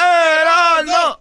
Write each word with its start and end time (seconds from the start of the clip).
¡Erasmo! 0.00 1.20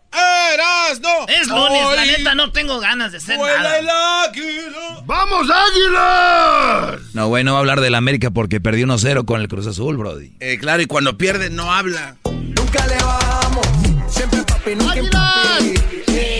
¡Erasmo! 0.53 1.25
Es 1.27 1.47
lunes, 1.47 1.81
la 1.95 2.01
Hoy 2.01 2.07
neta 2.07 2.35
no 2.35 2.51
tengo 2.51 2.79
ganas 2.79 3.11
de 3.11 3.17
hacer 3.17 3.37
vuela 3.37 3.57
nada. 3.61 3.79
el 3.79 3.89
águila. 3.89 5.01
¡Vamos, 5.05 5.47
águilas! 5.49 7.01
No, 7.13 7.27
güey, 7.27 7.43
no 7.43 7.51
va 7.53 7.57
a 7.57 7.61
hablar 7.61 7.81
del 7.81 7.95
América 7.95 8.31
porque 8.31 8.59
perdió 8.61 8.85
1-0 8.87 9.25
con 9.25 9.41
el 9.41 9.47
Cruz 9.47 9.67
Azul, 9.67 9.97
Brody. 9.97 10.33
Eh, 10.39 10.57
claro, 10.59 10.81
y 10.81 10.85
cuando 10.85 11.17
pierde 11.17 11.49
no 11.49 11.71
habla. 11.71 12.15
Nunca 12.25 12.85
le 12.87 12.95
bajamos, 12.95 13.67
siempre 14.09 14.43
papi, 14.43 14.75
nunca. 14.75 15.33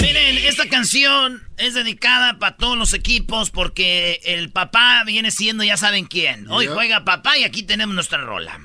Miren, 0.01 0.37
esta 0.45 0.67
canción 0.67 1.43
es 1.57 1.73
dedicada 1.73 2.37
para 2.39 2.55
todos 2.57 2.77
los 2.77 2.93
equipos 2.93 3.49
porque 3.51 4.19
el 4.23 4.51
papá 4.51 5.03
viene 5.05 5.31
siendo 5.31 5.63
ya 5.63 5.77
saben 5.77 6.05
quién. 6.05 6.49
Hoy 6.49 6.67
juega 6.67 7.03
papá 7.05 7.37
y 7.37 7.43
aquí 7.43 7.63
tenemos 7.63 7.95
nuestra 7.95 8.19
rola. 8.19 8.59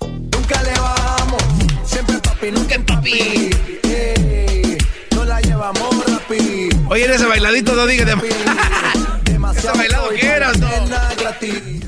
Nunca 0.00 0.62
le 0.62 0.72
bajamos, 0.78 1.42
siempre 1.84 2.18
papi, 2.18 2.33
nunca 2.52 2.78
papi. 2.86 3.50
Ey, 3.82 4.78
no 5.14 5.24
la 5.24 5.40
llevamos 5.40 6.04
rapi. 6.10 6.68
Oye, 6.88 7.04
en 7.06 7.12
ese 7.12 7.26
bailadito 7.26 7.74
no 7.74 7.86
digas 7.86 8.06
de... 8.06 8.14
Demasiado 9.32 9.70
¿Ese 9.70 9.78
bailado 9.78 10.06
soy 10.08 10.18
qué 10.18 10.26
era, 10.26 10.52
no? 10.52 10.68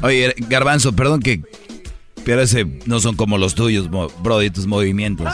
Oye, 0.02 0.34
Garbanzo, 0.48 0.92
perdón 0.94 1.20
que... 1.20 1.40
Pero 2.24 2.42
ese 2.42 2.66
no 2.86 2.98
son 2.98 3.14
como 3.14 3.38
los 3.38 3.54
tuyos, 3.54 3.88
mo- 3.88 4.08
Brody, 4.18 4.50
tus 4.50 4.66
movimientos. 4.66 5.32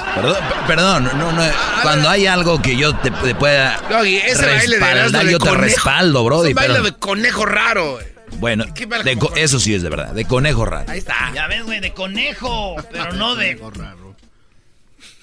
Perdón, 0.66 1.04
no, 1.16 1.32
no, 1.32 1.42
cuando 1.82 2.10
hay 2.10 2.26
algo 2.26 2.60
que 2.60 2.76
yo 2.76 2.94
te, 2.96 3.10
te 3.10 3.34
pueda 3.34 3.80
Doggy, 3.88 4.16
ese 4.16 4.44
baile 4.44 4.78
de 4.78 4.84
respaldar, 4.84 4.96
Erasmo 4.98 5.18
de 5.24 5.32
yo 5.32 5.38
te 5.38 5.48
conejo. 5.48 5.62
respaldo, 5.64 6.24
Brody. 6.24 6.48
Es 6.50 6.50
un 6.50 6.54
baile 6.56 6.74
pero- 6.74 6.84
de 6.84 6.92
conejo 6.98 7.46
raro. 7.46 7.98
Bueno, 8.40 8.64
¿Qué 8.74 8.84
baile 8.84 9.14
de 9.16 9.18
eso 9.42 9.58
sí 9.58 9.74
es 9.74 9.80
de 9.82 9.88
verdad, 9.88 10.12
de 10.12 10.26
conejo 10.26 10.66
raro. 10.66 10.84
Ahí 10.90 10.98
está. 10.98 11.32
Ya 11.34 11.46
ves, 11.46 11.64
güey, 11.64 11.80
de 11.80 11.94
conejo, 11.94 12.76
pero 12.92 13.12
no 13.14 13.36
de... 13.36 13.58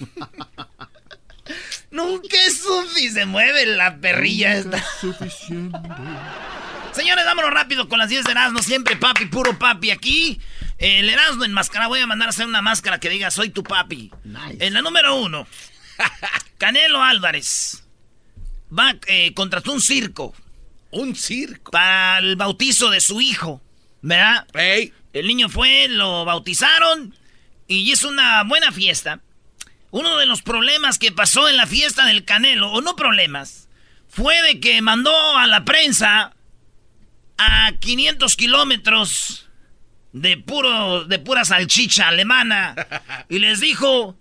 Nunca 1.90 2.36
es 2.46 2.62
sufi, 2.62 3.10
se 3.10 3.26
mueve 3.26 3.66
la 3.66 3.96
perrilla 3.98 4.54
esta. 4.54 4.84
Señores, 6.92 7.24
vámonos 7.24 7.50
rápido 7.52 7.88
con 7.88 7.98
las 7.98 8.08
10 8.08 8.24
de 8.24 8.30
Erasmo. 8.32 8.62
Siempre 8.62 8.96
papi, 8.96 9.26
puro 9.26 9.58
papi. 9.58 9.90
Aquí, 9.90 10.40
el 10.78 11.08
Erasmo 11.08 11.44
en 11.44 11.52
máscara. 11.52 11.88
Voy 11.88 12.00
a 12.00 12.06
mandar 12.06 12.28
a 12.28 12.30
hacer 12.30 12.46
una 12.46 12.62
máscara 12.62 13.00
que 13.00 13.10
diga 13.10 13.30
soy 13.30 13.50
tu 13.50 13.62
papi. 13.62 14.10
En 14.58 14.74
la 14.74 14.82
número 14.82 15.16
uno, 15.16 15.46
Canelo 16.58 17.02
Álvarez 17.02 17.82
va, 18.76 18.94
eh, 19.06 19.34
contrató 19.34 19.72
un 19.72 19.80
circo 19.80 20.34
Un 20.90 21.16
circo. 21.16 21.72
para 21.72 22.18
el 22.18 22.36
bautizo 22.36 22.90
de 22.90 23.00
su 23.00 23.20
hijo. 23.20 23.60
¿Verdad? 24.02 24.46
El 25.12 25.26
niño 25.26 25.48
fue, 25.48 25.88
lo 25.88 26.24
bautizaron 26.24 27.14
y 27.66 27.90
hizo 27.90 28.08
una 28.08 28.42
buena 28.44 28.72
fiesta. 28.72 29.20
Uno 29.90 30.16
de 30.18 30.26
los 30.26 30.42
problemas 30.42 30.98
que 30.98 31.12
pasó 31.12 31.48
en 31.48 31.56
la 31.56 31.66
fiesta 31.66 32.06
del 32.06 32.24
Canelo, 32.24 32.70
o 32.70 32.80
no 32.80 32.96
problemas, 32.96 33.68
fue 34.08 34.40
de 34.42 34.60
que 34.60 34.82
mandó 34.82 35.36
a 35.36 35.46
la 35.46 35.64
prensa 35.64 36.34
a 37.38 37.72
500 37.78 38.36
kilómetros 38.36 39.48
de, 40.12 40.36
puro, 40.36 41.04
de 41.04 41.18
pura 41.18 41.44
salchicha 41.44 42.08
alemana 42.08 42.74
y 43.28 43.38
les 43.38 43.60
dijo, 43.60 44.16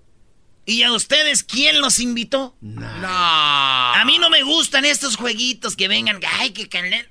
¿y 0.66 0.84
a 0.84 0.92
ustedes 0.92 1.44
quién 1.44 1.82
los 1.82 2.00
invitó? 2.00 2.56
no. 2.62 3.08
A 3.10 4.04
mí 4.06 4.18
no 4.20 4.30
me 4.30 4.44
gustan 4.44 4.86
estos 4.86 5.16
jueguitos 5.16 5.76
que 5.76 5.88
vengan, 5.88 6.20
ay, 6.40 6.52
que 6.52 6.70
Canelo... 6.70 7.10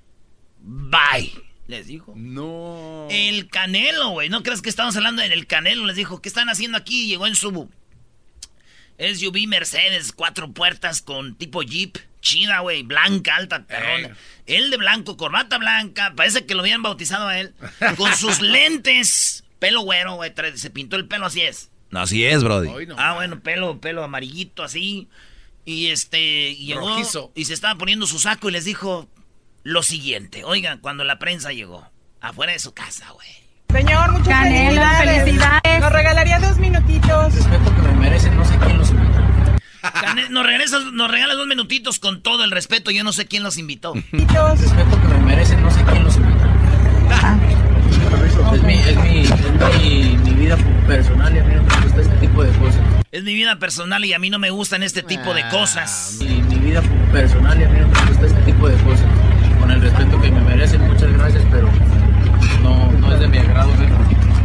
Bye, 0.61 1.33
les 1.67 1.87
dijo. 1.87 2.15
No. 2.17 3.07
El 3.11 3.49
Canelo, 3.49 4.11
güey. 4.11 4.29
¿No 4.29 4.43
crees 4.43 4.63
que 4.63 4.71
estamos 4.71 4.97
hablando 4.97 5.23
del 5.23 5.47
Canelo? 5.47 5.87
Les 5.87 5.97
dijo, 5.97 6.21
¿qué 6.21 6.29
están 6.29 6.49
haciendo 6.49 6.79
aquí? 6.79 7.07
Llegó 7.07 7.27
en 7.27 7.37
su 7.37 7.53
SUV 8.99 9.47
Mercedes, 9.47 10.13
cuatro 10.13 10.53
puertas 10.53 11.03
con 11.03 11.35
tipo 11.37 11.63
Jeep. 11.63 11.97
Chida, 12.21 12.61
güey. 12.61 12.83
Blanca, 12.83 13.37
alta, 13.37 13.65
perrona. 13.65 14.17
Él 14.47 14.71
de 14.71 14.77
blanco, 14.77 15.17
corbata 15.17 15.57
blanca. 15.59 16.15
Parece 16.17 16.47
que 16.47 16.55
lo 16.55 16.61
habían 16.61 16.83
bautizado 16.83 17.29
a 17.29 17.39
él. 17.39 17.55
Con 17.97 18.15
sus 18.17 18.41
lentes. 18.43 19.45
Pelo 19.61 19.83
güero, 19.83 20.15
güey. 20.17 20.33
Se 20.57 20.71
pintó 20.71 20.97
el 20.97 21.07
pelo, 21.07 21.27
así 21.27 21.43
es. 21.43 21.71
No, 21.91 22.01
así 22.01 22.25
es, 22.25 22.43
Brody. 22.43 22.69
Hoy 22.69 22.87
no. 22.87 22.97
Ah, 22.99 23.15
bueno, 23.15 23.41
pelo, 23.41 23.81
pelo 23.81 24.03
amarillito, 24.03 24.63
así. 24.65 25.09
Y 25.65 25.89
este, 25.89 26.51
y 26.51 26.67
llegó 26.67 26.89
Rojizo. 26.89 27.31
y 27.35 27.45
se 27.45 27.55
estaba 27.55 27.77
poniendo 27.77 28.07
su 28.07 28.19
saco 28.19 28.49
y 28.49 28.53
les 28.53 28.65
dijo 28.65 29.09
lo 29.63 29.83
siguiente. 29.83 30.45
Oigan, 30.45 30.79
cuando 30.79 31.05
la 31.05 31.19
prensa 31.19 31.53
llegó, 31.53 31.89
afuera 32.21 32.53
de 32.53 32.59
su 32.59 32.75
casa, 32.75 33.11
güey. 33.11 33.29
Señor, 33.73 34.13
muchas 34.13 34.29
Canelo, 34.29 34.81
felicidades. 34.81 35.25
felicidades. 35.25 35.81
Nos 35.81 35.93
regalaría 35.93 36.39
dos 36.41 36.59
minutitos. 36.59 37.35
respeto 37.35 37.75
que 37.77 37.83
me 37.83 37.93
merecen, 37.93 38.37
no 38.37 38.45
sé 38.45 38.57
quién 38.65 38.79
los 38.79 38.91
invitó. 38.91 39.19
Nos, 40.31 40.47
regresas, 40.47 40.85
nos 40.93 41.11
regalas 41.11 41.37
dos 41.37 41.47
minutitos 41.47 41.99
con 41.99 42.23
todo 42.23 42.45
el 42.45 42.51
respeto. 42.51 42.91
Yo 42.91 43.05
no 43.05 43.13
sé 43.13 43.27
quién 43.27 43.43
los 43.43 43.59
invitó. 43.59 43.95
Minutitos. 43.95 44.61
Respeto 44.61 45.01
que 45.03 45.09
me 45.09 45.19
merecen, 45.19 45.63
no 45.63 45.71
sé 45.71 45.83
quién 45.85 46.03
los 46.05 46.17
invitó. 46.17 46.47
Es 48.55 48.63
mi, 48.63 48.75
es 48.75 48.97
mi, 48.97 49.21
es 49.21 49.83
mi, 49.83 50.17
mi 50.25 50.31
vida 50.31 50.57
personal 50.87 51.37
y 51.37 51.39
a 51.39 51.45
mí 51.45 51.55
no 51.55 51.63
me 51.63 51.81
gusta 51.83 52.01
este 52.01 52.17
tipo 52.17 52.43
de 52.43 52.51
cosas. 52.59 52.81
Es 53.13 53.23
mi 53.25 53.35
vida 53.35 53.57
personal 53.57 54.05
y 54.05 54.13
a 54.15 54.19
mí 54.19 54.31
no 54.31 54.39
me 54.39 54.51
gustan 54.51 54.83
este 54.83 55.03
tipo 55.03 55.35
de 55.35 55.47
cosas. 55.51 56.17
Mi, 56.21 56.41
mi 56.43 56.57
vida 56.57 56.83
personal 57.13 57.61
y 57.61 57.65
a 57.65 57.69
mí 57.69 57.81
no 57.81 57.89
me 57.89 58.07
gusta 58.07 58.27
este 58.27 58.41
tipo 58.43 58.69
de 58.69 58.77
cosas. 58.83 59.07
Con 59.61 59.71
el 59.71 59.83
respeto 59.83 60.21
que 60.23 60.31
me 60.31 60.41
merecen, 60.41 60.81
muchas 60.87 61.13
gracias, 61.13 61.43
pero 61.51 61.69
no, 63.09 63.15
es 63.15 63.21
de 63.21 63.29
mi 63.29 63.39
agrado. 63.39 63.71
¿eh? 63.73 63.89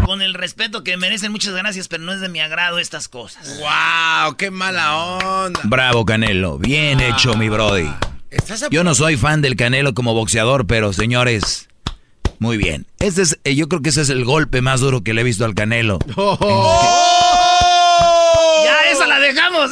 Con 0.06 0.22
el 0.22 0.34
respeto 0.34 0.84
que 0.84 0.98
merecen, 0.98 1.32
muchas 1.32 1.54
gracias, 1.54 1.88
pero 1.88 2.04
no 2.04 2.12
es 2.14 2.20
de 2.22 2.30
mi 2.30 2.40
agrado 2.40 2.78
estas 2.80 3.08
cosas. 3.08 3.60
Wow, 3.60 4.36
qué 4.36 4.52
mala 4.52 4.96
onda. 4.98 5.60
Bravo, 5.64 6.06
Canelo. 6.06 6.58
Bien 6.58 7.00
hecho, 7.00 7.36
mi 7.36 7.50
Brody. 7.50 7.90
Estás 8.30 8.64
a- 8.64 8.70
Yo 8.70 8.84
no 8.84 8.96
soy 8.96 9.16
fan 9.18 9.42
del 9.42 9.56
Canelo 9.56 9.94
como 9.94 10.14
boxeador, 10.14 10.66
pero 10.68 10.92
señores, 10.92 11.70
muy 12.40 12.58
bien. 12.58 12.86
Este 13.00 13.22
es, 13.22 13.40
eh, 13.44 13.56
yo 13.56 13.70
creo 13.70 13.82
que 13.82 13.90
ese 13.90 14.02
es 14.02 14.10
el 14.10 14.26
golpe 14.26 14.62
más 14.62 14.82
duro 14.82 15.04
que 15.04 15.14
le 15.14 15.22
he 15.22 15.24
visto 15.24 15.46
al 15.46 15.56
Canelo. 15.56 16.00
Esa 16.08 16.16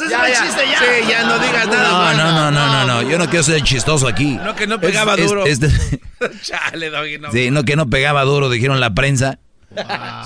ese 0.02 0.10
Ya, 0.10 0.26
el 0.26 0.32
ya. 0.32 0.42
chiste 0.42 0.62
ya. 0.70 0.78
Sí, 0.78 1.10
ya 1.10 1.22
no 1.24 1.38
digas 1.38 1.68
nada. 1.68 2.14
No, 2.14 2.16
no, 2.16 2.32
no, 2.32 2.50
no, 2.50 2.66
no, 2.86 3.02
no. 3.02 3.10
Yo 3.10 3.18
no 3.18 3.26
quiero 3.28 3.42
ser 3.42 3.62
chistoso 3.62 4.06
aquí. 4.08 4.36
No, 4.36 4.54
que 4.54 4.66
no 4.66 4.80
pegaba 4.80 5.16
duro. 5.16 5.46
es 5.46 5.60
de- 5.60 5.70
Chale, 6.42 6.90
Doggy, 6.90 7.18
no. 7.18 7.32
sí, 7.32 7.50
no, 7.50 7.64
que 7.64 7.76
no 7.76 7.88
pegaba 7.90 8.22
duro, 8.24 8.48
dijeron 8.50 8.80
la 8.80 8.94
prensa. 8.94 9.38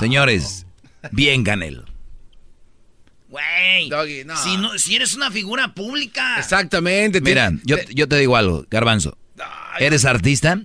Señores, 0.00 0.66
bien, 1.12 1.44
Canelo. 1.44 1.84
Güey, 3.28 3.88
Doggy, 3.88 4.24
no. 4.24 4.36
si, 4.36 4.56
no- 4.56 4.78
si 4.78 4.96
eres 4.96 5.14
una 5.14 5.30
figura 5.30 5.74
pública. 5.74 6.38
Exactamente. 6.38 7.20
Mira, 7.20 7.50
yo, 7.64 7.76
te- 7.76 7.94
yo 7.94 8.08
te 8.08 8.16
digo 8.18 8.36
algo, 8.36 8.64
Garbanzo. 8.70 9.18
Ay, 9.38 9.84
Eres 9.86 10.04
artista, 10.04 10.60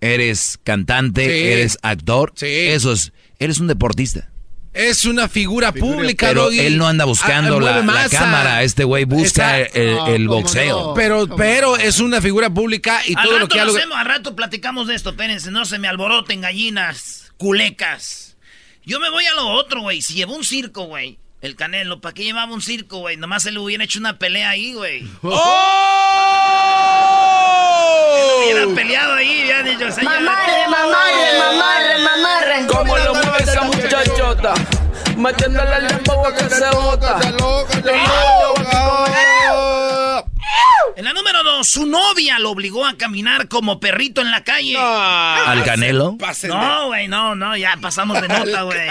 eres 0.00 0.58
cantante, 0.64 1.24
Sí. 1.24 1.46
eres 1.52 1.78
actor. 1.82 2.32
Sí. 2.34 2.46
Eso 2.46 2.92
es, 2.92 3.12
eres 3.38 3.60
un 3.60 3.66
deportista. 3.68 4.30
Es 4.88 5.04
una 5.04 5.28
figura 5.28 5.72
pública, 5.72 6.28
Pero 6.28 6.44
Doggy. 6.44 6.60
él 6.60 6.78
no 6.78 6.86
anda 6.86 7.04
buscando 7.04 7.56
Ah, 7.58 7.60
la, 7.60 7.82
mueve 7.82 8.00
la 8.02 8.08
cámara. 8.08 8.62
Este 8.62 8.84
güey 8.84 9.04
busca 9.04 9.60
Exacto. 9.60 9.78
el, 10.08 10.14
el 10.14 10.28
boxeo. 10.28 10.94
Pero, 10.94 11.28
pero 11.36 11.76
es 11.76 12.00
una 12.00 12.20
figura 12.20 12.48
pública 12.50 13.00
y 13.06 13.14
al 13.16 13.22
todo 13.24 13.32
rato 13.34 13.38
lo 13.40 13.48
que 13.48 13.60
ha 13.60 13.64
lo 13.64 13.72
logrado- 13.72 13.78
hacemos, 13.78 13.98
al 13.98 14.06
rato 14.06 14.36
platicamos 14.36 14.86
de 14.88 14.94
esto, 14.94 15.10
espérense, 15.10 15.50
no 15.50 15.64
se 15.64 15.78
me 15.78 15.88
alboroten 15.88 16.40
gallinas, 16.40 17.32
culecas. 17.36 18.36
Yo 18.84 18.98
me 19.00 19.10
voy 19.10 19.24
a 19.26 19.34
lo 19.34 19.46
otro, 19.48 19.82
güey. 19.82 20.00
Si 20.02 20.14
llevó 20.14 20.34
un 20.36 20.44
circo, 20.44 20.84
güey. 20.84 21.18
El 21.40 21.56
Canelo, 21.56 22.02
¿para 22.02 22.12
qué 22.12 22.22
llevaba 22.24 22.52
un 22.52 22.60
circo, 22.60 22.98
güey? 22.98 23.16
Nomás 23.16 23.44
se 23.44 23.50
le 23.50 23.58
hubiera 23.60 23.82
hecho 23.82 23.98
una 23.98 24.18
pelea 24.18 24.50
ahí, 24.50 24.74
güey. 24.74 25.10
¡Oh! 25.22 25.30
Hubieran 28.44 28.74
peleado 28.74 29.14
ahí, 29.14 29.46
ya 29.48 29.62
dicho. 29.62 29.86
Mamarre, 30.02 30.68
mamarre, 30.68 31.38
mamarre, 31.38 31.98
mamarre. 31.98 32.66
Como 32.66 32.98
lo 32.98 33.14
mueve 33.14 33.38
esa 33.42 33.62
muchachota, 33.62 34.52
metiéndole 35.16 35.76
el 35.76 35.88
dembow 35.88 36.26
a 36.26 36.34
que 36.34 36.46
se 36.50 36.70
bota. 36.72 37.18
En 40.96 41.04
la 41.04 41.12
número 41.12 41.42
dos, 41.42 41.68
su 41.68 41.86
novia 41.86 42.38
lo 42.38 42.50
obligó 42.50 42.84
a 42.84 42.96
caminar 42.96 43.48
como 43.48 43.80
perrito 43.80 44.20
en 44.20 44.30
la 44.30 44.44
calle. 44.44 44.76
¿Al 44.76 45.64
Canelo? 45.64 46.16
No, 46.48 46.86
güey, 46.88 47.08
no, 47.08 47.34
no, 47.34 47.56
ya 47.56 47.76
pasamos 47.80 48.20
de 48.20 48.28
nota, 48.28 48.62
güey. 48.62 48.88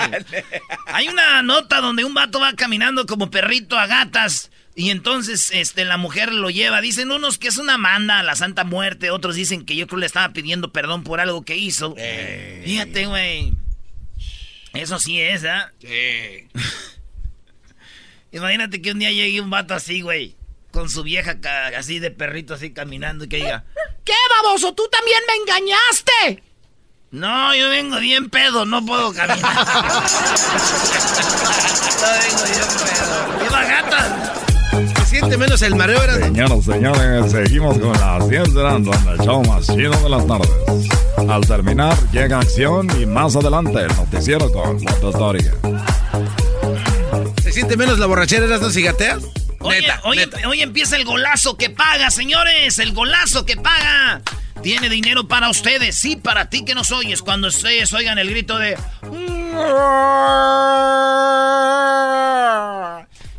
Hay 0.87 1.07
una 1.07 1.43
nota 1.43 1.81
donde 1.81 2.03
un 2.05 2.13
vato 2.13 2.39
va 2.39 2.53
caminando 2.53 3.05
como 3.05 3.29
perrito 3.29 3.77
a 3.77 3.87
gatas. 3.87 4.49
Y 4.75 4.91
entonces 4.91 5.51
este, 5.53 5.83
la 5.83 5.97
mujer 5.97 6.31
lo 6.31 6.49
lleva. 6.49 6.79
Dicen 6.79 7.11
unos 7.11 7.37
que 7.37 7.49
es 7.49 7.57
una 7.57 7.77
manda 7.77 8.19
a 8.19 8.23
la 8.23 8.35
Santa 8.35 8.63
Muerte. 8.63 9.11
Otros 9.11 9.35
dicen 9.35 9.65
que 9.65 9.75
yo 9.75 9.87
creo 9.87 9.99
le 9.99 10.05
estaba 10.05 10.31
pidiendo 10.31 10.71
perdón 10.71 11.03
por 11.03 11.19
algo 11.19 11.43
que 11.43 11.57
hizo. 11.57 11.95
Fíjate, 12.63 13.05
güey. 13.05 13.53
Eso 14.73 14.97
sí 14.99 15.19
es, 15.19 15.43
¿ah? 15.45 15.71
Sí. 15.81 16.47
Imagínate 18.31 18.81
que 18.81 18.91
un 18.91 18.99
día 18.99 19.11
llegue 19.11 19.41
un 19.41 19.49
vato 19.49 19.73
así, 19.73 20.01
güey. 20.01 20.38
Con 20.71 20.89
su 20.89 21.03
vieja 21.03 21.37
así 21.77 21.99
de 21.99 22.11
perrito 22.11 22.53
así 22.53 22.71
caminando 22.71 23.25
y 23.25 23.29
que 23.29 23.37
diga... 23.37 23.65
¿Qué, 24.03 24.13
baboso? 24.43 24.73
¿Tú 24.73 24.87
también 24.91 25.19
me 25.27 25.35
engañaste? 25.35 26.43
No, 27.11 27.55
yo 27.55 27.69
vengo 27.69 27.99
bien 27.99 28.29
pedo, 28.29 28.65
no 28.65 28.85
puedo 28.85 29.11
caminar. 29.13 29.39
no 29.41 29.51
vengo 32.21 32.43
bien 32.45 32.67
pedo. 32.83 33.43
¡Lleva 33.43 33.63
gatas! 33.63 34.39
Se 34.99 35.05
siente 35.05 35.37
menos 35.37 35.61
el 35.63 35.75
mareo, 35.75 36.03
era. 36.03 36.13
Señoras, 36.15 36.63
señores, 36.63 37.31
seguimos 37.31 37.79
con 37.79 37.93
las 37.93 38.29
10 38.29 38.53
de 38.53 38.59
Erasmo 38.59 38.93
en 38.93 39.07
el 39.07 39.17
show 39.19 39.43
más 39.43 39.65
chido 39.65 39.91
de 39.91 40.09
las 40.09 40.27
tardes. 40.27 40.51
Al 41.27 41.45
terminar, 41.47 41.97
llega 42.11 42.39
acción 42.39 42.87
y 43.01 43.07
más 43.07 43.35
adelante 43.35 43.79
el 43.79 43.95
noticiero 43.95 44.51
con 44.51 44.77
Story. 44.77 45.43
¿Se 47.41 47.51
siente 47.51 47.75
menos 47.75 47.97
la 47.97 48.05
borrachera, 48.05 48.45
eras 48.45 48.61
no 48.61 48.69
cigateas? 48.69 49.23
Oye, 49.61 49.81
Neta, 49.81 50.01
hoy, 50.03 50.17
neta. 50.17 50.47
hoy 50.47 50.61
empieza 50.61 50.95
el 50.95 51.05
golazo 51.05 51.57
que 51.57 51.69
paga, 51.69 52.09
señores. 52.11 52.79
El 52.79 52.93
golazo 52.93 53.45
que 53.45 53.57
paga. 53.57 54.21
Tiene 54.63 54.89
dinero 54.89 55.27
para 55.27 55.49
ustedes. 55.49 55.95
Sí, 55.97 56.15
para 56.15 56.49
ti 56.49 56.63
que 56.65 56.75
nos 56.75 56.91
oyes. 56.91 57.21
Cuando 57.21 57.47
ustedes 57.47 57.91
oigan 57.93 58.17
el 58.19 58.29
grito 58.29 58.57
de... 58.57 58.77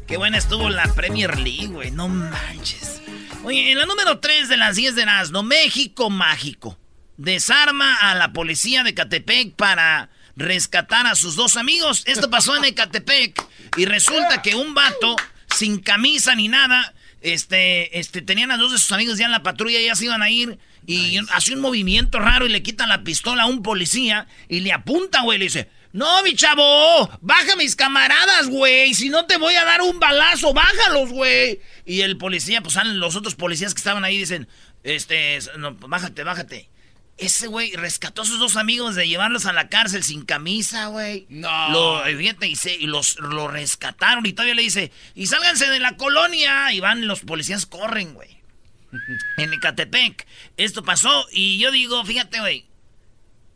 Qué 0.06 0.16
buena 0.16 0.38
estuvo 0.38 0.68
la 0.70 0.92
Premier 0.94 1.38
League, 1.38 1.68
güey. 1.68 1.90
No 1.90 2.08
manches. 2.08 3.00
Oye, 3.44 3.70
en 3.72 3.78
la 3.78 3.86
número 3.86 4.18
3 4.18 4.48
de 4.48 4.56
las 4.56 4.76
10 4.76 4.94
de 4.96 5.02
Erasmo, 5.02 5.42
México 5.42 6.10
Mágico. 6.10 6.78
Desarma 7.16 7.94
a 7.96 8.14
la 8.14 8.32
policía 8.32 8.82
de 8.82 8.94
Catepec 8.94 9.54
para 9.54 10.10
rescatar 10.36 11.06
a 11.06 11.14
sus 11.14 11.36
dos 11.36 11.56
amigos. 11.56 12.02
Esto 12.06 12.28
pasó 12.30 12.56
en 12.56 12.64
Ecatepec. 12.64 13.40
Y 13.76 13.84
resulta 13.84 14.42
que 14.42 14.54
un 14.54 14.74
vato, 14.74 15.16
sin 15.54 15.80
camisa 15.80 16.34
ni 16.34 16.48
nada, 16.48 16.94
este, 17.20 17.98
este, 17.98 18.22
tenían 18.22 18.50
a 18.50 18.56
dos 18.56 18.72
de 18.72 18.78
sus 18.78 18.92
amigos 18.92 19.18
ya 19.18 19.26
en 19.26 19.32
la 19.32 19.42
patrulla, 19.42 19.80
ya 19.80 19.94
se 19.94 20.06
iban 20.06 20.22
a 20.22 20.30
ir. 20.30 20.58
Y 20.86 21.18
hace 21.30 21.54
un 21.54 21.60
movimiento 21.60 22.18
raro 22.18 22.46
y 22.46 22.48
le 22.48 22.62
quitan 22.62 22.88
la 22.88 23.04
pistola 23.04 23.44
a 23.44 23.46
un 23.46 23.62
policía 23.62 24.26
y 24.48 24.60
le 24.60 24.72
apunta, 24.72 25.20
güey. 25.22 25.38
Le 25.38 25.44
dice, 25.44 25.68
no, 25.92 26.22
mi 26.22 26.34
chavo, 26.34 27.10
baja 27.20 27.54
mis 27.56 27.76
camaradas, 27.76 28.48
güey. 28.48 28.94
Si 28.94 29.08
no 29.10 29.26
te 29.26 29.36
voy 29.36 29.54
a 29.54 29.64
dar 29.64 29.82
un 29.82 30.00
balazo, 30.00 30.54
bájalos, 30.54 31.10
güey. 31.10 31.60
Y 31.84 32.00
el 32.00 32.16
policía, 32.16 32.62
pues 32.62 32.74
salen 32.74 32.98
los 32.98 33.14
otros 33.14 33.34
policías 33.34 33.74
que 33.74 33.78
estaban 33.78 34.04
ahí, 34.04 34.16
dicen, 34.18 34.48
este, 34.82 35.38
no, 35.58 35.74
bájate, 35.74 36.24
bájate. 36.24 36.69
Ese 37.20 37.46
güey 37.48 37.72
rescató 37.76 38.22
a 38.22 38.24
sus 38.24 38.38
dos 38.38 38.56
amigos 38.56 38.94
de 38.94 39.06
llevarlos 39.06 39.46
a 39.46 39.52
la 39.52 39.68
cárcel 39.68 40.02
sin 40.02 40.24
camisa, 40.24 40.86
güey. 40.86 41.26
No. 41.28 41.68
Lo, 41.70 42.02
fíjate, 42.18 42.48
y, 42.48 42.56
se- 42.56 42.74
y 42.76 42.86
los 42.86 43.18
lo 43.20 43.46
rescataron 43.48 44.24
y 44.26 44.32
todavía 44.32 44.54
le 44.54 44.62
dice, 44.62 44.90
y 45.14 45.26
sálganse 45.26 45.68
de 45.68 45.80
la 45.80 45.96
colonia. 45.96 46.72
Y 46.72 46.80
van, 46.80 47.06
los 47.06 47.20
policías 47.20 47.66
corren, 47.66 48.14
güey. 48.14 48.40
en 49.36 49.52
Ecatepec. 49.52 50.26
Esto 50.56 50.82
pasó 50.82 51.26
y 51.30 51.58
yo 51.58 51.70
digo, 51.70 52.04
fíjate, 52.04 52.40
güey. 52.40 52.66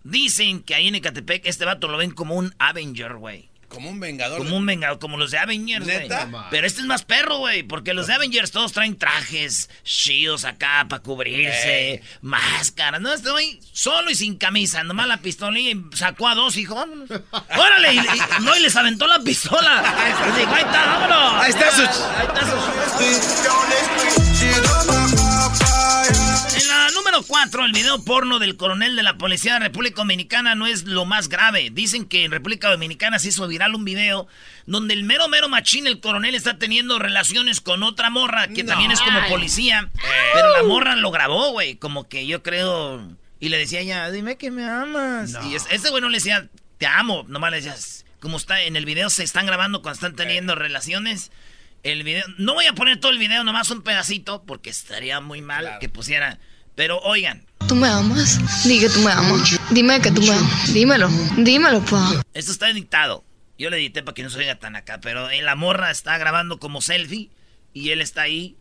Dicen 0.02 0.62
que 0.62 0.75
ahí 0.75 0.88
en 0.88 0.96
Ecatepec 0.96 1.46
este 1.46 1.64
vato 1.64 1.88
lo 1.88 1.96
ven 1.96 2.11
como 2.11 2.34
un 2.34 2.55
Avenger, 2.58 3.14
güey. 3.14 3.49
Como 3.69 3.90
un 3.90 4.00
vengador. 4.00 4.38
Como 4.38 4.56
un 4.56 4.66
vengador, 4.66 4.99
como 4.99 5.16
los 5.16 5.31
de 5.31 5.38
Avengers, 5.38 5.84
güey. 5.84 6.08
Pero 6.50 6.66
este 6.66 6.81
es 6.81 6.87
más 6.87 7.05
perro, 7.05 7.38
güey, 7.38 7.62
porque 7.62 7.93
los 7.94 8.06
de 8.06 8.14
Avengers 8.14 8.50
todos 8.50 8.72
traen 8.72 8.96
trajes 8.96 9.69
chidos 9.82 10.44
acá 10.44 10.87
para 10.88 11.02
cubrirse, 11.02 12.02
máscaras. 12.22 13.00
No, 13.00 13.12
este 13.12 13.31
güey 13.31 13.61
solo 13.72 14.11
y 14.11 14.14
sin 14.14 14.37
camisa, 14.37 14.84
nomás 14.84 15.06
la 15.08 15.19
pistola 15.19 15.58
y 15.58 15.81
sacó 15.94 16.28
a 16.28 16.34
dos, 16.34 16.56
hijo, 16.56 16.75
vámonos. 16.75 17.08
¡Órale! 17.11 17.94
Y, 17.94 17.99
y- 17.99 18.43
no, 18.43 18.56
y 18.56 18.61
les 18.61 18.75
aventó 18.76 19.06
la 19.06 19.19
pistola. 19.20 19.81
Ahí 19.81 20.62
está, 20.62 20.87
vámonos. 20.87 21.43
Ahí 21.44 21.50
está 21.50 21.70
su- 21.70 21.82
Ahí 21.82 22.26
está 22.26 22.40
su... 24.99 25.04
Número 27.05 27.23
4, 27.23 27.67
el 27.67 27.73
video 27.73 28.03
porno 28.03 28.39
del 28.39 28.56
coronel 28.56 28.97
de 28.97 29.03
la 29.03 29.19
Policía 29.19 29.53
de 29.55 29.59
República 29.59 29.97
Dominicana 29.97 30.55
no 30.55 30.67
es 30.67 30.85
lo 30.85 31.05
más 31.05 31.29
grave. 31.29 31.69
Dicen 31.71 32.06
que 32.06 32.25
en 32.25 32.31
República 32.31 32.71
Dominicana 32.71 33.19
se 33.19 33.29
hizo 33.29 33.47
viral 33.47 33.75
un 33.75 33.85
video 33.85 34.27
donde 34.65 34.95
el 34.95 35.05
mero 35.05 35.29
mero 35.29 35.51
machín, 35.51 35.87
el 35.87 36.01
coronel, 36.01 36.35
está 36.35 36.56
teniendo 36.56 36.99
relaciones 36.99 37.61
con 37.61 37.83
otra 37.83 38.09
morra 38.09 38.49
que 38.49 38.65
también 38.65 38.91
es 38.91 39.03
como 39.03 39.21
policía. 39.29 39.91
Pero 40.33 40.51
la 40.56 40.62
morra 40.62 40.97
lo 40.97 41.11
grabó, 41.11 41.51
güey. 41.53 41.77
Como 41.77 42.09
que 42.09 42.27
yo 42.27 42.43
creo. 42.43 43.07
Y 43.39 43.50
le 43.50 43.59
decía 43.59 43.83
ya, 43.83 44.11
dime 44.11 44.39
que 44.39 44.50
me 44.50 44.65
amas. 44.65 45.37
Y 45.50 45.57
es- 45.57 45.67
ese 45.71 45.91
güey 45.91 46.00
no 46.00 46.09
le 46.09 46.17
decía, 46.17 46.49
te 46.79 46.87
amo. 46.87 47.27
Nomás 47.29 47.50
le 47.50 47.59
decías, 47.59 48.07
como 48.19 48.39
está 48.39 48.62
en 48.62 48.77
el 48.77 48.87
video, 48.87 49.11
se 49.11 49.25
están 49.25 49.45
grabando 49.45 49.83
cuando 49.83 49.97
están 49.97 50.17
teniendo 50.17 50.55
relaciones. 50.55 51.31
El 51.83 52.03
video, 52.03 52.25
no 52.39 52.55
voy 52.55 52.65
a 52.65 52.73
poner 52.73 52.99
todo 52.99 53.12
el 53.12 53.19
video, 53.19 53.45
nomás 53.45 53.71
un 53.71 53.83
pedacito, 53.83 54.43
porque 54.47 54.71
estaría 54.71 55.21
muy 55.21 55.43
mal 55.43 55.77
que 55.81 55.91
pusiera. 55.91 56.39
Pero 56.75 56.99
oigan, 57.00 57.44
¿Tú 57.69 57.75
me 57.76 57.88
amas? 57.88 58.38
Di 58.67 58.79
que 58.79 58.91
tú 58.91 59.00
me 59.00 59.11
amas. 59.11 59.59
Dime 59.71 59.99
que 60.00 60.11
tú 60.11 60.21
me 60.21 60.32
amas. 60.32 60.73
Dímelo. 60.75 61.09
Dímelo, 61.38 61.81
pa. 61.85 62.23
esto 62.35 62.53
está 62.53 62.69
editado. 62.69 63.25
Yo 63.59 63.71
le 63.71 63.79
edité 63.79 64.03
para 64.03 64.15
que 64.15 64.23
no 64.23 64.29
se 64.29 64.38
oiga 64.38 64.59
tan 64.59 64.76
acá, 64.76 64.99
pero 65.00 65.31
eh, 65.31 65.41
la 65.41 65.55
morra 65.55 65.91
está 65.91 66.19
grabando 66.19 66.59
como 66.59 66.82
selfie 66.82 67.31
y 67.73 67.91
él 67.91 68.00
está 68.03 68.23
ahí, 68.23 68.56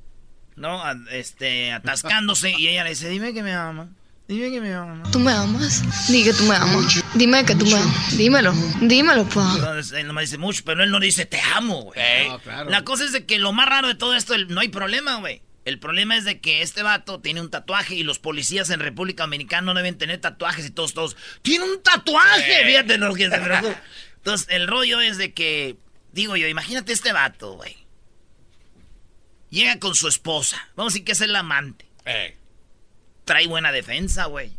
¿no? 0.56 0.82
A- 0.84 0.96
Este, 1.12 1.74
atascándose 1.74 2.52
y 2.58 2.68
ella 2.70 2.84
le 2.86 2.92
dice, 2.92 3.10
dime 3.10 3.34
que 3.34 3.44
me 3.44 3.52
ama. 3.54 3.90
Dime 4.28 4.52
que 4.52 4.62
me 4.62 4.74
ama. 4.74 5.04
¿Tú 5.12 5.20
me 5.20 5.34
amas? 5.34 5.84
Di 6.10 6.24
que 6.24 6.32
tú 6.34 6.44
me 6.46 6.56
amas. 6.56 7.04
Dime 7.16 7.44
que 7.44 7.56
tú 7.56 7.66
me 7.66 7.74
amas. 7.76 8.18
Dímelo. 8.18 8.54
Dímelo, 8.82 9.26
pa. 9.28 9.52
Entonces 9.56 9.92
él 10.00 10.08
nomás 10.08 10.22
dice 10.26 10.38
mucho, 10.38 10.62
pero 10.64 10.82
él 10.84 10.92
no 10.92 11.00
dice 11.02 11.26
te 11.26 11.42
amo, 11.56 11.82
güey. 11.82 12.30
No, 12.30 12.40
claro. 12.40 12.70
La 12.70 12.84
cosa 12.86 13.04
es 13.04 13.12
de 13.12 13.26
que 13.26 13.38
lo 13.38 13.52
más 13.52 13.68
raro 13.68 13.90
de 13.90 13.96
todo 13.96 14.16
esto, 14.16 14.38
no 14.48 14.62
hay 14.62 14.70
problema, 14.70 15.16
güey. 15.16 15.42
El 15.66 15.80
problema 15.80 16.18
es 16.18 16.26
de 16.26 16.42
que 16.42 16.62
este 16.62 16.84
vato 16.84 17.22
tiene 17.22 17.40
un 17.40 17.50
tatuaje 17.50 17.96
y 17.96 18.04
los 18.04 18.20
policías 18.20 18.70
en 18.70 18.82
República 18.82 19.24
Dominicana 19.24 19.62
no 19.62 19.74
deben 19.74 19.98
tener 19.98 20.20
tatuajes 20.20 20.66
y 20.66 20.72
todos, 20.72 20.94
todos, 20.94 21.16
¡tiene 21.42 21.64
un 21.64 21.82
tatuaje! 21.82 22.66
Fíjate 22.66 22.98
lo 22.98 23.14
que 23.14 23.30
se. 23.30 23.42
Entonces, 24.18 24.48
el 24.50 24.68
rollo 24.68 25.00
es 25.00 25.18
de 25.18 25.34
que, 25.34 25.78
digo 26.12 26.36
yo, 26.36 26.48
imagínate 26.48 26.92
este 26.92 27.14
vato, 27.14 27.54
güey. 27.54 27.78
Llega 29.50 29.80
con 29.80 29.96
su 29.96 30.08
esposa. 30.08 30.70
Vamos 30.76 30.92
a 30.92 30.96
decir 30.96 31.06
que 31.06 31.12
es 31.14 31.22
el 31.22 31.36
amante. 31.36 31.86
Eh. 32.06 32.36
Trae 33.24 33.48
buena 33.48 33.72
defensa, 33.72 34.26
güey. 34.26 34.52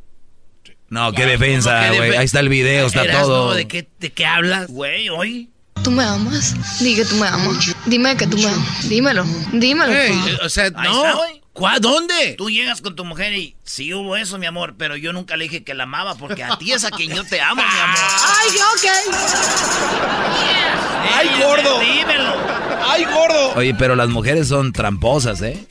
No, 0.89 1.13
qué 1.13 1.23
¿cómo 1.23 1.31
defensa, 1.33 1.93
güey. 1.93 2.15
Ahí 2.15 2.25
está 2.25 2.41
el 2.41 2.49
video, 2.49 2.87
está 2.87 3.11
todo. 3.11 3.55
¿De 3.55 3.67
qué, 3.67 3.89
¿De 3.99 4.13
qué 4.13 4.25
hablas? 4.25 4.69
Güey, 4.69 5.09
hoy. 5.09 5.51
¿Tú 5.85 5.91
me 5.91 6.03
amas? 6.03 6.55
Di 6.81 6.97
que 6.97 7.05
tú 7.05 7.15
me 7.17 7.27
amas. 7.29 7.75
Dime 7.87 8.17
que 8.17 8.27
tú 8.27 8.39
me 8.39 8.47
amas. 8.49 8.89
Dímelo. 8.89 9.25
Dímelo, 9.53 9.93
Ey, 9.93 10.13
pa. 10.13 10.31
eh, 10.31 10.39
o 10.45 10.49
sea, 10.49 10.71
no. 10.71 11.05
¿Cuá- 11.53 11.79
¿Dónde? 11.79 12.35
Tú 12.37 12.51
llegas 12.51 12.81
con 12.81 12.97
tu 12.97 13.05
mujer 13.05 13.33
y 13.35 13.55
sí 13.65 13.95
hubo 13.95 14.17
eso, 14.17 14.39
mi 14.39 14.47
amor, 14.47 14.75
pero 14.77 14.97
yo 14.97 15.13
nunca 15.13 15.37
le 15.37 15.45
dije 15.45 15.63
que 15.63 15.73
la 15.75 15.85
amaba 15.85 16.17
porque 16.17 16.43
a 16.43 16.57
ti 16.59 16.73
es 16.73 16.85
a 16.85 16.91
quien 16.91 17.15
yo 17.15 17.23
te 17.23 17.41
amo, 17.41 17.63
mi 17.63 17.81
amor. 17.81 17.99
Ay, 18.41 18.51
ok. 18.75 19.15
¡Ay, 21.15 21.29
gordo! 21.41 21.79
Dímelo. 21.81 22.33
¡Ay, 22.89 23.05
gordo! 23.05 23.53
Oye, 23.55 23.75
pero 23.75 23.95
las 23.95 24.09
mujeres 24.09 24.49
son 24.49 24.73
tramposas, 24.73 25.43
¿eh? 25.43 25.65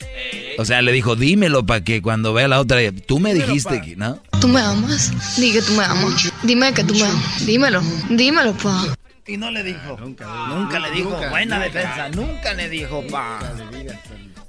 O 0.58 0.64
sea, 0.64 0.80
le 0.80 0.92
dijo, 0.92 1.16
dímelo 1.16 1.66
para 1.66 1.82
que 1.82 2.00
cuando 2.00 2.32
vea 2.32 2.48
la 2.48 2.60
otra, 2.60 2.78
tú 3.06 3.18
me 3.18 3.34
dijiste 3.34 3.82
que, 3.82 3.96
¿no? 3.96 4.22
¿Tú 4.40 4.48
me 4.48 4.60
amas? 4.60 5.12
Di 5.36 5.52
que 5.52 5.60
tú 5.60 5.72
me 5.74 5.84
amas. 5.84 6.32
Dime 6.42 6.72
que 6.72 6.84
tú 6.84 6.94
me 6.94 7.02
amas. 7.04 7.44
Dímelo. 7.44 7.82
Dímelo, 8.08 8.52
pa. 8.54 8.86
Y 9.26 9.36
no 9.36 9.50
le 9.50 9.62
dijo. 9.62 9.96
Nunca, 9.98 10.78
le 10.78 10.90
dijo. 10.90 11.10
Buena 11.30 11.58
defensa. 11.58 12.08
Nunca 12.10 12.52
le 12.54 12.68
dijo, 12.68 13.06
pa. 13.10 13.40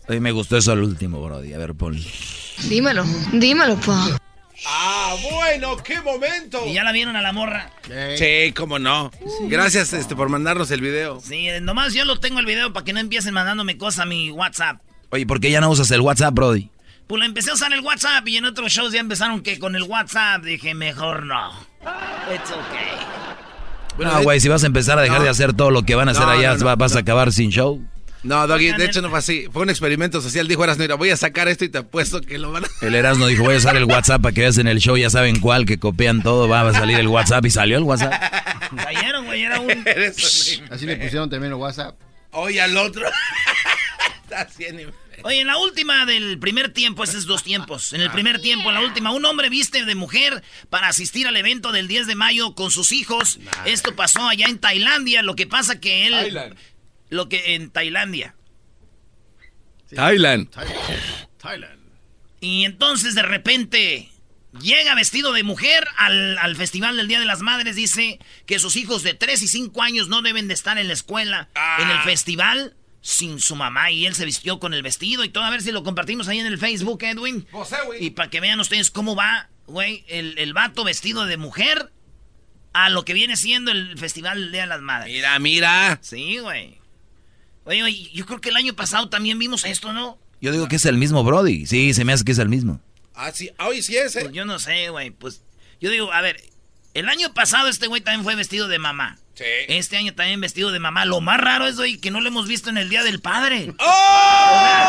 Oye, 0.07 0.19
me 0.19 0.31
gustó 0.31 0.57
eso 0.57 0.71
al 0.71 0.83
último, 0.83 1.23
Brody. 1.23 1.53
A 1.53 1.57
ver, 1.57 1.73
pon. 1.73 1.97
Dímelo. 2.69 3.03
Dímelo, 3.31 3.77
pa. 3.77 4.17
¡Ah, 4.67 5.15
bueno! 5.31 5.77
¡Qué 5.77 6.01
momento! 6.01 6.65
Y 6.65 6.73
ya 6.73 6.83
la 6.83 6.91
vieron 6.91 7.15
a 7.15 7.21
la 7.21 7.33
morra. 7.33 7.71
Sí, 8.17 8.53
cómo 8.53 8.79
no. 8.79 9.11
Gracias 9.43 9.93
este, 9.93 10.15
por 10.15 10.29
mandarnos 10.29 10.71
el 10.71 10.81
video. 10.81 11.19
Sí, 11.19 11.47
nomás 11.61 11.93
yo 11.93 12.05
lo 12.05 12.19
tengo 12.19 12.39
el 12.39 12.45
video 12.45 12.73
para 12.73 12.83
que 12.83 12.93
no 12.93 12.99
empiecen 12.99 13.33
mandándome 13.33 13.77
cosas 13.77 14.01
a 14.01 14.05
mi 14.05 14.31
WhatsApp. 14.31 14.81
Oye, 15.11 15.25
¿por 15.25 15.39
qué 15.39 15.51
ya 15.51 15.61
no 15.61 15.69
usas 15.69 15.91
el 15.91 16.01
WhatsApp, 16.01 16.33
Brody? 16.33 16.69
Pues 17.07 17.19
le 17.19 17.25
empecé 17.27 17.51
a 17.51 17.53
usar 17.53 17.71
el 17.73 17.81
WhatsApp 17.81 18.27
y 18.27 18.37
en 18.37 18.45
otros 18.45 18.71
shows 18.71 18.91
ya 18.91 18.99
empezaron 18.99 19.41
que 19.41 19.59
con 19.59 19.75
el 19.75 19.83
WhatsApp 19.83 20.43
dije, 20.43 20.73
mejor 20.73 21.25
no. 21.25 21.51
It's 22.33 22.49
okay. 22.49 23.34
Bueno, 23.97 24.11
no, 24.13 24.23
güey, 24.23 24.39
si 24.39 24.49
vas 24.49 24.63
a 24.63 24.67
empezar 24.67 24.99
a 24.99 25.01
dejar 25.01 25.19
No. 25.19 25.23
de 25.25 25.29
hacer 25.29 25.53
todo 25.53 25.71
lo 25.71 25.83
que 25.83 25.95
van 25.95 26.07
a 26.09 26.11
hacer 26.11 26.25
No, 26.25 26.31
allá, 26.31 26.53
no, 26.53 26.59
no, 26.59 26.65
va- 26.65 26.75
vas 26.75 26.91
no. 26.93 26.97
a 26.97 27.01
acabar 27.01 27.31
sin 27.31 27.49
show. 27.49 27.81
No, 28.23 28.47
Doggy, 28.47 28.71
de 28.71 28.85
hecho 28.85 29.01
no 29.03 29.09
fue 29.11 29.19
así. 29.19 29.45
Fue 29.53 29.61
un 29.61 29.69
experimento 29.69 30.19
social. 30.19 30.47
Dijo 30.47 30.63
Erasmo, 30.63 30.81
mira, 30.81 30.95
voy 30.95 31.11
a 31.11 31.15
sacar 31.17 31.47
esto 31.47 31.63
y 31.63 31.69
te 31.69 31.77
apuesto 31.77 32.21
que 32.21 32.39
lo 32.39 32.51
van 32.51 32.65
a... 32.65 32.67
El 32.81 32.95
Erasmo 32.95 33.27
dijo, 33.27 33.43
voy 33.43 33.53
a 33.53 33.57
usar 33.59 33.75
el 33.77 33.85
WhatsApp 33.85 34.19
para 34.21 34.33
que 34.33 34.41
veas 34.41 34.57
en 34.57 34.67
el 34.67 34.79
show, 34.79 34.97
ya 34.97 35.11
saben 35.11 35.39
cuál, 35.39 35.65
que 35.67 35.77
copian 35.77 36.23
todo, 36.23 36.47
va 36.49 36.67
a 36.67 36.73
salir 36.73 36.99
el 36.99 37.07
WhatsApp 37.07 37.45
y 37.45 37.51
salió 37.51 37.77
el 37.77 37.83
WhatsApp. 37.83 38.13
Cayeron, 38.75 39.25
güey, 39.25 39.43
era 39.43 39.59
un... 39.59 39.69
Así 40.71 40.85
le 40.87 40.95
pusieron 40.97 41.29
también 41.29 41.51
el 41.53 41.59
WhatsApp. 41.59 41.95
Oye, 42.31 42.59
al 42.61 42.75
otro. 42.77 43.05
Está 44.23 44.41
haciendo... 44.41 44.91
Oye, 45.25 45.41
en 45.41 45.47
la 45.47 45.57
última 45.57 46.05
del 46.05 46.37
primer 46.37 46.69
tiempo, 46.69 47.03
ese 47.03 47.17
es 47.17 47.25
dos 47.25 47.41
tiempos. 47.41 47.93
En 47.93 48.01
el 48.01 48.11
primer 48.11 48.39
tiempo, 48.39 48.69
en 48.69 48.75
la 48.75 48.81
última, 48.81 49.09
un 49.09 49.25
hombre 49.25 49.49
viste 49.49 49.83
de 49.83 49.95
mujer 49.95 50.43
para 50.69 50.87
asistir 50.87 51.25
al 51.25 51.35
evento 51.35 51.71
del 51.71 51.87
10 51.87 52.05
de 52.05 52.13
mayo 52.13 52.53
con 52.53 52.69
sus 52.69 52.91
hijos. 52.91 53.39
Esto 53.65 53.95
pasó 53.95 54.27
allá 54.29 54.45
en 54.45 54.59
Tailandia. 54.59 55.23
Lo 55.23 55.35
que 55.35 55.47
pasa 55.47 55.79
que 55.79 56.05
él. 56.05 56.13
Thailand. 56.13 56.55
Lo 57.09 57.27
que 57.27 57.55
en 57.55 57.71
Tailandia. 57.71 58.35
Thailand. 59.95 60.47
Thailand. 61.41 61.81
Y 62.39 62.65
entonces 62.65 63.15
de 63.15 63.23
repente 63.23 64.11
llega 64.61 64.93
vestido 64.93 65.33
de 65.33 65.41
mujer 65.41 65.87
al, 65.97 66.37
al 66.37 66.55
festival 66.55 66.97
del 66.97 67.07
Día 67.07 67.19
de 67.19 67.25
las 67.25 67.41
Madres. 67.41 67.75
Dice 67.75 68.19
que 68.45 68.59
sus 68.59 68.75
hijos 68.75 69.01
de 69.01 69.15
3 69.15 69.41
y 69.41 69.47
5 69.47 69.81
años 69.81 70.07
no 70.07 70.21
deben 70.21 70.47
de 70.47 70.53
estar 70.53 70.77
en 70.77 70.87
la 70.87 70.93
escuela, 70.93 71.49
en 71.79 71.89
el 71.89 71.99
festival, 72.01 72.75
sin 73.05 73.39
su 73.39 73.55
mamá. 73.55 73.91
Y 73.91 74.07
él 74.07 74.15
se 74.15 74.25
vistió 74.25 74.59
con 74.59 74.73
el 74.73 74.81
vestido 74.81 75.23
y 75.23 75.29
todo. 75.29 75.43
A 75.43 75.51
ver 75.51 75.61
si 75.61 75.71
lo 75.71 75.83
compartimos 75.83 76.27
ahí 76.27 76.39
en 76.39 76.47
el 76.47 76.57
Facebook, 76.57 77.03
Edwin. 77.03 77.45
Y 77.99 78.09
para 78.09 78.31
que 78.31 78.39
vean 78.39 78.59
ustedes 78.59 78.89
cómo 78.89 79.15
va, 79.15 79.47
güey, 79.67 80.03
el, 80.07 80.39
el 80.39 80.53
vato 80.53 80.83
vestido 80.83 81.25
de 81.25 81.37
mujer 81.37 81.91
a 82.73 82.89
lo 82.89 83.05
que 83.05 83.13
viene 83.13 83.37
siendo 83.37 83.71
el 83.71 83.95
festival 83.99 84.41
del 84.41 84.51
Día 84.51 84.61
de 84.61 84.67
las 84.67 84.81
Madres. 84.81 85.13
Mira, 85.13 85.37
mira. 85.37 85.99
Sí, 86.01 86.39
güey. 86.39 86.79
Oye, 87.65 87.83
oye, 87.83 88.09
yo 88.11 88.25
creo 88.25 88.41
que 88.41 88.49
el 88.49 88.55
año 88.55 88.73
pasado 88.73 89.07
también 89.07 89.37
vimos 89.37 89.65
esto, 89.65 89.93
¿no? 89.93 90.17
Yo 90.41 90.51
digo 90.51 90.67
que 90.67 90.77
es 90.77 90.85
el 90.85 90.97
mismo 90.97 91.23
Brody. 91.23 91.67
Sí, 91.67 91.93
se 91.93 92.05
me 92.05 92.13
hace 92.13 92.25
que 92.25 92.31
es 92.31 92.39
el 92.39 92.49
mismo. 92.49 92.81
Ah, 93.13 93.31
sí. 93.31 93.51
Hoy 93.59 93.83
sí 93.83 93.95
es, 93.97 94.15
¿eh? 94.15 94.21
Pues 94.21 94.33
yo 94.33 94.45
no 94.45 94.57
sé, 94.57 94.89
güey. 94.89 95.11
Pues 95.11 95.43
yo 95.79 95.91
digo, 95.91 96.11
a 96.11 96.21
ver, 96.21 96.43
el 96.95 97.07
año 97.07 97.35
pasado 97.35 97.67
este 97.69 97.85
güey 97.85 98.01
también 98.01 98.23
fue 98.23 98.35
vestido 98.35 98.67
de 98.67 98.79
mamá. 98.79 99.19
Sí. 99.35 99.43
Este 99.67 99.97
año 99.97 100.13
también 100.13 100.39
vestido 100.41 100.71
de 100.71 100.79
mamá. 100.79 101.05
Lo 101.05 101.19
más 101.21 101.39
raro 101.39 101.67
es, 101.67 101.75
güey, 101.75 101.97
que 101.97 102.09
no 102.11 102.21
lo 102.21 102.27
hemos 102.29 102.47
visto 102.47 102.69
en 102.69 102.77
el 102.77 102.89
Día 102.89 103.03
del 103.03 103.19
Padre. 103.19 103.73
¡Oh! 103.79 104.85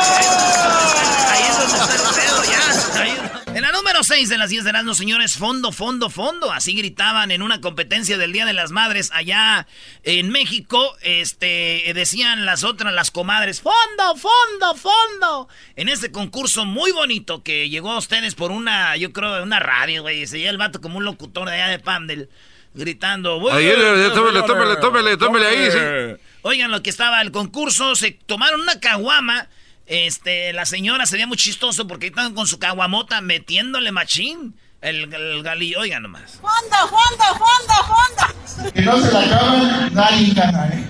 Ahí 1.28 1.42
es 1.42 1.58
donde 1.58 1.74
está 1.74 1.94
el 1.94 2.14
pedo, 2.14 2.44
ya. 2.44 3.00
Ahí 3.02 3.10
es- 3.10 3.56
En 3.56 3.62
la 3.62 3.72
número 3.72 4.04
6 4.04 4.28
de 4.28 4.36
las 4.36 4.50
10 4.50 4.64
de 4.64 4.72
las 4.72 4.96
señores, 4.98 5.36
fondo, 5.38 5.72
fondo, 5.72 6.10
fondo. 6.10 6.52
Así 6.52 6.74
gritaban 6.74 7.30
en 7.30 7.40
una 7.40 7.62
competencia 7.62 8.18
del 8.18 8.30
Día 8.32 8.44
de 8.44 8.52
las 8.52 8.70
Madres 8.70 9.10
allá 9.14 9.66
en 10.02 10.28
México. 10.28 10.94
Este, 11.00 11.90
decían 11.94 12.44
las 12.44 12.64
otras, 12.64 12.92
las 12.92 13.10
comadres, 13.10 13.62
fondo, 13.62 14.14
fondo, 14.16 14.74
fondo. 14.76 15.48
En 15.74 15.88
este 15.88 16.12
concurso 16.12 16.66
muy 16.66 16.92
bonito 16.92 17.42
que 17.42 17.70
llegó 17.70 17.92
a 17.92 17.98
ustedes 17.98 18.34
por 18.34 18.50
una, 18.50 18.94
yo 18.96 19.12
creo, 19.14 19.42
una 19.42 19.58
radio, 19.58 20.02
güey. 20.02 20.26
Se 20.26 20.38
lleva 20.38 20.50
el 20.50 20.58
vato 20.58 20.80
como 20.82 20.98
un 20.98 21.04
locutor 21.06 21.48
de 21.48 21.54
allá 21.54 21.68
de 21.68 21.78
Pandel, 21.78 22.28
gritando. 22.76 23.50
Ahí, 23.50 23.66
eh, 23.66 24.10
tómele, 24.14 24.42
tómele, 24.42 24.76
tómele, 24.76 25.16
tómele 25.16 25.46
ahí, 25.46 25.70
sí. 25.70 26.22
Oigan, 26.42 26.70
lo 26.70 26.82
que 26.82 26.90
estaba 26.90 27.20
el 27.22 27.32
concurso, 27.32 27.96
se 27.96 28.12
tomaron 28.12 28.60
una 28.60 28.78
caguama. 28.78 29.48
Este, 29.86 30.52
la 30.52 30.66
señora 30.66 31.06
se 31.06 31.14
veía 31.14 31.26
muy 31.26 31.36
chistoso 31.36 31.86
porque 31.86 32.06
estaban 32.06 32.34
con 32.34 32.46
su 32.46 32.58
caguamota 32.58 33.20
metiéndole 33.20 33.92
machín. 33.92 34.54
El, 34.80 35.12
el 35.12 35.42
galillo, 35.42 35.80
oigan 35.80 36.02
nomás. 36.02 36.38
Fondo, 36.40 36.76
fondo, 36.88 37.24
fondo, 37.34 37.74
fondo. 37.88 38.72
Que 38.72 38.82
no 38.82 39.00
se 39.00 39.12
la 39.12 39.20
acaban, 39.20 39.94
nadie 39.94 40.34
gana, 40.34 40.66
¿eh? 40.68 40.86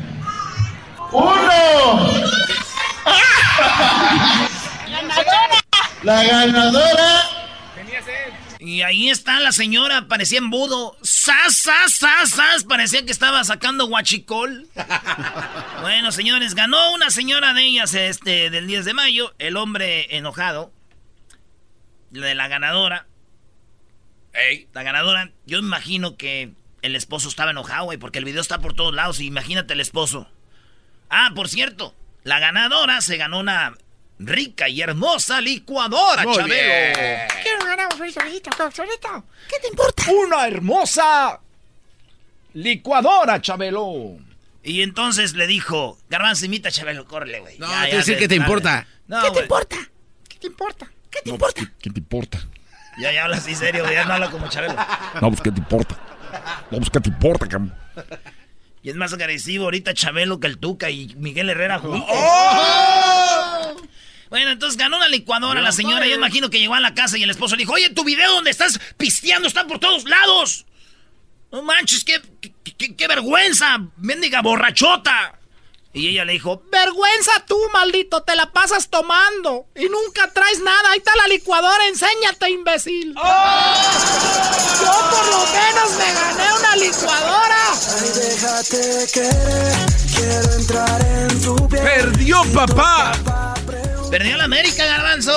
¡Uno! 1.12 2.10
La 6.02 6.24
ganadora. 6.24 7.36
Y 8.66 8.82
ahí 8.82 9.10
está 9.10 9.38
la 9.38 9.52
señora, 9.52 10.08
parecía 10.08 10.38
embudo. 10.38 10.96
¡Sas, 11.00 11.56
sas, 11.56 11.92
sas, 11.92 12.30
sas! 12.30 12.64
Parecía 12.64 13.06
que 13.06 13.12
estaba 13.12 13.44
sacando 13.44 13.86
guachicol. 13.86 14.68
bueno, 15.82 16.10
señores, 16.10 16.56
ganó 16.56 16.92
una 16.92 17.10
señora 17.10 17.54
de 17.54 17.62
ellas 17.62 17.94
este, 17.94 18.50
del 18.50 18.66
10 18.66 18.84
de 18.86 18.92
mayo. 18.92 19.32
El 19.38 19.56
hombre 19.56 20.16
enojado. 20.16 20.72
De 22.10 22.34
la 22.34 22.48
ganadora. 22.48 23.06
La 24.72 24.82
ganadora, 24.82 25.30
yo 25.46 25.60
imagino 25.60 26.16
que 26.16 26.50
el 26.82 26.96
esposo 26.96 27.28
estaba 27.28 27.52
enojado, 27.52 27.84
güey, 27.84 27.98
porque 27.98 28.18
el 28.18 28.24
video 28.24 28.40
está 28.40 28.58
por 28.58 28.74
todos 28.74 28.92
lados. 28.92 29.20
Imagínate 29.20 29.74
el 29.74 29.80
esposo. 29.80 30.28
Ah, 31.08 31.30
por 31.36 31.48
cierto, 31.48 31.94
la 32.24 32.40
ganadora 32.40 33.00
se 33.00 33.16
ganó 33.16 33.38
una 33.38 33.76
rica 34.18 34.68
y 34.68 34.80
hermosa 34.80 35.40
licuadora, 35.40 36.24
Chabelo. 36.24 36.46
bien. 36.46 37.28
Ganar 37.66 37.88
un 37.92 37.98
frijolito, 37.98 38.50
frijolito. 38.52 39.24
¿Qué 39.48 39.58
te 39.60 39.68
importa? 39.68 40.04
Una 40.10 40.46
hermosa 40.46 41.40
licuadora, 42.54 43.40
Chabelo. 43.40 44.16
Y 44.62 44.82
entonces 44.82 45.34
le 45.34 45.46
dijo, 45.46 45.98
Garbanzo, 46.08 46.46
imita 46.46 46.68
a 46.68 46.72
Chabelo, 46.72 47.04
córrele, 47.04 47.40
güey. 47.40 47.58
No, 47.58 47.68
te 47.88 47.96
decir 47.96 48.18
que 48.18 48.28
te 48.28 48.36
importa. 48.36 48.86
No, 49.06 49.22
¿Qué 49.22 49.30
te 49.30 49.40
importa? 49.40 49.76
¿Qué 50.28 50.38
te 50.38 50.46
importa? 50.48 50.90
¿Qué 51.10 51.20
te 51.22 51.30
importa? 51.30 51.72
¿Qué 51.80 51.90
te 51.90 52.00
importa? 52.00 52.38
Ya, 52.98 53.12
ya 53.12 53.24
habla 53.24 53.36
así 53.36 53.54
serio, 53.54 53.84
güey, 53.84 53.94
ya 53.94 54.04
no 54.04 54.14
habla 54.14 54.30
como 54.30 54.48
Chabelo. 54.48 54.74
No, 55.20 55.28
pues, 55.28 55.40
¿qué 55.40 55.52
te 55.52 55.58
importa? 55.58 55.96
No, 56.70 56.78
pues, 56.78 56.90
¿qué 56.90 57.00
te 57.00 57.08
importa, 57.10 57.46
cabrón? 57.46 57.74
Y 58.82 58.90
es 58.90 58.96
más 58.96 59.12
agresivo 59.12 59.64
ahorita 59.64 59.94
Chabelo 59.94 60.40
que 60.40 60.46
el 60.46 60.58
Tuca 60.58 60.90
y 60.90 61.14
Miguel 61.16 61.50
Herrera 61.50 61.78
juntos. 61.78 62.08
¡Oh! 62.08 63.35
Bueno, 64.30 64.50
entonces 64.50 64.76
ganó 64.76 64.96
una 64.96 65.08
licuadora 65.08 65.60
la 65.60 65.72
señora. 65.72 66.06
Yo 66.06 66.14
imagino 66.16 66.50
que 66.50 66.58
llegó 66.58 66.74
a 66.74 66.80
la 66.80 66.94
casa 66.94 67.16
y 67.18 67.22
el 67.22 67.30
esposo 67.30 67.54
le 67.56 67.60
dijo, 67.62 67.72
oye, 67.74 67.90
tu 67.90 68.04
video 68.04 68.30
donde 68.32 68.50
estás 68.50 68.78
pisteando 68.96 69.46
está 69.48 69.66
por 69.66 69.78
todos 69.78 70.04
lados. 70.04 70.66
No 71.52 71.62
manches, 71.62 72.02
qué, 72.04 72.20
qué, 72.40 72.52
qué- 72.76 72.96
qué 72.96 73.08
vergüenza, 73.08 73.78
mendiga 73.98 74.42
borrachota. 74.42 75.38
Y 75.92 76.08
ella 76.08 76.24
le 76.26 76.32
dijo, 76.34 76.62
Vergüenza 76.70 77.32
tú, 77.48 77.56
maldito, 77.72 78.22
te 78.22 78.36
la 78.36 78.52
pasas 78.52 78.90
tomando 78.90 79.66
y 79.74 79.84
nunca 79.88 80.30
traes 80.30 80.60
nada. 80.60 80.90
Ahí 80.90 80.98
está 80.98 81.12
la 81.16 81.26
licuadora, 81.28 81.86
enséñate, 81.88 82.50
imbécil. 82.50 83.14
Yo 83.14 85.10
por 85.10 85.26
lo 85.30 85.46
menos 85.46 85.92
me 85.96 86.12
gané 86.12 86.52
una 86.58 86.76
licuadora. 86.76 87.64
Déjate 88.14 89.06
querer, 89.14 89.86
quiero 90.14 90.52
entrar 90.52 91.00
en 91.06 91.42
tu 91.42 91.68
piel. 91.68 91.82
¡Perdió, 91.82 92.42
papá! 92.52 93.12
Perdió 94.10 94.36
la 94.36 94.44
América, 94.44 94.84
garbanzo. 94.86 95.32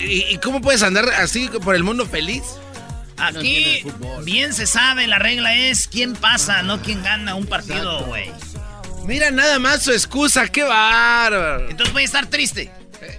¿Y, 0.00 0.24
y 0.34 0.38
cómo 0.38 0.60
puedes 0.60 0.82
andar 0.82 1.08
así 1.10 1.48
por 1.62 1.74
el 1.74 1.82
mundo 1.82 2.06
feliz? 2.06 2.42
Aquí 3.18 3.84
bien 4.24 4.52
se 4.52 4.66
sabe, 4.66 5.06
la 5.06 5.18
regla 5.18 5.54
es 5.54 5.86
quién 5.86 6.14
pasa, 6.14 6.62
no 6.62 6.82
quién 6.82 7.02
gana 7.02 7.34
un 7.34 7.46
partido, 7.46 8.04
güey. 8.06 8.30
Mira 9.04 9.30
nada 9.30 9.58
más 9.58 9.82
su 9.82 9.92
excusa, 9.92 10.48
qué 10.48 10.62
bárbaro. 10.62 11.68
Entonces 11.68 11.92
voy 11.92 12.02
a 12.02 12.04
estar 12.04 12.26
triste. 12.26 12.70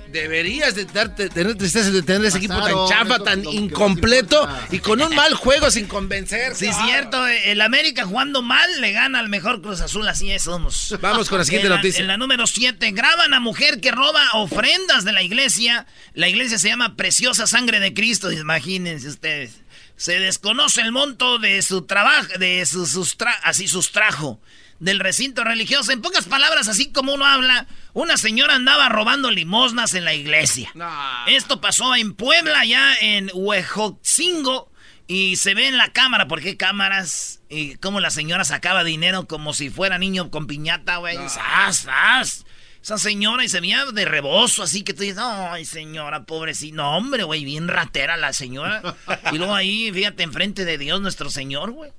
Deberías 0.07 0.75
de 0.75 0.85
darte, 0.85 1.29
tener 1.29 1.55
tristeza 1.55 1.89
de 1.89 2.03
tener 2.03 2.25
ese 2.25 2.37
equipo 2.37 2.53
tan 2.61 2.87
chafa, 2.87 3.15
eso 3.15 3.23
tan 3.23 3.43
incompleto 3.45 4.47
y 4.71 4.79
con 4.79 5.01
un 5.01 5.13
mal 5.15 5.33
juego 5.33 5.71
sin 5.71 5.87
convencer. 5.87 6.55
Sí, 6.55 6.67
es 6.67 6.75
cierto, 6.85 7.27
eh, 7.27 7.51
el 7.51 7.61
América 7.61 8.05
jugando 8.05 8.41
mal 8.41 8.69
le 8.79 8.91
gana 8.91 9.19
al 9.19 9.29
mejor 9.29 9.61
Cruz 9.61 9.81
Azul, 9.81 10.07
así 10.07 10.31
es, 10.31 10.43
somos. 10.43 10.95
Vamos 11.01 11.29
con 11.29 11.39
la 11.39 11.45
siguiente 11.45 11.67
en 11.67 11.71
la, 11.71 11.77
noticia. 11.77 12.01
En 12.01 12.07
la 12.07 12.17
número 12.17 12.47
7, 12.47 12.91
graban 12.91 13.33
a 13.33 13.39
mujer 13.39 13.81
que 13.81 13.91
roba 13.91 14.21
ofrendas 14.33 15.03
de 15.03 15.11
la 15.13 15.21
iglesia. 15.21 15.85
La 16.13 16.29
iglesia 16.29 16.59
se 16.59 16.69
llama 16.69 16.95
Preciosa 16.95 17.47
Sangre 17.47 17.79
de 17.79 17.93
Cristo, 17.93 18.31
imagínense 18.31 19.07
ustedes. 19.07 19.61
Se 19.95 20.19
desconoce 20.19 20.81
el 20.81 20.91
monto 20.91 21.39
de 21.39 21.61
su 21.61 21.83
trabajo, 21.83 22.27
de 22.39 22.65
su 22.65 22.85
sustra- 22.85 23.39
así 23.43 23.67
sustrajo 23.67 24.39
del 24.83 24.99
recinto 24.99 25.43
religioso. 25.43 25.91
En 25.91 26.01
pocas 26.01 26.25
palabras, 26.25 26.67
así 26.67 26.91
como 26.91 27.13
uno 27.13 27.25
habla, 27.25 27.67
una 27.93 28.17
señora 28.17 28.55
andaba 28.55 28.89
robando 28.89 29.31
limosnas 29.31 29.93
en 29.93 30.03
la 30.03 30.13
iglesia. 30.13 30.69
No. 30.75 30.91
Esto 31.27 31.61
pasó 31.61 31.95
en 31.95 32.13
Puebla, 32.13 32.65
ya 32.65 32.93
en 32.99 33.31
Huejotzingo. 33.33 34.71
Y 35.07 35.35
se 35.35 35.53
ve 35.53 35.67
en 35.67 35.77
la 35.77 35.91
cámara, 35.91 36.27
porque 36.29 36.55
cámaras, 36.55 37.41
y 37.49 37.75
como 37.75 37.99
la 37.99 38.09
señora 38.09 38.45
sacaba 38.45 38.83
dinero 38.85 39.27
como 39.27 39.53
si 39.53 39.69
fuera 39.69 39.97
niño 39.97 40.31
con 40.31 40.47
piñata, 40.47 40.97
güey. 40.97 41.17
¡Sas, 41.27 41.77
sas! 41.77 42.45
Esa 42.81 42.97
señora 42.97 43.43
y 43.45 43.49
se 43.49 43.61
veía 43.61 43.85
de 43.85 44.05
rebozo, 44.05 44.63
así 44.63 44.83
que 44.83 44.93
tú 44.93 45.03
dices, 45.03 45.19
ay, 45.21 45.63
señora, 45.65 46.23
pobrecita. 46.25 46.75
No, 46.77 46.97
hombre, 46.97 47.23
güey, 47.23 47.45
bien 47.45 47.67
ratera 47.69 48.17
la 48.17 48.33
señora. 48.33 48.81
y 49.31 49.37
luego 49.37 49.55
ahí, 49.55 49.91
fíjate, 49.93 50.23
enfrente 50.23 50.65
de 50.65 50.77
Dios 50.77 50.99
nuestro 51.01 51.29
Señor, 51.29 51.71
güey. 51.71 51.91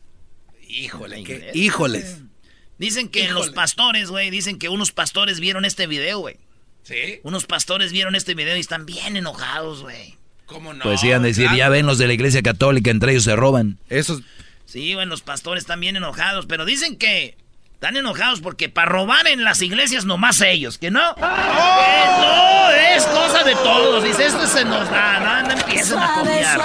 Híjole, 0.68 1.22
qué- 1.24 1.50
híjoles. 1.54 2.18
Dicen 2.78 3.08
que 3.08 3.20
Híjole. 3.24 3.34
los 3.34 3.50
pastores, 3.50 4.10
güey, 4.10 4.30
dicen 4.30 4.58
que 4.58 4.68
unos 4.68 4.92
pastores 4.92 5.40
vieron 5.40 5.64
este 5.64 5.86
video, 5.86 6.18
güey. 6.18 6.36
¿Sí? 6.82 7.20
Unos 7.22 7.46
pastores 7.46 7.92
vieron 7.92 8.14
este 8.14 8.34
video 8.34 8.56
y 8.56 8.60
están 8.60 8.84
bien 8.84 9.16
enojados, 9.16 9.82
güey. 9.82 10.16
¿Cómo 10.46 10.74
no? 10.74 10.82
Pues 10.82 11.02
iban 11.04 11.22
a 11.22 11.26
decir, 11.26 11.44
Claro. 11.44 11.56
ya 11.58 11.68
ven 11.70 11.86
los 11.86 11.96
de 11.98 12.06
la 12.06 12.12
iglesia 12.12 12.42
católica, 12.42 12.90
entre 12.90 13.12
ellos 13.12 13.24
se 13.24 13.34
roban. 13.36 13.78
Esos 13.88 14.20
Sí, 14.66 14.94
bueno, 14.94 15.10
los 15.10 15.22
pastores 15.22 15.62
están 15.62 15.78
bien 15.80 15.96
enojados, 15.96 16.46
pero 16.46 16.64
dicen 16.64 16.96
que 16.96 17.36
Están 17.74 17.96
enojados 17.98 18.40
porque 18.40 18.68
para 18.70 18.90
robar 18.90 19.26
en 19.26 19.44
las 19.44 19.60
iglesias 19.60 20.04
nomás 20.06 20.40
ellos, 20.40 20.78
que 20.78 20.90
no. 20.90 21.14
Que 21.16 21.20
no, 21.20 22.70
es 22.70 23.04
cosa 23.04 23.44
de 23.44 23.52
todos. 23.56 24.02
Dice, 24.04 24.24
esto 24.26 24.46
se 24.46 24.64
nos 24.64 24.88
da, 24.90 25.20
no, 25.42 25.48
no 25.48 25.60
empiecen 25.60 25.98
a 25.98 26.14
copiar. 26.14 26.60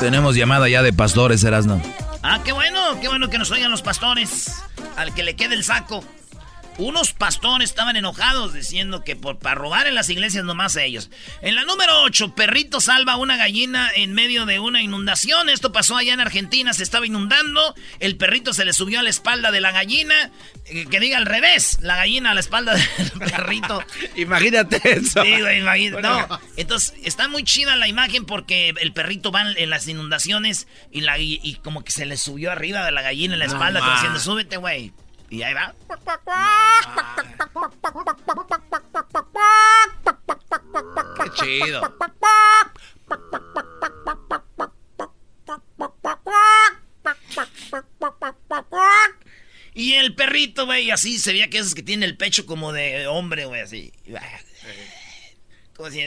Tenemos 0.00 0.34
llamada 0.36 0.68
ya 0.68 0.82
de 0.82 0.92
pastores, 0.92 1.42
Erasno. 1.44 1.80
Ah, 2.22 2.40
qué 2.44 2.52
bueno, 2.52 3.00
qué 3.00 3.08
bueno 3.08 3.28
que 3.28 3.38
nos 3.38 3.50
oigan 3.50 3.70
los 3.70 3.82
pastores. 3.82 4.62
Al 4.96 5.12
que 5.14 5.22
le 5.22 5.34
quede 5.34 5.54
el 5.54 5.64
saco. 5.64 6.04
Unos 6.78 7.12
pastores 7.12 7.70
estaban 7.70 7.96
enojados 7.96 8.54
diciendo 8.54 9.04
que 9.04 9.14
por, 9.14 9.38
para 9.38 9.54
robar 9.54 9.86
en 9.86 9.94
las 9.94 10.08
iglesias 10.08 10.44
nomás 10.44 10.76
ellos. 10.76 11.10
En 11.42 11.54
la 11.54 11.64
número 11.64 12.02
8, 12.02 12.34
perrito 12.34 12.80
salva 12.80 13.16
una 13.16 13.36
gallina 13.36 13.90
en 13.94 14.14
medio 14.14 14.46
de 14.46 14.58
una 14.58 14.82
inundación. 14.82 15.48
Esto 15.48 15.72
pasó 15.72 15.96
allá 15.96 16.14
en 16.14 16.20
Argentina, 16.20 16.72
se 16.72 16.82
estaba 16.82 17.06
inundando. 17.06 17.74
El 18.00 18.16
perrito 18.16 18.54
se 18.54 18.64
le 18.64 18.72
subió 18.72 19.00
a 19.00 19.02
la 19.02 19.10
espalda 19.10 19.50
de 19.50 19.60
la 19.60 19.70
gallina. 19.70 20.30
Eh, 20.66 20.86
que 20.88 21.00
diga 21.00 21.18
al 21.18 21.26
revés, 21.26 21.78
la 21.80 21.96
gallina 21.96 22.30
a 22.30 22.34
la 22.34 22.40
espalda 22.40 22.74
del 22.74 23.10
perrito. 23.30 23.82
imagínate 24.16 24.80
eso. 24.84 25.22
Sí, 25.22 25.40
güey, 25.40 25.60
imagínate. 25.60 26.02
No, 26.02 26.40
entonces 26.56 26.94
está 27.04 27.28
muy 27.28 27.44
chida 27.44 27.76
la 27.76 27.88
imagen 27.88 28.24
porque 28.24 28.72
el 28.80 28.92
perrito 28.92 29.30
va 29.30 29.42
en 29.42 29.70
las 29.70 29.88
inundaciones 29.88 30.68
y, 30.90 31.02
la, 31.02 31.18
y, 31.18 31.58
como 31.62 31.84
que 31.84 31.92
se 31.92 32.06
le 32.06 32.16
subió 32.16 32.52
arriba 32.52 32.84
de 32.84 32.92
la 32.92 33.02
gallina 33.02 33.34
en 33.34 33.40
la 33.40 33.46
espalda, 33.46 33.80
como 33.80 33.92
diciendo, 33.92 34.20
súbete, 34.20 34.56
güey. 34.56 34.92
Y 35.32 35.42
ahí 35.42 35.54
va. 35.54 35.74
Qué 41.16 41.30
chido. 41.40 41.80
Y 49.72 49.94
el 49.94 50.14
perrito, 50.14 50.66
güey, 50.66 50.90
así 50.90 51.18
se 51.18 51.32
veía 51.32 51.48
que 51.48 51.56
esos 51.56 51.74
que 51.74 51.82
tiene 51.82 52.04
el 52.04 52.18
pecho 52.18 52.44
como 52.44 52.74
de 52.74 53.06
hombre, 53.06 53.46
güey, 53.46 53.62
así. 53.62 53.90
Como 55.74 55.90
si... 55.90 56.00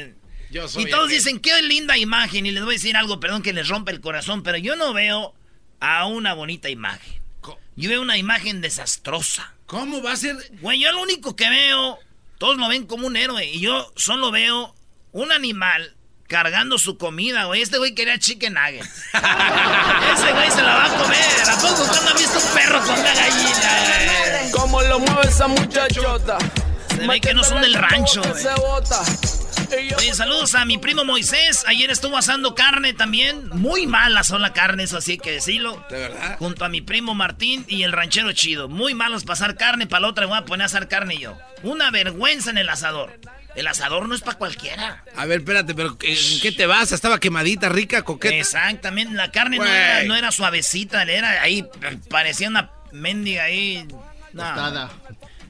y 0.51 0.85
todos 0.91 1.09
dicen, 1.09 1.39
qué 1.39 1.63
linda 1.63 1.97
imagen. 1.97 2.45
Y 2.45 2.51
les 2.51 2.63
voy 2.63 2.75
a 2.75 2.77
decir 2.77 2.95
algo, 2.95 3.19
perdón 3.19 3.41
que 3.41 3.53
les 3.53 3.67
rompe 3.67 3.91
el 3.91 4.01
corazón, 4.01 4.43
pero 4.43 4.59
yo 4.59 4.75
no 4.75 4.93
veo 4.93 5.33
a 5.79 6.05
una 6.05 6.35
bonita 6.35 6.69
imagen. 6.69 7.24
Yo 7.75 7.89
veo 7.89 8.01
una 8.01 8.17
imagen 8.17 8.61
desastrosa. 8.61 9.53
¿Cómo 9.65 10.01
va 10.01 10.13
a 10.13 10.17
ser? 10.17 10.35
Güey, 10.61 10.79
yo 10.79 10.91
lo 10.91 11.01
único 11.01 11.35
que 11.35 11.49
veo, 11.49 11.99
todos 12.37 12.57
lo 12.57 12.67
ven 12.67 12.85
como 12.85 13.07
un 13.07 13.15
héroe. 13.15 13.45
Y 13.45 13.59
yo 13.59 13.91
solo 13.95 14.31
veo 14.31 14.75
un 15.11 15.31
animal 15.31 15.95
cargando 16.27 16.77
su 16.77 16.97
comida, 16.97 17.45
güey. 17.45 17.61
Este 17.61 17.77
güey 17.77 17.93
quería 17.93 18.17
chicken 18.17 18.53
nuggets. 18.53 18.87
Ese 19.13 20.33
güey 20.33 20.51
se 20.51 20.61
la 20.61 20.75
va 20.75 20.85
a 20.85 20.97
comer. 20.97 21.49
¿A 21.49 21.57
poco 21.57 21.87
cuando 21.87 22.11
ha 22.11 22.13
visto 22.13 22.39
un 22.39 22.53
perro 22.53 22.81
con 22.81 22.99
una 22.99 23.13
gallina? 23.13 24.51
¿Cómo 24.51 24.81
lo 24.81 24.99
mueve 24.99 25.27
esa 25.27 25.47
muchachota? 25.47 26.37
Se 27.05 27.11
ve 27.11 27.21
que 27.21 27.33
no 27.35 27.43
son 27.43 27.61
del 27.61 27.75
rancho, 27.75 28.21
Oye, 29.97 30.13
saludos 30.13 30.55
a 30.55 30.65
mi 30.65 30.79
primo 30.79 31.03
Moisés. 31.05 31.63
Ayer 31.67 31.91
estuvo 31.91 32.17
asando 32.17 32.55
carne 32.55 32.93
también. 32.93 33.49
Muy 33.49 33.85
mala 33.85 34.23
son 34.23 34.41
la 34.41 34.53
carne, 34.53 34.83
eso 34.83 34.97
así 34.97 35.19
que 35.19 35.33
decirlo. 35.33 35.85
¿De 35.89 35.99
verdad? 35.99 36.37
Junto 36.39 36.65
a 36.65 36.69
mi 36.69 36.81
primo 36.81 37.13
Martín 37.13 37.63
y 37.67 37.83
el 37.83 37.91
ranchero 37.91 38.31
chido. 38.33 38.69
Muy 38.69 38.95
malos 38.95 39.23
pasar 39.23 39.55
carne, 39.55 39.85
para 39.85 40.01
la 40.01 40.07
otra 40.07 40.25
voy 40.25 40.37
a 40.37 40.45
poner 40.45 40.63
a 40.63 40.65
asar 40.65 40.87
carne 40.87 41.17
yo. 41.17 41.37
Una 41.61 41.91
vergüenza 41.91 42.49
en 42.49 42.57
el 42.57 42.69
asador. 42.69 43.19
El 43.55 43.67
asador 43.67 44.07
no 44.07 44.15
es 44.15 44.21
para 44.21 44.37
cualquiera. 44.37 45.03
A 45.15 45.25
ver, 45.25 45.39
espérate, 45.39 45.75
pero 45.75 45.97
¿en 46.01 46.39
qué 46.41 46.51
te 46.51 46.65
vas? 46.65 46.91
Estaba 46.91 47.19
quemadita, 47.19 47.69
rica, 47.69 48.01
coqueta. 48.01 48.35
Exactamente, 48.35 49.13
la 49.13 49.31
carne 49.31 49.57
no 49.57 49.65
era, 49.65 50.03
no 50.03 50.15
era, 50.15 50.31
suavecita, 50.31 51.03
era 51.03 51.41
ahí, 51.41 51.65
parecía 52.09 52.49
una 52.49 52.71
mendiga 52.91 53.43
ahí. 53.43 53.87
No. 54.33 54.89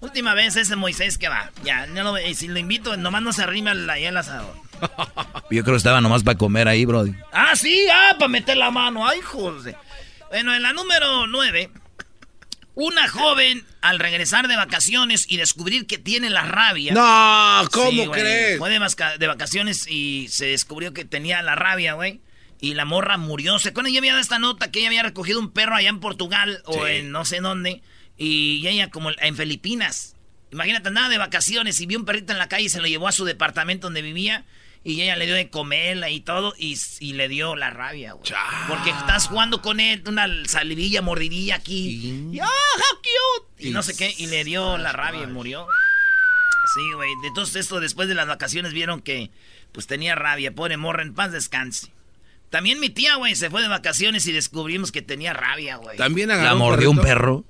Última 0.06 0.36
vez 0.36 0.56
ese 0.56 0.76
Moisés 0.76 1.18
que 1.18 1.30
va. 1.30 1.52
Ya, 1.64 1.88
no 1.88 2.04
lo, 2.04 2.20
y 2.20 2.36
si 2.36 2.48
lo 2.48 2.60
invito, 2.60 2.96
nomás 2.96 3.24
no 3.24 3.34
se 3.34 3.42
arrima 3.42 3.74
ahí 3.90 4.06
al 4.06 4.16
asador. 4.16 4.56
Yo 5.50 5.64
creo 5.64 5.74
que 5.74 5.78
estaba 5.78 6.00
nomás 6.00 6.22
para 6.22 6.38
comer 6.38 6.68
ahí, 6.68 6.86
Brody. 6.86 7.14
Ah, 7.32 7.56
sí, 7.56 7.88
ah, 7.92 8.16
para 8.20 8.28
meter 8.28 8.56
la 8.56 8.70
mano. 8.70 9.08
Ay, 9.08 9.20
joder. 9.22 9.76
Bueno, 10.30 10.54
en 10.54 10.62
la 10.62 10.74
número 10.74 11.26
9, 11.26 11.72
una 12.76 13.08
joven 13.08 13.66
al 13.82 13.98
regresar 13.98 14.48
de 14.48 14.56
vacaciones 14.56 15.26
y 15.28 15.38
descubrir 15.38 15.88
que 15.88 15.98
tiene 15.98 16.30
la 16.30 16.44
rabia. 16.44 16.94
No, 16.94 17.68
¿cómo 17.72 18.12
crees? 18.12 18.60
Fue 18.60 18.70
de, 18.70 19.28
vacaciones 19.28 19.88
y 19.88 20.28
se 20.30 20.46
descubrió 20.46 20.94
que 20.94 21.04
tenía 21.04 21.42
la 21.42 21.56
rabia, 21.56 21.94
güey. 21.94 22.22
Y 22.62 22.76
la 22.76 22.86
morra 22.86 23.18
murió. 23.18 23.58
¿Se 23.58 23.70
acuerdan? 23.70 23.92
Ya 23.92 24.00
había 24.00 24.12
dado 24.12 24.22
esta 24.22 24.38
nota 24.38 24.70
que 24.70 24.80
ella 24.80 24.90
había 24.90 25.04
recogido 25.04 25.40
un 25.40 25.50
perro 25.50 25.74
allá 25.74 25.90
en 25.90 26.00
Portugal 26.00 26.62
o 26.66 26.86
en 26.86 27.12
no 27.12 27.26
sé 27.26 27.40
dónde. 27.40 27.82
Y 28.18 28.66
ella 28.68 28.90
como 28.90 29.12
en 29.12 29.36
Filipinas. 29.36 30.16
Imagínate, 30.52 30.90
nada 30.92 31.10
de 31.10 31.18
vacaciones 31.18 31.80
y 31.82 31.86
vio 31.86 32.00
un 32.00 32.06
perrito 32.06 32.32
en 32.32 32.40
la 32.40 32.48
calle 32.48 32.66
y 32.66 32.70
se 32.70 32.80
lo 32.80 32.88
llevó 32.88 33.08
a 33.08 33.12
su 33.12 33.26
departamento 33.26 33.88
donde 33.88 34.02
vivía. 34.02 34.46
Y 34.84 35.02
ella 35.02 35.16
le 35.16 35.26
dio 35.26 35.34
de 35.34 35.50
comerla 35.50 36.12
y 36.12 36.20
todo 36.20 36.54
y, 36.58 36.78
le 37.14 37.28
dio 37.28 37.56
la 37.56 37.72
rabia, 37.72 38.14
güey. 38.14 38.32
Porque 38.68 38.92
estás 38.92 39.28
jugando 39.28 39.60
con 39.62 39.80
él, 39.80 40.04
una 40.06 40.28
salivilla, 40.46 41.02
mordidilla 41.02 41.56
aquí. 41.56 42.30
Y, 42.32 42.40
¡Oh, 42.40 42.46
how 42.46 42.98
cute! 42.98 43.68
Y 43.68 43.72
no 43.72 43.82
sé 43.82 43.96
qué, 43.98 44.14
y 44.16 44.28
le 44.28 44.44
dio 44.44 44.78
la 44.78 44.92
rabia 44.92 45.24
y 45.24 45.28
murió. 45.28 45.68
Sí, 46.76 46.94
güey. 46.94 47.10
Entonces 47.26 47.56
esto 47.56 47.80
después 47.80 48.08
de 48.08 48.14
las 48.14 48.28
vacaciones 48.28 48.74
vieron 48.74 49.02
que 49.02 49.32
pues 49.72 49.88
tenía 49.88 50.14
rabia. 50.14 50.54
Pobre 50.54 50.78
morra, 50.78 51.02
en 51.02 51.16
paz 51.16 51.32
descanse. 51.32 51.92
También 52.52 52.80
mi 52.80 52.90
tía, 52.90 53.16
güey, 53.16 53.36
se 53.36 53.50
fue 53.50 53.64
de 53.64 53.68
vacaciones 53.68 54.28
y 54.28 54.32
descubrimos 54.32 54.92
que 54.92 55.02
tenía 55.02 55.34
rabia, 55.34 55.78
güey. 55.78 55.98
¿También 55.98 56.30
agarró 56.30 56.50
¿La 56.50 56.56
mordió 56.56 56.92
un 56.92 57.00
perro? 57.00 57.44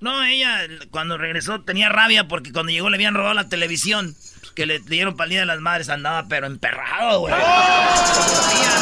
No, 0.00 0.24
ella 0.24 0.60
cuando 0.90 1.18
regresó 1.18 1.62
tenía 1.62 1.88
rabia 1.88 2.28
porque 2.28 2.52
cuando 2.52 2.70
llegó 2.70 2.88
le 2.88 2.96
habían 2.96 3.14
robado 3.14 3.34
la 3.34 3.48
televisión. 3.48 4.14
Que 4.54 4.66
le 4.66 4.80
dieron 4.80 5.16
para 5.16 5.26
el 5.26 5.30
Día 5.30 5.40
de 5.40 5.46
las 5.46 5.60
Madres, 5.60 5.88
andaba 5.88 6.26
pero 6.28 6.46
emperrado, 6.46 7.20
güey. 7.20 7.34
¡Oh! 7.34 7.38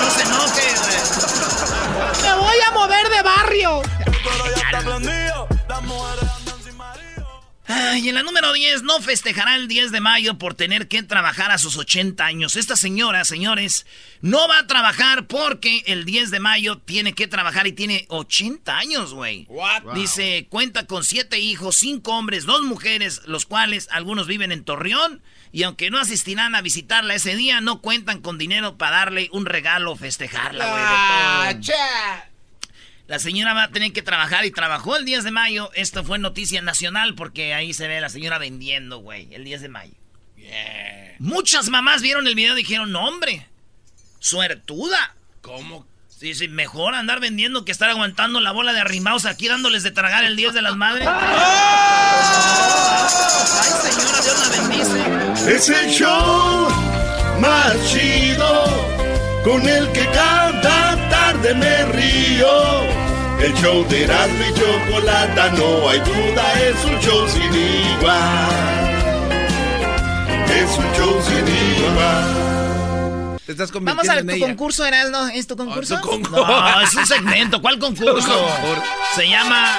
no 0.01 0.11
se 0.11 0.23
enoje, 0.23 0.63
güey. 0.79 2.23
Me 2.23 2.35
voy 2.41 2.57
a 2.67 2.71
mover 2.73 3.09
de 3.09 3.23
barrio. 3.23 3.83
Y 7.69 8.09
en 8.09 8.15
la 8.15 8.23
número 8.23 8.53
10, 8.53 8.83
no 8.83 9.01
festejará 9.01 9.57
el 9.57 9.69
10 9.69 9.91
de 9.91 10.01
mayo 10.01 10.39
por 10.39 10.55
tener 10.55 10.89
que 10.89 11.03
trabajar 11.03 11.51
a 11.51 11.59
sus 11.59 11.77
80 11.77 12.25
años. 12.25 12.57
Esta 12.57 12.77
señora, 12.77 13.25
señores, 13.25 13.87
no 14.21 14.47
va 14.49 14.61
a 14.61 14.67
trabajar 14.67 15.27
porque 15.27 15.83
el 15.87 16.05
10 16.05 16.31
de 16.31 16.41
mayo 16.41 16.79
tiene 16.79 17.13
que 17.13 17.27
trabajar 17.27 17.67
y 17.67 17.73
tiene 17.73 18.07
80 18.09 18.77
años, 18.77 19.15
güey. 19.15 19.49
Dice, 19.95 20.47
cuenta 20.49 20.87
con 20.87 21.05
7 21.05 21.39
hijos, 21.39 21.77
5 21.77 22.13
hombres, 22.13 22.45
2 22.45 22.63
mujeres, 22.63 23.23
los 23.27 23.47
cuales 23.47 23.89
algunos 23.91 24.27
viven 24.27 24.53
en 24.53 24.65
Torreón. 24.65 25.23
Y 25.53 25.63
aunque 25.63 25.91
no 25.91 25.99
asistirán 25.99 26.55
a 26.55 26.61
visitarla 26.61 27.15
ese 27.15 27.35
día, 27.35 27.61
no 27.61 27.81
cuentan 27.81 28.21
con 28.21 28.37
dinero 28.37 28.77
para 28.77 28.99
darle 28.99 29.29
un 29.33 29.47
regalo 29.47 29.93
o 29.93 29.97
festejarla, 29.97 30.71
güey. 30.71 30.83
Ah, 30.85 32.27
la 33.07 33.19
señora 33.19 33.55
va 33.55 33.64
a 33.64 33.71
tener 33.71 33.92
que 33.92 34.03
trabajar 34.03 34.45
y 34.45 34.51
trabajó 34.51 34.97
el 34.97 35.05
10 35.05 35.25
de 35.25 35.31
mayo. 35.31 35.71
Esto 35.75 36.03
fue 36.03 36.19
noticia 36.19 36.61
nacional 36.62 37.14
porque 37.14 37.55
ahí 37.55 37.73
se 37.73 37.87
ve 37.87 37.99
a 37.99 38.01
la 38.01 38.09
señora 38.09 38.38
vendiendo, 38.38 38.99
güey, 38.99 39.33
el 39.33 39.45
10 39.45 39.62
de 39.62 39.69
mayo. 39.69 39.95
Muchas 41.19 41.69
mamás 41.69 42.03
vieron 42.03 42.27
el 42.27 42.35
video 42.35 42.55
y 42.55 42.59
dijeron, 42.59 42.92
no, 42.92 43.07
hombre, 43.07 43.47
suertuda. 44.19 45.14
¿Cómo? 45.40 45.87
Sí, 46.09 46.35
sí, 46.35 46.49
mejor 46.49 46.95
andar 46.95 47.21
vendiendo 47.21 47.64
que 47.64 47.73
estar 47.73 47.90
aguantando 47.90 48.40
la 48.40 48.51
bola 48.51 48.73
de 48.73 48.81
arrimados 48.81 49.27
aquí 49.27 49.49
dándoles 49.49 49.83
de 49.83 49.90
tragar 49.90 50.25
el 50.25 50.35
10 50.35 50.55
de 50.55 50.62
las 50.62 50.75
madres. 50.75 51.07
Ay, 51.11 51.12
señora, 53.83 54.21
Dios 54.23 54.40
la 54.40 54.49
bendice. 54.57 55.55
Es 55.55 55.69
el 55.69 55.90
show 55.90 56.69
más 57.38 57.77
chido 57.90 58.64
con 59.45 59.69
el 59.69 59.92
que 59.92 60.07
cada 60.07 61.06
tarde 61.47 61.55
me 61.55 61.85
río. 61.93 62.97
El 63.41 63.55
show 63.55 63.87
de 63.89 64.05
Erasmo 64.05 64.45
y 64.45 64.55
Chocolata, 64.55 65.51
no 65.51 65.89
hay 65.89 65.99
duda, 66.01 66.53
es 66.63 66.85
un 66.85 67.01
show 67.01 67.29
sin 67.29 67.55
igual. 67.55 68.49
Es 70.49 70.79
un 70.79 70.93
show 70.95 71.23
sin 71.23 71.91
igual. 71.91 73.37
Te 73.45 73.53
estás 73.53 73.71
Vamos 73.73 74.09
a 74.09 74.23
tu 74.23 74.41
concurso, 74.41 74.85
Erasmo. 74.87 75.29
¿Es 75.29 75.47
tu 75.47 75.57
concurso? 75.57 76.01
no, 76.33 76.81
es 76.81 76.95
un 76.95 77.07
segmento. 77.07 77.61
¿Cuál 77.61 77.79
concurso? 77.79 78.49
Se 79.15 79.29
llama 79.29 79.79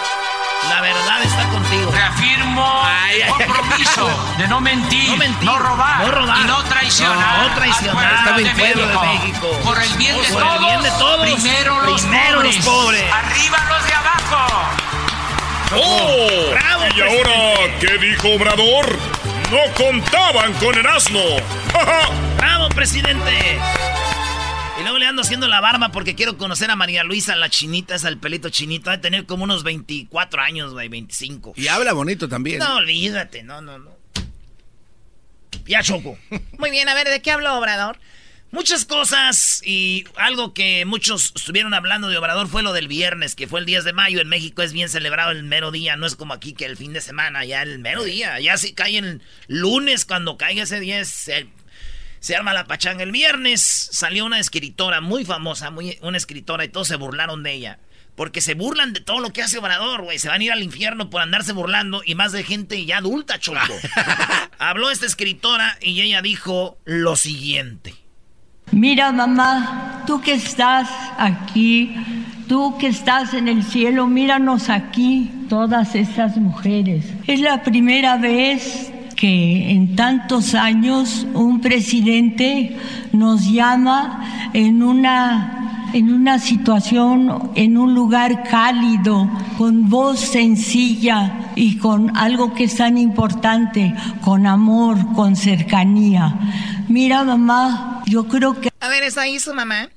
la 0.69 0.81
verdad 0.81 1.23
está 1.23 1.47
contigo. 1.49 1.91
Reafirmo 1.91 2.87
el 3.11 3.27
compromiso 3.27 4.35
de 4.37 4.47
no 4.47 4.61
mentir, 4.61 5.17
no, 5.41 5.57
robar, 5.57 6.01
y 6.41 6.43
no 6.45 6.63
traicionar, 6.63 7.49
no, 7.49 7.55
traicionar 7.55 8.27
al 8.29 8.55
pueblo 8.55 8.87
de, 8.87 8.97
México. 8.97 9.01
de, 9.01 9.07
México. 9.07 9.59
Por 9.63 9.81
el 9.81 9.97
bien, 9.97 10.21
de, 10.21 10.27
todos, 10.27 10.53
el 10.53 10.65
bien 10.65 10.81
de 10.81 10.91
todos. 10.91 11.21
Primero, 11.21 11.81
los, 11.81 12.01
Primero 12.01 12.37
pobres. 12.37 12.55
los 12.55 12.65
pobres. 12.65 13.13
Arriba 13.13 13.57
los 13.69 13.87
de 13.87 13.93
abajo. 13.93 14.17
¡Oh! 15.75 16.51
Bravo, 16.51 16.83
¿Y 16.95 17.01
ahora 17.01 17.77
qué 17.79 17.97
dijo 17.97 18.29
Obrador? 18.29 18.97
No 19.51 19.73
contaban 19.75 20.53
con 20.53 20.75
el 20.75 20.85
asno. 20.85 21.19
¡Bravo, 22.37 22.69
presidente! 22.69 23.59
Luego 24.83 24.97
le 24.97 25.05
ando 25.07 25.21
haciendo 25.21 25.47
la 25.47 25.61
barba 25.61 25.91
porque 25.91 26.15
quiero 26.15 26.37
conocer 26.37 26.69
a 26.69 26.75
María 26.75 27.03
Luisa, 27.03 27.35
la 27.35 27.49
chinita, 27.49 27.95
esa 27.95 28.09
el 28.09 28.17
pelito 28.17 28.49
chinito. 28.49 28.91
A 28.91 29.01
tener 29.01 29.25
como 29.25 29.43
unos 29.43 29.63
24 29.63 30.41
años, 30.41 30.73
güey, 30.73 30.87
25. 30.87 31.53
Y 31.55 31.67
habla 31.67 31.93
bonito 31.93 32.29
también. 32.29 32.59
No, 32.59 32.77
olvídate, 32.77 33.43
no, 33.43 33.61
no, 33.61 33.79
no. 33.79 33.97
Ya 35.65 35.83
choco. 35.83 36.17
Muy 36.59 36.71
bien, 36.71 36.87
a 36.89 36.93
ver, 36.93 37.09
¿de 37.09 37.21
qué 37.21 37.31
habló 37.31 37.57
Obrador? 37.57 37.99
Muchas 38.49 38.85
cosas 38.85 39.61
y 39.65 40.05
algo 40.15 40.53
que 40.53 40.85
muchos 40.85 41.33
estuvieron 41.35 41.73
hablando 41.73 42.07
de 42.07 42.17
Obrador 42.17 42.47
fue 42.47 42.63
lo 42.63 42.71
del 42.71 42.87
viernes, 42.87 43.35
que 43.35 43.45
fue 43.45 43.59
el 43.59 43.65
10 43.65 43.83
de 43.83 43.91
mayo. 43.91 44.21
En 44.21 44.29
México 44.29 44.61
es 44.61 44.71
bien 44.71 44.87
celebrado 44.87 45.31
el 45.31 45.43
mero 45.43 45.69
día, 45.71 45.97
no 45.97 46.05
es 46.05 46.15
como 46.15 46.33
aquí 46.33 46.53
que 46.53 46.63
el 46.63 46.77
fin 46.77 46.93
de 46.93 47.01
semana, 47.01 47.43
ya 47.43 47.61
el 47.61 47.79
mero 47.79 48.05
día. 48.05 48.39
Ya 48.39 48.55
si 48.57 48.73
cae 48.73 48.99
el 48.99 49.21
lunes, 49.47 50.05
cuando 50.05 50.37
caiga 50.37 50.63
ese 50.63 50.79
día, 50.79 51.03
se, 51.03 51.47
se 52.19 52.35
arma 52.35 52.53
la 52.53 52.65
pachanga. 52.65 53.03
El 53.03 53.11
viernes 53.11 53.89
salió 53.91 54.25
una 54.25 54.39
escritora 54.39 55.01
muy 55.01 55.25
famosa, 55.25 55.71
muy, 55.71 55.97
una 56.01 56.17
escritora, 56.17 56.65
y 56.65 56.69
todos 56.69 56.87
se 56.87 56.95
burlaron 56.95 57.43
de 57.43 57.53
ella. 57.53 57.79
Porque 58.15 58.41
se 58.41 58.55
burlan 58.55 58.93
de 58.93 59.01
todo 59.01 59.19
lo 59.19 59.31
que 59.31 59.43
hace 59.43 59.59
Obrador, 59.59 60.01
güey. 60.01 60.17
Se 60.17 60.27
van 60.27 60.41
a 60.41 60.43
ir 60.43 60.51
al 60.51 60.63
infierno 60.63 61.09
por 61.11 61.21
andarse 61.21 61.53
burlando 61.53 62.01
y 62.03 62.15
más 62.15 62.31
de 62.31 62.43
gente 62.43 62.83
ya 62.83 62.97
adulta, 62.97 63.39
choco. 63.39 63.59
Habló 64.57 64.89
esta 64.89 65.05
escritora 65.05 65.77
y 65.81 66.01
ella 66.01 66.23
dijo 66.23 66.79
lo 66.83 67.15
siguiente. 67.15 67.93
Mira, 68.71 69.11
mamá, 69.11 70.03
tú 70.07 70.19
que 70.19 70.33
estás 70.33 70.89
aquí, 71.17 71.95
tú 72.49 72.77
que 72.77 72.87
estás 72.87 73.33
en 73.33 73.47
el 73.47 73.63
cielo, 73.63 74.07
míranos 74.07 74.69
aquí, 74.69 75.31
todas 75.47 75.95
estas 75.95 76.37
mujeres. 76.37 77.05
Es 77.27 77.39
la 77.39 77.63
primera 77.63 78.17
vez 78.17 78.91
que 79.17 79.71
en 79.71 79.95
tantos 79.95 80.53
años 80.53 81.27
un 81.33 81.59
presidente 81.59 82.77
nos 83.11 83.51
llama 83.51 84.51
en 84.53 84.83
una, 84.83 85.89
en 85.93 86.13
una 86.13 86.39
situación, 86.39 87.51
en 87.55 87.77
un 87.77 87.95
lugar 87.95 88.43
cálido, 88.43 89.29
con 89.57 89.89
voz 89.89 90.19
sencilla 90.19 91.51
y 91.55 91.77
con 91.79 92.15
algo 92.15 92.53
que 92.53 92.65
es 92.65 92.77
tan 92.77 92.97
importante, 92.97 93.93
con 94.21 94.45
amor, 94.45 95.13
con 95.13 95.35
cercanía. 95.35 96.35
Mira, 96.87 97.23
mamá, 97.23 98.03
yo 98.05 98.27
creo 98.27 98.61
que... 98.61 98.69
A 98.79 98.87
ver, 98.87 99.03
¿está 99.03 99.21
ahí 99.23 99.39
su 99.39 99.53
mamá? 99.53 99.89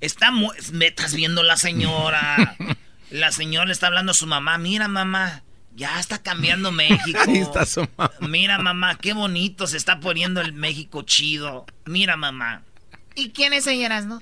Está 0.00 0.30
muy... 0.30 0.54
Me 0.72 0.86
estás 0.86 1.12
viendo 1.14 1.42
la 1.42 1.56
señora. 1.56 2.56
la 3.10 3.32
señora 3.32 3.66
le 3.66 3.72
está 3.72 3.88
hablando 3.88 4.12
a 4.12 4.14
su 4.14 4.28
mamá. 4.28 4.58
Mira, 4.58 4.86
mamá. 4.86 5.42
Ya 5.76 6.00
está 6.00 6.22
cambiando 6.22 6.72
México. 6.72 7.18
Ahí 7.26 7.38
está 7.38 7.64
su 7.66 7.86
mamá. 7.96 8.12
Mira, 8.20 8.58
mamá, 8.58 8.98
qué 8.98 9.12
bonito 9.12 9.66
se 9.66 9.76
está 9.76 10.00
poniendo 10.00 10.40
el 10.40 10.52
México 10.52 11.02
chido. 11.02 11.66
Mira, 11.84 12.16
mamá. 12.16 12.62
¿Y 13.14 13.30
quién 13.30 13.52
es 13.52 13.66
ella, 13.66 14.00
no? 14.00 14.20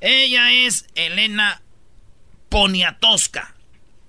Ella 0.00 0.52
es 0.52 0.86
Elena 0.94 1.62
Poniatowska. 2.48 3.54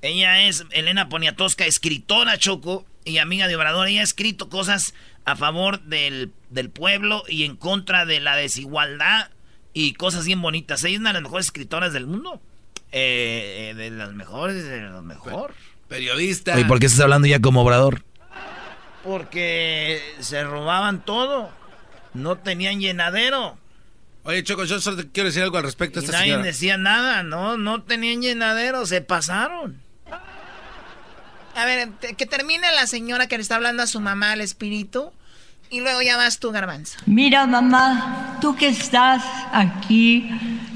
Ella 0.01 0.47
es 0.47 0.65
Elena 0.71 1.07
Poniatowska, 1.07 1.65
escritora 1.65 2.37
Choco 2.37 2.85
y 3.05 3.19
amiga 3.19 3.47
de 3.47 3.55
Obrador. 3.55 3.87
Ella 3.87 4.01
ha 4.01 4.03
escrito 4.03 4.49
cosas 4.49 4.93
a 5.25 5.35
favor 5.35 5.81
del, 5.83 6.33
del 6.49 6.69
pueblo 6.69 7.23
y 7.27 7.43
en 7.43 7.55
contra 7.55 8.05
de 8.05 8.19
la 8.19 8.35
desigualdad 8.35 9.29
y 9.73 9.93
cosas 9.93 10.25
bien 10.25 10.41
bonitas. 10.41 10.83
Ella 10.83 10.95
es 10.95 10.99
una 10.99 11.09
de 11.09 11.13
las 11.13 11.23
mejores 11.23 11.45
escritoras 11.47 11.93
del 11.93 12.07
mundo. 12.07 12.41
Eh, 12.91 13.69
eh, 13.71 13.73
de 13.73 13.89
las 13.89 14.13
mejores, 14.13 14.65
de 14.65 14.81
las 14.81 15.03
mejor. 15.03 15.55
Periodista. 15.93 16.59
¿Y 16.59 16.63
por 16.63 16.79
qué 16.79 16.87
estás 16.87 17.01
hablando 17.01 17.27
ya 17.27 17.39
como 17.39 17.61
obrador? 17.61 18.03
Porque 19.03 20.01
se 20.21 20.43
robaban 20.43 21.05
todo. 21.05 21.51
No 22.15 22.35
tenían 22.39 22.79
llenadero. 22.79 23.59
Oye, 24.23 24.43
Choco, 24.43 24.63
yo 24.63 24.81
solo 24.81 24.97
te 24.97 25.11
quiero 25.11 25.29
decir 25.29 25.43
algo 25.43 25.57
al 25.57 25.63
respecto 25.63 25.99
a 25.99 26.01
esta 26.01 26.13
nadie 26.13 26.31
señora. 26.31 26.43
decía 26.43 26.77
nada, 26.77 27.21
no, 27.21 27.57
no 27.57 27.83
tenían 27.83 28.23
llenadero, 28.23 28.87
se 28.87 29.01
pasaron. 29.01 29.83
A 31.55 31.65
ver, 31.65 31.89
que 32.17 32.25
termine 32.25 32.71
la 32.71 32.87
señora 32.87 33.27
que 33.27 33.37
le 33.37 33.43
está 33.43 33.57
hablando 33.57 33.83
a 33.83 33.87
su 33.87 33.99
mamá, 33.99 34.31
al 34.31 34.41
espíritu, 34.41 35.13
y 35.69 35.81
luego 35.81 36.01
ya 36.01 36.17
vas 36.17 36.39
tú, 36.39 36.51
Garbanzo. 36.51 36.97
Mira, 37.05 37.45
mamá, 37.45 38.39
tú 38.41 38.55
que 38.55 38.69
estás 38.69 39.23
aquí, 39.51 40.27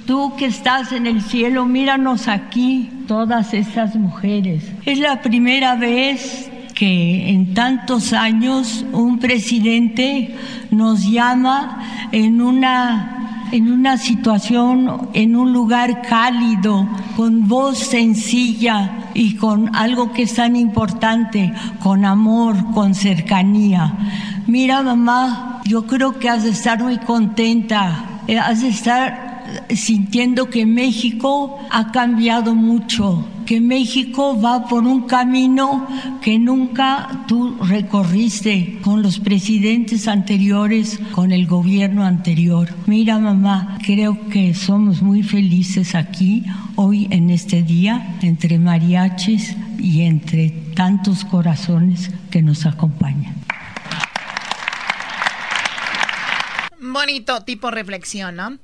tú 0.07 0.33
que 0.37 0.45
estás 0.45 0.93
en 0.93 1.05
el 1.05 1.21
cielo, 1.21 1.65
míranos 1.65 2.27
aquí, 2.29 2.89
todas 3.07 3.53
estas 3.53 3.95
mujeres. 3.95 4.63
Es 4.85 4.97
la 4.99 5.21
primera 5.21 5.75
vez 5.75 6.49
que 6.73 7.29
en 7.29 7.53
tantos 7.53 8.13
años 8.13 8.85
un 8.93 9.19
presidente 9.19 10.33
nos 10.71 11.03
llama 11.03 12.07
en 12.13 12.41
una, 12.41 13.49
en 13.51 13.69
una 13.71 13.97
situación, 13.97 15.09
en 15.13 15.35
un 15.35 15.51
lugar 15.51 16.01
cálido, 16.03 16.87
con 17.17 17.47
voz 17.47 17.77
sencilla 17.77 19.09
y 19.13 19.35
con 19.35 19.75
algo 19.75 20.13
que 20.13 20.23
es 20.23 20.35
tan 20.35 20.55
importante, 20.55 21.53
con 21.79 22.05
amor, 22.05 22.71
con 22.73 22.95
cercanía. 22.95 23.93
Mira, 24.47 24.81
mamá, 24.83 25.61
yo 25.65 25.85
creo 25.85 26.17
que 26.17 26.29
has 26.29 26.43
de 26.43 26.51
estar 26.51 26.81
muy 26.81 26.97
contenta, 26.99 28.05
eh, 28.27 28.39
has 28.39 28.61
de 28.61 28.69
estar 28.69 29.27
sintiendo 29.75 30.49
que 30.49 30.65
México 30.65 31.59
ha 31.69 31.91
cambiado 31.91 32.55
mucho, 32.55 33.27
que 33.45 33.61
México 33.61 34.39
va 34.39 34.67
por 34.67 34.83
un 34.83 35.01
camino 35.07 35.87
que 36.21 36.37
nunca 36.37 37.25
tú 37.27 37.55
recorriste 37.61 38.79
con 38.81 39.01
los 39.01 39.19
presidentes 39.19 40.07
anteriores, 40.07 40.99
con 41.11 41.31
el 41.31 41.47
gobierno 41.47 42.03
anterior. 42.03 42.69
Mira, 42.85 43.19
mamá, 43.19 43.77
creo 43.83 44.27
que 44.29 44.53
somos 44.53 45.01
muy 45.01 45.23
felices 45.23 45.95
aquí, 45.95 46.43
hoy 46.75 47.07
en 47.09 47.29
este 47.29 47.63
día, 47.63 48.17
entre 48.21 48.59
mariachis 48.59 49.55
y 49.79 50.01
entre 50.01 50.49
tantos 50.75 51.23
corazones 51.23 52.11
que 52.29 52.41
nos 52.41 52.65
acompañan. 52.65 53.35
Bonito 56.79 57.43
tipo 57.43 57.71
reflexión, 57.71 58.35
¿no? 58.35 58.57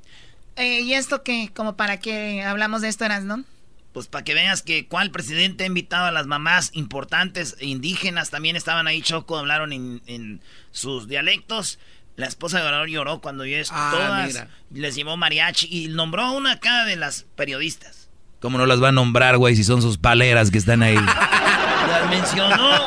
Eh, 0.56 0.80
¿Y 0.82 0.94
esto 0.94 1.22
qué? 1.22 1.50
¿Como 1.54 1.76
para 1.76 1.98
qué 1.98 2.42
hablamos 2.42 2.82
de 2.82 2.88
esto, 2.88 3.04
Eras, 3.04 3.24
no? 3.24 3.44
Pues 3.92 4.06
para 4.08 4.24
que 4.24 4.34
veas 4.34 4.62
que 4.62 4.86
cuál 4.88 5.10
presidente 5.10 5.64
ha 5.64 5.66
invitado 5.68 6.06
a 6.06 6.10
las 6.12 6.26
mamás 6.26 6.70
importantes 6.74 7.56
e 7.60 7.66
indígenas, 7.66 8.30
también 8.30 8.56
estaban 8.56 8.86
ahí 8.88 9.02
Choco, 9.02 9.38
hablaron 9.38 9.72
en, 9.72 10.02
en 10.06 10.40
sus 10.72 11.06
dialectos. 11.08 11.78
La 12.16 12.26
esposa 12.26 12.58
de 12.60 12.64
Obrador 12.66 12.88
lloró 12.88 13.20
cuando 13.20 13.44
yo 13.44 13.56
Ah, 13.70 13.90
todas 13.92 14.26
mira. 14.28 14.48
les 14.72 14.94
llevó 14.94 15.16
mariachi 15.16 15.66
y 15.70 15.88
nombró 15.88 16.22
a 16.22 16.30
una 16.32 16.52
acá 16.52 16.84
de 16.84 16.96
las 16.96 17.24
periodistas. 17.36 18.08
¿Cómo 18.40 18.58
no 18.58 18.66
las 18.66 18.82
va 18.82 18.88
a 18.88 18.92
nombrar, 18.92 19.36
güey, 19.38 19.56
si 19.56 19.64
son 19.64 19.80
sus 19.82 19.96
paleras 19.98 20.50
que 20.50 20.58
están 20.58 20.82
ahí? 20.82 20.96
Las 21.88 22.08
mencionó 22.10 22.86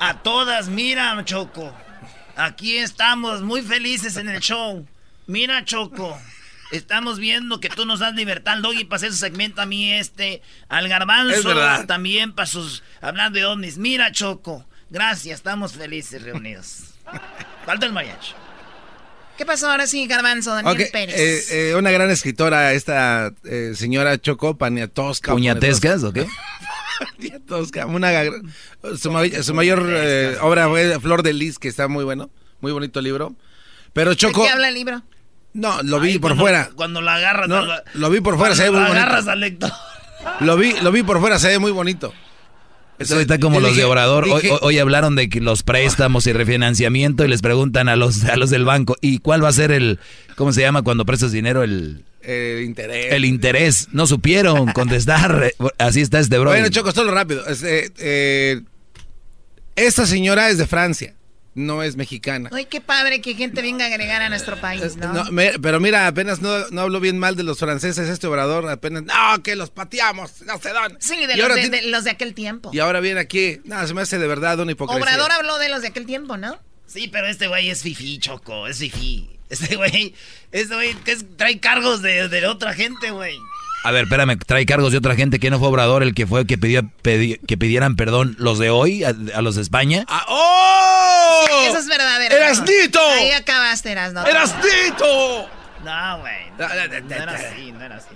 a 0.00 0.20
todas. 0.22 0.68
Mira, 0.68 1.22
Choco. 1.24 1.72
Aquí 2.36 2.76
estamos 2.78 3.42
muy 3.42 3.62
felices 3.62 4.16
en 4.16 4.28
el 4.28 4.40
show. 4.40 4.86
Mira, 5.26 5.64
Choco. 5.64 6.18
Estamos 6.70 7.18
viendo 7.18 7.60
que 7.60 7.68
tú 7.70 7.86
nos 7.86 8.00
das 8.00 8.14
libertad 8.14 8.54
al 8.54 8.62
doggy 8.62 8.84
para 8.84 8.96
hacer 8.96 9.10
su 9.12 9.18
segmento 9.18 9.62
a 9.62 9.66
mí 9.66 9.92
este. 9.92 10.42
Al 10.68 10.88
garbanzo 10.88 11.54
también 11.86 12.32
para 12.34 12.46
sus... 12.46 12.82
Hablar 13.00 13.32
de 13.32 13.46
ovnis. 13.46 13.78
Mira, 13.78 14.12
Choco. 14.12 14.66
Gracias, 14.90 15.36
estamos 15.38 15.72
felices 15.74 16.22
reunidos. 16.22 16.94
Falta 17.66 17.86
el 17.86 17.92
mariachi. 17.92 18.32
¿Qué 19.36 19.46
pasó 19.46 19.70
ahora 19.70 19.86
sí, 19.86 20.06
Garbanzo, 20.08 20.52
Daniel 20.52 20.88
Pérez? 20.90 21.14
eh, 21.16 21.70
eh, 21.70 21.74
una 21.76 21.90
gran 21.92 22.10
escritora, 22.10 22.72
esta 22.72 23.32
eh, 23.44 23.72
señora 23.76 24.18
Choco 24.18 24.58
Paniatowska. 24.58 25.30
¿Puñatescas 25.30 26.02
o 26.02 26.12
qué? 26.12 26.26
Paniatowska, 27.16 27.86
una, 27.86 28.10
su, 28.98 29.12
ma- 29.12 29.28
su 29.42 29.54
mayor 29.54 29.86
eh, 29.90 30.36
obra 30.40 30.68
fue 30.68 30.98
Flor 30.98 31.22
de 31.22 31.32
Lis, 31.34 31.58
que 31.60 31.68
está 31.68 31.86
muy 31.86 32.04
bueno, 32.04 32.30
muy 32.60 32.72
bonito 32.72 33.00
libro. 33.00 33.36
Pero 33.92 34.10
¿De 34.10 34.16
Choco, 34.16 34.42
qué 34.42 34.50
habla 34.50 34.68
el 34.68 34.74
libro? 34.74 35.02
No, 35.54 35.82
lo 35.82 36.00
vi 36.00 36.14
por 36.18 36.30
cuando- 36.32 36.42
fuera. 36.44 36.70
Cuando 36.74 37.00
la 37.00 37.14
agarras... 37.16 37.48
No, 37.48 37.62
lo 37.94 38.10
vi 38.10 38.20
por 38.20 38.36
fuera, 38.36 38.54
se 38.54 38.64
ve 38.64 38.70
muy 38.70 38.80
bonito. 38.80 38.96
agarras 38.98 39.28
al 39.28 39.40
lector. 39.40 39.70
Lo 40.40 40.56
vi, 40.56 40.74
lo 40.82 40.92
vi 40.92 41.02
por 41.02 41.20
fuera, 41.20 41.38
se 41.38 41.48
ve 41.48 41.58
muy 41.58 41.70
bonito. 41.72 42.12
Eso 42.98 43.20
está 43.20 43.38
como 43.38 43.60
los 43.60 43.70
dije- 43.70 43.82
de 43.82 43.84
Obrador. 43.84 44.24
Hoy, 44.24 44.40
dije- 44.42 44.50
hoy- 44.54 44.58
hoy 44.60 44.78
hablaron 44.80 45.14
de 45.14 45.28
que 45.28 45.40
los 45.40 45.62
préstamos 45.62 46.26
y 46.26 46.32
refinanciamiento 46.32 47.24
y 47.24 47.28
les 47.28 47.42
preguntan 47.42 47.88
a 47.88 47.94
los, 47.96 48.24
a 48.24 48.36
los 48.36 48.50
del 48.50 48.64
banco, 48.64 48.96
¿y 49.00 49.18
cuál 49.20 49.42
va 49.44 49.48
a 49.48 49.52
ser 49.52 49.70
el, 49.70 50.00
cómo 50.36 50.52
se 50.52 50.60
llama 50.62 50.82
cuando 50.82 51.06
prestas 51.06 51.30
dinero? 51.30 51.62
El, 51.62 52.04
El 52.22 52.64
interés. 52.64 53.12
el 53.12 53.24
interés. 53.24 53.88
No 53.92 54.08
supieron 54.08 54.72
contestar. 54.72 55.52
Así 55.78 56.00
está 56.00 56.18
este 56.18 56.38
bro. 56.38 56.50
Bueno, 56.50 56.68
Choco, 56.70 56.90
solo 56.90 57.12
rápido. 57.12 57.46
Este, 57.46 57.92
eh, 57.98 58.62
esta 59.76 60.04
señora 60.04 60.50
es 60.50 60.58
de 60.58 60.66
Francia, 60.66 61.14
no 61.58 61.82
es 61.82 61.96
mexicana. 61.96 62.48
Ay, 62.52 62.64
qué 62.66 62.80
padre 62.80 63.20
que 63.20 63.34
gente 63.34 63.60
venga 63.62 63.84
a 63.84 63.88
agregar 63.88 64.22
a 64.22 64.28
nuestro 64.28 64.60
país, 64.60 64.96
¿no? 64.96 65.12
No, 65.12 65.30
me- 65.30 65.58
pero 65.58 65.80
mira, 65.80 66.06
apenas 66.06 66.40
no, 66.40 66.68
no 66.70 66.80
hablo 66.82 67.00
bien 67.00 67.18
mal 67.18 67.36
de 67.36 67.42
los 67.42 67.58
franceses, 67.58 68.08
este 68.08 68.26
obrador, 68.26 68.68
apenas, 68.68 69.02
no, 69.02 69.42
que 69.42 69.56
los 69.56 69.70
pateamos, 69.70 70.42
no 70.42 70.58
se 70.58 70.72
dan. 70.72 70.96
Sí, 71.00 71.26
de 71.26 71.36
los 71.36 71.42
ahora 71.50 71.56
de, 71.56 71.82
los 71.90 72.04
de 72.04 72.10
aquel 72.10 72.34
tiempo. 72.34 72.70
Y 72.72 72.78
ahora 72.78 73.00
viene 73.00 73.20
aquí, 73.20 73.60
no, 73.64 73.86
se 73.86 73.92
me 73.94 74.02
hace 74.02 74.18
de 74.18 74.26
verdad 74.26 74.58
una 74.60 74.72
hipocresía. 74.72 75.02
Obrador 75.04 75.32
habló 75.32 75.58
de 75.58 75.68
los 75.68 75.82
de 75.82 75.88
aquel 75.88 76.06
tiempo, 76.06 76.36
¿no? 76.36 76.58
Sí, 76.86 77.08
pero 77.08 77.26
este 77.26 77.48
güey 77.48 77.68
es 77.68 77.82
fifí, 77.82 78.18
Choco, 78.18 78.66
es 78.66 78.78
fifí. 78.78 79.28
Este 79.50 79.76
güey, 79.76 80.14
este 80.52 80.74
güey 80.74 80.94
trae 81.36 81.58
cargos 81.58 82.02
de, 82.02 82.28
de 82.28 82.46
otra 82.46 82.74
gente, 82.74 83.10
güey. 83.10 83.34
A 83.84 83.90
ver, 83.92 84.04
espérame, 84.04 84.36
trae 84.38 84.66
cargos 84.66 84.92
de 84.92 84.98
otra 84.98 85.14
gente 85.14 85.38
que 85.38 85.50
no 85.50 85.58
fue 85.58 85.68
Obrador 85.68 86.02
el 86.02 86.14
que 86.14 86.26
fue 86.26 86.46
que 86.46 86.58
pidió 86.58 86.82
pedi- 87.02 87.38
que 87.46 87.56
pidieran 87.56 87.96
perdón 87.96 88.34
los 88.38 88.58
de 88.58 88.70
hoy 88.70 89.04
a, 89.04 89.14
a 89.34 89.40
los 89.42 89.54
de 89.54 89.62
España. 89.62 90.04
¡Oh! 90.28 91.44
Eso 91.68 91.78
es 91.78 91.86
verdadero. 91.86 92.34
¡Erasnito! 92.34 93.00
Ahí 93.00 93.30
acabaste, 93.30 93.92
Erasno. 93.92 94.26
¡Erasnito! 94.26 95.48
No, 95.84 96.18
güey. 96.20 96.50
No, 96.58 96.66
no 96.68 97.14
era 97.14 97.32
así, 97.32 97.72
no 97.72 97.82
era 97.84 97.96
así. 97.96 98.08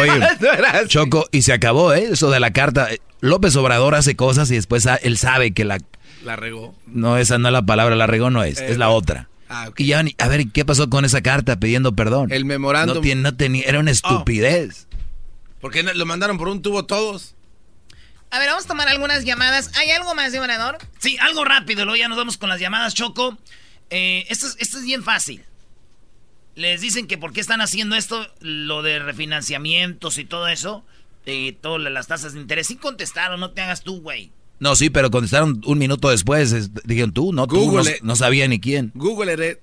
Oye, 0.00 0.10
oye, 0.12 0.26
No 0.40 0.52
era 0.52 0.70
así. 0.70 0.88
Choco, 0.88 1.26
y 1.32 1.42
se 1.42 1.52
acabó, 1.52 1.92
¿eh? 1.92 2.08
Eso 2.12 2.30
de 2.30 2.40
la 2.40 2.52
carta. 2.52 2.88
López 3.20 3.56
Obrador 3.56 3.94
hace 3.94 4.14
cosas 4.14 4.50
y 4.50 4.54
después 4.54 4.86
ah, 4.86 4.98
él 5.02 5.18
sabe 5.18 5.52
que 5.52 5.64
la... 5.64 5.78
La 6.24 6.36
regó. 6.36 6.74
No, 6.86 7.18
esa 7.18 7.38
no 7.38 7.48
es 7.48 7.52
la 7.52 7.62
palabra, 7.62 7.96
la 7.96 8.06
regó 8.06 8.30
no 8.30 8.42
es, 8.44 8.60
es 8.60 8.78
la 8.78 8.90
otra. 8.90 9.28
Ah. 9.48 9.70
Y 9.76 9.86
ya, 9.86 10.02
a 10.18 10.28
ver, 10.28 10.48
¿qué 10.52 10.64
pasó 10.64 10.90
con 10.90 11.04
esa 11.04 11.22
carta 11.22 11.58
pidiendo 11.60 11.94
perdón? 11.94 12.32
El 12.32 12.44
memorándum. 12.44 12.96
No, 12.96 13.00
tiene, 13.00 13.22
no 13.22 13.36
tenía, 13.36 13.64
era 13.64 13.78
una 13.78 13.90
estupidez. 13.92 14.88
Porque 15.60 15.82
no- 15.82 15.94
lo 15.94 16.04
mandaron 16.06 16.36
por 16.38 16.48
un 16.48 16.62
tubo 16.62 16.84
todos. 16.86 17.34
A 18.30 18.38
ver, 18.40 18.48
vamos 18.48 18.64
a 18.64 18.68
tomar 18.68 18.88
algunas 18.88 19.24
llamadas. 19.24 19.70
¿Hay 19.76 19.90
algo 19.92 20.14
más 20.14 20.32
de 20.32 20.40
Obrador? 20.40 20.78
Sí, 20.98 21.16
algo 21.20 21.44
rápido, 21.44 21.84
luego 21.84 21.96
ya 21.96 22.08
nos 22.08 22.18
vamos 22.18 22.36
con 22.38 22.48
las 22.48 22.60
llamadas, 22.60 22.92
Choco. 22.94 23.38
Eh, 23.90 24.26
esto, 24.28 24.46
es, 24.48 24.56
esto 24.58 24.78
es 24.78 24.84
bien 24.84 25.04
fácil. 25.04 25.44
Les 26.56 26.80
dicen 26.80 27.06
que 27.06 27.18
por 27.18 27.32
qué 27.32 27.40
están 27.40 27.60
haciendo 27.60 27.96
esto, 27.96 28.26
lo 28.40 28.82
de 28.82 28.98
refinanciamientos 28.98 30.18
y 30.18 30.24
todo 30.24 30.48
eso, 30.48 30.84
y 31.24 31.52
todas 31.52 31.92
las 31.92 32.06
tasas 32.08 32.32
de 32.32 32.40
interés. 32.40 32.66
Sí 32.66 32.76
contestaron, 32.76 33.38
no 33.38 33.50
te 33.52 33.60
hagas 33.60 33.82
tú, 33.82 34.00
güey. 34.00 34.32
No, 34.58 34.74
sí, 34.76 34.90
pero 34.90 35.10
contestaron 35.10 35.60
un 35.66 35.78
minuto 35.78 36.08
después. 36.08 36.52
es- 36.52 36.70
dijeron 36.84 37.12
tú, 37.12 37.32
no, 37.32 37.46
tú, 37.46 37.56
no, 37.56 37.60
Google. 37.62 37.98
no 38.02 38.16
sabía 38.16 38.48
ni 38.48 38.58
quién. 38.60 38.90
Google 38.94 39.32
it. 39.50 39.58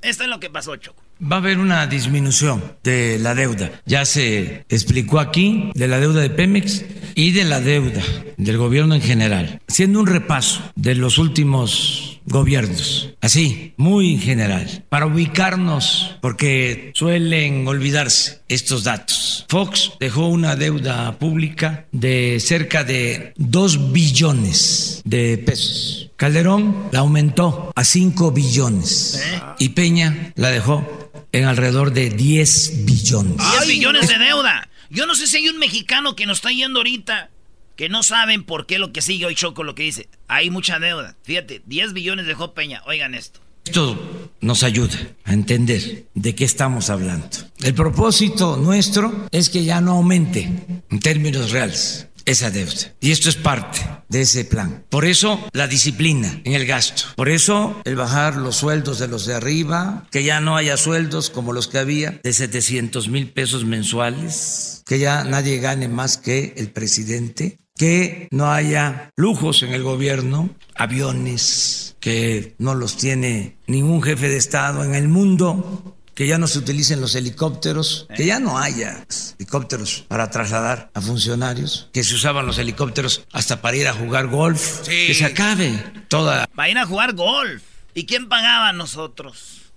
Esto 0.00 0.22
es 0.22 0.28
lo 0.30 0.38
que 0.40 0.48
pasó, 0.48 0.76
Choco. 0.76 1.02
Va 1.20 1.36
a 1.36 1.38
haber 1.40 1.58
una 1.58 1.86
disminución 1.88 2.62
de 2.84 3.18
la 3.18 3.34
deuda. 3.34 3.82
Ya 3.84 4.04
se 4.04 4.64
explicó 4.68 5.18
aquí 5.18 5.72
de 5.74 5.88
la 5.88 5.98
deuda 5.98 6.20
de 6.20 6.30
Pemex 6.30 6.84
y 7.16 7.32
de 7.32 7.42
la 7.44 7.60
deuda 7.60 8.02
del 8.36 8.56
gobierno 8.56 8.94
en 8.94 9.00
general. 9.02 9.60
Haciendo 9.68 9.98
un 9.98 10.06
repaso 10.06 10.62
de 10.76 10.94
los 10.94 11.18
últimos 11.18 12.17
gobiernos, 12.28 13.10
así, 13.20 13.72
muy 13.76 14.18
general, 14.18 14.84
para 14.88 15.06
ubicarnos, 15.06 16.16
porque 16.20 16.92
suelen 16.94 17.66
olvidarse 17.66 18.42
estos 18.48 18.84
datos. 18.84 19.46
Fox 19.48 19.92
dejó 19.98 20.28
una 20.28 20.56
deuda 20.56 21.18
pública 21.18 21.86
de 21.92 22.38
cerca 22.40 22.84
de 22.84 23.32
2 23.36 23.92
billones 23.92 25.02
de 25.04 25.38
pesos. 25.38 26.10
Calderón 26.16 26.88
la 26.92 27.00
aumentó 27.00 27.72
a 27.74 27.84
5 27.84 28.32
billones 28.32 29.22
y 29.58 29.70
Peña 29.70 30.32
la 30.34 30.50
dejó 30.50 31.10
en 31.32 31.44
alrededor 31.44 31.92
de 31.92 32.10
10 32.10 32.84
billones. 32.84 33.36
10 33.36 33.68
billones 33.68 34.08
de 34.08 34.18
deuda. 34.18 34.68
Yo 34.90 35.06
no 35.06 35.14
sé 35.14 35.26
si 35.26 35.36
hay 35.36 35.48
un 35.48 35.58
mexicano 35.58 36.16
que 36.16 36.26
nos 36.26 36.38
está 36.38 36.50
yendo 36.50 36.80
ahorita 36.80 37.30
que 37.78 37.88
no 37.88 38.02
saben 38.02 38.42
por 38.42 38.66
qué 38.66 38.80
lo 38.80 38.92
que 38.92 39.00
sigue 39.00 39.24
hoy 39.24 39.36
Choco 39.36 39.62
lo 39.62 39.76
que 39.76 39.84
dice. 39.84 40.08
Hay 40.26 40.50
mucha 40.50 40.80
deuda. 40.80 41.16
Fíjate, 41.22 41.62
10 41.64 41.92
billones 41.92 42.26
dejó 42.26 42.52
Peña. 42.52 42.82
Oigan 42.86 43.14
esto. 43.14 43.38
Esto 43.64 44.32
nos 44.40 44.64
ayuda 44.64 44.98
a 45.22 45.32
entender 45.32 46.06
de 46.12 46.34
qué 46.34 46.44
estamos 46.44 46.90
hablando. 46.90 47.28
El 47.62 47.74
propósito 47.74 48.56
nuestro 48.56 49.28
es 49.30 49.48
que 49.48 49.62
ya 49.62 49.80
no 49.80 49.92
aumente 49.92 50.50
en 50.90 50.98
términos 50.98 51.52
reales 51.52 52.08
esa 52.28 52.50
deuda. 52.50 52.94
Y 53.00 53.12
esto 53.12 53.28
es 53.28 53.36
parte 53.36 53.78
de 54.08 54.22
ese 54.22 54.44
plan. 54.44 54.84
Por 54.90 55.04
eso 55.04 55.40
la 55.52 55.68
disciplina 55.68 56.40
en 56.44 56.54
el 56.54 56.66
gasto. 56.66 57.04
Por 57.16 57.28
eso 57.28 57.80
el 57.84 57.96
bajar 57.96 58.36
los 58.36 58.56
sueldos 58.56 58.98
de 58.98 59.08
los 59.08 59.24
de 59.24 59.34
arriba, 59.34 60.06
que 60.10 60.24
ya 60.24 60.40
no 60.40 60.56
haya 60.56 60.76
sueldos 60.76 61.30
como 61.30 61.52
los 61.52 61.68
que 61.68 61.78
había 61.78 62.20
de 62.22 62.32
700 62.32 63.08
mil 63.08 63.30
pesos 63.30 63.64
mensuales, 63.64 64.82
que 64.84 64.98
ya 64.98 65.24
nadie 65.24 65.58
gane 65.58 65.88
más 65.88 66.18
que 66.18 66.54
el 66.56 66.70
presidente, 66.70 67.58
que 67.78 68.28
no 68.32 68.52
haya 68.52 69.12
lujos 69.16 69.62
en 69.62 69.72
el 69.72 69.82
gobierno, 69.82 70.50
aviones 70.74 71.96
que 72.00 72.54
no 72.58 72.74
los 72.74 72.96
tiene 72.96 73.56
ningún 73.66 74.02
jefe 74.02 74.28
de 74.28 74.36
Estado 74.36 74.84
en 74.84 74.94
el 74.94 75.08
mundo, 75.08 75.96
que 76.14 76.26
ya 76.26 76.36
no 76.36 76.48
se 76.48 76.58
utilicen 76.58 77.00
los 77.00 77.14
helicópteros, 77.14 78.08
que 78.16 78.26
ya 78.26 78.40
no 78.40 78.58
haya 78.58 79.06
helicópteros 79.38 80.04
para 80.08 80.28
trasladar 80.30 80.90
a 80.92 81.00
funcionarios, 81.00 81.88
que 81.92 82.02
se 82.02 82.16
usaban 82.16 82.44
los 82.44 82.58
helicópteros 82.58 83.24
hasta 83.30 83.62
para 83.62 83.76
ir 83.76 83.86
a 83.86 83.94
jugar 83.94 84.26
golf, 84.26 84.80
que 84.84 85.14
se 85.14 85.24
acabe 85.24 85.84
toda 86.08 86.48
Va 86.58 86.64
a 86.64 86.68
ir 86.68 86.78
a 86.78 86.86
jugar 86.86 87.14
golf. 87.14 87.62
¿Y 87.94 88.06
quién 88.06 88.28
pagaba? 88.28 88.72
Nosotros. 88.72 89.70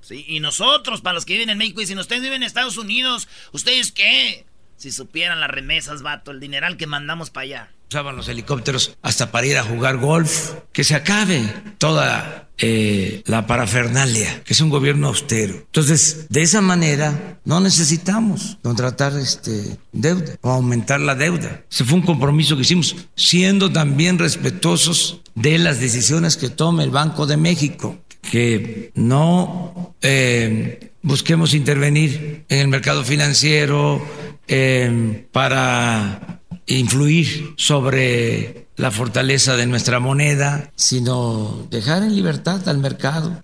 Sí, 0.00 0.24
y 0.26 0.40
nosotros, 0.40 1.02
para 1.02 1.14
los 1.14 1.26
que 1.26 1.34
viven 1.34 1.50
en 1.50 1.58
México, 1.58 1.82
y 1.82 1.86
si 1.86 1.94
ustedes 1.94 2.22
viven 2.22 2.42
en 2.42 2.46
Estados 2.46 2.78
Unidos, 2.78 3.28
¿ustedes 3.52 3.92
qué? 3.92 4.45
Si 4.76 4.92
supieran 4.92 5.40
las 5.40 5.50
remesas, 5.50 6.02
vato, 6.02 6.30
el 6.30 6.40
dineral 6.40 6.76
que 6.76 6.86
mandamos 6.86 7.30
para 7.30 7.44
allá. 7.44 7.70
usaban 7.88 8.16
los 8.16 8.28
helicópteros 8.28 8.96
hasta 9.00 9.30
para 9.30 9.46
ir 9.46 9.56
a 9.56 9.64
jugar 9.64 9.96
golf, 9.96 10.52
que 10.72 10.84
se 10.84 10.94
acabe 10.94 11.42
toda 11.78 12.48
eh, 12.58 13.22
la 13.26 13.46
parafernalia, 13.46 14.42
que 14.44 14.52
es 14.52 14.60
un 14.60 14.70
gobierno 14.70 15.08
austero. 15.08 15.54
Entonces, 15.54 16.26
de 16.28 16.42
esa 16.42 16.60
manera, 16.60 17.38
no 17.44 17.60
necesitamos 17.60 18.58
contratar 18.62 19.16
este, 19.16 19.78
deuda 19.92 20.36
o 20.42 20.50
aumentar 20.50 21.00
la 21.00 21.14
deuda. 21.14 21.64
Ese 21.70 21.84
fue 21.84 21.98
un 21.98 22.04
compromiso 22.04 22.56
que 22.56 22.62
hicimos, 22.62 22.96
siendo 23.14 23.72
también 23.72 24.18
respetuosos 24.18 25.20
de 25.34 25.58
las 25.58 25.80
decisiones 25.80 26.36
que 26.36 26.48
tome 26.48 26.84
el 26.84 26.90
Banco 26.90 27.26
de 27.26 27.36
México, 27.36 27.98
que 28.30 28.90
no 28.94 29.94
eh, 30.02 30.92
busquemos 31.02 31.54
intervenir 31.54 32.44
en 32.48 32.58
el 32.58 32.68
mercado 32.68 33.04
financiero 33.04 34.04
eh, 34.48 35.26
para 35.32 36.40
influir 36.66 37.54
sobre 37.56 38.66
la 38.76 38.90
fortaleza 38.90 39.56
de 39.56 39.66
nuestra 39.66 40.00
moneda, 40.00 40.70
sino 40.76 41.66
dejar 41.70 42.02
en 42.02 42.14
libertad 42.14 42.68
al 42.68 42.78
mercado. 42.78 43.42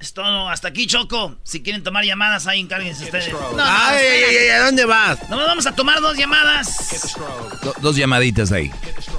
Es 0.00 0.12
todo. 0.14 0.48
Hasta 0.48 0.66
aquí, 0.68 0.88
Choco. 0.88 1.36
Si 1.44 1.62
quieren 1.62 1.84
tomar 1.84 2.04
llamadas, 2.04 2.48
ahí 2.48 2.58
encárguense 2.58 3.04
ustedes. 3.04 3.30
No, 3.32 3.38
no, 3.52 3.62
Ay, 3.64 3.98
espera. 4.04 4.28
ay, 4.30 4.36
ay, 4.36 4.48
¿a 4.48 4.64
dónde 4.64 4.84
vas? 4.84 5.30
No, 5.30 5.36
vamos 5.36 5.64
a 5.66 5.76
tomar 5.76 6.00
dos 6.00 6.16
llamadas. 6.16 7.14
Do- 7.62 7.74
dos 7.80 7.94
llamaditas 7.96 8.50
ahí. 8.50 8.68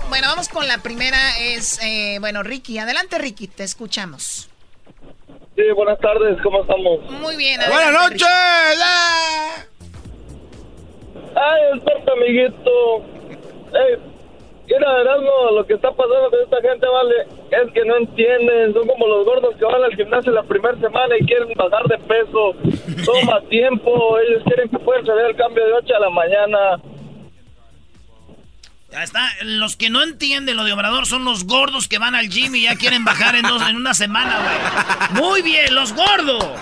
Bueno, 0.09 0.27
vamos 0.27 0.49
con 0.49 0.67
la 0.67 0.79
primera. 0.79 1.39
Es, 1.39 1.79
eh, 1.81 2.17
bueno, 2.19 2.43
Ricky. 2.43 2.79
Adelante, 2.79 3.17
Ricky. 3.17 3.47
Te 3.47 3.63
escuchamos. 3.63 4.49
Sí, 5.55 5.61
buenas 5.75 5.99
tardes, 5.99 6.41
¿cómo 6.41 6.61
estamos? 6.61 6.99
Muy 7.21 7.37
bien. 7.37 7.59
¡Buenas 7.69 7.93
noches! 7.93 8.27
Ay, 11.35 11.61
espérate, 11.75 12.11
amiguito. 12.11 13.03
Ey, 13.73 13.97
mira, 14.67 15.01
Erasmo, 15.01 15.51
lo 15.51 15.63
que 15.67 15.75
está 15.75 15.91
pasando 15.91 16.31
con 16.31 16.39
esta 16.39 16.59
gente, 16.59 16.87
vale, 16.87 17.15
es 17.51 17.71
que 17.71 17.85
no 17.85 17.97
entienden. 17.97 18.73
Son 18.73 18.87
como 18.87 19.07
los 19.07 19.25
gordos 19.25 19.55
que 19.57 19.65
van 19.65 19.83
al 19.83 19.95
gimnasio 19.95 20.31
la 20.31 20.41
primera 20.41 20.75
semana 20.79 21.15
y 21.19 21.25
quieren 21.25 21.53
bajar 21.55 21.85
de 21.85 21.99
peso. 21.99 22.55
Toma 23.05 23.41
tiempo, 23.49 24.17
ellos 24.19 24.41
quieren 24.45 24.69
que 24.69 24.79
puedan 24.79 25.05
salir 25.05 25.25
el 25.25 25.35
cambio 25.35 25.65
de 25.67 25.73
8 25.73 25.95
a 25.95 25.99
la 25.99 26.09
mañana. 26.09 26.79
Ya 28.93 29.01
está. 29.01 29.27
Los 29.41 29.75
que 29.75 29.89
no 29.89 30.03
entienden 30.03 30.55
lo 30.55 30.63
de 30.65 30.71
Obrador 30.71 31.07
son 31.07 31.25
los 31.25 31.45
gordos 31.45 31.87
que 31.87 31.97
van 31.97 32.13
al 32.13 32.29
gym 32.29 32.53
y 32.53 32.61
ya 32.61 32.75
quieren 32.75 33.03
bajar 33.03 33.35
en, 33.35 33.41
dos, 33.41 33.67
en 33.67 33.75
una 33.75 33.95
semana, 33.95 34.39
güey. 35.09 35.23
Muy 35.23 35.41
bien, 35.41 35.73
los 35.73 35.93
gordos. 35.93 36.59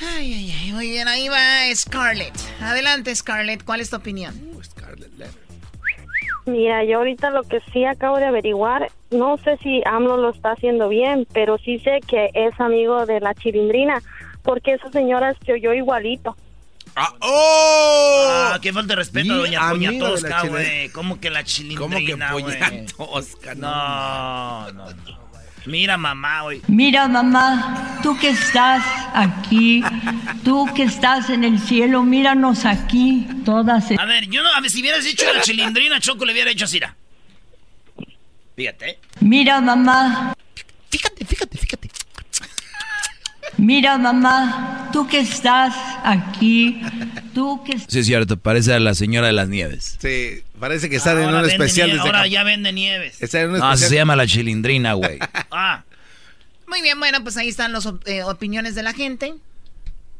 Ay, 0.00 0.34
ay, 0.34 0.54
ay. 0.62 0.72
Muy 0.72 0.90
bien, 0.90 1.06
ahí 1.06 1.28
va 1.28 1.72
Scarlett. 1.76 2.34
Adelante, 2.60 3.14
Scarlett. 3.14 3.62
¿Cuál 3.62 3.80
es 3.80 3.90
tu 3.90 3.96
opinión? 3.96 4.34
Mira, 6.46 6.82
yo 6.82 6.98
ahorita 6.98 7.30
lo 7.30 7.44
que 7.44 7.60
sí 7.72 7.84
acabo 7.84 8.16
de 8.16 8.24
averiguar, 8.24 8.90
no 9.12 9.36
sé 9.36 9.58
si 9.58 9.82
AMLO 9.84 10.16
lo 10.16 10.30
está 10.30 10.52
haciendo 10.52 10.88
bien, 10.88 11.24
pero 11.32 11.56
sí 11.58 11.78
sé 11.78 12.00
que 12.04 12.30
es 12.34 12.58
amigo 12.58 13.06
de 13.06 13.20
la 13.20 13.34
chilindrina, 13.34 14.02
porque 14.42 14.72
esa 14.72 14.90
señora 14.90 15.36
se 15.44 15.52
oyó 15.52 15.72
igualito. 15.72 16.36
¡Oh! 17.20 18.50
Ah, 18.52 18.58
qué 18.60 18.72
falta 18.72 18.94
de 18.94 18.96
respeto 18.96 19.32
a 19.32 19.36
Y 19.36 19.54
doña 19.54 19.92
la 19.92 19.98
Tosca, 19.98 20.42
güey. 20.42 20.88
¿Cómo 20.90 21.20
que 21.20 21.30
la 21.30 21.44
chilindrina, 21.44 22.30
¿Cómo 22.32 22.46
que 22.46 22.86
Tosca? 22.96 23.54
No, 23.54 24.70
no, 24.72 24.90
no. 24.90 25.18
Mira, 25.66 25.98
mamá, 25.98 26.42
güey. 26.42 26.62
Mira, 26.66 27.08
mamá, 27.08 27.98
tú 28.02 28.18
que 28.18 28.30
estás 28.30 28.82
aquí, 29.12 29.82
tú 30.42 30.66
que 30.74 30.84
estás 30.84 31.28
en 31.28 31.44
el 31.44 31.58
cielo, 31.58 32.02
míranos 32.02 32.64
aquí, 32.64 33.26
todas. 33.44 33.90
A 33.98 34.04
ver, 34.06 34.28
yo 34.28 34.42
no, 34.42 34.50
a 34.50 34.60
ver, 34.60 34.70
si 34.70 34.80
hubieras 34.80 35.04
dicho 35.04 35.26
la 35.32 35.42
chilindrina, 35.42 36.00
Choco 36.00 36.24
le 36.24 36.32
hubiera 36.32 36.50
hecho 36.50 36.64
así. 36.64 36.80
Fíjate. 38.56 38.98
Mira, 39.20 39.60
mamá. 39.60 40.34
Fíjate, 40.90 41.24
fíjate. 41.26 41.57
Mira, 43.58 43.98
mamá, 43.98 44.88
tú 44.92 45.06
que 45.08 45.18
estás 45.18 45.74
aquí, 46.04 46.80
tú 47.34 47.62
que 47.64 47.76
Sí, 47.78 47.98
es 47.98 48.06
cierto, 48.06 48.36
parece 48.38 48.72
a 48.72 48.78
la 48.80 48.94
señora 48.94 49.26
de 49.26 49.32
las 49.32 49.48
nieves. 49.48 49.96
Sí, 50.00 50.42
parece 50.60 50.88
que 50.88 50.96
está 50.96 51.12
en 51.20 51.28
un 51.34 51.44
especial 51.44 51.88
nie- 51.90 51.94
desde 51.94 52.06
Ahora 52.06 52.20
acá. 52.20 52.28
ya 52.28 52.44
vende 52.44 52.72
nieves. 52.72 53.20
Está 53.20 53.40
en 53.40 53.50
un 53.50 53.58
No, 53.58 53.66
especial. 53.72 53.88
se 53.90 53.94
llama 53.96 54.14
la 54.16 54.26
chilindrina, 54.26 54.92
güey. 54.94 55.18
Ah. 55.50 55.82
Muy 56.68 56.82
bien, 56.82 56.98
bueno, 57.00 57.22
pues 57.22 57.36
ahí 57.36 57.48
están 57.48 57.72
las 57.72 57.88
eh, 58.06 58.22
opiniones 58.22 58.74
de 58.76 58.82
la 58.82 58.92
gente. 58.92 59.34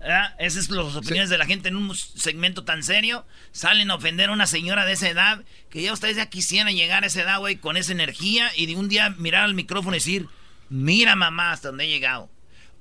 ¿Ah? 0.03 0.33
Esas 0.39 0.65
son 0.67 0.77
las 0.85 0.97
opiniones 0.97 1.29
de 1.31 1.39
la 1.39 1.45
gente 1.47 1.69
en 1.69 1.77
un 1.77 1.95
segmento 1.95 2.65
tan 2.65 2.83
serio. 2.83 3.25
Salen 3.53 3.91
a 3.91 3.97
ofender 3.97 4.31
a 4.31 4.33
una 4.33 4.47
señora 4.47 4.85
de 4.85 4.93
esa 4.95 5.09
edad, 5.09 5.43
que 5.71 5.83
ya 5.83 5.93
ustedes 5.93 6.17
ya 6.17 6.27
quisieran 6.27 6.75
llegar 6.75 7.05
a 7.05 7.09
esa 7.09 7.23
edad, 7.23 7.39
güey, 7.39 7.57
con 7.57 7.77
esa 7.77 7.93
energía 7.93 8.51
y 8.57 8.67
de 8.67 8.77
un 8.77 8.89
día 8.89 9.11
mirar 9.19 9.45
al 9.45 9.55
micrófono 9.55 9.95
y 9.95 9.99
decir, 9.99 10.27
mira 10.71 11.15
mamá, 11.17 11.53
hasta 11.53 11.69
dónde 11.69 11.85
he 11.85 11.89
llegado. 11.89 12.31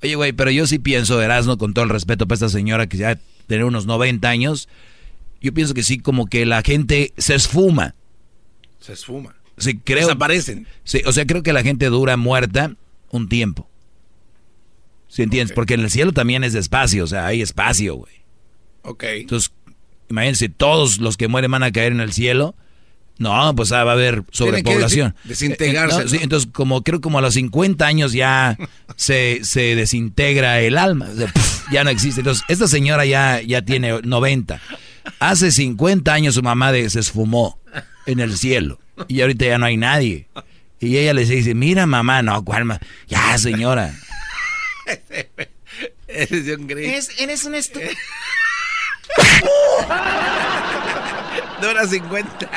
Oye, 0.03 0.15
güey, 0.15 0.33
pero 0.33 0.51
yo 0.51 0.67
sí 0.67 0.79
pienso, 0.79 1.21
Erasmo, 1.21 1.57
con 1.57 1.73
todo 1.73 1.83
el 1.83 1.89
respeto 1.89 2.27
para 2.27 2.35
esta 2.35 2.49
señora 2.49 2.87
que 2.87 2.97
ya 2.97 3.19
tiene 3.47 3.63
unos 3.63 3.85
90 3.85 4.29
años, 4.29 4.69
yo 5.41 5.53
pienso 5.53 5.73
que 5.73 5.83
sí, 5.83 5.99
como 5.99 6.27
que 6.27 6.45
la 6.45 6.61
gente 6.61 7.13
se 7.17 7.35
esfuma. 7.35 7.95
Se 8.79 8.93
esfuma. 8.93 9.35
Sí, 9.57 9.77
creo. 9.79 10.07
Desaparecen. 10.07 10.67
Sí, 10.83 11.01
o 11.05 11.11
sea, 11.11 11.25
creo 11.25 11.43
que 11.43 11.53
la 11.53 11.63
gente 11.63 11.87
dura 11.87 12.15
muerta 12.15 12.75
un 13.09 13.27
tiempo. 13.27 13.67
¿Sí 15.07 15.23
entiendes? 15.23 15.55
Porque 15.55 15.73
en 15.75 15.81
el 15.81 15.89
cielo 15.89 16.11
también 16.11 16.43
es 16.43 16.53
espacio, 16.53 17.03
o 17.03 17.07
sea, 17.07 17.25
hay 17.25 17.41
espacio, 17.41 17.95
güey. 17.95 18.13
Ok. 18.83 19.03
Entonces, 19.03 19.51
imagínense, 20.09 20.49
todos 20.49 20.99
los 20.99 21.17
que 21.17 21.27
mueren 21.27 21.51
van 21.51 21.63
a 21.63 21.71
caer 21.71 21.91
en 21.91 22.01
el 22.01 22.13
cielo. 22.13 22.55
No, 23.19 23.55
pues 23.55 23.71
ah, 23.71 23.83
va 23.83 23.91
a 23.91 23.93
haber 23.95 24.23
sobrepoblación. 24.31 25.15
desintegrarse. 25.23 26.03
Eh, 26.03 26.07
sí, 26.09 26.19
entonces, 26.21 26.49
como 26.51 26.83
creo 26.83 27.01
como 27.01 27.17
a 27.17 27.21
los 27.21 27.33
50 27.33 27.85
años 27.85 28.13
ya 28.13 28.57
se, 28.95 29.39
se 29.43 29.75
desintegra 29.75 30.59
el 30.61 30.77
alma. 30.77 31.07
ya 31.71 31.83
no 31.83 31.89
existe. 31.89 32.21
Entonces, 32.21 32.43
esta 32.47 32.67
señora 32.67 33.05
ya, 33.05 33.41
ya 33.41 33.61
tiene 33.63 34.01
90. 34.01 34.61
Hace 35.19 35.51
50 35.51 36.13
años 36.13 36.35
su 36.35 36.43
mamá 36.43 36.71
se 36.71 36.99
esfumó 36.99 37.59
en 38.05 38.19
el 38.19 38.37
cielo. 38.37 38.79
Y 39.07 39.21
ahorita 39.21 39.45
ya 39.45 39.57
no 39.57 39.65
hay 39.65 39.77
nadie. 39.77 40.27
Y 40.79 40.97
ella 40.97 41.13
le 41.13 41.25
dice, 41.25 41.55
mira 41.55 41.85
mamá, 41.85 42.21
no, 42.21 42.43
cuál 42.43 42.79
Ya, 43.07 43.37
señora. 43.37 43.93
eres 46.07 46.57
un 46.57 46.71
eres, 46.71 47.09
eres 47.19 47.45
un 47.45 47.55
estúpido. 47.55 47.91
Dura 51.61 51.87
50. 51.87 52.49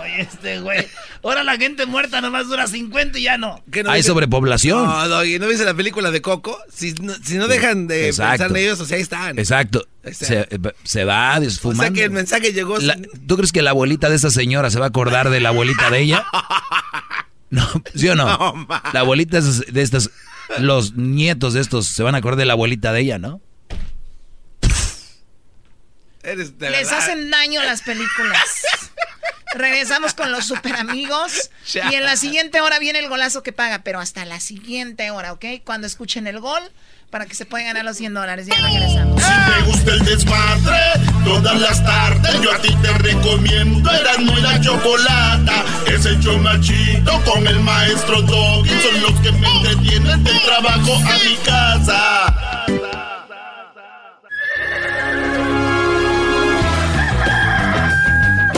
Oye, 0.00 0.22
este 0.22 0.60
güey. 0.60 0.86
Ahora 1.22 1.44
la 1.44 1.56
gente 1.56 1.86
muerta 1.86 2.20
nomás 2.20 2.48
dura 2.48 2.66
50 2.66 3.18
y 3.18 3.22
ya 3.22 3.38
no. 3.38 3.62
Hay 3.86 4.02
sobrepoblación. 4.02 4.84
No, 4.84 5.08
no, 5.08 5.24
¿y 5.24 5.38
no 5.38 5.48
viste 5.48 5.64
la 5.64 5.74
película 5.74 6.10
de 6.10 6.22
Coco? 6.22 6.58
Si 6.72 6.92
no, 6.94 7.14
si 7.22 7.36
no 7.36 7.48
dejan 7.48 7.86
de 7.86 8.04
pensar 8.04 8.40
en 8.50 8.56
ellos, 8.56 8.80
o 8.80 8.86
sea, 8.86 8.96
ahí 8.96 9.02
están. 9.02 9.38
Exacto. 9.38 9.86
Se, 10.12 10.48
se, 10.82 11.04
va 11.04 11.38
desfumando. 11.40 11.82
O 11.82 11.86
sea 11.86 11.92
que 11.92 12.04
el 12.04 12.10
mensaje 12.10 12.52
llegó. 12.52 12.78
¿Tú 13.26 13.36
crees 13.36 13.52
que 13.52 13.62
la 13.62 13.70
abuelita 13.70 14.08
de 14.08 14.16
esa 14.16 14.30
señora 14.30 14.70
se 14.70 14.78
va 14.78 14.86
a 14.86 14.88
acordar 14.88 15.28
de 15.28 15.40
la 15.40 15.50
abuelita 15.50 15.90
de 15.90 16.00
ella? 16.00 16.26
No, 17.52 17.68
¿sí 17.96 18.08
o 18.08 18.14
no? 18.14 18.26
no 18.26 18.68
la 18.92 19.00
abuelita 19.00 19.40
de 19.40 19.82
estas 19.82 20.08
los 20.58 20.94
nietos 20.94 21.54
de 21.54 21.60
estos 21.60 21.88
se 21.88 22.04
van 22.04 22.14
a 22.14 22.18
acordar 22.18 22.38
de 22.38 22.44
la 22.44 22.52
abuelita 22.52 22.92
de 22.92 23.00
ella, 23.00 23.18
¿no? 23.18 23.40
Les 26.22 26.92
hacen 26.92 27.30
daño 27.30 27.62
las 27.62 27.82
películas. 27.82 28.62
Regresamos 29.54 30.14
con 30.14 30.30
los 30.32 30.46
super 30.46 30.76
amigos. 30.76 31.50
Y 31.90 31.94
en 31.94 32.04
la 32.04 32.16
siguiente 32.16 32.60
hora 32.60 32.78
viene 32.78 32.98
el 32.98 33.08
golazo 33.08 33.42
que 33.42 33.52
paga, 33.52 33.82
pero 33.84 34.00
hasta 34.00 34.24
la 34.24 34.40
siguiente 34.40 35.10
hora, 35.12 35.32
¿ok? 35.32 35.44
Cuando 35.64 35.86
escuchen 35.86 36.26
el 36.26 36.40
gol, 36.40 36.62
para 37.10 37.26
que 37.26 37.34
se 37.34 37.44
puedan 37.44 37.66
ganar 37.66 37.84
los 37.84 37.96
100 37.96 38.14
dólares. 38.14 38.46
Ya 38.46 38.54
regresamos. 38.56 39.22
Si 39.22 39.28
te 39.28 39.62
gusta 39.66 39.92
el 39.92 40.04
desmadre, 40.04 40.80
todas 41.24 41.60
las 41.60 41.84
tardes 41.84 42.40
yo 42.40 42.52
a 42.52 42.58
ti 42.58 42.74
te 42.82 42.92
recomiendo. 42.98 43.90
Eran 43.90 44.24
muy 44.24 44.40
la 44.40 44.60
chocolata. 44.60 45.64
Es 45.86 46.06
el 46.06 46.20
chomachito 46.20 47.22
con 47.24 47.46
el 47.46 47.60
maestro 47.60 48.22
Doggy. 48.22 48.70
Son 48.80 49.02
los 49.02 49.20
que 49.20 49.32
me 49.32 49.48
entretienen 49.48 50.24
del 50.24 50.40
trabajo 50.42 50.94
a 50.94 51.18
mi 51.24 51.36
casa. 51.44 53.09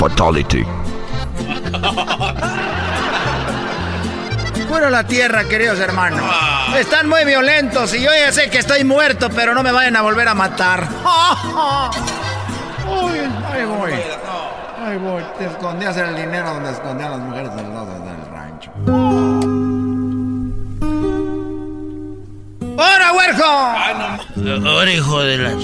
Fatality. 0.00 0.64
Fuera 4.66 4.88
la 4.88 5.04
tierra, 5.06 5.44
queridos 5.44 5.78
hermanos. 5.78 6.22
Están 6.74 7.06
muy 7.06 7.22
violentos 7.26 7.92
y 7.94 8.00
yo 8.00 8.08
ya 8.10 8.32
sé 8.32 8.48
que 8.48 8.60
estoy 8.60 8.82
muerto, 8.82 9.28
pero 9.28 9.54
no 9.54 9.62
me 9.62 9.72
vayan 9.72 9.96
a 9.96 10.00
volver 10.00 10.26
a 10.28 10.34
matar. 10.34 10.88
Uy, 12.88 13.18
ahí 13.52 13.64
voy. 13.66 13.92
Ahí 14.82 14.96
voy. 14.96 15.22
Te 15.36 15.44
escondías 15.44 15.94
el 15.98 16.16
dinero 16.16 16.48
donde 16.54 16.70
escondían 16.70 17.10
las 17.10 17.20
mujeres 17.20 17.54
del, 17.56 17.66
del 17.66 18.26
rancho. 18.32 18.70
¡Hora, 22.78 23.12
huerco! 23.12 24.66
Ahora, 24.66 24.90
hijo 24.90 25.20
de 25.20 25.36
las. 25.36 25.62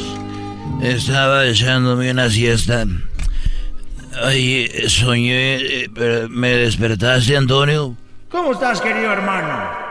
Estaba 0.83 1.47
echándome 1.47 2.11
una 2.11 2.29
siesta. 2.29 2.85
Ay, 4.23 4.69
soñé, 4.89 5.57
eh, 5.57 5.91
pero 5.95 6.29
me 6.29 6.49
despertaste, 6.51 7.37
Antonio. 7.37 7.97
¿Cómo 8.31 8.53
estás, 8.53 8.81
querido 8.81 9.13
hermano? 9.13 9.87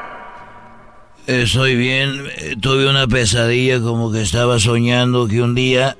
Estoy 1.28 1.76
bien. 1.76 2.24
Eh, 2.38 2.56
tuve 2.60 2.90
una 2.90 3.08
pesadilla 3.08 3.80
como 3.80 4.12
que 4.12 4.22
estaba 4.22 4.60
soñando 4.60 5.28
que 5.28 5.42
un 5.42 5.56
día 5.56 5.98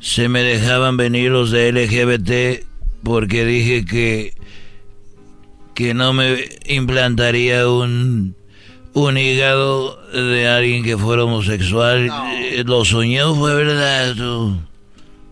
se 0.00 0.28
me 0.28 0.42
dejaban 0.42 0.96
venir 0.96 1.30
los 1.30 1.50
de 1.50 1.72
LGBT 1.72 2.64
porque 3.02 3.44
dije 3.44 3.84
que 3.84 4.34
que 5.74 5.92
no 5.94 6.12
me 6.12 6.44
implantaría 6.66 7.68
un 7.68 8.34
un 8.94 9.18
hígado 9.18 10.00
de 10.10 10.48
alguien 10.48 10.82
que 10.82 10.96
fuera 10.96 11.24
homosexual. 11.24 12.08
Eh, 12.40 12.64
lo 12.64 12.84
soñé, 12.84 13.22
fue 13.34 13.54
verdad. 13.54 14.14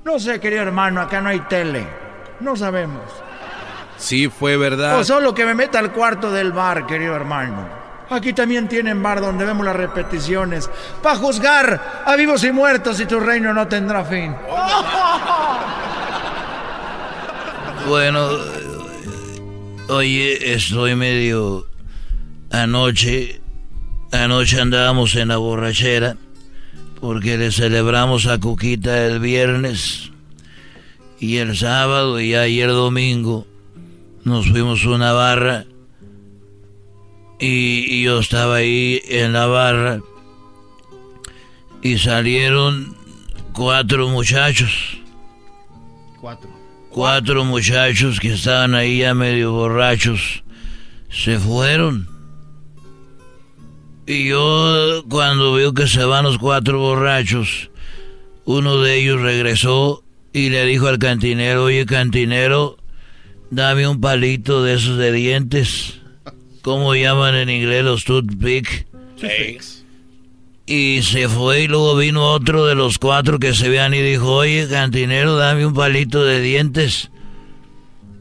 No 0.05 0.19
sé, 0.19 0.39
querido 0.39 0.63
hermano, 0.63 1.01
acá 1.01 1.21
no 1.21 1.31
hay 1.31 1.41
tele. 1.41 2.04
No 2.41 2.57
sabemos. 2.57 3.03
Sí, 3.97 4.29
fue 4.29 4.57
verdad. 4.57 4.99
O 4.99 5.05
solo 5.05 5.35
que 5.35 5.45
me 5.45 5.55
meta 5.55 5.79
al 5.79 5.93
cuarto 5.93 6.31
del 6.31 6.53
bar, 6.53 6.87
querido 6.87 7.15
hermano. 7.15 7.69
Aquí 8.11 8.33
también 8.33 8.69
tienen 8.69 9.03
bar 9.03 9.21
donde 9.21 9.45
vemos 9.45 9.65
las 9.65 9.77
repeticiones. 9.77 10.69
Para 11.03 11.17
juzgar 11.17 12.03
a 12.05 12.17
vivos 12.17 12.45
y 12.45 12.53
muertos 12.53 13.01
y 13.01 13.07
tu 13.07 13.19
reino 13.19 13.55
no 13.55 13.67
tendrá 13.67 14.05
fin. 14.05 14.35
Bueno, 17.89 18.29
oye, 19.89 20.55
estoy 20.55 20.95
medio... 20.95 21.67
Anoche, 22.51 23.41
anoche 24.13 24.61
andábamos 24.61 25.17
en 25.17 25.29
la 25.29 25.39
borrachera 25.39 26.17
porque 27.01 27.37
le 27.37 27.51
celebramos 27.51 28.27
a 28.29 28.39
Cuquita 28.39 29.07
el 29.07 29.19
viernes 29.19 30.14
y 31.25 31.39
el 31.39 31.57
sábado 31.57 32.21
y 32.21 32.35
ayer 32.35 32.69
domingo 32.69 33.47
nos 34.25 34.47
fuimos 34.47 34.85
a 34.85 34.91
una 34.91 35.13
barra 35.13 35.65
y, 37.39 38.03
yo 38.03 38.19
estaba 38.19 38.57
ahí 38.57 39.01
en 39.09 39.33
la 39.33 39.47
barra 39.47 40.01
y 41.81 41.97
salieron 41.97 42.95
cuatro 43.55 44.09
muchachos. 44.09 44.99
Cuatro. 46.21 46.51
cuatro 46.91 47.45
muchachos 47.45 48.21
que 48.21 48.35
estaban 48.35 48.75
ahí 48.75 48.99
ya 48.99 49.15
medio 49.15 49.53
borrachos 49.53 50.45
se 51.09 51.39
fueron. 51.39 52.07
Y 54.07 54.29
yo 54.29 55.05
cuando 55.09 55.55
veo 55.55 55.73
que 55.73 55.89
se 55.89 56.05
van 56.05 56.25
los 56.25 56.37
cuatro 56.37 56.81
borrachos, 56.81 57.71
uno 58.45 58.77
de 58.83 58.99
ellos 58.99 59.23
regresó 59.23 60.04
y 60.35 60.51
le 60.51 60.67
dijo 60.67 60.89
al 60.89 60.99
cantinero, 60.99 61.65
oye 61.65 61.87
cantinero, 61.87 62.77
dame 63.51 63.87
un 63.87 64.01
palito 64.01 64.65
de 64.65 64.75
esos 64.75 64.99
de 64.99 65.13
dientes. 65.13 66.01
¿Cómo 66.61 66.97
llaman 66.97 67.37
en 67.37 67.51
inglés 67.51 67.85
los 67.85 68.05
toothpick? 68.05 68.87
Y 70.67 71.03
se 71.03 71.29
fue 71.29 71.63
y 71.63 71.69
luego 71.69 71.97
vino 71.97 72.33
otro 72.33 72.67
de 72.67 72.75
los 72.75 72.99
cuatro 72.99 73.39
que 73.39 73.55
se 73.55 73.69
vean 73.69 73.95
y 73.95 74.03
dijo, 74.03 74.35
oye, 74.35 74.67
cantinero, 74.69 75.37
dame 75.37 75.67
un 75.67 75.75
palito 75.75 76.25
de 76.25 76.41
dientes. 76.41 77.11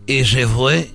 Y 0.06 0.26
se 0.26 0.46
fue. 0.46 0.92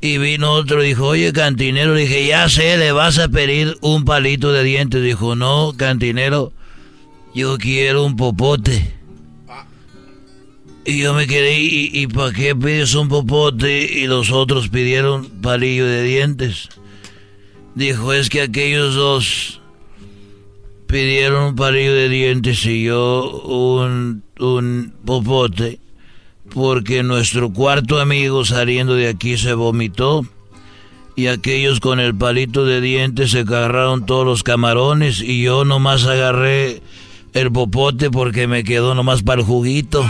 Y 0.00 0.16
vino 0.16 0.52
otro 0.52 0.82
y 0.82 0.88
dijo, 0.88 1.08
oye, 1.08 1.32
cantinero, 1.34 1.94
dije, 1.94 2.26
ya 2.26 2.48
sé, 2.48 2.78
le 2.78 2.92
vas 2.92 3.18
a 3.18 3.28
pedir 3.28 3.76
un 3.82 4.06
palito 4.06 4.50
de 4.50 4.64
dientes. 4.64 5.02
Dijo, 5.02 5.36
no, 5.36 5.74
cantinero, 5.76 6.52
yo 7.34 7.58
quiero 7.58 8.06
un 8.06 8.16
popote. 8.16 9.01
Y 10.84 10.98
yo 10.98 11.14
me 11.14 11.26
quedé, 11.28 11.60
¿y, 11.60 12.06
para 12.08 12.32
qué 12.32 12.56
pides 12.56 12.94
un 12.94 13.08
popote? 13.08 14.00
Y 14.00 14.06
los 14.08 14.32
otros 14.32 14.68
pidieron 14.68 15.28
palillo 15.40 15.86
de 15.86 16.02
dientes. 16.02 16.68
Dijo, 17.76 18.12
es 18.12 18.28
que 18.28 18.42
aquellos 18.42 18.94
dos 18.96 19.60
pidieron 20.86 21.44
un 21.44 21.56
palillo 21.56 21.94
de 21.94 22.08
dientes 22.08 22.66
y 22.66 22.84
yo 22.84 23.42
un, 23.44 24.24
un 24.38 24.92
popote 25.06 25.78
porque 26.52 27.02
nuestro 27.02 27.50
cuarto 27.50 27.98
amigo 27.98 28.44
saliendo 28.44 28.94
de 28.94 29.08
aquí 29.08 29.38
se 29.38 29.54
vomitó 29.54 30.26
y 31.16 31.28
aquellos 31.28 31.80
con 31.80 32.00
el 32.00 32.14
palito 32.14 32.64
de 32.64 32.80
dientes 32.80 33.30
se 33.30 33.40
agarraron 33.40 34.04
todos 34.04 34.26
los 34.26 34.42
camarones 34.42 35.20
y 35.20 35.42
yo 35.42 35.64
nomás 35.64 36.04
agarré 36.04 36.82
el 37.32 37.50
popote 37.52 38.10
porque 38.10 38.46
me 38.46 38.64
quedó 38.64 38.94
nomás 38.94 39.22
para 39.22 39.40
el 39.40 39.46
juguito. 39.46 40.04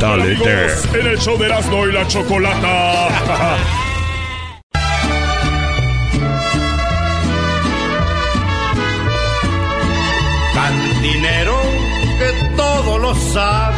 Los 0.00 0.94
en 0.94 1.06
el 1.06 1.18
show 1.18 1.36
de 1.36 1.44
Erasmo 1.44 1.86
y 1.86 1.92
la 1.92 2.08
Chocolata. 2.08 3.08
Cantinero 10.54 11.54
que 12.18 12.56
todo 12.56 12.98
lo 12.98 13.14
sabe, 13.14 13.76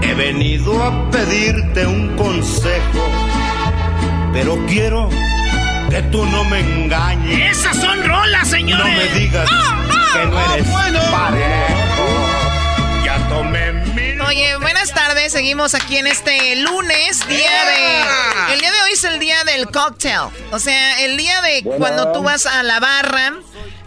he 0.00 0.14
venido 0.14 0.82
a 0.82 1.10
pedirte 1.10 1.86
un 1.86 2.16
consejo, 2.16 3.10
pero 4.32 4.56
quiero 4.66 5.10
que 5.90 6.00
tú 6.04 6.24
no 6.24 6.44
me 6.44 6.60
engañes. 6.60 7.58
Esas 7.58 7.76
son 7.76 8.02
rolas, 8.04 8.48
señores. 8.48 8.86
No 8.86 8.90
me 8.90 9.20
digas 9.20 9.50
que 10.14 10.26
no 10.26 10.54
eres 10.54 10.66
tomé 10.66 10.92
mi... 10.92 11.81
Oye, 14.32 14.56
buenas 14.56 14.94
tardes. 14.94 15.30
Seguimos 15.30 15.74
aquí 15.74 15.98
en 15.98 16.06
este 16.06 16.56
lunes, 16.56 17.28
día 17.28 17.64
de. 17.66 18.54
El 18.54 18.60
día 18.60 18.72
de 18.72 18.80
hoy 18.80 18.92
es 18.92 19.04
el 19.04 19.18
día 19.18 19.44
del 19.44 19.66
cocktail. 19.66 20.30
O 20.52 20.58
sea, 20.58 21.02
el 21.04 21.18
día 21.18 21.42
de 21.42 21.62
cuando 21.62 22.12
tú 22.12 22.22
vas 22.22 22.46
a 22.46 22.62
la 22.62 22.80
barra. 22.80 23.34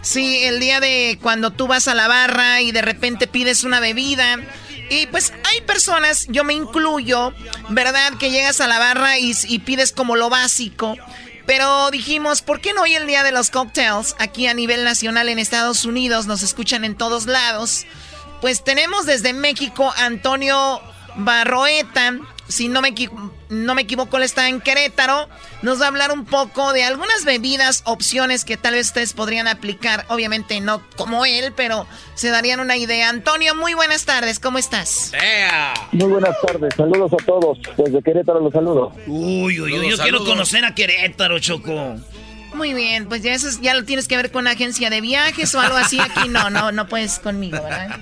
Sí, 0.02 0.44
el 0.44 0.60
día 0.60 0.78
de 0.78 1.18
cuando 1.20 1.50
tú 1.50 1.66
vas 1.66 1.88
a 1.88 1.96
la 1.96 2.06
barra 2.06 2.60
y 2.60 2.70
de 2.70 2.80
repente 2.80 3.26
pides 3.26 3.64
una 3.64 3.80
bebida. 3.80 4.36
Y 4.88 5.08
pues 5.08 5.32
hay 5.50 5.62
personas, 5.62 6.26
yo 6.28 6.44
me 6.44 6.54
incluyo, 6.54 7.34
¿verdad? 7.70 8.12
Que 8.16 8.30
llegas 8.30 8.60
a 8.60 8.68
la 8.68 8.78
barra 8.78 9.18
y, 9.18 9.34
y 9.48 9.58
pides 9.58 9.90
como 9.90 10.14
lo 10.14 10.30
básico. 10.30 10.96
Pero 11.44 11.90
dijimos, 11.90 12.42
¿por 12.42 12.60
qué 12.60 12.72
no 12.72 12.82
hoy 12.82 12.94
el 12.94 13.08
día 13.08 13.24
de 13.24 13.32
los 13.32 13.50
cocktails? 13.50 14.14
Aquí 14.20 14.46
a 14.46 14.54
nivel 14.54 14.84
nacional 14.84 15.28
en 15.28 15.40
Estados 15.40 15.84
Unidos 15.84 16.26
nos 16.26 16.44
escuchan 16.44 16.84
en 16.84 16.94
todos 16.94 17.26
lados. 17.26 17.84
Pues 18.40 18.62
tenemos 18.62 19.06
desde 19.06 19.32
México 19.32 19.92
Antonio 19.96 20.80
Barroeta, 21.16 22.18
si 22.48 22.68
no 22.68 22.80
me, 22.80 22.94
no 23.48 23.74
me 23.74 23.82
equivoco, 23.82 24.16
él 24.18 24.22
está 24.22 24.48
en 24.48 24.60
Querétaro. 24.60 25.28
Nos 25.62 25.80
va 25.80 25.86
a 25.86 25.88
hablar 25.88 26.12
un 26.12 26.24
poco 26.24 26.72
de 26.72 26.84
algunas 26.84 27.24
bebidas, 27.24 27.82
opciones 27.86 28.44
que 28.44 28.56
tal 28.56 28.74
vez 28.74 28.88
ustedes 28.88 29.14
podrían 29.14 29.48
aplicar. 29.48 30.04
Obviamente 30.08 30.60
no 30.60 30.80
como 30.96 31.24
él, 31.24 31.52
pero 31.56 31.86
se 32.14 32.28
darían 32.28 32.60
una 32.60 32.76
idea. 32.76 33.08
Antonio, 33.08 33.54
muy 33.56 33.74
buenas 33.74 34.04
tardes, 34.04 34.38
¿cómo 34.38 34.58
estás? 34.58 35.12
Muy 35.92 36.08
buenas 36.08 36.36
tardes, 36.46 36.74
saludos 36.76 37.12
a 37.12 37.24
todos. 37.24 37.58
Desde 37.76 38.02
Querétaro 38.02 38.40
los 38.40 38.52
saludo. 38.52 38.92
Uy, 39.06 39.60
uy, 39.60 39.72
uy, 39.72 39.90
yo 39.90 39.98
quiero 39.98 40.24
conocer 40.24 40.64
a 40.64 40.74
Querétaro, 40.74 41.38
Choco. 41.40 41.96
Muy 42.56 42.72
bien, 42.72 43.06
pues 43.06 43.22
ya 43.22 43.34
eso 43.34 43.48
ya 43.60 43.74
lo 43.74 43.84
tienes 43.84 44.08
que 44.08 44.16
ver 44.16 44.32
con 44.32 44.40
una 44.42 44.52
agencia 44.52 44.88
de 44.88 45.02
viajes 45.02 45.54
o 45.54 45.60
algo 45.60 45.76
así. 45.76 46.00
Aquí 46.00 46.28
no, 46.28 46.48
no, 46.48 46.72
no 46.72 46.88
puedes 46.88 47.18
conmigo, 47.18 47.62
¿verdad? 47.62 48.00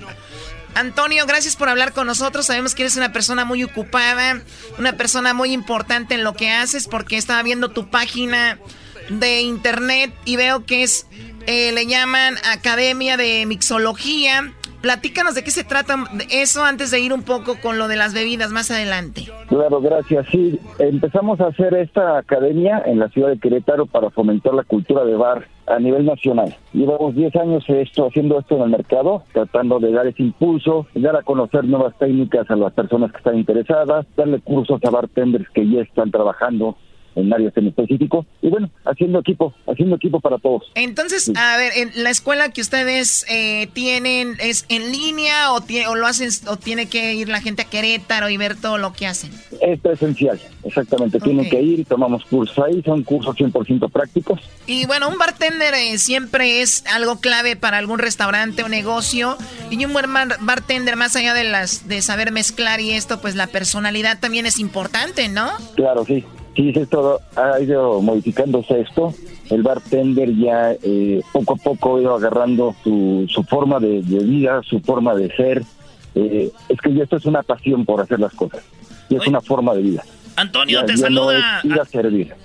Antonio, 0.77 1.27
gracias 1.27 1.57
por 1.57 1.69
hablar 1.69 1.93
con 1.93 2.07
nosotros. 2.07 2.47
Sabemos 2.47 2.75
que 2.75 2.83
eres 2.83 2.97
una 2.97 3.13
persona 3.13 3.45
muy 3.45 3.65
ocupada, 3.65 4.43
una 4.79 4.97
persona 4.97 5.35
muy 5.35 5.53
importante 5.53 6.15
en 6.15 6.25
lo 6.25 6.35
que 6.35 6.53
haces, 6.53 6.87
porque 6.87 7.17
estaba 7.17 7.43
viendo 7.43 7.71
tu 7.71 7.91
página 7.91 8.59
de 9.09 9.41
internet 9.41 10.15
y 10.25 10.37
veo 10.37 10.65
que 10.65 10.85
es, 10.85 11.07
eh, 11.47 11.73
le 11.73 11.87
llaman 11.87 12.37
Academia 12.45 13.17
de 13.17 13.47
Mixología. 13.47 14.53
Platícanos 14.85 15.35
de 15.35 15.43
qué 15.43 15.51
se 15.51 15.65
trata 15.65 15.97
eso 16.31 16.63
antes 16.63 16.91
de 16.91 17.01
ir 17.01 17.15
un 17.15 17.23
poco 17.23 17.55
con 17.63 17.79
lo 17.79 17.89
de 17.89 17.97
las 17.97 18.13
bebidas 18.13 18.53
más 18.53 18.71
adelante. 18.71 19.23
Claro, 19.49 19.81
gracias. 19.81 20.27
Sí, 20.31 20.61
empezamos 20.79 21.41
a 21.41 21.47
hacer 21.47 21.73
esta 21.73 22.19
academia 22.19 22.83
en 22.85 22.99
la 22.99 23.09
ciudad 23.09 23.31
de 23.31 23.39
Querétaro 23.39 23.87
para 23.87 24.11
fomentar 24.11 24.53
la 24.53 24.63
cultura 24.63 25.07
de 25.07 25.17
bar 25.17 25.49
a 25.67 25.79
nivel 25.79 26.05
nacional. 26.05 26.55
Llevamos 26.75 27.15
10 27.15 27.35
años 27.37 27.65
esto, 27.67 28.09
haciendo 28.09 28.39
esto 28.39 28.57
en 28.57 28.63
el 28.65 28.69
mercado, 28.69 29.23
tratando 29.33 29.81
de 29.81 29.91
dar 29.91 30.07
ese 30.07 30.23
impulso, 30.23 30.87
dar 30.95 31.17
a 31.17 31.23
conocer 31.23 31.65
nuevas 31.65 31.97
técnicas 31.99 32.51
a 32.51 32.57
las 32.57 32.75
personas 32.75 33.11
que 33.11 33.17
están 33.17 33.39
interesadas, 33.39 34.05
darle 34.19 34.41
cursos 34.41 34.85
a 34.85 34.91
bartenders 34.91 35.49
que 35.55 35.67
ya 35.67 35.81
están 35.81 36.11
trabajando 36.11 36.77
en 37.17 37.33
áreas 37.33 37.57
en 37.57 37.69
específico 37.69 38.27
y 38.43 38.49
bueno, 38.49 38.71
haciendo 38.85 39.21
equipo, 39.21 39.55
haciendo 39.67 39.97
equipo 39.97 40.21
para 40.21 40.39
todos. 40.39 40.65
Entonces, 40.75 41.31
a 41.37 41.57
ver, 41.57 41.73
en 41.77 42.03
la 42.03 42.11
escuela 42.11 42.51
que 42.51 42.61
ustedes 42.61 43.25
eh, 43.29 43.69
tienen 43.73 44.37
es 44.41 44.67
en 44.69 44.93
línea 44.93 45.53
o, 45.53 45.65
o 45.89 45.95
lo 45.95 46.07
hacen 46.07 46.31
o 46.49 46.57
tiene 46.57 46.87
que 46.87 47.15
ir 47.15 47.29
la 47.29 47.41
gente 47.41 47.63
a 47.63 47.65
Querétaro 47.67 48.29
y 48.29 48.37
ver 48.37 48.57
todo 48.57 48.79
lo 48.79 48.93
que 48.93 49.07
hacen. 49.07 49.31
Es 49.61 49.85
esencial, 49.85 50.41
exactamente. 50.65 51.21
Tienen 51.21 51.49
que 51.49 51.61
ir, 51.61 51.85
tomamos 51.87 52.25
cursos 52.25 52.59
ahí, 52.65 52.83
son 52.83 53.03
cursos 53.03 53.37
100% 53.37 53.91
prácticos. 53.91 54.41
Y 54.67 54.87
bueno, 54.87 55.09
un 55.09 55.19
bartender 55.19 55.75
eh, 55.75 55.99
siempre 55.99 56.63
es 56.63 56.85
algo 56.87 57.21
clave 57.21 57.57
para 57.57 57.79
algún 57.79 57.99
restaurante 57.99 58.63
o 58.63 58.69
negocio 58.69 59.37
y 59.71 59.85
un 59.85 59.93
buen 59.93 60.07
bartender 60.41 60.97
más 60.97 61.17
allá 61.17 61.35
de 61.35 61.45
las 61.45 61.89
de 61.89 62.03
saber 62.03 62.33
mezclar 62.33 62.81
y 62.81 62.93
esto, 62.93 63.21
pues 63.21 63.35
la 63.35 63.47
personalidad 63.47 64.19
también 64.21 64.47
es 64.47 64.59
importante, 64.59 65.29
¿no? 65.29 65.51
Claro, 65.77 66.05
sí. 66.05 66.25
Sí, 66.55 66.73
esto 66.75 67.21
ha 67.37 67.61
ido 67.61 68.01
modificándose 68.01 68.81
esto. 68.81 69.13
El 69.51 69.63
bartender 69.63 70.35
ya 70.37 70.73
eh, 70.83 71.21
poco 71.33 71.55
a 71.55 71.57
poco 71.57 71.97
ha 71.97 72.01
ido 72.01 72.15
agarrando 72.15 72.75
su, 72.83 73.27
su 73.29 73.43
forma 73.43 73.81
de, 73.81 74.01
vida, 74.01 74.63
su 74.63 74.81
forma 74.81 75.15
de 75.15 75.35
ser. 75.35 75.63
Eh, 76.15 76.51
es 76.69 76.81
que 76.81 76.97
esto 77.03 77.17
es 77.17 77.27
una 77.27 77.43
pasión 77.43 77.85
por 77.85 78.01
hacer 78.01 78.21
las 78.21 78.33
cosas. 78.35 78.63
Y 79.09 79.17
es 79.17 79.27
una 79.27 79.41
forma 79.41 79.75
de 79.75 79.83
vida. 79.83 80.05
Antonio 80.37 80.85
te 80.85 80.97
saluda. 80.97 81.61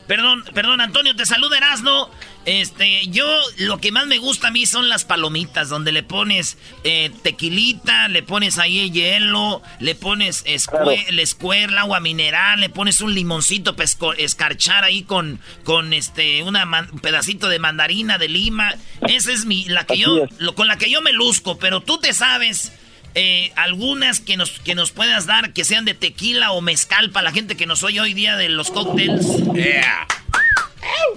Perdón, 0.07 0.43
perdón, 0.53 0.81
Antonio, 0.81 1.15
te 1.15 1.25
saluda 1.25 1.57
Erasno. 1.57 2.09
Este, 2.45 3.05
yo 3.07 3.25
lo 3.57 3.79
que 3.79 3.91
más 3.91 4.07
me 4.07 4.17
gusta 4.17 4.47
a 4.47 4.51
mí 4.51 4.65
son 4.65 4.89
las 4.89 5.05
palomitas, 5.05 5.69
donde 5.69 5.91
le 5.91 6.03
pones 6.03 6.57
eh, 6.83 7.11
tequilita, 7.21 8.07
le 8.07 8.23
pones 8.23 8.57
ahí 8.57 8.89
hielo, 8.89 9.61
le 9.79 9.93
pones 9.93 10.43
escuer, 10.45 11.77
agua 11.77 11.99
mineral, 11.99 12.61
le 12.61 12.69
pones 12.69 13.01
un 13.01 13.13
limoncito 13.13 13.75
para 13.75 13.89
escarchar 14.17 14.83
ahí 14.83 15.03
con, 15.03 15.39
con 15.63 15.93
este, 15.93 16.43
una 16.43 16.65
un 16.91 16.99
pedacito 16.99 17.49
de 17.49 17.59
mandarina 17.59 18.17
de 18.17 18.29
lima. 18.29 18.73
Esa 19.07 19.31
es 19.31 19.45
mi, 19.45 19.65
la 19.65 19.85
que 19.85 19.97
yo, 19.97 20.25
lo, 20.39 20.55
con 20.55 20.67
la 20.67 20.77
que 20.77 20.89
yo 20.89 21.01
me 21.01 21.11
luzco, 21.11 21.59
pero 21.59 21.81
tú 21.81 21.99
te 21.99 22.13
sabes 22.13 22.71
eh, 23.15 23.51
algunas 23.55 24.19
que 24.21 24.37
nos, 24.37 24.59
que 24.59 24.75
nos 24.75 24.91
puedas 24.91 25.25
dar 25.25 25.51
que 25.51 25.65
sean 25.65 25.83
de 25.83 25.93
tequila 25.93 26.51
o 26.51 26.61
mezcal 26.61 27.09
para 27.09 27.25
la 27.25 27.31
gente 27.31 27.57
que 27.57 27.65
nos 27.65 27.83
oye 27.83 27.99
hoy 27.99 28.13
día 28.13 28.37
de 28.37 28.49
los 28.49 28.71
cócteles. 28.71 29.25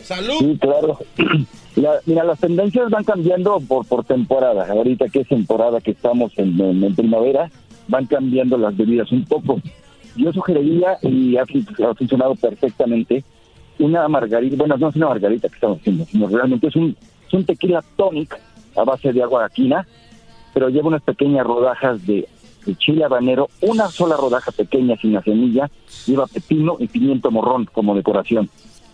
¡Salud! 0.03 0.39
Sí, 0.39 0.59
claro. 0.61 0.99
mira, 2.07 2.25
las 2.25 2.39
tendencias 2.39 2.91
van 2.91 3.05
cambiando 3.05 3.61
por, 3.61 3.87
por 3.87 4.05
temporada. 4.05 4.67
Ahorita 4.71 5.09
que 5.09 5.21
es 5.21 5.29
temporada 5.29 5.81
que 5.81 5.93
estamos 5.93 6.33
en, 6.37 6.95
primavera, 6.95 7.51
van 7.89 8.07
cambiando 8.07 8.59
las 8.59 8.77
bebidas 8.77 9.11
un 9.13 9.25
poco. 9.25 9.61
Yo 10.17 10.33
sugeriría, 10.33 10.99
y 11.03 11.37
ha, 11.37 11.43
ha, 11.43 11.95
funcionado 11.95 12.35
perfectamente, 12.35 13.25
una 13.79 14.07
margarita, 14.09 14.57
bueno, 14.57 14.77
no 14.77 14.89
es 14.89 14.97
una 14.97 15.09
margarita 15.09 15.49
que 15.49 15.55
estamos 15.55 15.79
haciendo, 15.79 16.05
sino 16.05 16.29
realmente 16.29 16.67
es 16.67 16.77
un 16.77 16.95
Es 17.27 17.33
un 17.33 17.45
tequila 17.45 17.83
tonic 17.97 18.39
a 18.77 18.85
base 18.85 19.13
de 19.13 19.23
agua 19.23 19.49
quina, 19.49 19.87
pero 20.53 20.69
lleva 20.69 20.89
unas 20.89 21.03
pequeñas 21.03 21.47
rodajas 21.47 22.07
de, 22.07 22.29
de 22.67 22.77
chile 22.77 23.05
habanero, 23.05 23.49
una 23.63 23.89
sola 23.89 24.17
rodaja 24.17 24.53
pequeña 24.53 24.97
sin 24.97 25.15
la 25.15 25.23
semilla, 25.23 25.71
lleva 26.07 26.27
pepino 26.27 26.77
y 26.79 26.89
pimiento 26.89 27.31
morrón 27.31 27.69
como 27.73 27.95
decoración, 27.95 28.51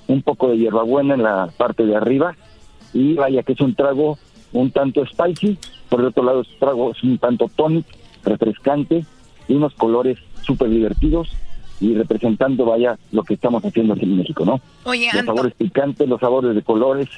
un 0.08 0.22
poco 0.22 0.48
de 0.48 0.58
hierbabuena 0.58 1.14
en 1.14 1.22
la 1.22 1.48
parte 1.56 1.84
de 1.86 1.94
arriba 1.96 2.34
y 2.92 3.14
vaya 3.14 3.42
que 3.42 3.52
es 3.52 3.60
un 3.60 3.74
trago 3.74 4.18
un 4.52 4.70
tanto 4.70 5.04
spicy, 5.06 5.58
por 5.90 6.00
el 6.00 6.06
otro 6.06 6.22
lado 6.24 6.40
este 6.40 6.54
trago 6.58 6.90
es 6.92 7.02
un 7.02 7.18
tanto 7.18 7.48
tonic, 7.54 7.84
refrescante 8.24 9.04
y 9.46 9.54
unos 9.54 9.74
colores 9.74 10.18
súper 10.42 10.70
divertidos 10.70 11.28
y 11.80 11.94
representando 11.94 12.64
vaya 12.64 12.98
lo 13.12 13.22
que 13.22 13.34
estamos 13.34 13.64
haciendo 13.64 13.92
aquí 13.94 14.04
en 14.04 14.16
México, 14.16 14.44
¿no? 14.44 14.60
Oye, 14.84 15.06
los 15.06 15.14
Anto- 15.20 15.34
sabores 15.34 15.54
picantes, 15.54 16.08
los 16.08 16.18
sabores 16.20 16.54
de 16.54 16.62
colores. 16.62 17.08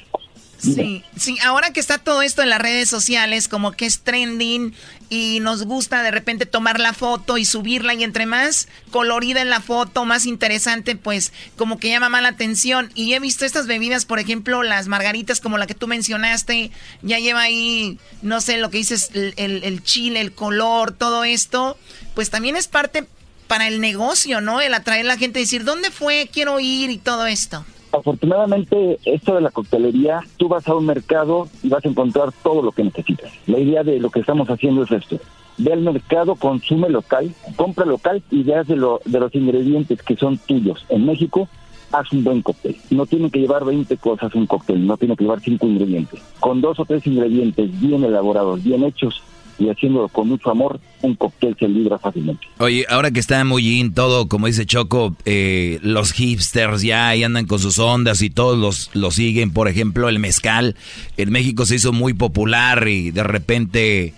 Sí, 0.61 1.03
sí, 1.17 1.37
ahora 1.43 1.73
que 1.73 1.79
está 1.79 1.97
todo 1.97 2.21
esto 2.21 2.43
en 2.43 2.49
las 2.49 2.61
redes 2.61 2.87
sociales, 2.87 3.47
como 3.47 3.71
que 3.71 3.87
es 3.87 4.01
trending 4.01 4.75
y 5.09 5.39
nos 5.41 5.63
gusta 5.63 6.03
de 6.03 6.11
repente 6.11 6.45
tomar 6.45 6.79
la 6.79 6.93
foto 6.93 7.39
y 7.39 7.45
subirla 7.45 7.95
y 7.95 8.03
entre 8.03 8.27
más 8.27 8.67
colorida 8.91 9.41
en 9.41 9.49
la 9.49 9.59
foto, 9.59 10.05
más 10.05 10.27
interesante, 10.27 10.95
pues 10.95 11.33
como 11.57 11.79
que 11.79 11.89
llama 11.89 12.09
más 12.09 12.21
la 12.21 12.27
atención. 12.29 12.91
Y 12.93 13.13
he 13.13 13.19
visto 13.19 13.43
estas 13.43 13.65
bebidas, 13.65 14.05
por 14.05 14.19
ejemplo, 14.19 14.61
las 14.61 14.87
margaritas 14.87 15.41
como 15.41 15.57
la 15.57 15.65
que 15.65 15.73
tú 15.73 15.87
mencionaste, 15.87 16.69
ya 17.01 17.17
lleva 17.17 17.41
ahí, 17.41 17.97
no 18.21 18.39
sé, 18.39 18.57
lo 18.57 18.69
que 18.69 18.77
dices, 18.77 19.09
el, 19.15 19.33
el- 19.37 19.63
el 19.63 19.83
chile, 19.83 20.21
el 20.21 20.31
color, 20.33 20.91
todo 20.91 21.23
esto, 21.23 21.75
pues 22.13 22.29
también 22.29 22.55
es 22.55 22.67
parte 22.67 23.05
para 23.47 23.67
el 23.67 23.81
negocio, 23.81 24.41
¿no? 24.41 24.61
El 24.61 24.73
atraer 24.75 25.05
a 25.05 25.09
la 25.09 25.17
gente, 25.17 25.39
decir, 25.39 25.63
¿dónde 25.63 25.89
fue? 25.89 26.29
Quiero 26.31 26.59
ir 26.59 26.91
y 26.91 26.99
todo 26.99 27.25
esto. 27.25 27.65
Afortunadamente, 27.91 28.99
esto 29.05 29.35
de 29.35 29.41
la 29.41 29.51
coctelería, 29.51 30.21
tú 30.37 30.47
vas 30.47 30.67
a 30.67 30.75
un 30.75 30.85
mercado 30.85 31.47
y 31.61 31.69
vas 31.69 31.83
a 31.83 31.89
encontrar 31.89 32.31
todo 32.43 32.61
lo 32.61 32.71
que 32.71 32.83
necesitas. 32.83 33.31
La 33.47 33.59
idea 33.59 33.83
de 33.83 33.99
lo 33.99 34.09
que 34.09 34.21
estamos 34.21 34.49
haciendo 34.49 34.83
es 34.83 34.91
esto. 34.91 35.19
Ve 35.57 35.73
al 35.73 35.81
mercado, 35.81 36.35
consume 36.35 36.89
local, 36.89 37.31
compra 37.55 37.85
local 37.85 38.23
y 38.31 38.43
veas 38.43 38.67
de, 38.67 38.77
lo, 38.77 39.01
de 39.05 39.19
los 39.19 39.35
ingredientes 39.35 40.01
que 40.01 40.15
son 40.15 40.37
tuyos. 40.37 40.85
En 40.89 41.05
México, 41.05 41.49
haz 41.91 42.11
un 42.13 42.23
buen 42.23 42.41
cóctel. 42.41 42.77
No 42.89 43.05
tiene 43.05 43.29
que 43.29 43.39
llevar 43.39 43.65
20 43.65 43.97
cosas 43.97 44.33
un 44.35 44.47
cóctel, 44.47 44.87
no 44.87 44.97
tiene 44.97 45.15
que 45.15 45.25
llevar 45.25 45.41
5 45.41 45.67
ingredientes. 45.67 46.21
Con 46.39 46.61
dos 46.61 46.79
o 46.79 46.85
tres 46.85 47.05
ingredientes 47.05 47.79
bien 47.79 48.03
elaborados, 48.03 48.63
bien 48.63 48.83
hechos 48.85 49.21
y 49.59 49.69
haciéndolo 49.69 50.07
con 50.09 50.27
mucho 50.27 50.49
amor, 50.49 50.79
un 51.01 51.15
cóctel 51.15 51.55
se 51.59 51.67
libra 51.67 51.97
fácilmente. 51.97 52.47
Oye, 52.59 52.85
ahora 52.89 53.11
que 53.11 53.19
está 53.19 53.43
muy 53.43 53.79
in 53.79 53.93
todo, 53.93 54.27
como 54.27 54.47
dice 54.47 54.65
Choco, 54.65 55.15
eh, 55.25 55.79
los 55.81 56.13
hipsters 56.13 56.81
ya 56.81 57.09
ahí 57.09 57.23
andan 57.23 57.45
con 57.45 57.59
sus 57.59 57.79
ondas 57.79 58.21
y 58.21 58.29
todos 58.29 58.57
los, 58.57 58.89
los 58.93 59.15
siguen. 59.15 59.51
Por 59.51 59.67
ejemplo, 59.67 60.09
el 60.09 60.19
mezcal 60.19 60.75
en 61.17 61.31
México 61.31 61.65
se 61.65 61.75
hizo 61.75 61.93
muy 61.93 62.13
popular 62.13 62.87
y 62.87 63.11
de 63.11 63.23
repente 63.23 64.13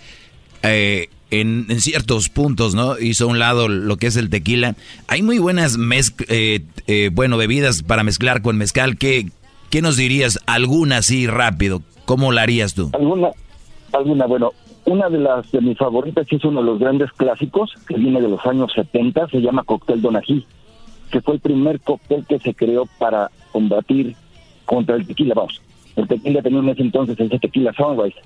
eh, 0.62 1.08
en, 1.30 1.66
en 1.68 1.80
ciertos 1.80 2.28
puntos, 2.28 2.74
¿no? 2.74 2.98
Hizo 2.98 3.24
a 3.24 3.28
un 3.28 3.38
lado 3.38 3.68
lo 3.68 3.96
que 3.96 4.06
es 4.06 4.16
el 4.16 4.30
tequila. 4.30 4.76
Hay 5.08 5.22
muy 5.22 5.38
buenas 5.38 5.78
eh, 6.28 6.60
eh, 6.86 7.10
bueno, 7.12 7.36
bebidas 7.36 7.82
para 7.82 8.04
mezclar 8.04 8.42
con 8.42 8.56
mezcal. 8.56 8.96
¿Qué, 8.96 9.28
¿Qué 9.70 9.82
nos 9.82 9.96
dirías? 9.96 10.38
Alguna 10.46 10.98
así 10.98 11.26
rápido. 11.26 11.82
¿Cómo 12.04 12.32
la 12.32 12.42
harías 12.42 12.74
tú? 12.74 12.90
Alguna, 12.92 13.30
alguna, 13.92 14.26
bueno, 14.26 14.52
una 14.86 15.08
de 15.08 15.18
las 15.18 15.50
de 15.50 15.60
mis 15.60 15.78
favoritas 15.78 16.26
y 16.30 16.36
es 16.36 16.44
uno 16.44 16.60
de 16.60 16.66
los 16.66 16.78
grandes 16.78 17.10
clásicos 17.12 17.72
que 17.86 17.96
viene 17.96 18.20
de 18.20 18.28
los 18.28 18.44
años 18.46 18.72
70, 18.74 19.28
se 19.28 19.40
llama 19.40 19.64
Cóctel 19.64 20.02
Donají, 20.02 20.44
que 21.10 21.20
fue 21.20 21.34
el 21.34 21.40
primer 21.40 21.80
cóctel 21.80 22.26
que 22.26 22.38
se 22.38 22.54
creó 22.54 22.86
para 22.98 23.30
combatir 23.52 24.14
contra 24.64 24.96
el 24.96 25.06
tequila, 25.06 25.34
vamos. 25.34 25.60
El 25.96 26.08
tequila 26.08 26.42
tenía 26.42 26.58
en 26.60 26.68
ese 26.70 26.82
entonces 26.82 27.18
ese 27.18 27.38
tequila 27.38 27.72
Sunrise. 27.72 28.18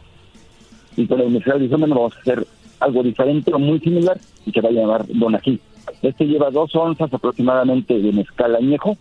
Y 0.96 1.06
con 1.06 1.20
el 1.20 1.30
mezcal 1.30 1.60
dijo, 1.60 1.76
bueno, 1.78 1.94
vamos 1.94 2.16
a 2.16 2.20
hacer 2.20 2.46
algo 2.80 3.02
diferente 3.02 3.52
o 3.52 3.58
muy 3.58 3.78
similar 3.80 4.18
y 4.46 4.50
se 4.50 4.60
va 4.60 4.68
a 4.68 4.72
llamar 4.72 5.06
Donají. 5.06 5.60
Este 6.02 6.26
lleva 6.26 6.50
dos 6.50 6.74
onzas 6.74 7.12
aproximadamente 7.12 7.98
de 7.98 8.12
mezcal 8.12 8.56
añejo, 8.56 8.96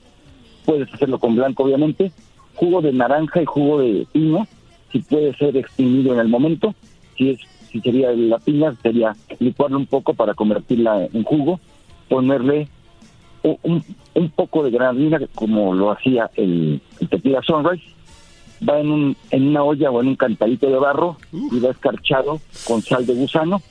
puedes 0.65 0.93
hacerlo 0.93 1.19
con 1.19 1.35
blanco 1.35 1.63
obviamente, 1.63 2.11
jugo 2.55 2.81
de 2.81 2.91
naranja 2.93 3.41
y 3.41 3.45
jugo 3.45 3.79
de 3.79 4.05
piña, 4.11 4.47
si 4.91 4.99
puede 4.99 5.33
ser 5.35 5.55
exprimido 5.57 6.13
en 6.13 6.19
el 6.19 6.27
momento, 6.27 6.73
si 7.17 7.31
es 7.31 7.39
si 7.71 7.81
sería 7.81 8.11
la 8.11 8.39
piña 8.39 8.73
sería 8.81 9.15
licuarlo 9.39 9.77
un 9.77 9.87
poco 9.87 10.13
para 10.13 10.33
convertirla 10.33 11.05
en 11.11 11.23
jugo, 11.23 11.59
ponerle 12.07 12.69
un, 13.43 13.83
un 14.13 14.29
poco 14.29 14.63
de 14.63 14.71
granadina 14.71 15.19
como 15.35 15.73
lo 15.73 15.91
hacía 15.91 16.29
el, 16.35 16.81
el 16.99 17.09
tequila 17.09 17.41
Sunrise, 17.41 17.83
va 18.67 18.79
en, 18.79 18.89
un, 18.89 19.17
en 19.31 19.47
una 19.47 19.63
olla 19.63 19.91
o 19.91 20.01
en 20.01 20.07
un 20.09 20.15
cantadito 20.15 20.67
de 20.67 20.77
barro 20.77 21.17
y 21.31 21.59
va 21.59 21.71
escarchado 21.71 22.39
con 22.65 22.81
sal 22.81 23.05
de 23.05 23.13
gusano. 23.13 23.61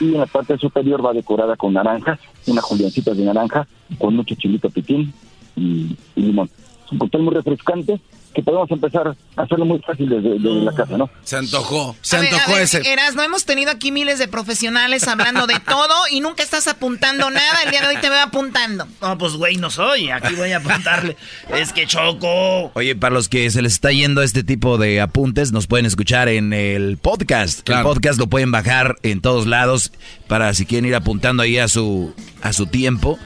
Y 0.00 0.14
en 0.14 0.20
la 0.20 0.26
parte 0.26 0.56
superior 0.58 1.04
va 1.04 1.12
decorada 1.12 1.54
con 1.54 1.74
naranjas, 1.74 2.18
unas 2.46 2.64
juliancitas 2.64 3.16
de 3.16 3.24
naranja 3.24 3.68
con 3.98 4.16
mucho 4.16 4.34
chilito 4.34 4.70
piquín 4.70 5.12
y, 5.54 5.96
y 6.16 6.22
limón. 6.22 6.48
Es 6.86 6.92
un 6.92 6.98
cóctel 6.98 7.22
muy 7.22 7.34
refrescante 7.34 8.00
que 8.32 8.42
podemos 8.42 8.70
empezar 8.70 9.08
a 9.36 9.42
hacerlo 9.42 9.64
muy 9.64 9.78
fácil 9.80 10.08
desde, 10.08 10.30
desde 10.30 10.64
la 10.64 10.72
casa, 10.72 10.96
¿no? 10.96 11.10
Se 11.22 11.36
antojó, 11.36 11.96
se 12.00 12.16
A 12.16 12.20
ver, 12.20 12.32
antojó 12.32 12.50
a 12.52 12.54
ver, 12.54 12.62
ese. 12.64 12.92
Eras, 12.92 13.14
no 13.14 13.22
hemos 13.22 13.44
tenido 13.44 13.70
aquí 13.70 13.92
miles 13.92 14.18
de 14.18 14.28
profesionales 14.28 15.06
hablando 15.08 15.46
de 15.46 15.58
todo 15.60 15.94
y 16.10 16.20
nunca 16.20 16.42
estás 16.42 16.66
apuntando 16.68 17.30
nada. 17.30 17.62
El 17.64 17.70
día 17.70 17.82
de 17.82 17.88
hoy 17.88 17.96
te 18.00 18.10
veo 18.10 18.20
apuntando. 18.20 18.86
No, 19.00 19.18
pues 19.18 19.34
güey, 19.34 19.56
no 19.56 19.70
soy. 19.70 20.10
Aquí 20.10 20.34
voy 20.34 20.52
a 20.52 20.58
apuntarle. 20.58 21.16
es 21.54 21.72
que 21.72 21.86
choco. 21.86 22.72
Oye, 22.74 22.96
para 22.96 23.14
los 23.14 23.28
que 23.28 23.50
se 23.50 23.62
les 23.62 23.74
está 23.74 23.90
yendo 23.92 24.22
este 24.22 24.42
tipo 24.42 24.78
de 24.78 25.00
apuntes, 25.00 25.52
nos 25.52 25.66
pueden 25.66 25.86
escuchar 25.86 26.28
en 26.28 26.52
el 26.52 26.98
podcast. 26.98 27.68
El 27.68 27.82
podcast 27.82 28.18
lo 28.18 28.26
pueden 28.26 28.50
bajar 28.50 28.96
en 29.02 29.20
todos 29.20 29.46
lados 29.46 29.92
para 30.28 30.54
si 30.54 30.66
quieren 30.66 30.86
ir 30.86 30.94
apuntando 30.94 31.42
ahí 31.42 31.58
a 31.58 31.68
su, 31.68 32.14
a 32.42 32.52
su 32.52 32.66
tiempo. 32.66 33.18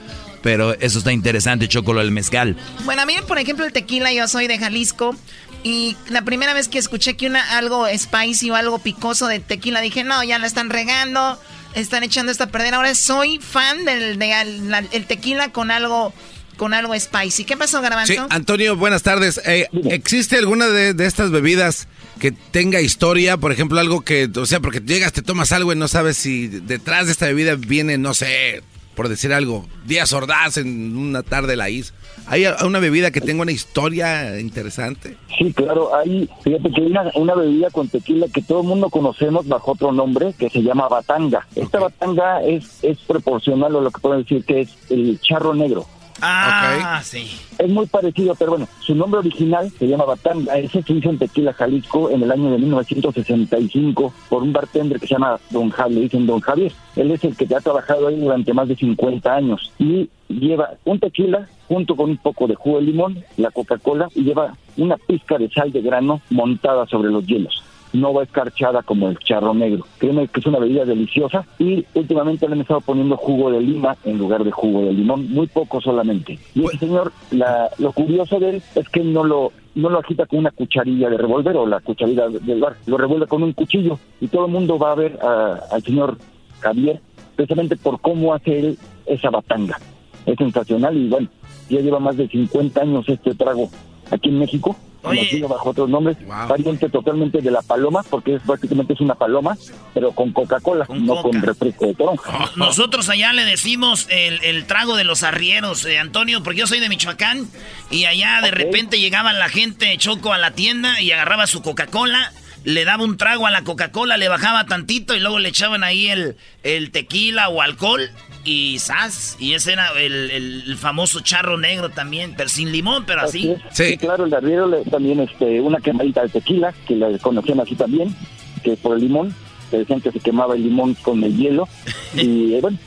Pero 0.47 0.75
eso 0.79 0.99
está 0.99 1.13
interesante, 1.13 1.67
Choco, 1.67 1.93
lo 1.93 1.99
del 1.99 2.13
mezcal. 2.13 2.57
Bueno, 2.85 3.03
a 3.03 3.05
mí, 3.07 3.17
por 3.27 3.37
ejemplo, 3.37 3.65
el 3.67 3.73
tequila, 3.73 4.13
yo 4.13 4.29
soy 4.29 4.47
de 4.47 4.59
Jalisco. 4.61 5.17
Y 5.65 5.97
la 6.09 6.23
primera 6.23 6.55
vez 6.55 6.69
que 6.69 6.79
escuché 6.79 7.17
que 7.17 7.27
una 7.27 7.59
algo 7.59 7.85
spicy 7.99 8.51
o 8.51 8.55
algo 8.55 8.79
picoso 8.79 9.27
de 9.27 9.41
tequila, 9.41 9.81
dije, 9.81 10.05
no, 10.05 10.23
ya 10.23 10.39
la 10.39 10.47
están 10.47 10.71
regando, 10.71 11.37
están 11.75 12.05
echando 12.05 12.31
esto 12.31 12.45
a 12.45 12.47
perder. 12.47 12.75
Ahora 12.75 12.95
soy 12.95 13.41
fan 13.41 13.85
del 13.85 14.21
de 14.21 14.33
al- 14.35 14.71
la- 14.71 14.85
el 14.93 15.07
tequila 15.07 15.51
con 15.51 15.73
algo 15.73 16.15
con 16.57 16.75
algo 16.75 16.95
spicy. 16.99 17.43
¿Qué 17.45 17.57
pasó, 17.57 17.83
Garbanzo? 17.83 18.13
Sí, 18.13 18.19
Antonio, 18.31 18.77
buenas 18.77 19.03
tardes. 19.03 19.41
Eh, 19.47 19.67
¿Existe 19.91 20.37
alguna 20.37 20.69
de, 20.69 20.95
de 20.95 21.07
estas 21.07 21.33
bebidas 21.33 21.89
que 22.21 22.31
tenga 22.31 22.81
historia? 22.81 23.37
Por 23.37 23.51
ejemplo, 23.51 23.81
algo 23.81 24.03
que, 24.03 24.31
o 24.37 24.47
sea, 24.47 24.61
porque 24.61 24.79
llegas, 24.81 25.13
te 25.13 25.23
tomas 25.23 25.51
algo 25.51 25.73
y 25.73 25.77
no 25.77 25.89
sabes 25.89 26.17
si 26.17 26.47
detrás 26.47 27.07
de 27.07 27.13
esta 27.13 27.27
bebida 27.27 27.57
viene, 27.57 27.99
no 27.99 28.15
sé, 28.15 28.63
por 28.97 29.09
decir 29.09 29.33
algo, 29.33 29.67
Díaz 29.85 30.13
Ordaz 30.15 30.57
en 30.57 30.97
una 30.97 31.23
tarde 31.23 31.55
la 31.55 31.69
hizo. 31.69 31.93
¿Hay 32.27 32.45
una 32.65 32.81
bebida 32.81 33.11
que 33.13 33.21
tenga 33.21 33.43
una 33.43 33.53
historia 33.53 34.41
interesante? 34.41 35.17
Sí, 35.39 35.53
claro, 35.53 35.95
hay, 35.95 36.29
fíjate 36.43 36.71
que 36.71 36.81
hay 36.81 36.87
una, 36.91 37.13
una 37.15 37.35
bebida 37.35 37.71
con 37.71 37.89
tequila 37.89 38.27
que 38.33 38.43
todo 38.43 38.63
el 38.63 38.67
mundo 38.67 38.89
conocemos 38.89 39.47
bajo 39.47 39.73
otro 39.73 39.93
nombre 39.93 40.35
que 40.37 40.49
se 40.49 40.63
llama 40.63 40.89
batanga. 40.89 41.47
Esta 41.55 41.79
batanga 41.79 42.43
es, 42.43 42.83
es 42.83 42.99
proporcional 43.01 43.77
a 43.77 43.81
lo 43.81 43.91
que 43.91 44.01
pueden 44.01 44.23
decir 44.23 44.45
que 44.45 44.63
es 44.63 44.71
el 44.91 45.21
charro 45.21 45.55
negro. 45.55 45.87
Ah, 46.23 47.01
sí. 47.05 47.39
Es 47.59 47.69
muy 47.69 47.87
parecido, 47.87 48.35
pero 48.35 48.53
bueno, 48.53 48.69
su 48.81 48.95
nombre 48.95 49.21
original 49.21 49.71
se 49.79 49.87
llama 49.87 50.05
Batanga. 50.05 50.57
Ese 50.57 50.83
se 50.83 50.93
hizo 50.93 51.11
en 51.11 51.19
Tequila, 51.19 51.53
Jalisco, 51.53 52.11
en 52.11 52.23
el 52.23 52.31
año 52.31 52.51
de 52.51 52.59
1965 52.59 54.13
por 54.29 54.43
un 54.43 54.53
bartender 54.53 55.01
que 55.01 55.07
se 55.07 55.15
llama 55.15 55.39
Don 55.51 55.71
Javier, 55.71 55.99
le 55.99 56.05
dicen 56.05 56.27
Don 56.27 56.41
Javier. 56.41 56.73
Él 56.97 57.11
es 57.11 57.25
el 57.25 57.37
que 57.37 57.55
ha 57.55 57.61
trabajado 57.61 58.09
ahí 58.09 58.17
durante 58.17 58.53
más 58.53 58.69
de 58.69 58.77
50 58.77 59.35
años 59.35 59.73
y 59.79 60.09
lleva 60.29 60.71
un 60.85 60.99
tequila 60.99 61.49
junto 61.69 61.97
con 61.97 62.11
un 62.11 62.17
poco 62.17 62.47
de 62.47 62.55
jugo 62.55 62.79
de 62.79 62.85
limón, 62.85 63.25
la 63.37 63.51
Coca-Cola 63.51 64.09
y 64.15 64.23
lleva 64.23 64.55
una 64.77 64.97
pizca 64.97 65.39
de 65.39 65.51
sal 65.51 65.73
de 65.73 65.83
grano 65.83 66.21
montada 66.31 66.87
sobre 66.87 67.11
los 67.11 67.27
hielos 67.27 67.63
no 68.01 68.13
va 68.15 68.23
escarchada 68.25 68.83
como 68.83 69.09
el 69.09 69.19
charro 69.19 69.55
negro. 69.55 69.85
Créeme 69.99 70.29
que 70.29 70.41
es 70.41 70.47
una 70.47 70.59
bebida 70.59 70.85
deliciosa 70.85 71.45
y 71.59 71.85
últimamente 71.95 72.47
le 72.47 72.55
han 72.55 72.61
estado 72.61 72.81
poniendo 72.81 73.17
jugo 73.17 73.51
de 73.51 73.61
lima 73.61 73.97
en 74.05 74.19
lugar 74.19 74.45
de 74.45 74.51
jugo 74.51 74.83
de 74.87 74.93
limón, 74.93 75.31
muy 75.33 75.47
poco 75.47 75.81
solamente. 75.81 76.39
Y 76.55 76.65
ese 76.65 76.79
señor, 76.79 77.13
la, 77.31 77.69
lo 77.79 77.93
curioso 77.93 78.39
de 78.39 78.51
él 78.51 78.63
es 78.75 78.89
que 78.89 79.01
no 79.05 79.25
lo 79.25 79.53
no 79.75 79.91
lo 79.91 79.99
agita 79.99 80.25
con 80.25 80.39
una 80.39 80.51
cucharilla 80.53 81.11
de 81.11 81.19
revólver 81.19 81.55
o 81.57 81.67
la 81.67 81.81
cucharilla 81.81 82.29
del 82.29 82.61
bar, 82.61 82.77
lo 82.87 82.97
revuelve 82.97 83.27
con 83.27 83.43
un 83.43 83.53
cuchillo 83.53 83.99
y 84.23 84.27
todo 84.29 84.47
el 84.47 84.53
mundo 84.53 84.79
va 84.79 84.93
a 84.93 84.95
ver 84.95 85.19
a- 85.23 85.59
al 85.71 85.83
señor 85.83 86.17
Javier 86.61 87.01
precisamente 87.37 87.77
por 87.77 88.01
cómo 88.01 88.33
hace 88.33 88.59
él 88.59 88.79
esa 89.05 89.29
batanga. 89.29 89.79
Es 90.25 90.37
sensacional 90.39 90.97
y 90.97 91.09
bueno, 91.11 91.29
ya 91.69 91.81
lleva 91.81 91.99
más 92.01 92.17
de 92.17 92.27
50 92.27 92.81
años 92.81 93.07
este 93.07 93.35
trago 93.35 93.69
aquí 94.11 94.31
en 94.31 94.39
México 94.39 94.75
conocido 95.07 95.49
bajo 95.49 95.71
otros 95.71 95.89
nombres, 95.89 96.17
variante 96.27 96.89
totalmente 96.89 97.41
de 97.41 97.51
la 97.51 97.63
paloma, 97.63 98.03
porque 98.09 98.35
es 98.35 98.43
prácticamente 98.43 98.93
es 98.93 99.01
una 99.01 99.15
paloma, 99.15 99.57
pero 99.95 100.13
con 100.13 100.33
Coca-Cola, 100.33 100.87
no 100.91 101.23
con 101.23 101.41
refresco 101.41 101.87
de 101.87 101.95
toronja. 101.95 102.51
Nosotros 102.57 103.09
allá 103.09 103.33
le 103.33 103.45
decimos 103.45 104.07
el, 104.11 104.43
el 104.45 104.67
trago 104.67 104.97
de 104.97 105.05
los 105.05 105.23
arrieros, 105.23 105.85
eh, 105.85 105.99
Antonio, 105.99 106.43
porque 106.43 106.61
yo 106.61 106.67
soy 106.67 106.81
de 106.81 106.89
Michoacán 106.89 107.47
y 107.91 108.05
allá 108.05 108.41
de 108.43 108.51
repente 108.51 109.01
llegaban 109.01 109.39
la 109.39 109.49
gente 109.49 109.97
Choco 109.99 110.33
a 110.33 110.39
la 110.39 110.51
tienda 110.51 111.01
y 111.01 111.13
agarraba 111.13 111.47
su 111.47 111.63
Coca-Cola 111.63 112.33
le 112.65 112.85
daba 112.85 113.05
un 113.05 113.17
trago 113.17 113.47
a 113.47 113.51
la 113.53 113.63
Coca-Cola, 113.63 114.17
le 114.17 114.29
bajaba 114.29 114.67
tantito 114.67 115.15
y 115.15 115.21
luego 115.21 115.39
le 115.39 115.51
echaban 115.51 115.85
ahí 115.85 116.09
el, 116.09 116.37
el 116.65 116.91
tequila 116.91 117.49
o 117.49 117.63
alcohol 117.63 118.11
y 118.47 118.79
sas. 118.79 119.37
Y 119.39 119.55
ese 119.55 119.73
era 119.73 119.91
el, 119.99 120.31
el, 120.31 120.77
famoso 120.79 121.21
charro 121.21 121.59
negro 121.59 121.91
también, 121.91 122.35
pero 122.37 122.49
sin 122.49 122.73
limón, 122.73 123.05
pero 123.07 123.23
así. 123.23 123.55
Sí. 123.73 123.97
claro, 123.99 124.25
el 124.25 124.33
arriero 124.33 124.71
también 124.91 125.21
este, 125.21 125.61
una 125.61 125.79
quemadita 125.81 126.23
de 126.23 126.29
tequila, 126.29 126.73
que 126.87 126.97
la 126.97 127.19
conocían 127.19 127.61
así 127.61 127.75
también, 127.75 128.15
que 128.63 128.73
es 128.75 128.79
por 128.79 128.97
el 128.97 129.03
limón, 129.03 129.35
que 129.71 129.79
decían 129.79 130.01
que 130.01 130.13
se 130.13 130.21
quemaba 130.21 130.55
el 130.55 130.63
limón 130.63 130.95
con 130.95 131.23
el 131.25 131.37
hielo. 131.37 131.69
y 132.15 132.55
eh, 132.55 132.61
bueno, 132.61 132.79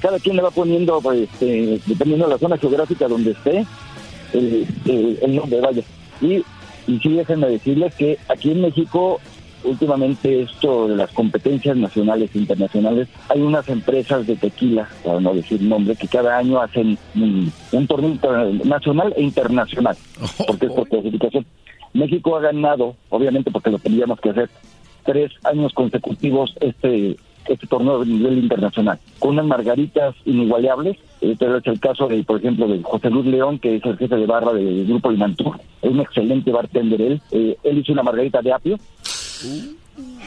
cada 0.00 0.18
quien 0.18 0.36
le 0.36 0.42
va 0.42 0.50
poniendo, 0.50 1.00
pues, 1.00 1.28
este, 1.30 1.80
dependiendo 1.86 2.26
de 2.26 2.32
la 2.32 2.38
zona 2.38 2.58
geográfica 2.58 3.08
donde 3.08 3.30
esté, 3.30 3.64
el, 4.32 4.66
el, 4.84 5.18
el 5.22 5.36
nombre, 5.36 5.60
vaya. 5.60 5.82
Y 6.20 6.42
y 6.86 6.98
sí, 7.00 7.14
déjenme 7.14 7.48
decirles 7.48 7.94
que 7.94 8.18
aquí 8.28 8.52
en 8.52 8.62
México, 8.62 9.20
últimamente 9.66 10.42
esto 10.42 10.88
de 10.88 10.96
las 10.96 11.10
competencias 11.12 11.76
nacionales 11.76 12.30
e 12.34 12.38
internacionales, 12.38 13.08
hay 13.28 13.40
unas 13.40 13.68
empresas 13.68 14.26
de 14.26 14.36
tequila, 14.36 14.88
para 15.04 15.20
no 15.20 15.34
decir 15.34 15.60
nombre, 15.62 15.96
que 15.96 16.08
cada 16.08 16.38
año 16.38 16.60
hacen 16.60 16.98
un, 17.14 17.86
torneo 17.86 18.18
nacional 18.64 19.12
e 19.16 19.22
internacional, 19.22 19.96
porque 20.46 20.66
es 20.66 20.72
por 20.72 20.88
clasificación. 20.88 21.46
México 21.92 22.36
ha 22.36 22.40
ganado, 22.40 22.94
obviamente 23.10 23.50
porque 23.50 23.70
lo 23.70 23.78
tendríamos 23.78 24.20
que 24.20 24.30
hacer, 24.30 24.50
tres 25.04 25.32
años 25.44 25.72
consecutivos 25.72 26.54
este 26.60 27.16
este 27.48 27.66
torneo 27.66 28.00
de 28.00 28.06
nivel 28.06 28.38
internacional, 28.38 28.98
con 29.18 29.30
unas 29.32 29.46
margaritas 29.46 30.14
inigualables. 30.24 30.96
Este 31.20 31.46
es 31.46 31.66
el 31.66 31.80
caso, 31.80 32.08
de, 32.08 32.22
por 32.24 32.38
ejemplo, 32.38 32.68
de 32.68 32.82
José 32.82 33.10
Luis 33.10 33.26
León, 33.26 33.58
que 33.58 33.76
es 33.76 33.84
el 33.84 33.96
jefe 33.96 34.16
de 34.16 34.26
barra 34.26 34.52
del 34.52 34.86
Grupo 34.86 35.10
Limantur. 35.10 35.58
Es 35.80 35.90
un 35.90 36.00
excelente 36.00 36.50
bartender 36.50 37.00
él. 37.00 37.22
Eh, 37.30 37.56
él 37.62 37.78
hizo 37.78 37.92
una 37.92 38.02
margarita 38.02 38.42
de 38.42 38.52
apio, 38.52 38.78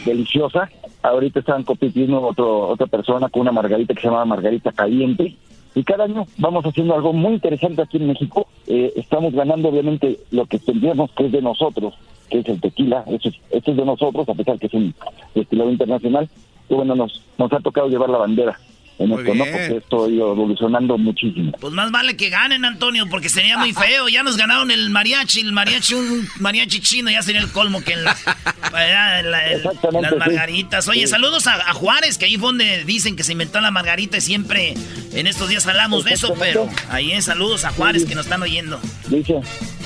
deliciosa. 0.06 0.70
Ahorita 1.02 1.40
están 1.40 1.64
compitiendo 1.64 2.22
otro, 2.22 2.68
otra 2.68 2.88
persona 2.88 3.30
con 3.30 3.42
una 3.42 3.52
margarita 3.52 3.94
que 3.94 4.02
se 4.02 4.08
llama 4.08 4.26
Margarita 4.26 4.72
Caliente. 4.72 5.36
Y 5.76 5.84
cada 5.84 6.06
año 6.06 6.26
vamos 6.38 6.66
haciendo 6.66 6.96
algo 6.96 7.14
muy 7.14 7.34
interesante 7.34 7.82
aquí 7.82 7.98
en 7.98 8.08
México. 8.08 8.48
Eh, 8.68 8.92
estamos 8.96 9.34
ganando, 9.34 9.70
obviamente, 9.70 10.20
lo 10.32 10.46
que 10.46 10.60
tendríamos 10.60 11.12
que 11.12 11.28
es 11.28 11.32
de 11.32 11.42
nosotros, 11.42 11.94
que 12.30 12.40
es 12.40 12.48
el 12.48 12.60
tequila. 12.60 13.04
Eso 13.08 13.30
es, 13.30 13.36
esto 13.52 13.72
es 13.72 13.78
de 13.78 13.86
nosotros, 13.86 14.28
a 14.28 14.34
pesar 14.34 14.58
que 14.60 14.68
es 14.68 14.74
un 14.74 14.94
destilado 15.36 15.70
internacional 15.70 16.28
y 16.70 16.74
bueno, 16.76 16.96
nos, 16.96 17.24
nos 17.38 17.52
ha 17.52 17.60
tocado 17.60 17.90
llevar 17.90 18.10
la 18.10 18.20
bandera 18.20 18.60
en 19.00 19.12
esto, 19.14 19.34
¿no? 19.34 19.46
Porque 19.46 19.78
esto 19.78 20.06
ha 20.06 20.10
ido 20.10 20.32
evolucionando 20.34 20.98
muchísimo. 20.98 21.54
Pues 21.60 21.74
más 21.74 21.90
vale 21.92 22.18
que 22.18 22.30
ganen, 22.30 22.66
Antonio, 22.66 23.06
porque 23.10 23.30
sería 23.30 23.58
muy 23.58 23.74
feo. 23.74 24.10
Ya 24.10 24.24
nos 24.24 24.38
ganaron 24.38 24.72
el 24.72 24.90
mariachi, 24.90 25.40
el 25.40 25.54
mariachi, 25.54 25.94
un 25.96 26.28
mariachi 26.40 26.82
chino, 26.82 27.10
ya 27.10 27.22
sería 27.22 27.42
el 27.42 27.52
colmo 27.52 27.82
que 27.82 27.94
en, 27.94 28.04
las 28.04 28.22
margaritas. 30.18 30.88
Oye, 30.88 31.08
saludos 31.08 31.48
a, 31.48 31.74
Juárez, 31.74 32.18
que 32.18 32.26
ahí 32.26 32.38
fue 32.38 32.50
donde 32.50 32.84
dicen 32.84 33.16
que 33.16 33.24
se 33.24 33.32
inventó 33.32 33.62
la 33.62 33.72
margarita 33.72 34.18
y 34.18 34.22
siempre 34.22 34.74
en 35.14 35.28
estos 35.28 35.48
días 35.50 35.66
hablamos 35.66 36.04
de 36.04 36.14
eso, 36.14 36.34
pero 36.38 36.68
ahí 36.90 37.12
es 37.14 37.26
saludos 37.26 37.64
a 37.66 37.72
Juárez 37.72 38.06
que 38.06 38.16
nos 38.16 38.26
están 38.26 38.42
oyendo. 38.42 38.80
Dice, 39.08 39.40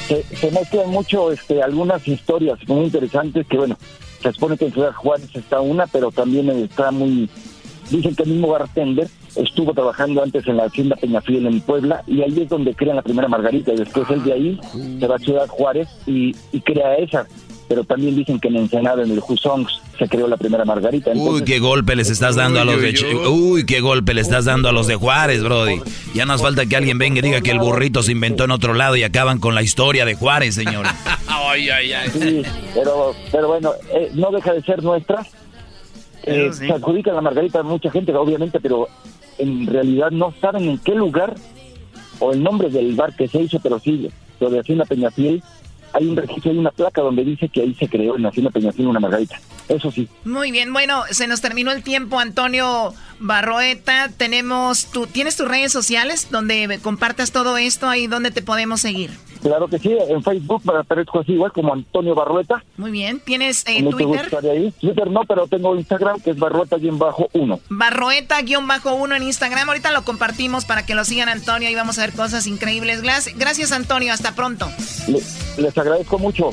se, 0.08 0.24
se 0.36 0.52
mezclan 0.52 0.90
mucho 0.90 1.32
este, 1.32 1.62
algunas 1.62 2.08
historias 2.08 2.58
muy 2.68 2.86
interesantes 2.86 3.46
que, 3.48 3.58
bueno, 3.58 3.78
se 4.24 4.32
supone 4.32 4.58
que 4.58 4.66
en 4.66 4.74
Ciudad 4.74 4.94
Juárez 4.94 5.30
está 5.34 5.60
una, 5.60 5.86
pero 5.88 6.12
también 6.12 6.50
está 6.50 6.92
muy... 6.92 7.30
Dicen 7.90 8.16
que 8.16 8.24
el 8.24 8.30
mismo 8.30 8.48
bartender 8.48 9.08
estuvo 9.36 9.74
trabajando 9.74 10.24
antes 10.24 10.48
en 10.48 10.58
la 10.58 10.66
hacienda 10.66 10.96
Peñafiel 10.96 11.46
en 11.48 11.62
Puebla 11.62 12.04
y 12.08 12.22
ahí 12.22 12.42
es 12.42 12.50
donde 12.50 12.74
crean 12.74 12.96
la 12.96 13.02
primera 13.02 13.28
margarita 13.28 13.74
y 13.74 13.78
después 13.78 14.10
él 14.10 14.24
de 14.24 14.34
ahí 14.34 14.60
se 15.00 15.08
va 15.08 15.16
a 15.16 15.20
Ciudad 15.20 15.48
Juárez 15.48 15.88
y, 16.06 16.36
y 16.52 16.62
crea 16.62 16.96
esa 16.96 17.28
pero 17.68 17.84
también 17.84 18.16
dicen 18.16 18.40
que 18.40 18.50
en 18.50 18.58
Ensenada, 18.58 19.04
en 19.04 19.12
el 19.12 19.20
Husongs, 19.28 19.82
se 19.98 20.08
creó 20.08 20.28
la 20.28 20.38
primera 20.38 20.66
margarita. 20.66 21.12
uy, 21.16 21.44
qué 21.44 21.60
golpe 21.60 21.96
les 21.96 22.10
estás 22.10 22.36
dando 22.36 22.60
a 22.60 22.66
los 22.66 22.82
de... 22.82 22.94
Uy, 23.28 23.66
qué 23.66 23.80
golpe 23.80 24.14
le 24.14 24.22
estás 24.22 24.46
dando 24.46 24.70
a 24.70 24.72
los 24.72 24.88
de 24.88 24.96
Juárez, 24.96 25.44
Brody. 25.44 25.82
Ya 26.14 26.26
nos 26.26 26.42
falta 26.42 26.66
que 26.66 26.76
alguien 26.76 26.98
venga 26.98 27.20
y 27.20 27.22
diga 27.22 27.42
que 27.42 27.52
el 27.52 27.60
burrito 27.60 28.04
se 28.04 28.12
inventó 28.12 28.44
en 28.44 28.52
otro 28.52 28.74
lado 28.74 28.96
y 28.96 29.04
acaban 29.04 29.40
con 29.40 29.56
la 29.56 29.64
historia 29.64 30.06
de 30.06 30.16
Juárez, 30.16 30.56
señor. 30.56 30.86
ay, 31.28 31.70
ay, 31.70 31.94
ay. 31.94 32.10
Sí, 32.12 32.44
pero, 32.74 33.16
pero 33.32 33.48
bueno, 33.48 33.72
eh, 33.94 34.12
no 34.14 34.32
deja 34.32 34.54
de 34.54 34.62
ser 34.62 34.84
nuestra. 34.84 35.26
Eh, 36.24 36.52
Se 36.54 36.72
adjudica 36.72 37.12
la 37.12 37.22
margarita 37.22 37.60
a 37.60 37.64
mucha 37.64 37.92
gente, 37.92 38.14
obviamente, 38.16 38.60
pero 38.60 38.88
en 39.38 39.68
realidad 39.68 40.12
no 40.12 40.34
saben 40.40 40.70
en 40.70 40.78
qué 40.80 40.96
lugar 40.96 41.36
o 42.20 42.32
el 42.32 42.42
nombre 42.42 42.70
del 42.70 42.96
bar 42.96 43.16
que 43.16 43.28
se 43.28 43.42
hizo, 43.42 43.60
pero 43.60 43.80
sí, 43.80 44.10
lo 44.40 44.50
de 44.50 44.60
Hacienda 44.60 44.86
Peñafiel 44.86 45.44
hay 45.94 46.08
un 46.08 46.18
registro, 46.18 46.52
hay 46.52 46.58
una 46.58 46.72
placa 46.72 47.02
donde 47.02 47.24
dice 47.24 47.48
que 47.50 47.62
ahí 47.62 47.74
se 47.76 47.88
creó 47.88 48.18
en 48.18 48.26
Hacienda 48.26 48.50
Peñafiel 48.50 48.88
una 48.88 49.00
margarita. 49.00 49.40
Eso 49.70 49.92
sí. 49.92 50.08
Muy 50.26 50.52
bien, 50.52 50.74
bueno, 50.74 51.04
se 51.12 51.28
nos 51.28 51.40
terminó 51.42 51.72
el 51.72 51.84
tiempo, 51.84 52.20
Antonio 52.20 52.94
Barroeta. 53.24 54.10
Tenemos, 54.16 54.86
tu, 54.88 55.08
¿tienes 55.08 55.36
tus 55.36 55.48
redes 55.48 55.72
sociales 55.72 56.28
donde 56.30 56.80
compartas 56.84 57.32
todo 57.32 57.58
esto? 57.58 57.88
Ahí 57.88 58.08
donde 58.08 58.32
te 58.32 58.42
podemos 58.42 58.82
seguir. 58.82 59.12
Claro 59.42 59.68
que 59.68 59.78
sí, 59.78 59.94
en 60.08 60.24
Facebook 60.24 60.62
para 60.64 60.80
aparezco 60.82 61.20
así 61.20 61.34
igual 61.34 61.52
como 61.52 61.74
Antonio 61.74 62.16
Barrueta. 62.16 62.64
Muy 62.78 62.92
bien, 62.92 63.20
¿tienes 63.20 63.66
eh, 63.68 63.84
Twitter? 63.84 64.30
Ahí. 64.50 64.74
Twitter 64.80 65.10
no, 65.10 65.22
pero 65.28 65.48
tengo 65.48 65.76
Instagram 65.76 66.22
que 66.22 66.32
es 66.32 66.38
Barrueta-1. 66.38 67.60
Barrueta-1 67.70 69.16
en 69.18 69.24
Instagram, 69.24 69.68
ahorita 69.68 69.92
lo 69.92 70.04
compartimos 70.04 70.64
para 70.64 70.86
que 70.86 70.96
lo 70.96 71.04
sigan 71.04 71.28
Antonio 71.28 71.70
y 71.70 71.76
vamos 71.76 72.00
a 72.00 72.06
ver 72.06 72.14
cosas 72.14 72.48
increíbles. 72.48 73.02
Gracias 73.02 73.72
Antonio, 73.74 74.14
hasta 74.14 74.34
pronto. 74.34 74.70
les 75.58 75.78
agradezco 75.78 76.20
mucho. 76.20 76.52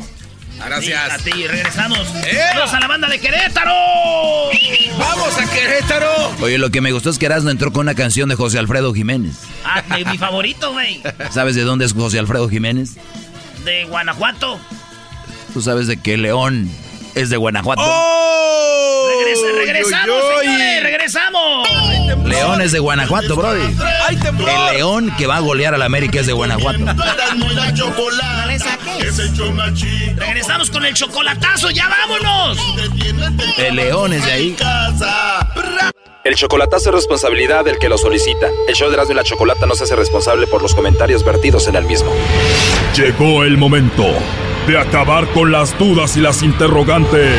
Gracias. 0.65 1.11
a 1.11 1.19
ti, 1.19 1.47
regresamos. 1.47 1.99
¡Eh! 2.25 2.39
¡Vamos 2.55 2.75
a 2.75 2.81
la 2.81 2.87
banda 2.87 3.09
de 3.09 3.19
Querétaro! 3.19 3.73
¡Vamos 4.99 5.39
a 5.39 5.51
Querétaro! 5.51 6.37
Oye, 6.41 6.59
lo 6.59 6.71
que 6.71 6.81
me 6.81 6.93
gustó 6.93 7.11
es 7.11 7.19
que 7.19 7.27
Erasmo 7.27 7.51
entró 7.51 7.73
con 7.73 7.83
una 7.83 7.95
canción 7.95 8.29
de 8.29 8.35
José 8.35 8.59
Alfredo 8.59 8.93
Jiménez. 8.93 9.37
Ah, 9.65 9.83
mi 10.07 10.19
favorito, 10.19 10.73
güey. 10.73 11.03
¿Sabes 11.31 11.55
de 11.55 11.63
dónde 11.63 11.85
es 11.85 11.93
José 11.95 12.19
Alfredo 12.19 12.49
Jiménez? 12.49 12.97
De 13.65 13.85
Guanajuato. 13.85 14.61
¿Tú 15.53 15.63
sabes 15.63 15.87
de 15.87 15.97
qué 15.97 16.17
León 16.17 16.71
es 17.15 17.31
de 17.31 17.37
Guanajuato. 17.37 17.83
¡Oh! 17.85 19.09
regresamos, 19.11 19.41
señores, 19.41 19.67
regresamos. 19.67 20.40
León 22.41 22.61
es 22.63 22.73
de 22.73 22.79
Guanajuato, 22.79 23.37
Brody. 23.37 23.77
El 24.11 24.77
León 24.77 25.13
que 25.17 25.27
va 25.27 25.37
a 25.37 25.41
golear 25.41 25.75
al 25.75 25.83
América 25.83 26.21
es 26.21 26.27
de 26.27 26.33
Guanajuato. 26.33 26.79
Regresamos 30.17 30.71
con 30.71 30.85
el 30.85 30.95
chocolatazo, 30.95 31.71
ya 31.71 31.89
vámonos. 31.89 32.59
El 33.59 33.77
León 33.77 34.13
es 34.13 34.25
de 34.25 34.33
ahí. 34.33 34.57
El 36.25 36.35
chocolatazo 36.35 36.91
es 36.91 36.95
responsabilidad 36.97 37.65
del 37.65 37.79
que 37.79 37.89
lo 37.89 37.97
solicita. 37.97 38.49
El 38.69 38.75
show 38.75 38.89
de 38.89 38.95
Erasmo 38.95 39.13
y 39.13 39.17
la 39.17 39.25
Chocolata 39.25 39.67
no 39.67 39.75
se 39.75 39.85
hace 39.85 39.97
responsable 39.97 40.47
por 40.47 40.63
los 40.63 40.75
comentarios 40.75 41.25
vertidos 41.25 41.67
en 41.67 41.77
el 41.77 41.85
mismo. 41.85 42.13
Llegó 42.95 43.45
el 43.45 43.57
momento 43.57 44.07
de 44.67 44.79
acabar 44.79 45.27
con 45.33 45.51
las 45.51 45.79
dudas 45.79 46.17
y 46.17 46.21
las 46.21 46.43
interrogantes. 46.43 47.39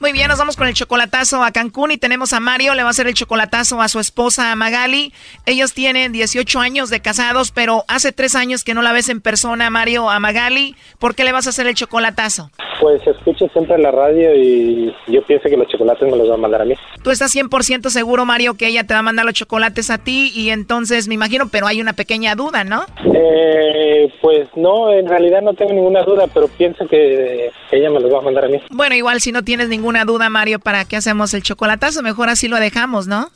Muy 0.00 0.12
bien, 0.12 0.28
nos 0.28 0.38
vamos 0.38 0.56
con 0.56 0.66
el 0.66 0.72
chocolatazo 0.72 1.44
a 1.44 1.50
Cancún 1.50 1.90
y 1.90 1.98
tenemos 1.98 2.32
a 2.32 2.40
Mario, 2.40 2.74
le 2.74 2.82
va 2.82 2.88
a 2.88 2.90
hacer 2.90 3.06
el 3.06 3.12
chocolatazo 3.12 3.82
a 3.82 3.88
su 3.88 4.00
esposa 4.00 4.56
Magali. 4.56 5.12
Ellos 5.44 5.74
tienen 5.74 6.10
18 6.10 6.58
años 6.58 6.88
de 6.88 7.00
casados, 7.00 7.52
pero 7.52 7.84
hace 7.86 8.10
tres 8.10 8.34
años 8.34 8.64
que 8.64 8.72
no 8.72 8.80
la 8.80 8.94
ves 8.94 9.10
en 9.10 9.20
persona, 9.20 9.68
Mario, 9.68 10.08
a 10.08 10.18
Magali. 10.18 10.74
¿Por 10.98 11.14
qué 11.14 11.24
le 11.24 11.32
vas 11.32 11.46
a 11.46 11.50
hacer 11.50 11.66
el 11.66 11.74
chocolatazo? 11.74 12.50
Pues 12.80 13.06
escucho 13.06 13.46
siempre 13.48 13.74
en 13.74 13.82
la 13.82 13.90
radio 13.90 14.34
y 14.34 14.90
yo 15.08 15.22
pienso 15.26 15.50
que 15.50 15.56
los 15.58 15.68
chocolates 15.68 16.10
me 16.10 16.16
los 16.16 16.30
va 16.30 16.34
a 16.34 16.38
mandar 16.38 16.62
a 16.62 16.64
mí. 16.64 16.74
Tú 17.02 17.10
estás 17.10 17.36
100% 17.36 17.90
seguro, 17.90 18.24
Mario, 18.24 18.54
que 18.54 18.68
ella 18.68 18.84
te 18.84 18.94
va 18.94 19.00
a 19.00 19.02
mandar 19.02 19.26
los 19.26 19.34
chocolates 19.34 19.90
a 19.90 19.98
ti 19.98 20.32
y 20.34 20.48
entonces 20.48 21.08
me 21.08 21.14
imagino, 21.14 21.50
pero 21.50 21.66
hay 21.66 21.78
una 21.82 21.92
pequeña 21.92 22.34
duda, 22.34 22.64
¿no? 22.64 22.86
Eh, 23.04 24.10
pues 24.22 24.48
no, 24.56 24.90
en 24.90 25.06
realidad 25.06 25.42
no 25.42 25.52
tengo 25.52 25.74
ninguna 25.74 26.02
duda, 26.04 26.26
pero 26.32 26.48
pienso 26.48 26.86
que 26.86 27.50
ella 27.70 27.90
me 27.90 28.00
los 28.00 28.10
va 28.10 28.20
a 28.20 28.22
mandar 28.22 28.46
a 28.46 28.48
mí. 28.48 28.62
Bueno, 28.70 28.94
igual 28.94 29.20
si 29.20 29.30
no 29.30 29.42
tienes 29.44 29.68
ninguna 29.68 29.89
una 29.90 30.04
duda, 30.04 30.30
Mario, 30.30 30.58
¿para 30.58 30.84
qué 30.86 30.96
hacemos 30.96 31.34
el 31.34 31.42
chocolatazo? 31.42 32.02
Mejor 32.02 32.30
así 32.30 32.48
lo 32.48 32.56
dejamos, 32.56 33.06
¿no? 33.06 33.28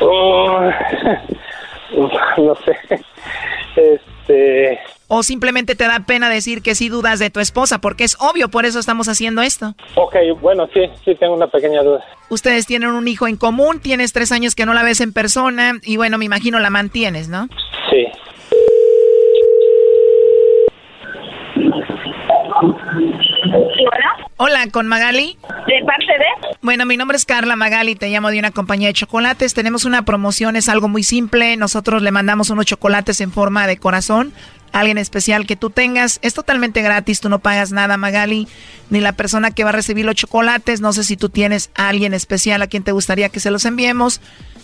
Oh, 0.00 0.60
no 2.36 2.54
sé. 2.56 2.76
este... 3.76 4.80
O 5.06 5.22
simplemente 5.22 5.74
te 5.74 5.84
da 5.84 6.00
pena 6.00 6.28
decir 6.28 6.62
que 6.62 6.74
sí 6.74 6.88
dudas 6.88 7.18
de 7.18 7.30
tu 7.30 7.38
esposa, 7.38 7.78
porque 7.78 8.04
es 8.04 8.16
obvio, 8.20 8.48
por 8.48 8.64
eso 8.64 8.78
estamos 8.80 9.06
haciendo 9.08 9.42
esto. 9.42 9.74
Ok, 9.94 10.16
bueno, 10.40 10.66
sí, 10.72 10.80
sí 11.04 11.14
tengo 11.14 11.34
una 11.34 11.46
pequeña 11.46 11.82
duda. 11.82 12.04
Ustedes 12.30 12.66
tienen 12.66 12.90
un 12.90 13.06
hijo 13.06 13.28
en 13.28 13.36
común, 13.36 13.80
tienes 13.80 14.12
tres 14.12 14.32
años 14.32 14.54
que 14.54 14.66
no 14.66 14.74
la 14.74 14.82
ves 14.82 15.00
en 15.00 15.12
persona 15.12 15.74
y 15.82 15.98
bueno, 15.98 16.18
me 16.18 16.24
imagino 16.24 16.58
la 16.58 16.70
mantienes, 16.70 17.28
¿no? 17.28 17.48
Sí. 17.90 18.06
Hola. 22.60 24.28
Hola, 24.36 24.66
con 24.70 24.86
Magali. 24.86 25.36
¿De 25.66 25.84
parte 25.84 26.06
de? 26.06 26.56
Bueno, 26.62 26.86
mi 26.86 26.96
nombre 26.96 27.16
es 27.16 27.24
Carla 27.24 27.56
Magali, 27.56 27.94
te 27.94 28.08
llamo 28.08 28.30
de 28.30 28.38
una 28.38 28.50
compañía 28.50 28.88
de 28.88 28.94
chocolates. 28.94 29.54
Tenemos 29.54 29.84
una 29.84 30.04
promoción, 30.04 30.56
es 30.56 30.68
algo 30.68 30.88
muy 30.88 31.02
simple. 31.02 31.56
Nosotros 31.56 32.02
le 32.02 32.10
mandamos 32.10 32.50
unos 32.50 32.66
chocolates 32.66 33.20
en 33.20 33.32
forma 33.32 33.66
de 33.66 33.76
corazón 33.76 34.32
alguien 34.74 34.98
especial 34.98 35.46
que 35.46 35.56
tú 35.56 35.70
tengas. 35.70 36.18
Es 36.22 36.34
totalmente 36.34 36.82
gratis, 36.82 37.20
tú 37.20 37.28
no 37.28 37.38
pagas 37.38 37.70
nada, 37.70 37.96
Magali, 37.96 38.48
ni 38.90 39.00
la 39.00 39.12
persona 39.12 39.52
que 39.52 39.62
va 39.62 39.70
a 39.70 39.72
recibir 39.72 40.04
los 40.04 40.16
chocolates. 40.16 40.80
No 40.80 40.92
sé 40.92 41.04
si 41.04 41.16
tú 41.16 41.28
tienes 41.28 41.70
a 41.76 41.88
alguien 41.88 42.12
especial 42.12 42.60
a 42.60 42.66
quien 42.66 42.82
te 42.82 42.92
gustaría 42.92 43.28
que 43.28 43.40
se 43.40 43.52
los 43.52 43.64
enviemos. 43.64 44.20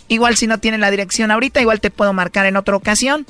Igual 0.08 0.36
si 0.36 0.48
no 0.48 0.58
tienen 0.58 0.80
la 0.80 0.90
dirección 0.90 1.30
ahorita, 1.30 1.60
igual 1.60 1.80
te 1.80 1.92
puedo 1.92 2.12
marcar 2.12 2.46
en 2.46 2.56
otra 2.56 2.74
ocasión. 2.74 3.24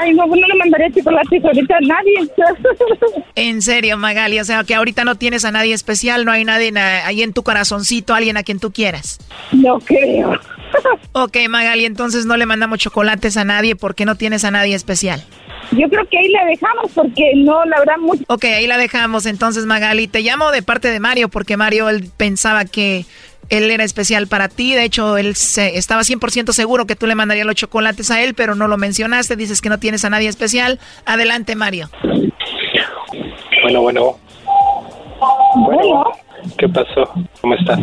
Ay, 0.00 0.14
no, 0.14 0.26
no 0.26 0.34
le 0.34 0.54
mandaré 0.56 0.90
chocolates 0.92 1.44
ahorita 1.44 1.76
a 1.76 1.80
nadie. 1.80 2.30
en 3.34 3.62
serio, 3.62 3.96
Magali, 3.98 4.40
o 4.40 4.44
sea 4.44 4.64
que 4.64 4.74
ahorita 4.74 5.04
no 5.04 5.16
tienes 5.16 5.44
a 5.44 5.52
nadie 5.52 5.74
especial, 5.74 6.24
no 6.24 6.32
hay 6.32 6.44
nadie 6.44 6.72
ahí 6.78 7.22
en 7.22 7.32
tu 7.32 7.42
corazoncito, 7.42 8.14
alguien 8.14 8.36
a 8.36 8.42
quien 8.42 8.58
tú 8.58 8.72
quieras. 8.72 9.18
No 9.52 9.78
creo. 9.80 10.38
ok, 11.12 11.36
Magali, 11.48 11.84
entonces 11.84 12.26
no 12.26 12.36
le 12.36 12.46
mandamos 12.46 12.78
chocolates 12.78 13.36
a 13.36 13.44
nadie 13.44 13.76
porque 13.76 14.04
no 14.04 14.16
tienes 14.16 14.44
a 14.44 14.50
nadie 14.50 14.74
especial. 14.74 15.22
Yo 15.72 15.88
creo 15.88 16.06
que 16.10 16.18
ahí 16.18 16.28
la 16.28 16.44
dejamos 16.44 16.92
porque 16.94 17.32
no 17.36 17.64
la 17.64 17.76
habrá 17.76 17.96
mucho. 17.96 18.24
Ok, 18.28 18.44
ahí 18.44 18.66
la 18.66 18.76
dejamos 18.76 19.24
entonces, 19.24 19.64
Magali. 19.64 20.06
Te 20.06 20.20
llamo 20.20 20.50
de 20.50 20.62
parte 20.62 20.88
de 20.88 21.00
Mario 21.00 21.28
porque 21.28 21.56
Mario 21.56 21.88
él 21.88 22.10
pensaba 22.16 22.66
que 22.66 23.06
él 23.48 23.70
era 23.70 23.84
especial 23.84 24.26
para 24.26 24.48
ti. 24.48 24.74
De 24.74 24.84
hecho, 24.84 25.16
él 25.18 25.34
se, 25.36 25.76
estaba 25.76 26.02
100% 26.02 26.52
seguro 26.52 26.86
que 26.86 26.96
tú 26.96 27.06
le 27.06 27.14
mandarías 27.14 27.46
los 27.46 27.56
chocolates 27.56 28.10
a 28.10 28.22
él, 28.22 28.34
pero 28.34 28.54
no 28.54 28.68
lo 28.68 28.76
mencionaste. 28.76 29.36
Dices 29.36 29.60
que 29.60 29.68
no 29.68 29.78
tienes 29.78 30.04
a 30.04 30.10
nadie 30.10 30.28
especial. 30.28 30.78
Adelante, 31.04 31.54
Mario. 31.54 31.90
Bueno, 33.62 33.82
bueno. 33.82 34.18
Bueno. 35.56 36.04
¿Qué 36.58 36.68
pasó? 36.68 37.08
¿Cómo 37.40 37.54
estás? 37.54 37.78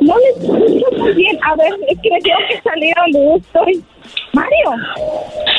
No 0.00 0.14
le 0.18 0.28
escucho 0.36 0.86
muy 0.96 1.12
bien. 1.14 1.38
A 1.42 1.56
ver, 1.56 1.72
es 1.88 1.98
que 2.00 2.10
me 2.10 2.20
tengo 2.20 2.38
que 2.48 2.60
salir 2.62 2.94
donde 2.96 3.24
yo 3.24 3.36
estoy. 3.36 3.84
Mario. 4.32 4.70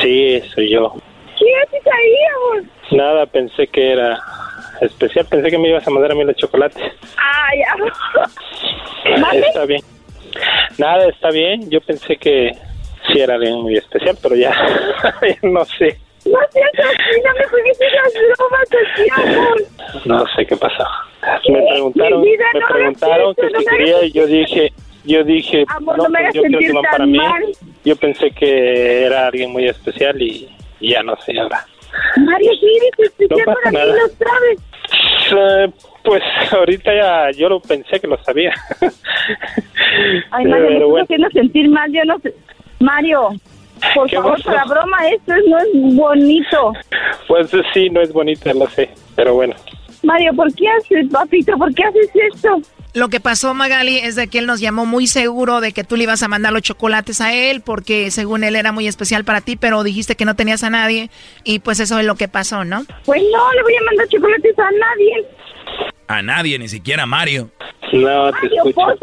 Sí, 0.02 0.42
soy 0.54 0.72
yo. 0.72 0.94
¿Qué 1.38 1.46
haces 1.68 1.88
ahí, 1.88 2.96
Nada, 2.96 3.26
pensé 3.26 3.68
que 3.68 3.94
era 3.94 4.20
especial. 4.82 5.26
Pensé 5.30 5.50
que 5.50 5.58
me 5.58 5.70
ibas 5.70 5.88
a 5.88 5.92
mandar 5.92 6.12
a 6.12 6.16
mí 6.16 6.24
los 6.24 6.36
chocolates. 6.36 6.82
Ah, 7.18 7.50
ya. 7.56 9.36
Está 9.48 9.66
bien. 9.66 9.82
Nada, 10.78 11.08
está 11.08 11.30
bien. 11.32 11.70
Yo 11.70 11.82
pensé 11.82 12.18
que 12.18 12.52
sí 13.08 13.20
era 13.20 13.36
alguien 13.36 13.62
muy 13.62 13.78
especial, 13.78 14.18
pero 14.22 14.36
ya, 14.36 14.52
no 15.44 15.66
sé. 15.66 16.00
No 16.26 16.38
seas 16.52 16.72
así, 16.78 17.22
no 17.26 17.34
me 17.34 17.48
bromas 18.38 18.68
así, 18.70 19.08
amor. 19.12 19.62
No 20.06 20.26
sé 20.36 20.46
qué 20.46 20.56
pasó. 20.56 20.84
Me 21.50 21.62
preguntaron, 21.68 22.22
me 22.22 22.62
preguntaron 22.70 23.36
que 23.36 23.48
si 23.58 23.66
quería 23.66 24.04
y 24.04 24.12
yo 24.12 24.28
dije, 24.28 24.72
yo 25.04 25.24
dije, 25.24 25.66
amor, 25.68 25.98
no, 25.98 26.10
me 26.10 26.20
pues 26.20 26.36
yo 26.36 26.42
quiero 26.44 26.60
que 26.60 26.74
van 26.74 26.84
para 26.84 27.06
mí. 27.08 27.18
Mal. 27.18 27.44
Yo 27.84 27.96
pensé 27.96 28.30
que 28.32 29.04
era 29.06 29.28
alguien 29.28 29.52
muy 29.52 29.68
especial 29.68 30.22
y 30.22 30.48
ya 30.80 31.02
no 31.02 31.16
sé 31.18 31.40
ahora. 31.40 31.66
Mario, 32.18 32.52
¿qué 32.60 33.04
especial 33.04 33.40
no 33.46 33.54
para 33.54 33.72
mí, 33.72 33.92
lo 33.92 34.08
sabes? 34.26 34.60
Eh, 35.36 35.72
pues 36.04 36.24
ahorita 36.52 36.94
ya 36.94 37.32
yo 37.32 37.50
lo 37.50 37.60
pensé 37.60 38.00
que 38.00 38.08
lo 38.08 38.22
sabía. 38.24 38.54
Ay, 40.32 40.46
Mario, 40.46 40.70
me 40.70 40.78
estoy 40.78 41.02
haciendo 41.02 41.30
sentir 41.30 41.70
mal, 41.70 41.92
yo 41.92 42.04
no 42.06 42.20
sé. 42.20 42.34
Mario, 42.80 43.30
por 43.94 44.10
favor, 44.10 44.46
la 44.46 44.66
broma, 44.66 45.10
esto 45.10 45.34
no 45.48 45.58
es 45.60 45.68
bonito. 45.96 46.74
Pues 47.28 47.52
sí, 47.74 47.90
no 47.90 48.02
es 48.02 48.12
bonito, 48.12 48.52
lo 48.54 48.68
sé, 48.68 48.90
pero 49.16 49.36
bueno. 49.36 49.56
Mario, 50.04 50.34
¿por 50.34 50.54
qué 50.54 50.68
haces, 50.70 51.10
papito? 51.12 51.58
¿Por 51.58 51.74
qué 51.74 51.84
haces 51.84 52.10
esto? 52.34 52.62
Lo 52.94 53.08
que 53.08 53.22
pasó, 53.22 53.54
Magali, 53.54 54.00
es 54.00 54.18
de 54.18 54.28
que 54.28 54.40
él 54.40 54.48
nos 54.48 54.60
llamó 54.60 54.86
muy 54.86 55.08
seguro 55.08 55.62
de 55.62 55.72
que 55.72 55.86
tú 55.86 55.96
le 55.96 56.04
ibas 56.04 56.24
a 56.24 56.28
mandar 56.28 56.52
los 56.52 56.62
chocolates 56.62 57.22
a 57.22 57.34
él 57.34 57.62
porque 57.62 58.12
según 58.12 58.44
él 58.44 58.58
era 58.58 58.74
muy 58.74 58.86
especial 58.86 59.24
para 59.24 59.40
ti, 59.40 59.56
pero 59.56 59.84
dijiste 59.84 60.16
que 60.16 60.26
no 60.26 60.36
tenías 60.36 60.64
a 60.64 60.70
nadie 60.70 61.10
y 61.46 61.60
pues 61.60 61.80
eso 61.80 62.00
es 62.00 62.06
lo 62.06 62.16
que 62.16 62.28
pasó, 62.28 62.66
¿no? 62.66 62.84
Pues 63.06 63.22
no, 63.32 63.54
le 63.54 63.64
voy 63.64 63.76
a 63.76 63.84
mandar 63.86 64.08
chocolates 64.10 64.60
a 64.60 64.72
nadie. 64.72 65.26
A 66.08 66.22
nadie, 66.22 66.60
ni 66.60 66.68
siquiera 66.68 67.04
a 67.04 67.06
Mario. 67.06 67.50
No, 67.94 68.32
te 68.34 68.48
Mario, 68.48 68.64
escucho. 68.66 68.98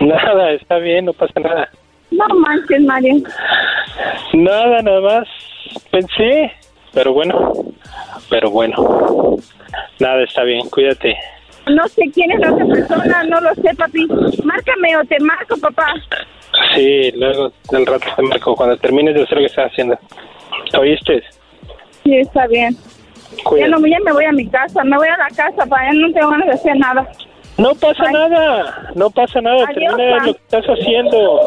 Nada, 0.00 0.52
está 0.52 0.78
bien, 0.78 1.06
no 1.06 1.12
pasa 1.12 1.40
nada. 1.40 1.68
No 2.12 2.28
manches, 2.36 2.82
Mario. 2.82 3.16
Nada, 4.34 4.80
nada 4.82 5.00
más. 5.00 5.28
Pensé, 5.90 6.52
pero 6.92 7.12
bueno, 7.12 7.52
pero 8.30 8.50
bueno. 8.50 9.38
Nada, 9.98 10.22
está 10.22 10.42
bien, 10.42 10.68
cuídate. 10.68 11.16
No 11.66 11.86
sé 11.88 12.02
quién 12.12 12.30
es 12.32 12.40
la 12.40 12.52
otra 12.52 12.66
persona, 12.66 13.22
no 13.24 13.40
lo 13.40 13.54
sé, 13.54 13.74
papi. 13.76 14.06
Márcame 14.44 14.96
o 14.96 15.04
te 15.04 15.20
marco, 15.20 15.56
papá. 15.58 15.94
Sí, 16.74 17.12
luego 17.12 17.52
del 17.70 17.86
rato 17.86 18.06
te 18.16 18.22
marco, 18.22 18.54
cuando 18.56 18.76
termines 18.76 19.14
de 19.14 19.22
hacer 19.22 19.36
lo 19.36 19.40
que 19.40 19.46
estás 19.46 19.70
haciendo. 19.70 19.98
¿Oíste? 20.78 21.22
Sí, 22.02 22.16
está 22.16 22.46
bien. 22.46 22.76
Ya, 23.58 23.68
no, 23.68 23.78
ya 23.86 23.98
me 24.04 24.12
voy 24.12 24.24
a 24.24 24.32
mi 24.32 24.46
casa, 24.48 24.84
me 24.84 24.96
voy 24.96 25.08
a 25.08 25.16
la 25.16 25.28
casa, 25.28 25.66
para 25.66 25.90
ya 25.90 25.98
no 25.98 26.12
tengo 26.12 26.30
ganas 26.30 26.48
de 26.48 26.54
hacer 26.54 26.76
nada. 26.76 27.08
No 27.62 27.74
pasa 27.76 28.10
nada, 28.10 28.90
no 28.96 29.08
pasa 29.10 29.40
nada, 29.40 29.64
adiós, 29.68 29.96
termina 29.96 30.16
lo 30.16 30.24
que 30.24 30.30
estás 30.30 30.64
haciendo. 30.64 31.40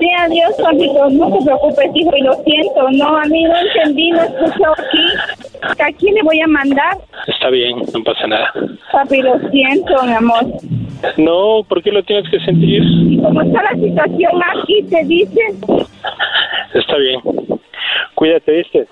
Sí, 0.00 0.08
adiós, 0.18 0.56
papito, 0.60 1.08
no 1.10 1.38
te 1.38 1.44
preocupes, 1.44 1.90
hijo, 1.94 2.16
y 2.16 2.22
lo 2.22 2.34
siento, 2.42 2.90
no, 2.90 3.16
a 3.16 3.24
mí 3.26 3.44
no 3.44 3.56
entendí, 3.56 4.10
no 4.10 4.22
escucho 4.22 4.72
aquí. 4.72 5.06
¿A 5.62 5.92
quién 5.98 6.14
le 6.16 6.22
voy 6.22 6.40
a 6.40 6.48
mandar? 6.48 6.98
Está 7.28 7.50
bien, 7.50 7.76
no 7.94 8.02
pasa 8.02 8.26
nada. 8.26 8.52
Papi, 8.90 9.22
lo 9.22 9.38
siento, 9.50 10.02
mi 10.02 10.12
amor. 10.14 10.46
No, 11.16 11.62
¿por 11.68 11.80
qué 11.80 11.92
lo 11.92 12.02
tienes 12.02 12.28
que 12.28 12.40
sentir? 12.40 12.82
¿Y 12.82 13.20
cómo 13.22 13.42
está 13.42 13.62
la 13.62 13.74
situación 13.74 14.42
aquí, 14.52 14.82
te 14.90 15.04
dicen? 15.04 15.60
Está 16.74 16.96
bien. 16.96 17.20
Cuídate, 18.16 18.52
¿viste? 18.52 18.88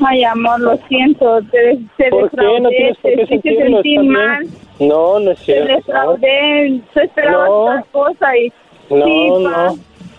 Ay, 0.00 0.24
amor, 0.24 0.60
lo 0.60 0.76
siento, 0.88 1.40
te, 1.50 1.78
te 1.96 2.10
¿Por 2.10 2.30
qué 2.30 2.60
no 2.60 2.68
tienes 2.68 2.98
por 2.98 3.12
qué 3.12 3.26
sentirlo? 3.26 3.82
Sentí 3.82 3.98
mal. 3.98 4.44
No, 4.80 5.20
no 5.20 5.30
es 5.30 5.38
cierto. 5.40 5.66
Te 5.66 5.74
defraudé, 5.74 6.70
no. 6.70 7.02
esperaba 7.02 7.46
no. 7.46 7.52
otra 7.52 7.84
cosa 7.92 8.36
y... 8.36 8.52
No, 8.90 9.04
sí, 9.04 9.30
no, 9.30 9.76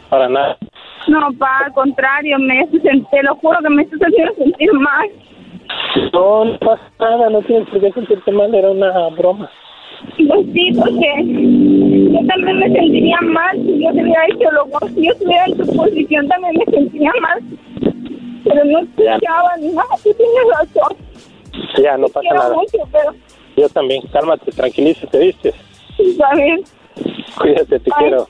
para 0.09 0.30
nada. 0.30 0.57
No, 1.07 1.30
pa, 1.38 1.65
al 1.65 1.73
contrario, 1.73 2.39
me, 2.39 2.65
te 2.67 3.23
lo 3.23 3.36
juro 3.36 3.59
que 3.61 3.69
me 3.69 3.84
estás 3.84 3.99
haciendo 4.01 4.34
sentir 4.36 4.73
mal. 4.73 5.09
No, 6.13 6.45
no 6.45 6.59
pasa 6.59 6.84
nada, 6.99 7.30
no 7.30 7.41
tienes 7.41 7.67
por 7.69 7.80
qué 7.80 7.91
sentirte 7.91 8.32
mal, 8.32 8.53
era 8.55 8.71
una 8.71 9.09
broma. 9.09 9.49
Pues 10.17 10.45
sí, 10.53 10.71
porque 10.78 11.09
yo 12.11 12.28
también 12.28 12.59
me 12.59 12.71
sentiría 12.71 13.19
mal 13.21 13.55
si 13.57 13.84
yo 13.84 13.91
te 13.91 14.01
hubiera 14.01 14.26
hecho 14.28 14.51
lo 14.51 14.89
si 14.89 15.05
yo 15.05 15.11
estuviera 15.11 15.45
en 15.45 15.57
tu 15.57 15.76
posición 15.76 16.28
también 16.28 16.53
me 16.57 16.65
sentiría 16.65 17.11
mal. 17.21 17.39
Pero 18.46 18.64
no 18.64 18.80
escuchaba 18.80 19.58
ni 19.60 19.70
nada, 19.70 19.89
tú 20.04 20.14
tienes 20.14 20.43
razón. 20.58 20.98
Ya, 21.84 21.98
no 21.98 22.08
pasa 22.08 22.34
nada. 22.34 22.56
Mucho, 22.56 22.78
pero... 22.91 23.14
Yo 23.58 23.70
también, 23.70 24.02
cálmate, 24.14 24.52
tranquilízate, 24.52 25.18
¿viste? 25.18 25.54
Está 25.98 26.36
bien. 26.36 26.64
Cuídate, 27.38 27.80
te 27.80 27.89
bye. 27.89 27.93
quiero. 27.98 28.30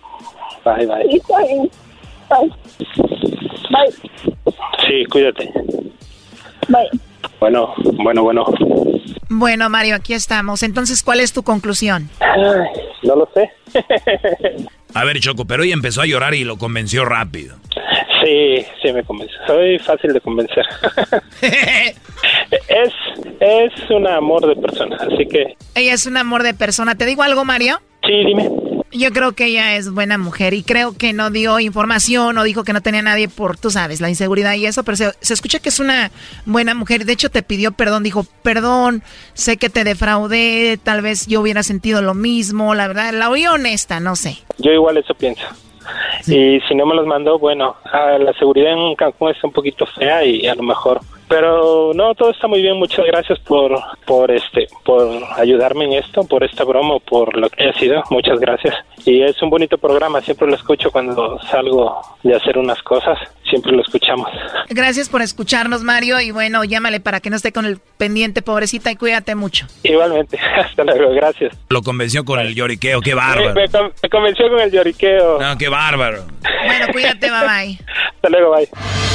Bye, 0.64 0.86
bye. 0.86 1.10
Sí, 1.10 1.18
está 1.18 1.40
bien. 1.40 1.72
Bye. 2.30 2.54
Bye. 3.70 4.54
Sí, 4.88 5.06
cuídate. 5.12 5.52
Bye. 6.68 6.90
Bueno, 7.40 7.74
bueno, 8.04 8.24
bueno. 8.24 8.46
Bueno, 9.30 9.70
Mario, 9.70 9.96
aquí 9.96 10.14
estamos. 10.14 10.64
Entonces, 10.64 11.04
¿cuál 11.04 11.20
es 11.20 11.34
tu 11.34 11.44
conclusión? 11.44 12.10
Ay, 12.20 12.42
no 13.04 13.16
lo 13.16 13.30
sé. 13.34 13.52
a 14.94 15.04
ver, 15.04 15.20
Choco, 15.20 15.46
pero 15.46 15.64
ella 15.64 15.74
empezó 15.74 16.02
a 16.02 16.06
llorar 16.06 16.34
y 16.36 16.44
lo 16.44 16.58
convenció 16.58 17.04
rápido. 17.06 17.58
Sí, 18.26 18.66
sí 18.82 18.92
me 18.92 19.04
convenció. 19.04 19.38
Soy 19.46 19.78
fácil 19.78 20.12
de 20.12 20.20
convencer. 20.20 20.66
es, 21.42 22.94
es 23.40 23.90
un 23.92 24.08
amor 24.08 24.48
de 24.48 24.56
persona, 24.56 24.98
así 25.00 25.28
que... 25.28 25.56
Ella 25.76 25.94
es 25.94 26.08
un 26.08 26.18
amor 26.18 26.42
de 26.42 26.56
persona. 26.56 26.96
¿Te 26.96 27.06
digo 27.06 27.22
algo, 27.22 27.46
Mario? 27.46 27.80
Sí, 28.04 28.14
dime. 28.26 28.50
Yo 28.92 29.12
creo 29.12 29.34
que 29.34 29.46
ella 29.46 29.76
es 29.76 29.92
buena 29.92 30.18
mujer 30.18 30.56
y 30.56 30.64
creo 30.64 30.98
que 30.98 31.14
no 31.14 31.30
dio 31.30 31.60
información 31.60 32.38
o 32.38 32.44
dijo 32.44 32.64
que 32.64 32.74
no 32.74 32.82
tenía 32.82 33.04
nadie 33.04 33.28
por, 33.28 33.58
tú 33.58 33.70
sabes, 33.70 34.02
la 34.02 34.10
inseguridad 34.10 34.56
y 34.56 34.66
eso, 34.66 34.84
pero 34.84 34.96
se, 34.96 35.12
se, 35.20 35.34
escucha 35.34 35.60
que 35.60 35.70
es 35.70 35.80
una 35.80 36.12
buena 36.46 36.74
mujer. 36.74 37.06
De 37.06 37.14
hecho, 37.14 37.30
te 37.30 37.44
pidió 37.44 37.74
perdón, 37.74 38.04
dijo, 38.04 38.26
perdón, 38.42 39.04
sé 39.34 39.58
que 39.58 39.70
te 39.70 39.84
defraudé, 39.84 40.80
tal 40.82 41.02
vez 41.02 41.28
yo 41.28 41.42
hubiera 41.42 41.62
sentido 41.62 42.02
lo 42.02 42.14
mismo, 42.14 42.74
la 42.74 42.88
verdad, 42.88 43.14
la 43.14 43.30
oí 43.30 43.46
honesta, 43.46 44.00
no 44.00 44.16
sé. 44.16 44.38
Yo 44.58 44.72
igual 44.72 44.98
eso 44.98 45.14
pienso. 45.14 45.46
Y 46.28 46.60
si 46.62 46.76
no 46.76 46.86
me 46.86 46.96
los 46.96 47.06
mandó, 47.06 47.38
bueno, 47.40 47.76
la 47.92 48.34
seguridad 48.34 48.74
en 48.74 48.96
Cancún 48.96 49.32
es 49.32 49.44
un 49.44 49.52
poquito 49.52 49.86
fea 49.86 50.24
y 50.24 50.48
a 50.48 50.56
lo 50.56 50.64
mejor 50.64 51.02
pero 51.28 51.92
no 51.94 52.14
todo 52.16 52.32
está 52.32 52.48
muy 52.48 52.62
bien. 52.62 52.78
Muchas 52.78 53.06
gracias 53.06 53.40
por 53.40 53.80
por 54.06 54.32
este 54.32 54.68
por 54.84 55.08
ayudarme 55.38 55.86
en 55.86 55.94
esto 55.94 56.24
por 56.24 56.44
esta 56.44 56.64
broma 56.64 57.00
por 57.00 57.36
lo 57.38 57.50
que 57.50 57.64
haya 57.64 57.74
sido. 57.74 58.04
Muchas 58.10 58.40
gracias. 58.40 58.76
Y 59.06 59.22
es 59.22 59.42
un 59.42 59.50
bonito 59.50 59.78
programa. 59.78 60.22
Siempre 60.22 60.48
lo 60.48 60.56
escucho 60.56 60.92
cuando 60.92 61.40
salgo 61.52 62.02
de 62.24 62.36
hacer 62.36 62.58
unas 62.58 62.82
cosas. 62.84 63.18
Siempre 63.50 63.72
lo 63.72 63.82
escuchamos. 63.82 64.30
Gracias 64.70 65.10
por 65.10 65.22
escucharnos 65.22 65.84
Mario. 65.84 66.20
Y 66.20 66.32
bueno 66.32 66.64
llámale 66.64 67.00
para 67.00 67.20
que 67.20 67.30
no 67.30 67.36
esté 67.36 67.52
con 67.52 67.66
el 67.66 67.80
pendiente 67.98 68.42
pobrecita 68.42 68.92
y 68.92 68.96
cuídate 68.96 69.36
mucho. 69.36 69.68
Igualmente. 69.84 70.38
Hasta 70.58 70.84
luego. 70.84 71.14
Gracias. 71.14 71.58
Lo 71.70 71.82
convenció 71.82 72.24
con 72.24 72.40
el 72.40 72.54
lloriqueo. 72.56 73.02
Qué 73.02 73.14
bárbaro. 73.14 73.54
Me, 73.54 73.68
me 74.02 74.10
convenció 74.10 74.50
con 74.50 74.60
el 74.60 74.72
lloriqueo. 74.72 75.40
No 75.40 75.58
qué 75.58 75.70
bárbaro. 75.70 76.24
Bueno 76.66 76.86
cuídate 76.92 77.30
bye 77.30 77.48
bye. 77.48 77.80
Hasta 78.16 78.30
luego 78.30 78.56
bye 78.56 79.15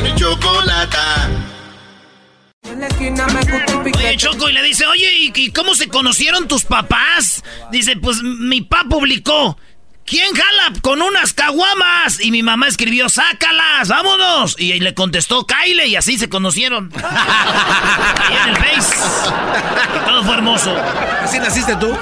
mi 0.00 0.14
chocolata. 0.14 1.28
Oye, 3.94 4.16
Choco, 4.16 4.48
y 4.48 4.52
le 4.52 4.62
dice, 4.62 4.86
oye, 4.86 5.12
¿y, 5.34 5.50
cómo 5.50 5.74
se 5.74 5.88
conocieron 5.88 6.48
tus 6.48 6.64
papás? 6.64 7.42
Dice, 7.70 7.96
pues 7.96 8.22
mi 8.22 8.62
papá 8.62 8.88
publicó. 8.88 9.58
¿Quién 10.04 10.34
jala 10.34 10.78
con 10.82 11.00
unas 11.00 11.32
caguamas? 11.32 12.20
Y 12.20 12.30
mi 12.30 12.42
mamá 12.42 12.68
escribió, 12.68 13.08
sácalas, 13.08 13.88
vámonos. 13.88 14.56
Y 14.58 14.78
le 14.80 14.94
contestó, 14.94 15.46
Kyle, 15.46 15.86
y 15.86 15.96
así 15.96 16.18
se 16.18 16.28
conocieron. 16.28 16.92
Ahí 16.96 18.36
en 18.42 18.48
el 18.50 18.56
Face. 18.56 18.96
Y 19.96 20.04
todo 20.04 20.24
fue 20.24 20.34
hermoso. 20.34 20.76
¿Así 21.22 21.38
naciste 21.38 21.76
tú? 21.76 21.96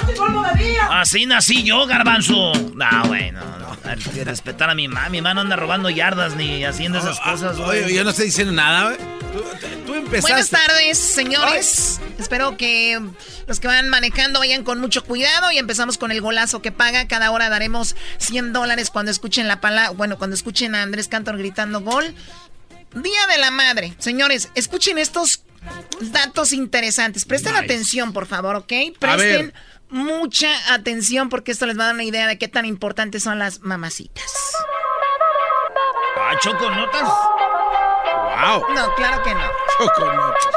Así 0.89 1.25
nací 1.25 1.63
yo, 1.63 1.85
garbanzo. 1.85 2.53
No, 2.75 3.03
bueno, 3.07 3.39
no. 3.59 3.71
Que 4.13 4.23
respetar 4.23 4.69
a 4.69 4.75
mi 4.75 4.87
mamá. 4.87 5.09
Mi 5.09 5.21
mamá 5.21 5.33
no 5.33 5.41
anda 5.41 5.55
robando 5.55 5.89
yardas 5.89 6.35
ni 6.35 6.63
haciendo 6.63 6.99
esas 6.99 7.19
cosas, 7.19 7.57
güey. 7.57 7.83
Oye, 7.83 7.95
yo 7.95 8.03
no 8.03 8.11
estoy 8.11 8.25
diciendo 8.25 8.53
nada, 8.53 8.85
güey. 8.85 8.97
Tú, 9.85 9.93
empezaste. 9.93 10.21
Buenas 10.21 10.49
tardes, 10.49 10.97
señores. 10.97 11.99
Espero 12.19 12.57
que 12.57 13.01
los 13.47 13.59
que 13.59 13.67
van 13.67 13.89
manejando 13.89 14.39
vayan 14.39 14.63
con 14.63 14.79
mucho 14.79 15.03
cuidado 15.03 15.51
y 15.51 15.57
empezamos 15.57 15.97
con 15.97 16.11
el 16.11 16.21
golazo 16.21 16.61
que 16.61 16.71
paga. 16.71 17.07
Cada 17.07 17.31
hora 17.31 17.49
daremos 17.49 17.90
100 18.17 18.53
dólares 18.53 18.89
cuando 18.89 19.11
escuchen 19.11 19.47
la 19.47 19.61
palabra, 19.61 19.91
bueno, 19.91 20.17
cuando 20.17 20.35
escuchen 20.35 20.75
a 20.75 20.81
Andrés 20.81 21.07
Cantor 21.07 21.37
gritando 21.37 21.81
gol. 21.81 22.13
Día 22.93 23.27
de 23.27 23.37
la 23.37 23.51
Madre. 23.51 23.93
Señores, 23.99 24.49
escuchen 24.55 24.97
estos 24.97 25.43
datos 26.01 26.51
interesantes. 26.51 27.25
Presten 27.25 27.55
atención, 27.55 28.13
por 28.13 28.25
favor, 28.25 28.55
¿ok? 28.55 28.73
Presten 28.99 29.53
mucha 29.89 30.49
atención 30.73 31.29
porque 31.29 31.51
esto 31.51 31.65
les 31.65 31.77
va 31.77 31.83
a 31.83 31.85
dar 31.87 31.95
una 31.95 32.03
idea 32.03 32.27
de 32.27 32.37
qué 32.37 32.47
tan 32.47 32.65
importantes 32.65 33.23
son 33.23 33.39
las 33.39 33.61
mamacitas. 33.61 34.31
Ah, 36.17 36.33
Choco, 36.39 36.69
¿notas? 36.69 37.03
Wow. 37.03 38.73
No, 38.73 38.95
claro 38.95 39.21
que 39.23 39.33
no. 39.33 39.41
Choco, 39.77 40.13
notas. 40.13 40.47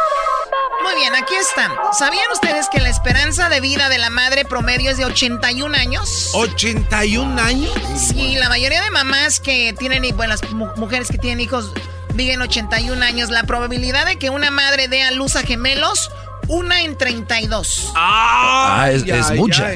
Muy 0.84 0.96
bien, 0.96 1.14
aquí 1.14 1.34
están. 1.34 1.72
¿Sabían 1.98 2.30
ustedes 2.30 2.68
que 2.68 2.78
la 2.78 2.90
esperanza 2.90 3.48
de 3.48 3.60
vida 3.60 3.88
de 3.88 3.96
la 3.96 4.10
madre 4.10 4.44
promedio 4.44 4.90
es 4.90 4.98
de 4.98 5.06
81 5.06 5.74
años? 5.74 6.30
¿81 6.34 7.38
años? 7.40 7.72
Sí, 7.96 8.34
la 8.34 8.50
mayoría 8.50 8.82
de 8.82 8.90
mamás 8.90 9.40
que 9.40 9.72
tienen, 9.78 10.14
bueno, 10.14 10.34
las 10.34 10.42
mujeres 10.76 11.08
que 11.08 11.16
tienen 11.16 11.40
hijos 11.40 11.72
viven 12.12 12.42
81 12.42 13.02
años. 13.02 13.30
La 13.30 13.44
probabilidad 13.44 14.04
de 14.04 14.16
que 14.16 14.28
una 14.28 14.50
madre 14.50 14.88
dé 14.88 15.02
a 15.02 15.10
luz 15.10 15.36
a 15.36 15.42
gemelos, 15.42 16.10
una 16.48 16.82
en 16.82 16.98
32. 16.98 17.92
Ah, 17.94 18.90
es, 18.92 19.30
mucha. 19.32 19.72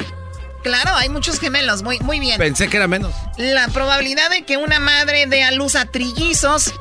Claro, 0.62 0.94
hay 0.94 1.08
muchos 1.08 1.40
gemelos, 1.40 1.82
muy, 1.82 1.98
muy 2.00 2.20
bien. 2.20 2.36
Pensé 2.36 2.68
que 2.68 2.76
era 2.76 2.86
menos. 2.86 3.14
La 3.38 3.68
probabilidad 3.68 4.28
de 4.28 4.44
que 4.44 4.58
una 4.58 4.78
madre 4.78 5.24
dé 5.26 5.42
a 5.42 5.52
luz 5.52 5.74
a 5.74 5.86
trillizos 5.86 6.74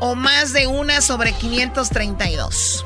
o 0.00 0.14
más 0.16 0.52
de 0.52 0.66
una 0.66 1.00
sobre 1.00 1.32
532. 1.32 2.84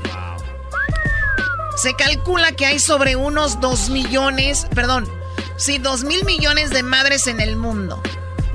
Se 1.76 1.94
calcula 1.94 2.52
que 2.52 2.66
hay 2.66 2.78
sobre 2.78 3.16
unos 3.16 3.60
2 3.60 3.90
millones, 3.90 4.66
perdón, 4.74 5.08
sí, 5.56 5.78
2 5.78 6.04
mil 6.04 6.24
millones 6.24 6.70
de 6.70 6.82
madres 6.82 7.26
en 7.26 7.40
el 7.40 7.56
mundo. 7.56 8.02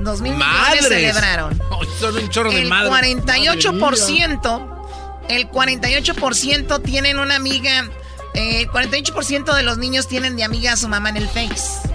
2 0.00 0.20
mil 0.20 0.34
millones 0.34 0.88
celebraron. 0.88 1.62
son 2.00 2.16
un 2.16 2.28
chorro 2.28 2.50
el 2.50 2.64
de 2.64 2.68
madres. 2.68 3.16
48%, 3.24 4.84
el 5.28 5.48
48% 5.48 6.82
tienen 6.82 7.20
una 7.20 7.36
amiga, 7.36 7.88
eh, 8.34 8.62
el 8.62 8.68
48% 8.68 9.54
de 9.54 9.62
los 9.62 9.78
niños 9.78 10.08
tienen 10.08 10.36
de 10.36 10.42
amiga 10.42 10.72
a 10.72 10.76
su 10.76 10.88
mamá 10.88 11.10
en 11.10 11.18
el 11.18 11.28
Face. 11.28 11.88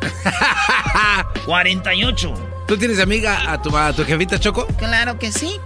48. 1.44 2.34
¿Tú 2.66 2.78
tienes 2.78 2.98
amiga 2.98 3.52
a 3.52 3.60
tu, 3.60 3.76
a 3.76 3.92
tu 3.92 4.04
jefita 4.04 4.40
Choco? 4.40 4.66
Claro 4.78 5.18
que 5.18 5.32
sí. 5.32 5.60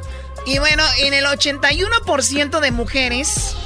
Y 0.47 0.59
bueno, 0.59 0.83
en 0.99 1.14
el 1.14 1.27
81% 1.27 2.61
de 2.61 2.70
mujeres 2.72 3.57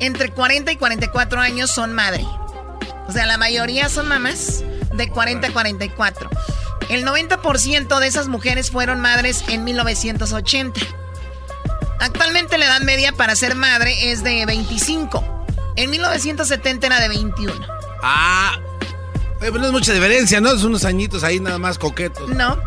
entre 0.00 0.30
40 0.30 0.72
y 0.72 0.76
44 0.76 1.40
años 1.40 1.70
son 1.70 1.92
madre. 1.92 2.24
O 3.08 3.12
sea, 3.12 3.26
la 3.26 3.38
mayoría 3.38 3.88
son 3.88 4.08
mamás 4.08 4.64
de 4.92 5.08
40 5.08 5.48
a 5.48 5.52
44. 5.52 6.30
El 6.88 7.04
90% 7.04 7.98
de 7.98 8.06
esas 8.06 8.28
mujeres 8.28 8.70
fueron 8.70 9.00
madres 9.00 9.44
en 9.48 9.64
1980. 9.64 10.80
Actualmente 12.00 12.58
la 12.58 12.66
edad 12.66 12.80
media 12.80 13.12
para 13.12 13.34
ser 13.34 13.54
madre 13.54 14.12
es 14.12 14.22
de 14.22 14.44
25. 14.46 15.46
En 15.76 15.90
1970 15.90 16.86
era 16.86 17.00
de 17.00 17.08
21. 17.08 17.54
Ah, 18.02 18.58
pues 19.38 19.52
no 19.52 19.66
es 19.66 19.72
mucha 19.72 19.92
diferencia, 19.92 20.40
¿no? 20.40 20.52
Es 20.52 20.62
unos 20.62 20.84
añitos 20.84 21.24
ahí 21.24 21.40
nada 21.40 21.58
más 21.58 21.78
coquetos. 21.78 22.28
No. 22.30 22.58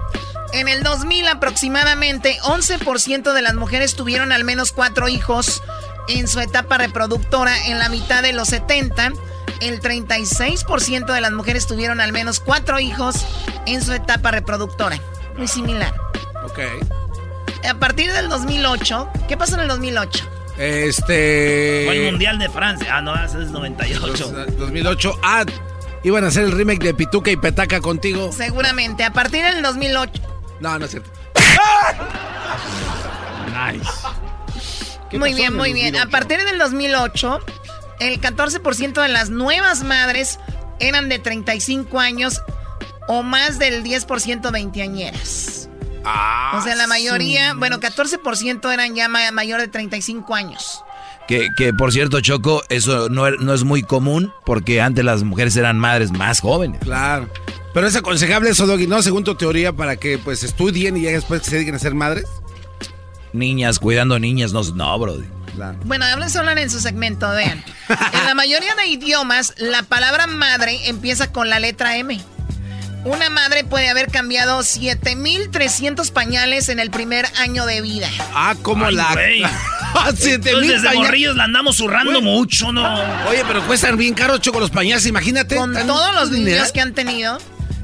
En 0.53 0.67
el 0.67 0.83
2000 0.83 1.27
aproximadamente 1.27 2.39
11% 2.41 3.33
de 3.33 3.41
las 3.41 3.53
mujeres 3.53 3.95
tuvieron 3.95 4.31
al 4.31 4.43
menos 4.43 4.71
cuatro 4.71 5.07
hijos 5.07 5.61
en 6.09 6.27
su 6.27 6.39
etapa 6.39 6.77
reproductora 6.77 7.67
en 7.67 7.79
la 7.79 7.89
mitad 7.89 8.21
de 8.21 8.33
los 8.33 8.49
70. 8.49 9.13
El 9.61 9.81
36% 9.81 11.13
de 11.13 11.21
las 11.21 11.31
mujeres 11.31 11.67
tuvieron 11.67 12.01
al 12.01 12.11
menos 12.11 12.39
cuatro 12.39 12.79
hijos 12.79 13.25
en 13.65 13.83
su 13.83 13.93
etapa 13.93 14.31
reproductora. 14.31 14.99
Muy 15.37 15.47
similar. 15.47 15.93
Ok. 16.43 16.59
A 17.69 17.73
partir 17.75 18.11
del 18.11 18.29
2008, 18.29 19.09
¿qué 19.27 19.37
pasó 19.37 19.55
en 19.55 19.61
el 19.61 19.67
2008? 19.67 20.29
Este. 20.57 21.83
Fue 21.85 21.97
el 21.97 22.11
Mundial 22.11 22.39
de 22.39 22.49
Francia. 22.49 22.97
Ah, 22.97 23.01
no, 23.01 23.15
ese 23.15 23.41
es 23.43 23.51
98. 23.51 24.45
2008. 24.57 25.19
Ah, 25.23 25.45
iban 26.03 26.23
a 26.23 26.27
hacer 26.27 26.43
el 26.43 26.51
remake 26.51 26.83
de 26.83 26.93
Pituca 26.93 27.31
y 27.31 27.37
Petaca 27.37 27.79
contigo. 27.79 28.31
Seguramente. 28.31 29.03
A 29.03 29.13
partir 29.13 29.43
del 29.43 29.61
2008. 29.61 30.21
No, 30.59 30.77
no 30.79 30.85
es 30.85 30.91
cierto. 30.91 31.09
nice. 33.47 33.89
Muy 35.13 35.33
bien, 35.33 35.55
muy 35.55 35.73
bien. 35.73 35.95
A 35.95 36.07
partir 36.07 36.43
del 36.43 36.57
2008, 36.57 37.39
el 37.99 38.21
14% 38.21 39.01
de 39.01 39.07
las 39.07 39.29
nuevas 39.29 39.83
madres 39.83 40.39
eran 40.79 41.09
de 41.09 41.19
35 41.19 41.99
años 41.99 42.41
o 43.07 43.23
más 43.23 43.59
del 43.59 43.83
10% 43.83 44.51
veinteañeras. 44.51 45.69
Ah, 46.05 46.57
o 46.57 46.63
sea, 46.63 46.75
la 46.75 46.87
mayoría, 46.87 47.53
bueno, 47.55 47.79
14% 47.79 48.71
eran 48.73 48.95
ya 48.95 49.09
mayor 49.09 49.59
de 49.59 49.67
35 49.67 50.33
años. 50.35 50.83
Que, 51.27 51.49
que, 51.55 51.73
por 51.73 51.91
cierto, 51.91 52.21
Choco, 52.21 52.63
eso 52.69 53.09
no, 53.09 53.29
no, 53.29 53.53
es 53.53 53.63
muy 53.63 53.83
común 53.83 54.33
porque 54.45 54.81
antes 54.81 55.05
las 55.05 55.23
mujeres 55.23 55.55
eran 55.57 55.77
madres 55.77 56.11
más 56.11 56.39
jóvenes. 56.39 56.79
Claro. 56.81 57.29
Pero 57.73 57.85
es 57.85 57.95
aconsejable 57.95 58.49
eso, 58.49 58.65
Doggy, 58.65 58.87
¿no? 58.87 59.01
Según 59.03 59.23
tu 59.23 59.35
teoría, 59.35 59.73
para 59.73 59.97
que 59.97 60.17
pues 60.17 60.43
estudien 60.43 60.97
y 60.97 61.01
ya 61.01 61.11
después 61.11 61.43
se 61.43 61.55
dediquen 61.55 61.75
a 61.75 61.79
ser 61.79 61.93
madres. 61.93 62.25
Niñas, 63.33 63.79
cuidando 63.79 64.19
niñas, 64.19 64.53
no, 64.53 64.63
no 64.63 64.99
bro. 64.99 65.17
Bueno, 65.83 66.05
hablen 66.05 66.29
solo 66.29 66.51
en 66.51 66.69
su 66.69 66.79
segmento, 66.79 67.29
vean. 67.31 67.63
en 68.13 68.25
la 68.25 68.33
mayoría 68.33 68.75
de 68.75 68.87
idiomas, 68.87 69.53
la 69.57 69.83
palabra 69.83 70.25
madre 70.27 70.87
empieza 70.87 71.31
con 71.31 71.49
la 71.49 71.59
letra 71.59 71.97
M. 71.97 72.19
Una 73.05 73.29
madre 73.29 73.63
puede 73.63 73.87
haber 73.89 74.07
cambiado 74.07 74.61
7300 74.61 76.11
pañales 76.11 76.67
en 76.67 76.79
el 76.79 76.91
primer 76.91 77.25
año 77.37 77.65
de 77.65 77.81
vida. 77.81 78.09
Ah, 78.33 78.55
como 78.61 78.89
la. 78.91 79.07
Siete 80.15 80.49
Entonces, 80.49 80.61
mil 80.61 80.67
desde 80.71 80.87
pañales. 80.87 81.07
morrillos 81.07 81.35
la 81.35 81.45
andamos 81.45 81.77
zurrando 81.77 82.21
mucho, 82.21 82.71
¿no? 82.73 82.83
Oye, 83.29 83.43
pero 83.47 83.65
cuestan 83.65 83.95
bien 83.97 84.13
caros, 84.13 84.41
Choco, 84.41 84.59
los 84.59 84.69
pañales, 84.69 85.05
imagínate. 85.05 85.55
Con 85.55 85.73
todos 85.73 86.13
los 86.13 86.31
niños 86.31 86.71
que 86.71 86.81
han 86.81 86.93
tenido. 86.93 87.37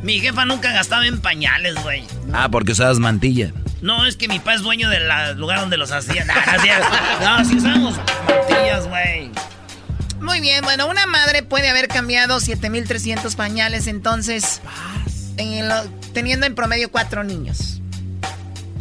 Mi 0.06 0.20
jefa 0.20 0.46
nunca 0.46 0.72
gastaba 0.72 1.08
en 1.08 1.20
pañales, 1.20 1.74
güey. 1.82 2.04
Ah, 2.32 2.48
porque 2.52 2.74
usabas 2.74 3.00
mantilla. 3.00 3.52
No, 3.82 4.06
es 4.06 4.16
que 4.16 4.28
mi 4.28 4.38
papá 4.38 4.54
es 4.54 4.62
dueño 4.62 4.88
del 4.90 5.04
lugar 5.38 5.60
donde 5.62 5.78
los 5.78 5.92
hacían. 5.92 6.28
No, 7.22 7.44
si 7.44 7.56
usamos 7.56 7.96
mantillas, 8.28 8.88
güey. 8.88 9.32
Muy 10.22 10.42
bien, 10.42 10.64
bueno, 10.64 10.86
una 10.88 11.08
madre 11.08 11.42
puede 11.42 11.70
haber 11.70 11.88
cambiado 11.88 12.40
7300 12.40 13.36
pañales, 13.36 13.88
entonces, 13.88 14.62
en 15.38 15.68
lo- 15.68 15.84
teniendo 16.14 16.46
en 16.46 16.54
promedio 16.54 16.92
cuatro 16.92 17.24
niños. 17.24 17.82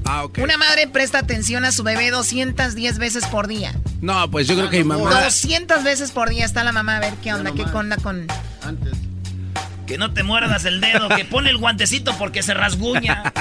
Ah, 0.05 0.25
ok. 0.25 0.41
Una 0.43 0.59
madre 0.59 0.89
presta 0.89 1.21
atención 1.21 1.65
a 1.65 1.73
su 1.73 1.85
bebé 1.85 2.11
210 2.11 2.99
veces 2.99 3.27
por 3.29 3.49
día. 3.49 3.75
No, 4.03 4.31
pues 4.31 4.47
yo 4.47 4.57
creo 4.57 4.69
que 4.69 4.79
mi 4.79 4.85
mamá. 4.85 5.23
200 5.25 5.83
veces 5.85 6.11
por 6.11 6.29
día 6.29 6.45
está 6.45 6.65
la 6.65 6.73
mamá 6.73 6.99
a 6.99 7.01
ver 7.01 7.15
qué 7.23 7.33
onda, 7.33 7.51
qué 7.53 7.63
onda 7.63 7.97
con... 7.97 8.27
Que 9.87 9.99
no 9.99 10.13
te 10.13 10.23
muerdas 10.23 10.65
el 10.65 10.81
dedo, 10.81 11.09
que 11.11 11.25
pone 11.25 11.51
el 11.51 11.57
guantecito 11.59 12.17
porque 12.19 12.43
se 12.43 12.55
rasguña. 12.55 13.33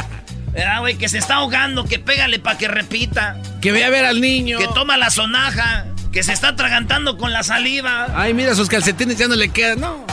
¿Verdad, 0.52 0.80
güey? 0.82 0.98
Que 0.98 1.10
se 1.10 1.18
está 1.18 1.36
ahogando, 1.36 1.86
que 1.86 2.00
pégale 2.00 2.40
para 2.40 2.58
que 2.58 2.68
repita. 2.68 3.38
Que 3.62 3.72
vea 3.72 3.88
a 3.88 3.90
ver 3.90 4.06
al 4.06 4.22
niño. 4.22 4.60
Que 4.60 4.68
toma 4.68 4.98
la 4.98 5.10
sonaja, 5.10 5.86
que 6.12 6.22
se 6.22 6.32
está 6.34 6.50
atragantando 6.50 7.18
con 7.18 7.34
la 7.34 7.44
saliva. 7.44 8.08
Ay, 8.16 8.34
mira, 8.34 8.54
sus 8.56 8.70
calcetines 8.70 9.18
ya 9.18 9.28
no 9.28 9.36
le 9.36 9.50
quedan, 9.50 9.80
no. 9.80 10.06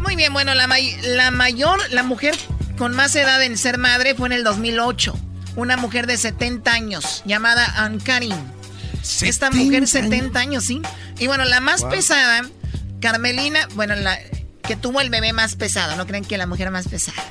Muy 0.00 0.14
bien, 0.16 0.32
bueno, 0.32 0.54
la, 0.54 0.66
may- 0.66 0.96
la 1.02 1.30
mayor, 1.30 1.78
la 1.90 2.02
mujer 2.02 2.34
con 2.76 2.94
más 2.94 3.14
edad 3.16 3.42
en 3.42 3.56
ser 3.56 3.78
madre 3.78 4.14
fue 4.14 4.26
en 4.28 4.32
el 4.32 4.44
2008. 4.44 5.16
Una 5.56 5.76
mujer 5.76 6.06
de 6.06 6.16
70 6.18 6.70
años, 6.72 7.22
llamada 7.24 7.64
Ann 7.78 7.98
Karin. 7.98 8.34
Esta 9.22 9.50
mujer 9.50 9.86
70 9.88 10.38
años, 10.38 10.64
sí. 10.64 10.82
Y 11.18 11.26
bueno, 11.28 11.44
la 11.46 11.60
más 11.60 11.80
Wow. 11.80 11.90
pesada, 11.90 12.42
Carmelina, 13.00 13.60
bueno, 13.74 13.94
la 13.96 14.18
que 14.68 14.76
tuvo 14.76 15.00
el 15.00 15.08
bebé 15.08 15.32
más 15.32 15.56
pesado, 15.56 15.96
no 15.96 16.06
creen 16.06 16.26
que 16.26 16.36
la 16.36 16.46
mujer 16.46 16.70
más 16.70 16.86
pesada. 16.86 17.24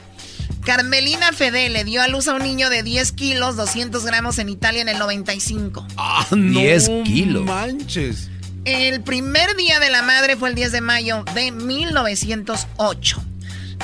Carmelina 0.66 1.32
Fede 1.32 1.70
le 1.70 1.84
dio 1.84 2.02
a 2.02 2.08
luz 2.08 2.28
a 2.28 2.34
un 2.34 2.42
niño 2.42 2.72
de 2.72 2.82
10 2.82 3.12
kilos, 3.12 3.56
200 3.56 4.04
gramos 4.04 4.40
en 4.40 4.50
Italia 4.50 4.82
en 4.82 4.90
el 4.90 4.98
95. 4.98 5.88
Ah, 5.98 6.26
10 6.32 6.90
kilos. 7.06 7.46
manches. 7.46 8.30
El 8.66 9.02
primer 9.02 9.56
día 9.56 9.80
de 9.80 9.92
la 9.92 10.02
madre 10.02 10.36
fue 10.36 10.50
el 10.50 10.56
10 10.56 10.72
de 10.72 10.82
mayo 10.82 11.24
de 11.36 11.52
1908. 11.52 13.24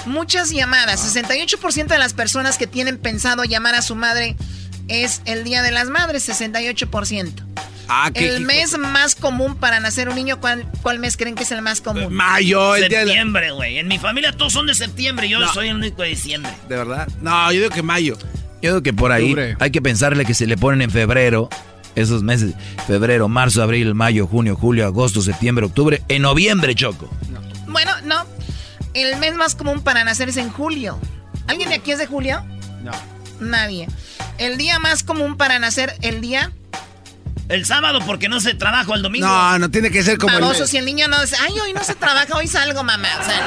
Muchas 0.07 0.49
llamadas, 0.49 1.15
68% 1.15 1.87
de 1.87 1.99
las 1.99 2.13
personas 2.13 2.57
que 2.57 2.65
tienen 2.65 2.97
pensado 2.97 3.43
llamar 3.43 3.75
a 3.75 3.83
su 3.83 3.95
madre 3.95 4.35
es 4.87 5.21
el 5.25 5.43
Día 5.43 5.61
de 5.61 5.71
las 5.71 5.89
Madres, 5.89 6.27
68%. 6.27 7.31
Ah, 7.89 8.09
qué 8.13 8.27
el 8.29 8.41
hijo 8.41 8.47
mes 8.47 8.77
más 8.77 9.15
común 9.15 9.55
para 9.55 9.79
nacer 9.79 10.07
un 10.09 10.15
niño, 10.15 10.39
¿cuál, 10.39 10.65
cuál 10.81 10.99
mes 10.99 11.17
creen 11.17 11.35
que 11.35 11.43
es 11.43 11.51
el 11.51 11.61
más 11.61 11.81
común? 11.81 12.13
Mayo, 12.13 12.75
el 12.75 12.87
día 12.89 12.99
de 12.99 13.05
la- 13.05 13.11
Septiembre, 13.11 13.51
güey. 13.51 13.77
En 13.79 13.87
mi 13.87 13.99
familia 13.99 14.31
todos 14.31 14.53
son 14.53 14.67
de 14.67 14.75
septiembre. 14.75 15.27
Yo 15.29 15.39
No. 15.39 15.53
soy 15.53 15.67
el 15.69 15.75
único 15.75 16.01
de 16.01 16.09
diciembre. 16.09 16.51
¿De 16.69 16.77
verdad? 16.77 17.07
No, 17.21 17.51
yo 17.51 17.61
digo 17.61 17.73
que 17.73 17.83
mayo. 17.83 18.17
Yo 18.61 18.69
creo 18.69 18.83
que 18.83 18.93
por 18.93 19.11
ahí 19.11 19.35
hay 19.59 19.71
que 19.71 19.81
pensarle 19.81 20.25
que 20.25 20.33
se 20.33 20.47
le 20.47 20.55
ponen 20.57 20.81
en 20.81 20.89
febrero, 20.91 21.49
esos 21.95 22.23
meses, 22.23 22.53
febrero, 22.87 23.27
marzo, 23.27 23.61
abril, 23.61 23.93
mayo, 23.93 24.25
junio, 24.27 24.55
julio, 24.55 24.85
agosto, 24.85 25.21
septiembre, 25.21 25.65
octubre, 25.65 26.01
en 26.07 26.21
noviembre, 26.21 26.73
Choco. 26.73 27.09
Bueno, 27.67 27.91
no. 28.05 28.25
El 28.93 29.17
mes 29.17 29.35
más 29.35 29.55
común 29.55 29.81
para 29.81 30.03
nacer 30.05 30.29
es 30.29 30.37
en 30.37 30.49
julio. 30.49 30.97
¿Alguien 31.47 31.69
de 31.69 31.75
aquí 31.75 31.91
es 31.91 31.97
de 31.97 32.05
julio? 32.07 32.41
No. 32.83 32.91
Nadie. 33.41 33.87
El 34.37 34.57
día 34.57 34.79
más 34.79 35.03
común 35.03 35.35
para 35.35 35.59
nacer, 35.59 35.93
el 36.01 36.21
día... 36.21 36.51
El 37.49 37.65
sábado 37.65 37.99
porque 38.05 38.29
no 38.29 38.39
se 38.39 38.53
trabaja 38.53 38.93
el 38.95 39.01
domingo. 39.01 39.27
No, 39.27 39.59
no 39.59 39.69
tiene 39.69 39.91
que 39.91 40.01
ser 40.01 40.17
como 40.17 40.39
Baboso, 40.39 40.63
el... 40.63 40.69
si 40.69 40.77
el 40.77 40.85
niño 40.85 41.07
no 41.09 41.21
dice, 41.21 41.35
ay, 41.41 41.51
hoy 41.59 41.73
no 41.73 41.83
se 41.83 41.93
trabaja, 41.93 42.35
hoy 42.35 42.47
salgo, 42.47 42.83
mamá. 42.83 43.09
O 43.19 43.25
sea, 43.25 43.37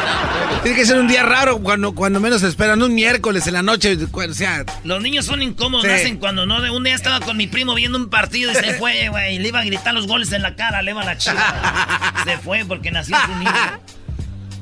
no. 0.50 0.60
Tiene 0.62 0.76
que 0.76 0.84
ser 0.84 0.98
un 0.98 1.08
día 1.08 1.22
raro 1.22 1.58
cuando, 1.58 1.94
cuando 1.94 2.20
menos 2.20 2.42
se 2.42 2.48
esperan, 2.48 2.82
un 2.82 2.94
miércoles 2.94 3.46
en 3.46 3.54
la 3.54 3.62
noche, 3.62 3.96
o 4.12 4.34
sea... 4.34 4.64
Los 4.84 5.02
niños 5.02 5.24
son 5.24 5.42
incómodos, 5.42 5.84
Sí. 5.86 5.90
nacen 5.90 6.18
cuando 6.18 6.44
no. 6.44 6.56
Un 6.74 6.84
día 6.84 6.94
estaba 6.94 7.20
con 7.20 7.36
mi 7.38 7.46
primo 7.46 7.74
viendo 7.74 7.96
un 7.98 8.10
partido 8.10 8.52
y 8.52 8.54
se 8.54 8.74
fue, 8.74 9.08
güey. 9.10 9.36
y 9.36 9.38
Le 9.38 9.48
iba 9.48 9.60
a 9.60 9.64
gritar 9.64 9.94
los 9.94 10.06
goles 10.06 10.30
en 10.32 10.42
la 10.42 10.56
cara, 10.56 10.82
le 10.82 10.90
iba 10.90 11.00
a 11.02 11.06
la 11.06 11.16
chica. 11.16 12.22
Se 12.24 12.36
fue 12.38 12.64
porque 12.66 12.90
nació 12.90 13.16
su 13.24 13.34
niño. 13.36 13.50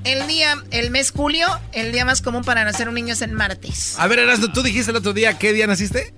El 0.04 0.26
día, 0.28 0.54
el 0.70 0.90
mes 0.90 1.10
julio, 1.10 1.48
el 1.72 1.90
día 1.90 2.04
más 2.04 2.20
común 2.22 2.44
para 2.44 2.62
nacer 2.64 2.88
un 2.88 2.94
niño 2.94 3.14
es 3.14 3.22
el 3.22 3.32
martes. 3.32 3.98
A 3.98 4.06
ver, 4.06 4.18
Erasmo, 4.20 4.52
¿tú 4.52 4.62
dijiste 4.62 4.90
el 4.90 4.98
otro 4.98 5.12
día 5.14 5.38
qué 5.38 5.52
día 5.54 5.66
naciste? 5.66 6.14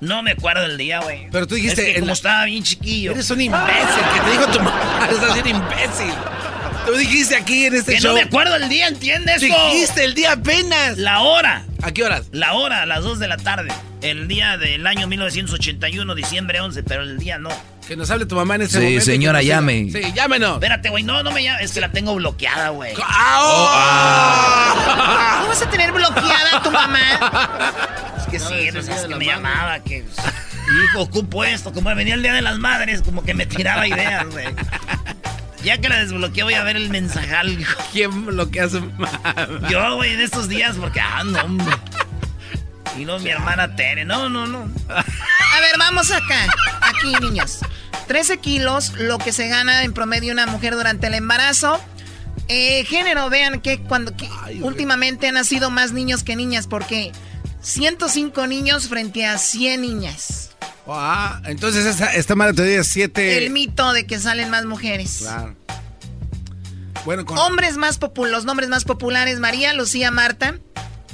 No 0.00 0.22
me 0.22 0.32
acuerdo 0.32 0.62
del 0.62 0.76
día, 0.76 1.00
güey. 1.00 1.28
Pero 1.32 1.46
tú 1.46 1.54
dijiste 1.54 1.80
Es 1.82 1.86
que 1.88 1.94
como 2.00 2.06
la- 2.08 2.12
estaba 2.12 2.44
bien 2.44 2.62
chiquillo. 2.62 3.12
Eres 3.12 3.30
un 3.30 3.40
imbécil, 3.40 4.04
que 4.14 4.20
te 4.20 4.30
dijo 4.32 4.46
tu 4.48 4.58
mamá, 4.60 5.04
así 5.30 5.40
un 5.40 5.48
imbécil. 5.48 6.14
Tú 6.86 6.92
dijiste 6.94 7.36
aquí 7.36 7.64
en 7.66 7.74
este 7.76 7.94
Que 7.94 8.00
show... 8.00 8.10
no 8.10 8.16
me 8.16 8.22
acuerdo 8.24 8.56
el 8.56 8.68
día, 8.68 8.88
¿entiendes? 8.88 9.40
Dijiste 9.40 10.04
el 10.04 10.14
día 10.14 10.32
apenas. 10.32 10.98
La 10.98 11.20
hora. 11.22 11.64
¿A 11.84 11.92
qué 11.92 12.02
horas? 12.02 12.28
La 12.32 12.54
hora, 12.54 12.80
a 12.82 12.86
las 12.86 13.02
2 13.04 13.18
de 13.18 13.28
la 13.28 13.36
tarde. 13.36 13.68
El 14.00 14.26
día 14.26 14.56
del 14.56 14.86
año 14.86 15.06
1981, 15.06 16.14
diciembre 16.14 16.60
11, 16.60 16.82
pero 16.82 17.02
el 17.02 17.18
día 17.18 17.36
no. 17.38 17.50
Que 17.86 17.94
nos 17.96 18.10
hable 18.10 18.24
tu 18.24 18.34
mamá 18.36 18.54
en 18.54 18.62
ese 18.62 18.78
Sí, 18.78 18.84
momento. 18.84 19.04
señora, 19.04 19.40
que 19.40 19.44
nos 19.46 19.54
llame. 19.54 19.88
Sí, 19.92 20.12
llámenos. 20.14 20.54
Espérate, 20.54 20.88
güey, 20.88 21.02
no, 21.04 21.22
no 21.22 21.30
me 21.30 21.42
llames. 21.42 21.66
Es 21.66 21.72
que 21.72 21.80
la 21.80 21.92
tengo 21.92 22.14
bloqueada, 22.14 22.70
güey. 22.70 22.94
¡Ah! 23.02 24.74
¿Cómo 25.40 25.48
vas 25.50 25.62
a 25.62 25.68
tener 25.70 25.92
bloqueada 25.92 26.56
a 26.56 26.62
tu 26.62 26.70
mamá? 26.70 27.00
Es 28.18 28.24
que 28.28 28.38
sí, 28.38 28.70
no 28.72 28.82
sabes 28.82 29.02
que 29.04 29.14
me 29.16 29.26
llamaba, 29.26 29.78
que... 29.80 29.98
Hijo, 30.84 31.02
ocupo 31.02 31.44
esto. 31.44 31.72
Como 31.74 31.94
venía 31.94 32.14
el 32.14 32.22
Día 32.22 32.32
de 32.32 32.40
las 32.40 32.58
Madres, 32.58 33.02
como 33.02 33.22
que 33.22 33.34
me 33.34 33.44
tiraba 33.44 33.86
ideas, 33.86 34.24
güey. 34.30 34.46
Ya 35.64 35.78
que 35.78 35.88
la 35.88 35.98
desbloqueé, 36.00 36.44
voy 36.44 36.54
a 36.54 36.62
ver 36.62 36.76
el 36.76 36.90
mensajal. 36.90 37.58
hijo. 37.58 37.82
¿Quién 37.92 38.26
bloquea 38.26 38.64
a 38.64 38.68
su 38.68 38.80
mamá? 38.82 39.48
Yo, 39.70 39.96
güey, 39.96 40.12
en 40.12 40.20
estos 40.20 40.48
días, 40.48 40.76
porque, 40.76 41.00
ah, 41.00 41.24
no, 41.24 41.40
hombre. 41.42 41.74
Y 42.98 43.04
no, 43.04 43.18
mi 43.18 43.30
hermana 43.30 43.74
Tere. 43.74 44.04
No, 44.04 44.28
no, 44.28 44.46
no. 44.46 44.68
A 44.88 45.60
ver, 45.60 45.78
vamos 45.78 46.10
acá. 46.12 46.46
Aquí, 46.82 47.14
niños. 47.20 47.60
13 48.06 48.38
kilos, 48.38 48.92
lo 48.98 49.18
que 49.18 49.32
se 49.32 49.48
gana 49.48 49.82
en 49.82 49.94
promedio 49.94 50.32
una 50.32 50.46
mujer 50.46 50.74
durante 50.74 51.06
el 51.06 51.14
embarazo. 51.14 51.80
Eh, 52.48 52.84
género, 52.84 53.30
vean 53.30 53.60
que 53.60 53.78
cuando 53.78 54.14
que 54.14 54.28
últimamente 54.60 55.28
han 55.28 55.34
nacido 55.34 55.70
más 55.70 55.92
niños 55.92 56.22
que 56.22 56.36
niñas, 56.36 56.66
porque 56.66 57.12
105 57.62 58.46
niños 58.46 58.88
frente 58.88 59.24
a 59.24 59.38
100 59.38 59.80
niñas. 59.80 60.53
Ah, 60.86 61.40
entonces 61.46 61.86
esta, 61.86 62.12
esta 62.14 62.34
madre 62.34 62.54
te 62.54 62.64
dio 62.64 62.84
siete... 62.84 63.38
El 63.38 63.50
mito 63.50 63.92
de 63.92 64.06
que 64.06 64.18
salen 64.18 64.50
más 64.50 64.64
mujeres. 64.64 65.18
Claro. 65.20 65.54
Bueno, 67.04 67.24
con... 67.24 67.38
Hombres 67.38 67.76
más 67.76 67.98
populares, 67.98 68.36
los 68.36 68.44
nombres 68.44 68.68
más 68.68 68.84
populares, 68.84 69.38
María, 69.38 69.72
Lucía, 69.72 70.10
Marta. 70.10 70.58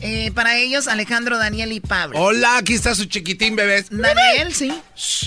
Eh, 0.03 0.33
para 0.35 0.57
ellos, 0.57 0.89
Alejandro, 0.89 1.37
Daniel 1.37 1.73
y 1.73 1.81
Pablo. 1.81 2.19
Hola, 2.19 2.57
aquí 2.57 2.73
está 2.73 2.95
su 2.95 3.05
chiquitín, 3.05 3.55
bebés. 3.55 3.89
Daniel, 3.91 4.55
sí. 4.55 4.73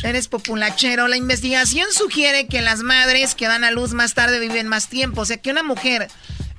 Eres 0.03 0.27
populachero. 0.27 1.07
La 1.07 1.15
investigación 1.15 1.87
sugiere 1.91 2.47
que 2.47 2.61
las 2.61 2.79
madres 2.81 3.35
que 3.35 3.47
dan 3.47 3.63
a 3.63 3.71
luz 3.71 3.93
más 3.93 4.15
tarde 4.15 4.39
viven 4.39 4.67
más 4.67 4.89
tiempo. 4.89 5.21
O 5.21 5.25
sea, 5.25 5.37
que 5.37 5.51
una 5.51 5.61
mujer 5.61 6.07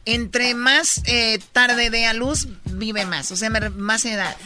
entre 0.05 0.55
más 0.55 1.03
eh, 1.07 1.41
tarde 1.53 1.91
dé 1.91 2.07
a 2.07 2.15
luz, 2.15 2.47
vive 2.67 3.05
más. 3.05 3.33
O 3.33 3.37
sea, 3.37 3.51
más 3.51 4.05
edad. 4.05 4.37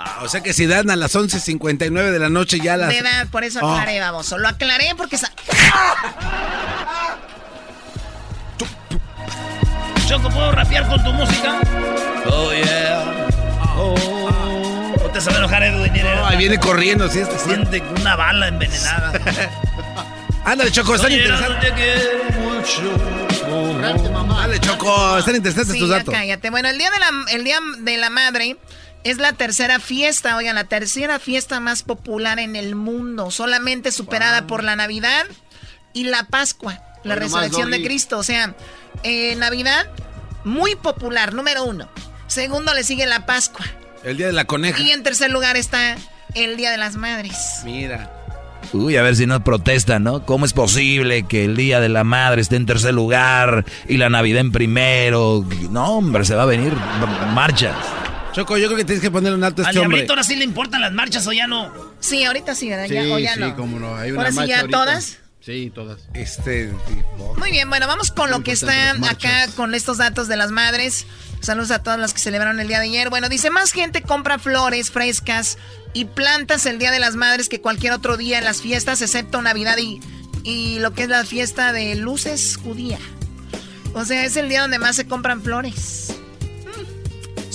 Ah, 0.00 0.20
o 0.22 0.28
sea 0.28 0.42
que 0.42 0.52
si 0.52 0.66
dan 0.66 0.90
a 0.90 0.96
las 0.96 1.16
11.59 1.16 2.10
de 2.12 2.18
la 2.20 2.28
noche 2.28 2.60
ya 2.60 2.76
las... 2.76 2.88
De 2.90 2.98
edad, 2.98 3.26
por 3.32 3.42
eso 3.42 3.58
Oh. 3.62 3.72
aclaré, 3.72 3.98
baboso. 3.98 4.38
Lo 4.38 4.46
aclaré 4.48 4.94
porque... 4.96 5.18
sa- 5.18 5.32
Choco, 10.06 10.30
¿puedo 10.30 10.52
rapear 10.52 10.88
con 10.88 11.02
tu 11.04 11.12
música? 11.12 11.60
Oh, 12.26 12.52
yeah. 12.52 13.26
Oh. 13.76 14.94
No 14.96 15.10
te 15.10 15.18
a 15.18 15.36
enojar 15.38 15.62
Edwin. 15.64 15.92
No, 16.02 16.26
ahí 16.26 16.36
viene 16.36 16.58
corriendo, 16.58 17.08
sí. 17.08 17.18
Está 17.20 17.38
Siente 17.38 17.82
una 18.00 18.16
bala 18.16 18.48
envenenada. 18.48 19.12
Ándale, 20.44 20.70
Choco, 20.70 20.94
están 20.94 21.12
interesantes. 21.12 21.50
no 21.56 21.60
te 21.60 21.72
quiero 21.74 22.24
mucho. 22.40 24.34
Dale, 24.34 24.58
Choco, 24.60 25.18
están 25.18 25.36
interesantes 25.36 25.74
Sí, 25.74 25.80
tus 25.80 25.90
ya 25.90 25.98
datos. 25.98 26.14
cállate. 26.14 26.50
Bueno, 26.50 26.68
el 26.68 26.78
día, 26.78 26.90
de 26.90 26.98
la, 27.00 27.10
el 27.32 27.44
día 27.44 27.58
de 27.80 27.96
la 27.98 28.08
Madre 28.08 28.56
es 29.04 29.18
la 29.18 29.32
tercera 29.32 29.78
fiesta, 29.80 30.36
oigan, 30.36 30.56
la 30.56 30.64
tercera 30.64 31.18
fiesta 31.18 31.60
más 31.60 31.82
popular 31.82 32.38
en 32.38 32.56
el 32.56 32.74
mundo, 32.74 33.30
solamente 33.30 33.92
superada 33.92 34.46
por 34.46 34.64
la 34.64 34.76
Navidad 34.76 35.26
y 35.92 36.04
la 36.04 36.24
Pascua, 36.24 36.82
la 37.04 37.14
resurrección 37.14 37.70
de. 37.70 37.82
Cristo. 37.82 38.18
O 38.18 38.22
sea, 38.22 38.54
eh, 39.02 39.34
Navidad, 39.36 39.86
muy 40.44 40.74
popular, 40.74 41.32
número 41.32 41.64
uno. 41.64 41.88
Segundo 42.26 42.74
le 42.74 42.84
sigue 42.84 43.06
la 43.06 43.26
Pascua. 43.26 43.64
El 44.04 44.16
día 44.16 44.26
de 44.26 44.32
la 44.32 44.44
coneja. 44.44 44.80
Y 44.80 44.90
en 44.90 45.02
tercer 45.02 45.30
lugar 45.30 45.56
está 45.56 45.96
el 46.34 46.56
Día 46.56 46.70
de 46.70 46.76
las 46.76 46.96
Madres. 46.96 47.62
Mira. 47.64 48.14
Uy, 48.72 48.96
a 48.96 49.02
ver 49.02 49.16
si 49.16 49.24
no 49.26 49.42
protestan, 49.42 50.02
¿no? 50.02 50.26
¿Cómo 50.26 50.44
es 50.44 50.52
posible 50.52 51.22
que 51.22 51.44
el 51.44 51.56
Día 51.56 51.80
de 51.80 51.88
la 51.88 52.04
Madre 52.04 52.42
esté 52.42 52.56
en 52.56 52.66
tercer 52.66 52.92
lugar 52.92 53.64
y 53.88 53.96
la 53.96 54.10
Navidad 54.10 54.40
en 54.40 54.52
primero? 54.52 55.44
No, 55.70 55.96
hombre, 55.96 56.24
se 56.24 56.34
va 56.34 56.42
a 56.42 56.46
venir 56.46 56.74
marchas. 57.32 57.76
Choco, 58.38 58.56
yo 58.56 58.68
creo 58.68 58.76
que 58.78 58.84
tienes 58.84 59.02
que 59.02 59.10
ponerle 59.10 59.36
un 59.36 59.42
alto 59.42 59.62
a 59.62 59.66
este 59.66 59.80
hombre. 59.80 60.06
ahora 60.08 60.22
sí 60.22 60.36
le 60.36 60.44
importan 60.44 60.80
las 60.80 60.92
marchas 60.92 61.26
o 61.26 61.32
ya 61.32 61.48
no. 61.48 61.72
Sí, 61.98 62.22
ahorita 62.24 62.54
sí, 62.54 62.68
¿verdad? 62.68 62.86
Ya, 62.86 63.02
o 63.12 63.18
ya 63.18 63.34
sí, 63.34 63.40
no. 63.40 63.56
cómo 63.56 63.80
no. 63.80 63.96
Hay 63.96 64.12
una 64.12 64.20
Ahora 64.20 64.30
sí, 64.30 64.36
marcha 64.36 64.48
ya 64.48 64.60
ahorita. 64.60 64.78
todas. 64.78 65.18
Sí, 65.40 65.72
todas. 65.74 66.02
Este. 66.14 66.72
Muy 67.36 67.50
bien, 67.50 67.68
bueno, 67.68 67.88
vamos 67.88 68.12
con 68.12 68.30
lo 68.30 68.44
que 68.44 68.52
está 68.52 68.92
acá 69.10 69.48
con 69.56 69.74
estos 69.74 69.98
datos 69.98 70.28
de 70.28 70.36
las 70.36 70.52
madres. 70.52 71.04
Saludos 71.40 71.72
a 71.72 71.82
todas 71.82 71.98
las 71.98 72.14
que 72.14 72.20
celebraron 72.20 72.60
el 72.60 72.68
día 72.68 72.78
de 72.78 72.84
ayer. 72.84 73.10
Bueno, 73.10 73.28
dice, 73.28 73.50
más 73.50 73.72
gente 73.72 74.02
compra 74.02 74.38
flores 74.38 74.92
frescas 74.92 75.58
y 75.92 76.04
plantas 76.04 76.64
el 76.66 76.78
Día 76.78 76.92
de 76.92 77.00
las 77.00 77.16
Madres 77.16 77.48
que 77.48 77.60
cualquier 77.60 77.92
otro 77.92 78.16
día 78.16 78.38
en 78.38 78.44
las 78.44 78.62
fiestas, 78.62 79.02
excepto 79.02 79.42
Navidad 79.42 79.78
y, 79.78 80.00
y 80.44 80.78
lo 80.78 80.92
que 80.94 81.02
es 81.04 81.08
la 81.08 81.24
fiesta 81.24 81.72
de 81.72 81.96
luces 81.96 82.56
judía. 82.62 83.00
O 83.94 84.04
sea, 84.04 84.24
es 84.24 84.36
el 84.36 84.48
día 84.48 84.60
donde 84.60 84.78
más 84.78 84.94
se 84.94 85.08
compran 85.08 85.42
flores. 85.42 86.14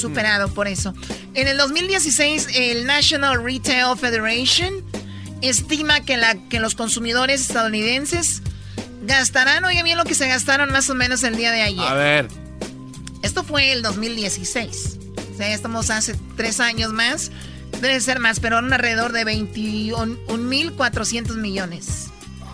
Superado 0.04 0.54
por 0.54 0.68
eso. 0.68 0.93
En 1.34 1.47
el 1.47 1.58
2016, 1.58 2.49
el 2.56 2.86
National 2.86 3.41
Retail 3.41 3.97
Federation 3.97 4.84
estima 5.41 6.01
que, 6.01 6.18
la, 6.18 6.36
que 6.49 6.60
los 6.60 6.76
consumidores 6.76 7.39
estadounidenses 7.41 8.41
gastarán, 9.04 9.64
oye 9.64 9.82
bien 9.82 9.97
lo 9.97 10.04
que 10.04 10.14
se 10.14 10.28
gastaron 10.28 10.72
más 10.72 10.89
o 10.89 10.95
menos 10.95 11.24
el 11.24 11.38
día 11.38 11.51
de 11.51 11.62
ayer. 11.62 11.88
A 11.88 11.93
ver. 11.93 12.28
Esto 13.22 13.45
fue 13.45 13.72
el 13.72 13.82
2016. 13.82 14.97
O 15.34 15.38
sea, 15.38 15.47
ya 15.47 15.56
estamos 15.56 15.89
hace 15.89 16.20
tres 16.36 16.60
años 16.60 16.91
más. 16.91 17.32
Debe 17.82 18.01
ser 18.01 18.20
más, 18.20 18.41
pero 18.41 18.58
alrededor 18.58 19.14
de 19.14 19.26
21.400 19.26 21.38
millones. 21.38 22.10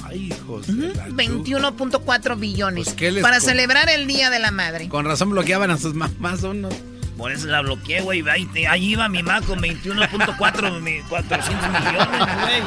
Ay, 0.05 0.31
hijos. 0.31 0.67
de 0.67 0.93
la 0.93 1.07
21.4 1.07 2.39
billones. 2.39 2.85
Pues, 2.85 2.95
¿qué 2.95 3.11
les 3.11 3.23
para 3.23 3.39
celebrar 3.39 3.89
el 3.89 4.05
Día 4.05 4.29
de 4.29 4.37
la 4.37 4.51
Madre. 4.51 4.87
Con 4.87 5.05
razón 5.05 5.31
bloqueaban 5.31 5.71
a 5.71 5.79
sus 5.79 5.95
mamás 5.95 6.43
unos. 6.43 6.75
Por 7.19 7.31
eso 7.31 7.45
la 7.47 7.61
bloqueé, 7.61 8.01
güey. 8.01 8.27
Ahí, 8.29 8.45
te- 8.45 8.67
ahí 8.67 8.91
iba 8.93 9.07
mi 9.09 9.21
ma 9.21 9.41
con 9.41 9.59
21.4 9.59 10.79
mi- 10.81 11.01
400 11.09 11.69
millones, 11.69 12.27
güey. 12.41 12.63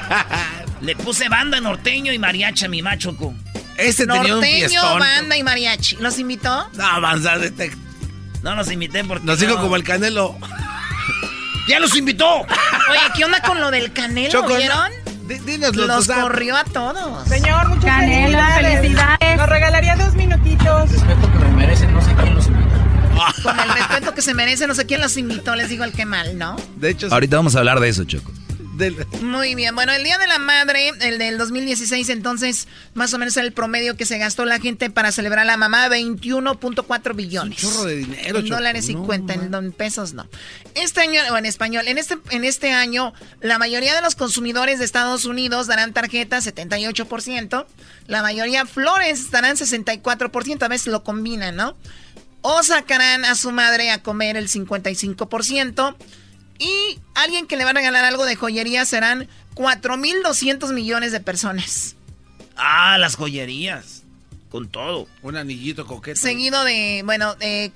Le 0.82 0.94
puse 0.96 1.28
banda 1.28 1.60
norteño 1.60 2.12
y 2.12 2.18
mariachi 2.18 2.66
a 2.66 2.68
mi 2.68 2.80
machoco. 2.82 3.34
Ese 3.76 4.06
tenía 4.06 4.22
un 4.22 4.40
Norteño, 4.40 4.68
fiestón. 4.68 4.98
banda 4.98 5.36
y 5.36 5.42
mariachi. 5.42 5.96
¿Los 5.96 6.18
invitó? 6.18 6.68
No, 6.74 6.86
avanzar 6.86 7.42
este. 7.42 7.72
No 8.42 8.54
los 8.54 8.70
invité 8.70 9.02
porque. 9.04 9.24
Nos 9.26 9.40
dijo 9.40 9.54
no. 9.56 9.62
como 9.62 9.76
el 9.76 9.82
canelo. 9.84 10.36
¡Ya 11.68 11.78
los 11.80 11.94
invitó! 11.96 12.40
Oye, 12.40 12.46
¿qué 13.16 13.24
onda 13.24 13.40
con 13.42 13.60
lo 13.60 13.70
del 13.70 13.92
canelo? 13.92 14.30
Choco, 14.30 14.56
¿Vieron? 14.56 14.90
Di- 15.28 15.38
dinoslo, 15.40 15.86
Los 15.86 15.98
tú 15.98 16.04
sabes. 16.04 16.22
corrió 16.24 16.56
a 16.56 16.64
todos. 16.64 17.28
Señor, 17.28 17.68
muchas 17.68 17.84
Canelo, 17.84 18.38
felicidades. 18.38 18.80
felicidades. 18.80 19.36
Nos 19.38 19.48
regalaría 19.48 19.96
dos 19.96 20.14
minutitos. 20.14 20.90
Respeto 20.90 21.32
que 21.32 21.38
me 21.38 21.50
merecen, 21.52 21.92
no 21.94 22.02
sé 22.02 22.12
quién 22.20 22.34
los 22.34 22.46
invitó. 22.48 22.59
Con 23.42 23.58
el 23.58 23.68
respeto 23.70 24.14
que 24.14 24.22
se 24.22 24.34
merece, 24.34 24.66
no 24.66 24.74
sé 24.74 24.86
quién 24.86 25.00
los 25.00 25.16
invitó, 25.16 25.54
les 25.56 25.68
digo 25.68 25.84
el 25.84 25.92
que 25.92 26.04
mal, 26.06 26.38
¿no? 26.38 26.56
De 26.76 26.90
hecho, 26.90 27.08
Ahorita 27.10 27.36
vamos 27.36 27.56
a 27.56 27.58
hablar 27.60 27.80
de 27.80 27.88
eso, 27.88 28.04
Choco. 28.04 28.32
del- 28.76 28.96
Muy 29.22 29.54
bien, 29.54 29.74
bueno, 29.74 29.92
el 29.92 30.02
Día 30.04 30.16
de 30.16 30.26
la 30.26 30.38
Madre, 30.38 30.90
el 31.02 31.18
del 31.18 31.36
2016, 31.36 32.08
entonces, 32.08 32.66
más 32.94 33.12
o 33.12 33.18
menos 33.18 33.36
el 33.36 33.52
promedio 33.52 33.94
que 33.96 34.06
se 34.06 34.16
gastó 34.16 34.46
la 34.46 34.58
gente 34.58 34.88
para 34.88 35.12
celebrar 35.12 35.40
a 35.40 35.44
la 35.44 35.58
mamá, 35.58 35.86
21.4 35.88 37.14
billones. 37.14 37.62
un 37.62 37.70
chorro 37.70 37.84
de 37.84 37.96
dinero, 37.96 38.38
En 38.38 38.44
Choco. 38.46 38.56
dólares 38.56 38.88
y 38.88 38.94
No, 38.94 39.04
cuenta, 39.04 39.34
en 39.34 39.50
don- 39.50 39.72
pesos 39.72 40.14
no. 40.14 40.26
Este 40.74 41.00
año, 41.02 41.20
o 41.30 41.36
en 41.36 41.44
español, 41.44 41.88
en 41.88 41.98
este, 41.98 42.16
en 42.30 42.44
este 42.44 42.72
año, 42.72 43.12
la 43.42 43.58
mayoría 43.58 43.94
de 43.94 44.00
los 44.00 44.14
consumidores 44.14 44.78
de 44.78 44.86
Estados 44.86 45.26
Unidos 45.26 45.66
darán 45.66 45.92
tarjetas, 45.92 46.46
78%. 46.46 47.66
La 48.06 48.22
mayoría 48.22 48.64
flores 48.66 49.30
darán 49.30 49.56
64%, 49.56 50.62
a 50.62 50.68
veces 50.68 50.86
lo 50.88 51.04
combinan, 51.04 51.54
¿no? 51.56 51.76
O 52.42 52.62
sacarán 52.62 53.24
a 53.24 53.34
su 53.34 53.50
madre 53.50 53.90
a 53.90 54.02
comer 54.02 54.36
el 54.36 54.48
55%. 54.48 55.96
Y 56.58 56.98
alguien 57.14 57.46
que 57.46 57.56
le 57.56 57.64
va 57.64 57.70
a 57.70 57.74
regalar 57.74 58.04
algo 58.04 58.26
de 58.26 58.36
joyería 58.36 58.84
serán 58.84 59.28
4.200 59.54 60.72
millones 60.72 61.12
de 61.12 61.20
personas. 61.20 61.96
Ah, 62.56 62.98
las 62.98 63.16
joyerías. 63.16 64.02
Con 64.50 64.68
todo. 64.68 65.06
Un 65.22 65.36
anillito 65.36 65.86
coqueto. 65.86 66.20
Seguido 66.20 66.64
de, 66.64 67.02
bueno, 67.04 67.34
de 67.36 67.72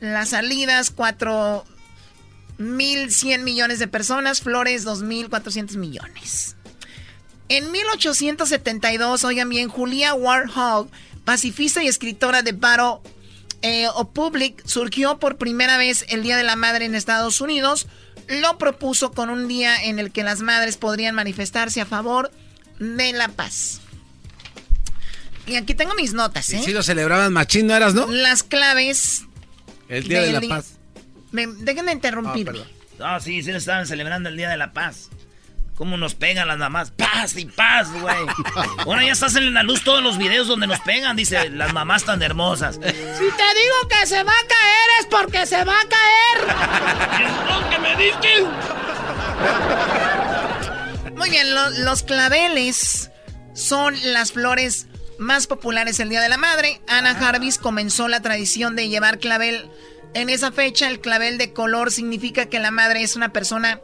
las 0.00 0.30
salidas, 0.30 0.94
4.100 0.94 3.42
millones 3.42 3.78
de 3.78 3.88
personas. 3.88 4.40
Flores, 4.40 4.86
2.400 4.86 5.76
millones. 5.76 6.56
En 7.48 7.70
1872, 7.70 9.24
oigan 9.24 9.48
bien, 9.48 9.68
Julia 9.68 10.14
Warhol, 10.14 10.90
pacifista 11.24 11.82
y 11.82 11.86
escritora 11.86 12.42
de 12.42 12.52
Battle 12.52 12.98
eh, 13.66 13.88
o 13.94 14.12
Public, 14.12 14.62
surgió 14.64 15.18
por 15.18 15.38
primera 15.38 15.76
vez 15.76 16.04
el 16.08 16.22
Día 16.22 16.36
de 16.36 16.44
la 16.44 16.54
Madre 16.54 16.84
en 16.84 16.94
Estados 16.94 17.40
Unidos. 17.40 17.88
Lo 18.28 18.58
propuso 18.58 19.10
con 19.10 19.28
un 19.28 19.48
día 19.48 19.82
en 19.82 19.98
el 19.98 20.12
que 20.12 20.22
las 20.22 20.40
madres 20.40 20.76
podrían 20.76 21.16
manifestarse 21.16 21.80
a 21.80 21.86
favor 21.86 22.30
de 22.78 23.12
la 23.12 23.26
paz. 23.26 23.80
Y 25.48 25.56
aquí 25.56 25.74
tengo 25.74 25.94
mis 25.94 26.12
notas, 26.12 26.48
¿eh? 26.50 26.60
si 26.64 26.72
lo 26.72 26.84
celebraban 26.84 27.32
machín, 27.32 27.66
¿no 27.66 27.74
eras, 27.74 27.94
no? 27.94 28.06
Las 28.06 28.44
claves. 28.44 29.24
El 29.88 30.06
Día 30.06 30.22
de 30.22 30.32
la 30.32 30.40
Paz. 30.42 30.74
Me, 31.32 31.48
déjenme 31.48 31.90
interrumpirme. 31.90 32.60
No, 33.00 33.20
sí, 33.20 33.42
sí, 33.42 33.50
estaban 33.50 33.86
celebrando 33.86 34.28
el 34.28 34.36
Día 34.36 34.48
de 34.48 34.56
la 34.56 34.72
Paz. 34.72 35.10
¿Cómo 35.76 35.96
nos 35.98 36.14
pegan 36.14 36.48
las 36.48 36.56
mamás? 36.56 36.90
Paz 36.92 37.36
y 37.36 37.44
paz, 37.44 37.92
güey. 37.92 38.16
Ahora 38.78 39.04
ya 39.04 39.12
estás 39.12 39.36
en 39.36 39.52
la 39.52 39.62
luz 39.62 39.84
todos 39.84 40.02
los 40.02 40.16
videos 40.16 40.48
donde 40.48 40.66
nos 40.66 40.80
pegan, 40.80 41.16
dice, 41.16 41.50
las 41.50 41.72
mamás 41.74 42.04
tan 42.04 42.22
hermosas. 42.22 42.76
Si 42.76 42.80
te 42.82 42.88
digo 42.90 43.88
que 43.90 44.06
se 44.06 44.22
va 44.22 44.32
a 44.32 44.46
caer 44.48 44.88
es 45.00 45.06
porque 45.10 45.44
se 45.46 45.62
va 45.64 45.74
a 45.74 45.86
caer. 45.86 47.68
que 47.70 47.78
me 47.78 47.94
diste? 47.96 48.46
Muy 51.14 51.30
bien, 51.30 51.54
lo- 51.54 51.70
los 51.70 52.02
claveles 52.02 53.10
son 53.54 53.94
las 54.12 54.32
flores 54.32 54.86
más 55.18 55.46
populares 55.46 55.98
el 56.00 56.08
Día 56.08 56.20
de 56.20 56.28
la 56.28 56.36
Madre. 56.38 56.80
Ana 56.88 57.14
Jarvis 57.14 57.58
comenzó 57.58 58.08
la 58.08 58.20
tradición 58.20 58.76
de 58.76 58.88
llevar 58.88 59.18
clavel. 59.18 59.70
En 60.14 60.30
esa 60.30 60.52
fecha, 60.52 60.88
el 60.88 61.00
clavel 61.00 61.36
de 61.38 61.52
color 61.52 61.90
significa 61.90 62.46
que 62.46 62.58
la 62.60 62.70
madre 62.70 63.02
es 63.02 63.16
una 63.16 63.30
persona 63.32 63.80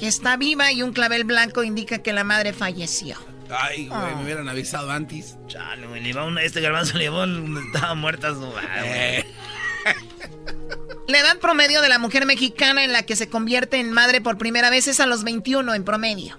que 0.00 0.08
está 0.08 0.36
viva 0.36 0.72
y 0.72 0.82
un 0.82 0.92
clavel 0.92 1.24
blanco 1.24 1.62
indica 1.62 1.98
que 1.98 2.12
la 2.12 2.24
madre 2.24 2.52
falleció. 2.52 3.16
Ay, 3.50 3.86
güey, 3.88 4.00
Ah. 4.00 4.14
me 4.16 4.24
hubieran 4.24 4.48
avisado 4.48 4.90
antes. 4.90 5.36
Chale, 5.46 5.86
güey, 5.86 6.02
le 6.02 6.08
iba 6.08 6.24
un- 6.24 6.38
este 6.38 6.60
garbanzo 6.60 6.96
le 6.98 7.06
donde 7.06 7.60
estaba 7.60 7.94
muerta 7.94 8.32
su 8.32 8.40
madre, 8.40 9.18
Eh. 9.18 9.24
La 11.08 11.18
edad 11.18 11.38
promedio 11.38 11.82
de 11.82 11.88
la 11.88 11.98
mujer 11.98 12.24
mexicana 12.24 12.84
en 12.84 12.92
la 12.92 13.02
que 13.02 13.16
se 13.16 13.28
convierte 13.28 13.78
en 13.80 13.90
madre 13.92 14.20
por 14.20 14.38
primera 14.38 14.70
vez 14.70 14.86
es 14.86 15.00
a 15.00 15.06
los 15.06 15.24
21 15.24 15.74
en 15.74 15.82
promedio. 15.84 16.38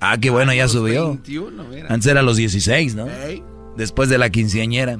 Ah, 0.00 0.18
qué 0.20 0.30
bueno, 0.30 0.52
ya 0.52 0.66
subió. 0.66 1.10
21, 1.10 1.64
mira. 1.64 1.86
Antes 1.90 2.06
era 2.10 2.20
a 2.20 2.22
los 2.24 2.36
16, 2.36 2.96
¿no? 2.96 3.06
Después 3.76 4.08
de 4.08 4.18
la 4.18 4.30
quinceañera. 4.30 4.98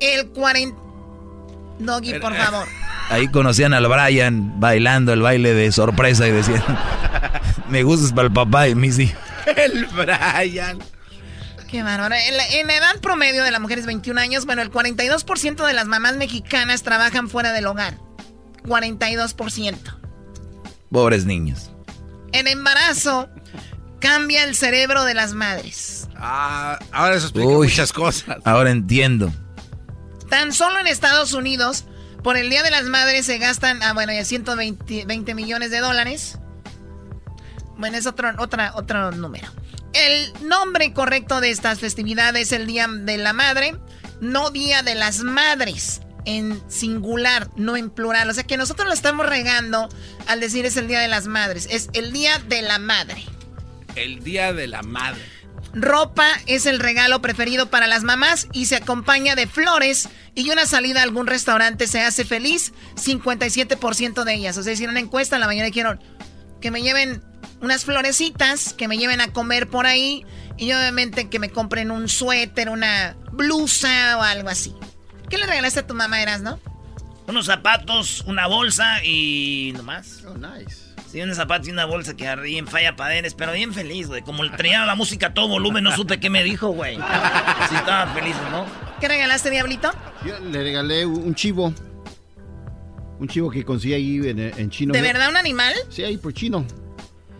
El 0.00 0.28
40... 0.30 0.76
Doggy, 1.78 2.18
por 2.18 2.34
favor. 2.34 2.66
Ahí 3.10 3.28
conocían 3.28 3.74
al 3.74 3.86
Brian 3.86 4.58
bailando 4.60 5.12
el 5.12 5.20
baile 5.20 5.52
de 5.54 5.70
sorpresa 5.72 6.26
y 6.26 6.30
decían, 6.30 6.62
me 7.68 7.82
gustas 7.82 8.12
para 8.12 8.28
el 8.28 8.32
papá 8.32 8.68
y 8.68 8.74
mis 8.74 8.98
hijos. 8.98 9.18
El 9.56 9.86
Brian. 9.86 10.78
Qué 11.70 11.82
bárbaro. 11.82 12.14
En 12.14 12.36
la, 12.36 12.46
en 12.48 12.66
la 12.66 12.76
edad 12.76 13.00
promedio 13.00 13.42
de 13.42 13.50
la 13.50 13.58
mujer 13.58 13.78
es 13.78 13.86
21 13.86 14.20
años. 14.20 14.46
Bueno, 14.46 14.62
el 14.62 14.70
42% 14.70 15.66
de 15.66 15.72
las 15.72 15.86
mamás 15.86 16.16
mexicanas 16.16 16.82
trabajan 16.82 17.28
fuera 17.28 17.52
del 17.52 17.66
hogar. 17.66 17.98
42%. 18.64 19.76
Pobres 20.90 21.26
niños. 21.26 21.72
En 22.32 22.46
embarazo 22.46 23.28
cambia 24.00 24.44
el 24.44 24.54
cerebro 24.54 25.04
de 25.04 25.14
las 25.14 25.34
madres. 25.34 26.08
Ah, 26.16 26.78
ahora 26.92 27.16
eso 27.16 27.26
explica 27.26 27.48
Uy, 27.48 27.68
muchas 27.68 27.92
cosas. 27.92 28.36
Ahora 28.44 28.70
entiendo. 28.70 29.32
Tan 30.34 30.52
solo 30.52 30.80
en 30.80 30.88
Estados 30.88 31.32
Unidos, 31.32 31.84
por 32.24 32.36
el 32.36 32.50
Día 32.50 32.64
de 32.64 32.72
las 32.72 32.86
Madres 32.86 33.24
se 33.24 33.38
gastan, 33.38 33.80
ah, 33.84 33.92
bueno, 33.92 34.12
ya 34.12 34.24
120 34.24 35.04
20 35.06 35.32
millones 35.32 35.70
de 35.70 35.78
dólares. 35.78 36.40
Bueno, 37.76 37.96
es 37.96 38.04
otro, 38.08 38.32
otra, 38.38 38.72
otro 38.74 39.12
número. 39.12 39.46
El 39.92 40.32
nombre 40.48 40.92
correcto 40.92 41.40
de 41.40 41.50
estas 41.50 41.78
festividades 41.78 42.48
es 42.48 42.52
el 42.52 42.66
Día 42.66 42.88
de 42.88 43.16
la 43.16 43.32
Madre, 43.32 43.76
no 44.20 44.50
Día 44.50 44.82
de 44.82 44.96
las 44.96 45.20
Madres, 45.20 46.00
en 46.24 46.60
singular, 46.68 47.48
no 47.54 47.76
en 47.76 47.88
plural. 47.88 48.28
O 48.28 48.34
sea 48.34 48.42
que 48.42 48.56
nosotros 48.56 48.88
lo 48.88 48.92
estamos 48.92 49.26
regando 49.26 49.88
al 50.26 50.40
decir 50.40 50.66
es 50.66 50.76
el 50.76 50.88
Día 50.88 50.98
de 50.98 51.06
las 51.06 51.28
Madres, 51.28 51.68
es 51.70 51.90
el 51.92 52.10
Día 52.10 52.40
de 52.40 52.60
la 52.62 52.80
Madre. 52.80 53.24
El 53.94 54.24
Día 54.24 54.52
de 54.52 54.66
la 54.66 54.82
Madre. 54.82 55.33
Ropa 55.74 56.28
es 56.46 56.66
el 56.66 56.78
regalo 56.78 57.20
preferido 57.20 57.68
para 57.68 57.86
las 57.86 58.04
mamás 58.04 58.48
y 58.52 58.66
se 58.66 58.76
acompaña 58.76 59.34
de 59.34 59.46
flores 59.46 60.08
y 60.34 60.50
una 60.50 60.66
salida 60.66 61.00
a 61.00 61.02
algún 61.02 61.26
restaurante 61.26 61.86
se 61.86 62.00
hace 62.00 62.24
feliz 62.24 62.72
57% 62.96 64.24
de 64.24 64.34
ellas. 64.34 64.56
O 64.56 64.62
sea, 64.62 64.72
hicieron 64.72 64.94
una 64.94 65.00
encuesta, 65.00 65.38
la 65.38 65.46
mayoría 65.46 65.66
dijeron 65.66 66.00
que 66.60 66.70
me 66.70 66.82
lleven 66.82 67.22
unas 67.60 67.84
florecitas, 67.84 68.72
que 68.72 68.88
me 68.88 68.98
lleven 68.98 69.20
a 69.20 69.32
comer 69.32 69.68
por 69.68 69.86
ahí 69.86 70.24
y 70.56 70.72
obviamente 70.72 71.28
que 71.28 71.38
me 71.38 71.50
compren 71.50 71.90
un 71.90 72.08
suéter, 72.08 72.68
una 72.68 73.16
blusa 73.32 74.18
o 74.18 74.22
algo 74.22 74.48
así. 74.48 74.74
¿Qué 75.28 75.38
le 75.38 75.46
regalaste 75.46 75.80
a 75.80 75.86
tu 75.86 75.94
mamá, 75.94 76.22
Eras, 76.22 76.42
no? 76.42 76.60
Unos 77.26 77.46
zapatos, 77.46 78.20
una 78.26 78.46
bolsa 78.46 79.02
y 79.02 79.72
nomás. 79.74 80.22
Oh, 80.28 80.36
nice. 80.36 80.83
Sí, 81.14 81.22
un 81.22 81.32
zapato 81.32 81.68
y 81.68 81.70
una 81.70 81.84
bolsa 81.84 82.16
que 82.16 82.26
arriba 82.26 82.58
en 82.58 82.66
falla 82.66 82.96
padenes, 82.96 83.34
pero 83.34 83.52
bien 83.52 83.72
feliz, 83.72 84.08
güey. 84.08 84.22
Como 84.22 84.50
tenía 84.50 84.84
la 84.84 84.96
música 84.96 85.28
a 85.28 85.32
todo 85.32 85.46
volumen, 85.46 85.84
no 85.84 85.94
supe 85.94 86.18
qué 86.18 86.28
me 86.28 86.42
dijo, 86.42 86.70
güey. 86.70 86.96
Sí, 87.68 87.76
estaba 87.76 88.12
feliz, 88.12 88.34
¿no? 88.50 88.66
¿Qué 89.00 89.06
regalaste, 89.06 89.48
Diablito? 89.48 89.92
Yo 90.26 90.36
le 90.40 90.60
regalé 90.60 91.06
un 91.06 91.32
chivo. 91.36 91.72
Un 93.20 93.28
chivo 93.28 93.48
que 93.48 93.64
conseguí 93.64 93.94
ahí 93.94 94.28
en, 94.28 94.40
en 94.40 94.70
chino. 94.70 94.92
¿De 94.92 95.02
verdad 95.02 95.28
un 95.28 95.36
animal? 95.36 95.72
Sí, 95.88 96.02
ahí 96.02 96.16
por 96.16 96.34
chino. 96.34 96.66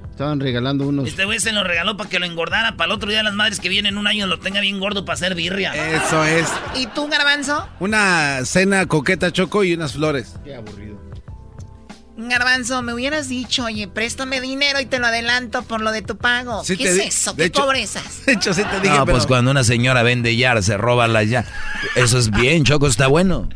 Estaban 0.08 0.38
regalando 0.38 0.86
unos. 0.86 1.08
Este 1.08 1.24
güey 1.24 1.40
se 1.40 1.50
lo 1.50 1.64
regaló 1.64 1.96
para 1.96 2.08
que 2.08 2.20
lo 2.20 2.26
engordara. 2.26 2.76
Para 2.76 2.92
el 2.92 2.92
otro 2.92 3.10
día 3.10 3.24
las 3.24 3.34
madres 3.34 3.58
que 3.58 3.68
vienen 3.68 3.98
un 3.98 4.06
año 4.06 4.28
lo 4.28 4.38
tenga 4.38 4.60
bien 4.60 4.78
gordo 4.78 5.04
para 5.04 5.14
hacer 5.14 5.34
birria. 5.34 5.74
Eso 5.74 6.24
es. 6.24 6.46
¿Y 6.76 6.86
tú, 6.86 7.08
Garbanzo? 7.08 7.68
Una 7.80 8.44
cena 8.44 8.86
coqueta 8.86 9.32
choco 9.32 9.64
y 9.64 9.74
unas 9.74 9.94
flores. 9.94 10.36
Qué 10.44 10.54
aburrido. 10.54 10.93
Garbanzo, 12.16 12.80
me 12.82 12.94
hubieras 12.94 13.28
dicho, 13.28 13.64
oye, 13.64 13.88
préstame 13.88 14.40
dinero 14.40 14.80
y 14.80 14.86
te 14.86 14.98
lo 15.00 15.06
adelanto 15.08 15.62
por 15.62 15.80
lo 15.80 15.90
de 15.90 16.02
tu 16.02 16.16
pago. 16.16 16.62
Sí 16.64 16.76
¿Qué 16.76 16.84
te 16.84 16.90
es 16.90 17.14
eso? 17.16 17.34
¿Qué 17.34 17.46
hecho- 17.46 17.62
pobrezas? 17.62 18.04
De 18.26 18.34
hecho, 18.34 18.54
sí 18.54 18.62
te 18.62 18.80
dije, 18.80 18.94
No, 18.94 19.04
pero... 19.04 19.16
pues 19.16 19.26
cuando 19.26 19.50
una 19.50 19.64
señora 19.64 20.02
vende 20.02 20.36
ya, 20.36 20.60
se 20.62 20.76
roba 20.76 21.08
la 21.08 21.24
ya. 21.24 21.44
Eso 21.96 22.18
es 22.18 22.30
bien, 22.30 22.64
Choco, 22.64 22.86
está 22.86 23.08
bueno. 23.08 23.48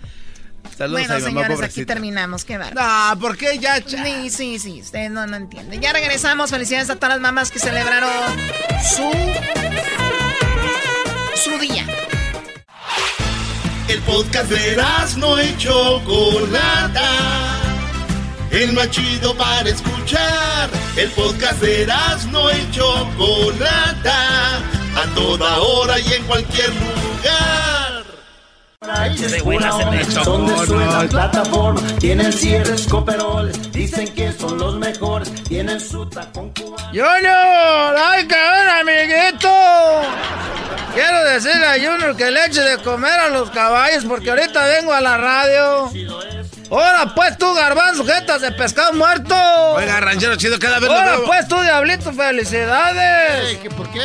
Saludos 0.76 1.08
bueno, 1.08 1.14
a 1.14 1.16
mi 1.28 1.34
mamá, 1.34 1.46
señores, 1.48 1.70
aquí 1.70 1.84
terminamos. 1.84 2.44
Qué 2.44 2.56
bárbaro. 2.56 3.14
No, 3.14 3.20
¿por 3.20 3.36
qué 3.36 3.58
ya? 3.58 3.82
Sí, 3.84 4.30
sí, 4.30 4.58
sí. 4.60 4.80
Ustedes 4.80 5.10
no, 5.10 5.26
no 5.26 5.36
entienden. 5.36 5.80
Ya 5.80 5.92
regresamos. 5.92 6.50
Felicidades 6.50 6.88
a 6.90 6.94
todas 6.96 7.10
las 7.10 7.20
mamás 7.20 7.50
que 7.50 7.58
celebraron 7.58 8.10
su. 8.94 9.10
su 11.34 11.58
día. 11.58 11.84
El 13.88 14.00
podcast 14.02 14.50
de 14.50 14.76
no 15.16 15.42
y 15.42 15.56
Chocolata. 15.56 17.08
El 18.50 18.72
más 18.72 18.90
chido 18.90 19.34
para 19.36 19.68
escuchar. 19.68 20.70
El 20.96 21.10
podcast 21.10 21.60
de 21.60 21.86
no 22.30 22.50
y 22.50 22.70
Chocolata. 22.70 24.56
A 24.96 25.14
toda 25.14 25.58
hora 25.58 25.98
y 26.00 26.12
en 26.12 26.24
cualquier 26.24 26.70
lugar. 26.70 28.04
La 28.80 29.04
hace 29.04 29.86
mecho. 29.90 30.24
Son 30.24 30.46
de 30.46 30.66
suela, 30.66 31.06
plataforma, 31.10 31.80
tienen 31.98 32.32
cierres, 32.32 32.86
coperoles, 32.86 33.70
dicen 33.72 34.08
que 34.14 34.32
son 34.32 34.56
los 34.56 34.76
mejores, 34.76 35.30
tienen 35.44 35.80
su 35.80 36.06
tacón 36.06 36.50
cubano. 36.54 36.88
Junior, 36.88 37.96
ay 37.96 38.26
cabrón, 38.26 38.68
amiguito. 38.80 39.50
Quiero 40.94 41.24
decirle 41.24 41.66
a 41.66 41.74
Junior 41.74 42.16
que 42.16 42.30
le 42.30 42.46
eche 42.46 42.60
de 42.60 42.78
comer 42.78 43.18
a 43.20 43.28
los 43.28 43.50
caballos 43.50 44.04
porque 44.04 44.30
ahorita 44.30 44.64
vengo 44.64 44.92
a 44.92 45.00
la 45.00 45.18
radio. 45.18 45.90
Ahora 46.70 47.12
pues 47.14 47.38
tú, 47.38 47.52
garbanzo, 47.54 48.04
jetas 48.04 48.40
de 48.42 48.52
pescado 48.52 48.92
muerto. 48.92 49.34
Oiga, 49.72 50.00
ranchero 50.00 50.36
chido, 50.36 50.58
cada 50.58 50.78
vez 50.78 50.90
veo- 50.90 51.24
pues 51.26 51.48
tú, 51.48 51.58
diablito, 51.60 52.12
felicidades. 52.12 53.58
¿Qué, 53.58 53.70
¿Por 53.70 53.88
qué? 53.90 54.00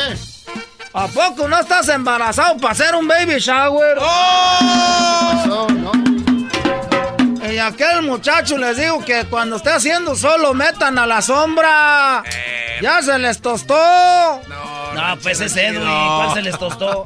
¿A 0.94 1.06
poco 1.08 1.48
no 1.48 1.58
estás 1.58 1.88
embarazado 1.88 2.56
para 2.58 2.72
hacer 2.72 2.94
un 2.94 3.06
baby 3.08 3.38
shower? 3.38 3.96
Pasó, 3.98 5.66
¿no? 5.68 5.92
Y 7.50 7.58
aquel 7.58 8.02
muchacho 8.02 8.56
les 8.58 8.76
digo 8.76 9.04
que 9.04 9.24
cuando 9.26 9.56
esté 9.56 9.70
haciendo 9.70 10.14
solo 10.16 10.54
metan 10.54 10.98
a 10.98 11.06
la 11.06 11.20
sombra. 11.22 12.22
Ya 12.80 13.00
se 13.02 13.18
les 13.18 13.40
tostó. 13.40 13.74
No, 14.48 15.18
pues 15.22 15.40
es 15.40 15.56
Edwin. 15.56 15.82
¿Cuál 15.84 16.34
se 16.34 16.42
les 16.42 16.58
tostó? 16.58 17.04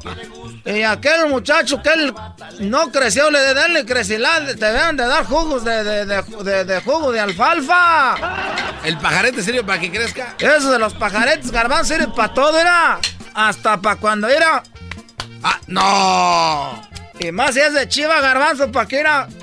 Y 0.71 0.83
aquel 0.83 1.27
muchacho 1.29 1.81
que 1.81 1.89
él 1.89 2.13
no 2.59 2.91
creció, 2.91 3.31
le 3.31 3.39
den 3.39 3.73
le 3.73 3.85
crecilán, 3.85 4.45
te 4.45 4.53
deben 4.71 4.97
de 4.97 5.07
dar 5.07 5.25
jugos 5.25 5.63
de, 5.65 5.83
de, 5.83 6.05
de, 6.05 6.21
de- 6.43 6.63
de 6.65 6.81
jugo 6.81 7.11
de 7.11 7.19
alfalfa. 7.19 8.15
El 8.83 8.97
pajarete 8.99 9.41
sirve 9.41 9.63
para 9.63 9.79
que 9.79 9.89
crezca. 9.91 10.35
Eso 10.37 10.71
de 10.71 10.77
los 10.77 10.93
pajaretes 10.93 11.49
garbanzo 11.51 11.95
sirve 11.95 12.07
para 12.15 12.33
todo, 12.33 12.59
era. 12.59 12.99
Hasta 13.33 13.77
para 13.81 13.95
cuando 13.95 14.27
era. 14.27 14.61
¡Ah, 15.41 15.59
no! 15.67 16.81
Y 17.19 17.31
más 17.31 17.55
si 17.55 17.61
es 17.61 17.73
de 17.73 17.87
chiva 17.89 18.19
garbanzo, 18.21 18.71
para 18.71 18.87
que 18.87 18.99
era. 18.99 19.27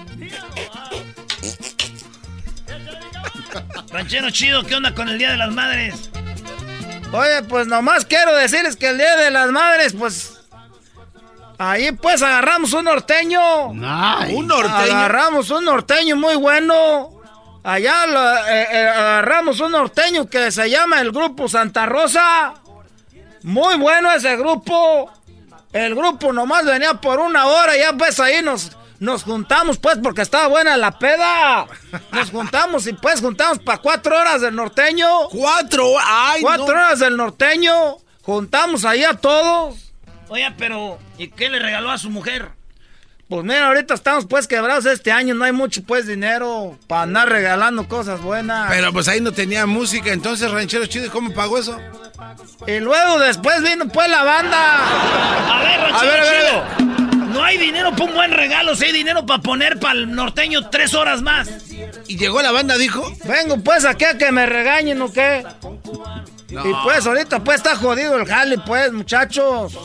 Ranchero 3.93 4.31
chido, 4.31 4.63
¿qué 4.65 4.75
onda 4.77 4.95
con 4.95 5.09
el 5.09 5.19
Día 5.19 5.31
de 5.31 5.37
las 5.39 5.51
Madres? 5.53 6.11
Oye, 7.13 7.43
pues 7.49 7.67
nomás 7.67 8.05
quiero 8.05 8.35
decirles 8.37 8.77
que 8.77 8.89
el 8.91 8.99
Día 8.99 9.17
de 9.17 9.31
las 9.31 9.51
Madres, 9.51 9.95
pues. 9.99 10.36
Ahí 11.59 11.93
pues 11.93 12.23
agarramos 12.23 12.73
un 12.73 12.85
norteño. 12.85 13.69
Un 13.69 14.47
norteño. 14.47 14.75
Agarramos 14.77 15.51
un 15.51 15.65
norteño 15.65 16.17
muy 16.17 16.37
bueno. 16.37 17.11
Allá 17.65 18.07
lo- 18.07 18.37
eh, 18.47 18.67
eh, 18.71 18.89
agarramos 18.89 19.59
un 19.61 19.73
norteño 19.73 20.29
que 20.29 20.51
se 20.53 20.69
llama 20.71 21.01
el 21.01 21.11
Grupo 21.13 21.49
Santa 21.49 21.87
Rosa. 21.87 22.55
Muy 23.43 23.77
bueno 23.77 24.13
ese 24.13 24.37
grupo. 24.37 25.11
El 25.73 25.95
grupo 25.95 26.33
nomás 26.33 26.65
venía 26.65 26.95
por 26.95 27.19
una 27.21 27.47
hora 27.47 27.77
y 27.77 27.81
ya 27.81 27.93
pues 27.93 28.19
ahí 28.21 28.41
nos, 28.43 28.77
nos 28.99 29.25
juntamos 29.25 29.79
pues 29.79 29.99
porque 30.03 30.23
estaba 30.23 30.47
buena 30.47 30.77
la 30.77 30.99
peda. 30.99 31.67
Nos 32.13 32.31
juntamos 32.31 32.87
y 32.87 32.93
pues 32.93 33.21
juntamos 33.21 33.59
para 33.61 33.79
cuatro 33.79 34.17
horas 34.19 34.41
del 34.43 34.55
norteño. 34.55 35.29
¡Cuatro! 35.31 35.95
¡Ay, 36.03 36.43
Cuatro 36.43 36.67
no! 36.67 36.73
horas 36.73 36.99
del 37.01 37.17
norteño. 37.17 37.97
Juntamos 38.23 38.85
ahí 38.85 39.05
a 39.05 39.15
todos. 39.15 39.86
Oye, 40.29 40.53
pero 40.59 40.99
¿y 41.19 41.29
qué 41.29 41.49
le 41.49 41.59
regaló 41.59 41.91
a 41.91 41.99
su 41.99 42.11
mujer? 42.11 42.51
Pues 43.29 43.43
mira, 43.45 43.67
ahorita 43.67 43.95
estamos 43.95 44.27
pues 44.27 44.47
quebrados 44.47 44.87
este 44.87 45.11
año, 45.11 45.35
no 45.35 45.45
hay 45.45 45.53
mucho 45.53 45.83
pues 45.83 46.07
dinero 46.07 46.79
para 46.87 47.03
andar 47.03 47.29
regalando 47.29 47.89
cosas 47.89 48.21
buenas. 48.21 48.71
Pero 48.71 48.93
pues 48.93 49.09
ahí 49.09 49.21
no 49.21 49.33
tenía 49.33 49.67
música, 49.67 50.13
entonces 50.13 50.49
ranchero 50.51 50.87
chido, 50.87 51.07
¿y 51.07 51.09
¿cómo 51.09 51.35
pagó 51.35 51.59
eso? 51.59 51.77
Y 52.69 52.79
luego 52.79 53.19
después 53.19 53.63
vino 53.63 53.89
pues 53.89 54.09
la 54.09 54.23
banda. 54.23 55.57
A 55.57 55.63
ver, 55.63 55.81
ranchero 55.81 55.99
A 55.99 56.15
ver, 56.15 56.21
a 56.21 56.25
ver, 56.25 56.45
chido. 56.77 57.27
No 57.33 57.45
hay 57.45 57.59
dinero 57.59 57.91
para 57.91 58.05
un 58.05 58.15
buen 58.15 58.31
regalo, 58.31 58.77
sí 58.77 58.85
hay 58.87 58.93
dinero 58.93 59.27
para 59.27 59.43
poner 59.43 59.79
para 59.81 59.99
el 59.99 60.11
norteño 60.11 60.71
tres 60.71 60.95
horas 60.95 61.21
más. 61.21 61.51
¿Y 62.07 62.17
llegó 62.17 62.41
la 62.43 62.53
banda, 62.53 62.79
dijo? 62.79 63.13
Vengo 63.25 63.59
pues 63.59 63.85
aquí 63.85 64.05
a 64.05 64.17
que 64.17 64.31
me 64.31 64.47
regañen 64.47 65.03
o 65.03 65.13
qué. 65.13 65.45
Y 66.49 66.75
pues 66.85 67.07
ahorita 67.07 67.43
pues 67.43 67.57
está 67.57 67.77
jodido 67.77 68.17
el 68.17 68.27
jale 68.27 68.59
pues, 68.59 68.93
muchachos. 68.93 69.77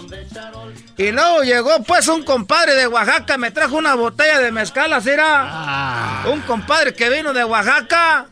Y 0.98 1.12
luego 1.12 1.42
llegó 1.44 1.82
pues 1.84 2.08
un 2.08 2.24
compadre 2.24 2.76
de 2.76 2.88
Oaxaca, 2.88 3.38
me 3.38 3.52
trajo 3.52 3.78
una 3.78 3.96
botella 3.96 4.40
de 4.40 4.52
mezcal, 4.52 4.94
así 4.94 5.10
era. 5.10 6.24
Un 6.32 6.42
compadre 6.42 6.94
que 6.94 7.10
vino 7.10 7.34
de 7.34 7.44
Oaxaca. 7.44 8.28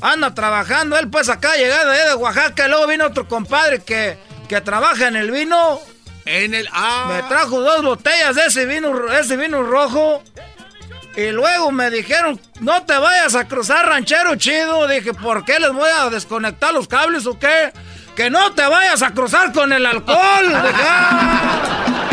Anda 0.00 0.34
trabajando 0.34 0.96
él 0.96 1.08
pues 1.08 1.28
acá, 1.28 1.56
llegado 1.56 1.90
allá 1.90 2.08
de 2.08 2.14
Oaxaca. 2.14 2.66
Y 2.66 2.70
luego 2.70 2.86
vino 2.86 3.06
otro 3.06 3.28
compadre 3.28 3.82
que, 3.82 4.18
que 4.48 4.60
trabaja 4.60 5.08
en 5.08 5.16
el 5.16 5.30
vino. 5.30 5.80
En 6.24 6.54
el... 6.54 6.68
Ah. 6.72 7.06
Me 7.08 7.22
trajo 7.28 7.60
dos 7.60 7.82
botellas 7.82 8.34
de 8.34 8.46
ese 8.46 8.66
vino, 8.66 9.10
ese 9.12 9.36
vino 9.36 9.62
rojo. 9.62 10.22
Y 11.18 11.32
luego 11.32 11.72
me 11.72 11.90
dijeron, 11.90 12.40
no 12.60 12.84
te 12.84 12.96
vayas 12.96 13.34
a 13.34 13.48
cruzar 13.48 13.84
ranchero 13.86 14.36
chido. 14.36 14.86
Dije, 14.86 15.12
¿por 15.14 15.44
qué 15.44 15.58
les 15.58 15.72
voy 15.72 15.88
a 15.90 16.08
desconectar 16.10 16.72
los 16.72 16.86
cables 16.86 17.26
o 17.26 17.36
qué? 17.36 17.72
Que 18.14 18.30
no 18.30 18.52
te 18.54 18.64
vayas 18.64 19.02
a 19.02 19.10
cruzar 19.10 19.52
con 19.52 19.72
el 19.72 19.84
alcohol. 19.84 20.46
Dije, 20.46 20.82
"Ah". 20.86 22.08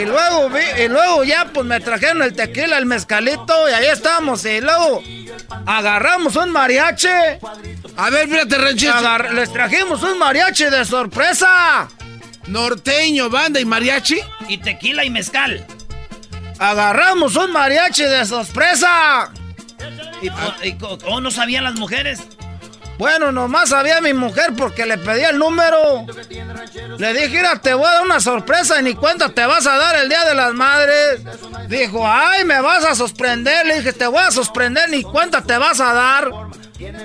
Y 0.00 0.04
luego, 0.04 0.48
vi- 0.50 0.82
y 0.84 0.88
luego 0.88 1.24
ya 1.24 1.46
pues 1.52 1.66
me 1.66 1.80
trajeron 1.80 2.22
el 2.22 2.34
tequila, 2.34 2.78
el 2.78 2.86
mezcalito 2.86 3.68
y 3.68 3.72
ahí 3.72 3.86
estamos. 3.86 4.44
Y 4.44 4.60
luego 4.60 5.02
agarramos 5.66 6.36
un 6.36 6.50
mariachi. 6.50 7.08
A 7.96 8.10
ver, 8.10 8.28
fíjate, 8.28 8.58
ranchero. 8.58 8.94
Agar- 8.94 9.34
les 9.34 9.52
trajimos 9.52 10.02
un 10.04 10.18
mariachi 10.18 10.66
de 10.66 10.84
sorpresa. 10.84 11.88
Norteño, 12.46 13.28
banda 13.28 13.58
y 13.58 13.64
mariachi. 13.64 14.20
Y 14.48 14.58
tequila 14.58 15.04
y 15.04 15.10
mezcal. 15.10 15.66
Agarramos 16.58 17.36
un 17.36 17.52
mariachi 17.52 18.04
de 18.04 18.24
sorpresa. 18.26 19.30
¿Y, 20.62 20.72
cómo 20.74 21.20
no 21.20 21.30
sabían 21.30 21.64
las 21.64 21.74
mujeres? 21.74 22.20
Bueno, 22.98 23.30
nomás 23.30 23.68
sabía 23.68 24.00
mi 24.00 24.12
mujer 24.12 24.54
porque 24.56 24.84
le 24.84 24.98
pedí 24.98 25.22
el 25.22 25.38
número. 25.38 26.04
Le 26.98 27.14
dije, 27.14 27.28
mira, 27.28 27.60
te 27.60 27.72
voy 27.72 27.86
a 27.86 27.92
dar 27.92 28.02
una 28.02 28.18
sorpresa 28.18 28.80
y 28.80 28.82
ni 28.82 28.94
cuenta 28.94 29.28
te 29.28 29.46
vas 29.46 29.68
a 29.68 29.76
dar 29.76 29.94
el 29.96 30.08
Día 30.08 30.24
de 30.24 30.34
las 30.34 30.52
Madres. 30.52 31.20
Dijo, 31.68 32.04
ay, 32.04 32.44
me 32.44 32.60
vas 32.60 32.84
a 32.84 32.96
sorprender. 32.96 33.66
Le 33.66 33.76
dije, 33.76 33.92
te 33.92 34.08
voy 34.08 34.20
a 34.20 34.32
sorprender, 34.32 34.90
ni 34.90 35.04
cuenta 35.04 35.42
te 35.42 35.56
vas 35.56 35.78
a 35.78 35.92
dar. 35.92 36.28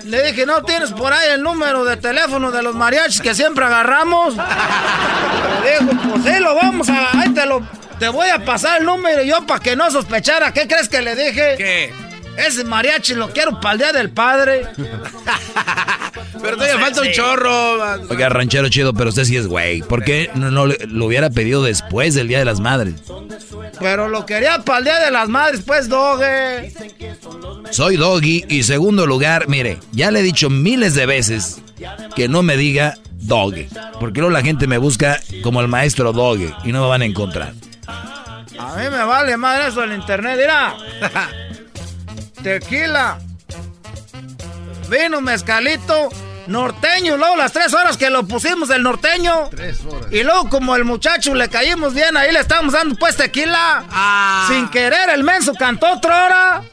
Le 0.05 0.23
dije, 0.23 0.47
¿no 0.47 0.63
tienes 0.63 0.91
por 0.91 1.13
ahí 1.13 1.29
el 1.31 1.43
número 1.43 1.85
de 1.85 1.97
teléfono 1.97 2.51
de 2.51 2.63
los 2.63 2.73
mariachis 2.73 3.21
que 3.21 3.35
siempre 3.35 3.65
agarramos? 3.65 4.35
Le 5.63 5.79
dijo, 5.79 6.09
pues 6.09 6.23
sí, 6.23 6.39
lo 6.39 6.55
vamos 6.55 6.89
a... 6.89 7.19
Ahí 7.19 7.29
te 7.29 7.45
lo... 7.45 7.61
Te 8.03 8.09
voy 8.09 8.27
a 8.27 8.43
pasar 8.43 8.81
el 8.81 8.85
número 8.85 9.23
yo 9.23 9.47
para 9.47 9.61
que 9.61 9.77
no 9.77 9.89
sospechara. 9.89 10.51
¿Qué 10.51 10.67
crees 10.67 10.89
que 10.89 11.01
le 11.01 11.15
dije? 11.15 11.55
¿Qué? 11.57 11.93
Ese 12.35 12.65
mariachi 12.65 13.13
lo 13.13 13.31
quiero 13.31 13.61
para 13.61 13.71
el 13.71 13.77
Día 13.79 13.93
del 13.93 14.09
Padre. 14.09 14.67
Pero 16.41 16.57
todavía 16.57 16.79
falta 16.79 17.01
un 17.01 17.11
chorro. 17.13 18.09
Oiga, 18.09 18.27
ranchero 18.27 18.67
chido, 18.67 18.93
pero 18.93 19.09
usted 19.09 19.23
sí 19.23 19.37
es 19.37 19.47
güey. 19.47 19.83
¿Por 19.83 20.03
qué 20.03 20.29
no, 20.35 20.65
lo 20.65 21.05
hubiera 21.05 21.29
pedido 21.29 21.63
después 21.63 22.13
del 22.13 22.27
Día 22.27 22.39
de 22.39 22.45
las 22.45 22.59
Madres? 22.59 22.95
Pero 23.79 24.09
lo 24.09 24.25
quería 24.25 24.59
para 24.65 24.79
el 24.79 24.83
Día 24.83 24.99
de 24.99 25.09
las 25.09 25.29
Madres, 25.29 25.61
pues, 25.65 25.87
doge. 25.87 26.73
soy 27.71 27.95
doggy. 27.95 28.43
Y 28.49 28.63
segundo 28.63 29.07
lugar, 29.07 29.47
mire, 29.47 29.79
ya 29.93 30.11
le 30.11 30.19
he 30.19 30.23
dicho 30.23 30.49
miles 30.49 30.93
de 30.93 31.05
veces 31.05 31.61
que 32.17 32.27
no 32.27 32.43
me 32.43 32.57
diga 32.57 32.97
doggy. 33.13 33.69
Porque 34.01 34.19
luego 34.19 34.33
la 34.33 34.43
gente 34.43 34.67
me 34.67 34.77
busca 34.77 35.21
como 35.41 35.61
el 35.61 35.69
maestro 35.69 36.11
doggy 36.11 36.53
y 36.65 36.73
no 36.73 36.81
me 36.81 36.89
van 36.89 37.03
a 37.03 37.05
encontrar. 37.05 37.53
A 37.87 38.75
mí 38.77 38.89
me 38.89 39.03
vale 39.03 39.37
madre 39.37 39.67
eso 39.67 39.81
del 39.81 39.93
internet, 39.93 40.37
mira. 40.37 40.75
Tequila. 42.43 43.19
Vino, 44.89 45.21
mezcalito. 45.21 46.09
Norteño, 46.47 47.15
luego 47.15 47.37
las 47.37 47.53
tres 47.53 47.73
horas 47.73 47.95
que 47.95 48.09
lo 48.09 48.27
pusimos 48.27 48.69
el 48.69 48.83
norteño. 48.83 49.49
Tres 49.49 49.79
horas. 49.85 50.11
Y 50.11 50.23
luego 50.23 50.49
como 50.49 50.75
el 50.75 50.83
muchacho 50.83 51.33
le 51.33 51.47
caímos 51.49 51.93
bien, 51.93 52.17
ahí 52.17 52.31
le 52.31 52.39
estábamos 52.39 52.73
dando 52.73 52.95
pues 52.95 53.15
tequila. 53.15 53.85
Ah. 53.89 54.45
Sin 54.49 54.67
querer, 54.69 55.09
el 55.09 55.23
menso 55.23 55.53
cantó 55.53 55.93
otra 55.93 56.25
hora. 56.25 56.63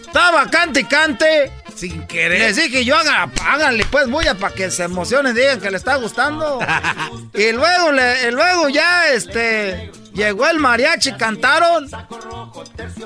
Estaba 0.00 0.46
cante 0.50 0.80
y 0.80 0.84
cante. 0.84 1.52
Sin 1.76 2.06
querer. 2.06 2.40
Les 2.40 2.56
dije 2.56 2.84
yo, 2.84 2.96
haga, 2.96 3.30
háganle 3.46 3.84
pues 3.90 4.08
bulla 4.08 4.34
para 4.34 4.54
que 4.54 4.70
se 4.70 4.84
emocionen, 4.84 5.34
digan 5.34 5.60
que 5.60 5.70
le 5.70 5.76
está 5.76 5.96
gustando. 5.96 6.58
y 7.34 7.52
luego, 7.52 7.92
le, 7.92 8.28
y 8.28 8.30
luego 8.30 8.68
ya, 8.70 9.08
este, 9.08 9.92
llegó 10.14 10.46
el 10.46 10.58
mariachi, 10.58 11.12
cantaron. 11.12 11.88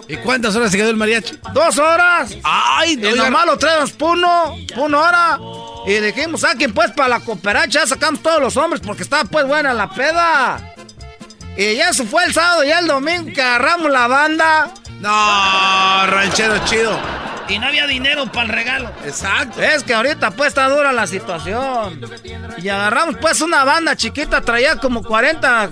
¿Y 0.08 0.16
cuántas 0.18 0.54
horas 0.56 0.70
se 0.70 0.76
quedó 0.76 0.90
el 0.90 0.96
mariachi? 0.96 1.38
Dos 1.52 1.78
horas. 1.78 2.34
Ay, 2.42 2.94
Y 2.94 3.16
nomás 3.16 3.46
lo 3.46 3.58
traemos 3.58 3.92
puno, 3.92 4.56
puno 4.74 5.00
hora. 5.00 5.38
Y 5.86 5.94
dijimos, 6.00 6.40
saquen 6.40 6.72
pues 6.72 6.90
para 6.92 7.08
la 7.08 7.20
cooperacha, 7.20 7.80
ya 7.80 7.86
sacamos 7.86 8.22
todos 8.22 8.40
los 8.40 8.56
hombres 8.56 8.82
porque 8.84 9.02
estaba 9.02 9.24
pues 9.24 9.46
buena 9.46 9.74
la 9.74 9.90
peda. 9.90 10.74
Y 11.56 11.76
ya 11.76 11.92
se 11.92 12.04
fue 12.04 12.24
el 12.24 12.32
sábado 12.32 12.64
y 12.64 12.70
el 12.70 12.86
domingo 12.86 13.32
que 13.32 13.42
agarramos 13.42 13.90
la 13.90 14.08
banda. 14.08 14.74
No, 15.00 16.06
ranchero 16.06 16.58
chido. 16.64 16.98
Y 17.48 17.58
no 17.58 17.66
había 17.66 17.86
dinero 17.86 18.26
para 18.32 18.46
el 18.46 18.48
regalo. 18.48 18.90
Exacto. 19.04 19.60
Es 19.62 19.82
que 19.82 19.94
ahorita 19.94 20.30
pues 20.30 20.48
está 20.48 20.68
dura 20.68 20.92
la 20.92 21.06
situación. 21.06 22.00
Y 22.58 22.68
agarramos 22.68 23.16
pues 23.20 23.40
una 23.40 23.64
banda 23.64 23.96
chiquita, 23.96 24.40
traía 24.40 24.76
como 24.76 25.02
40 25.02 25.70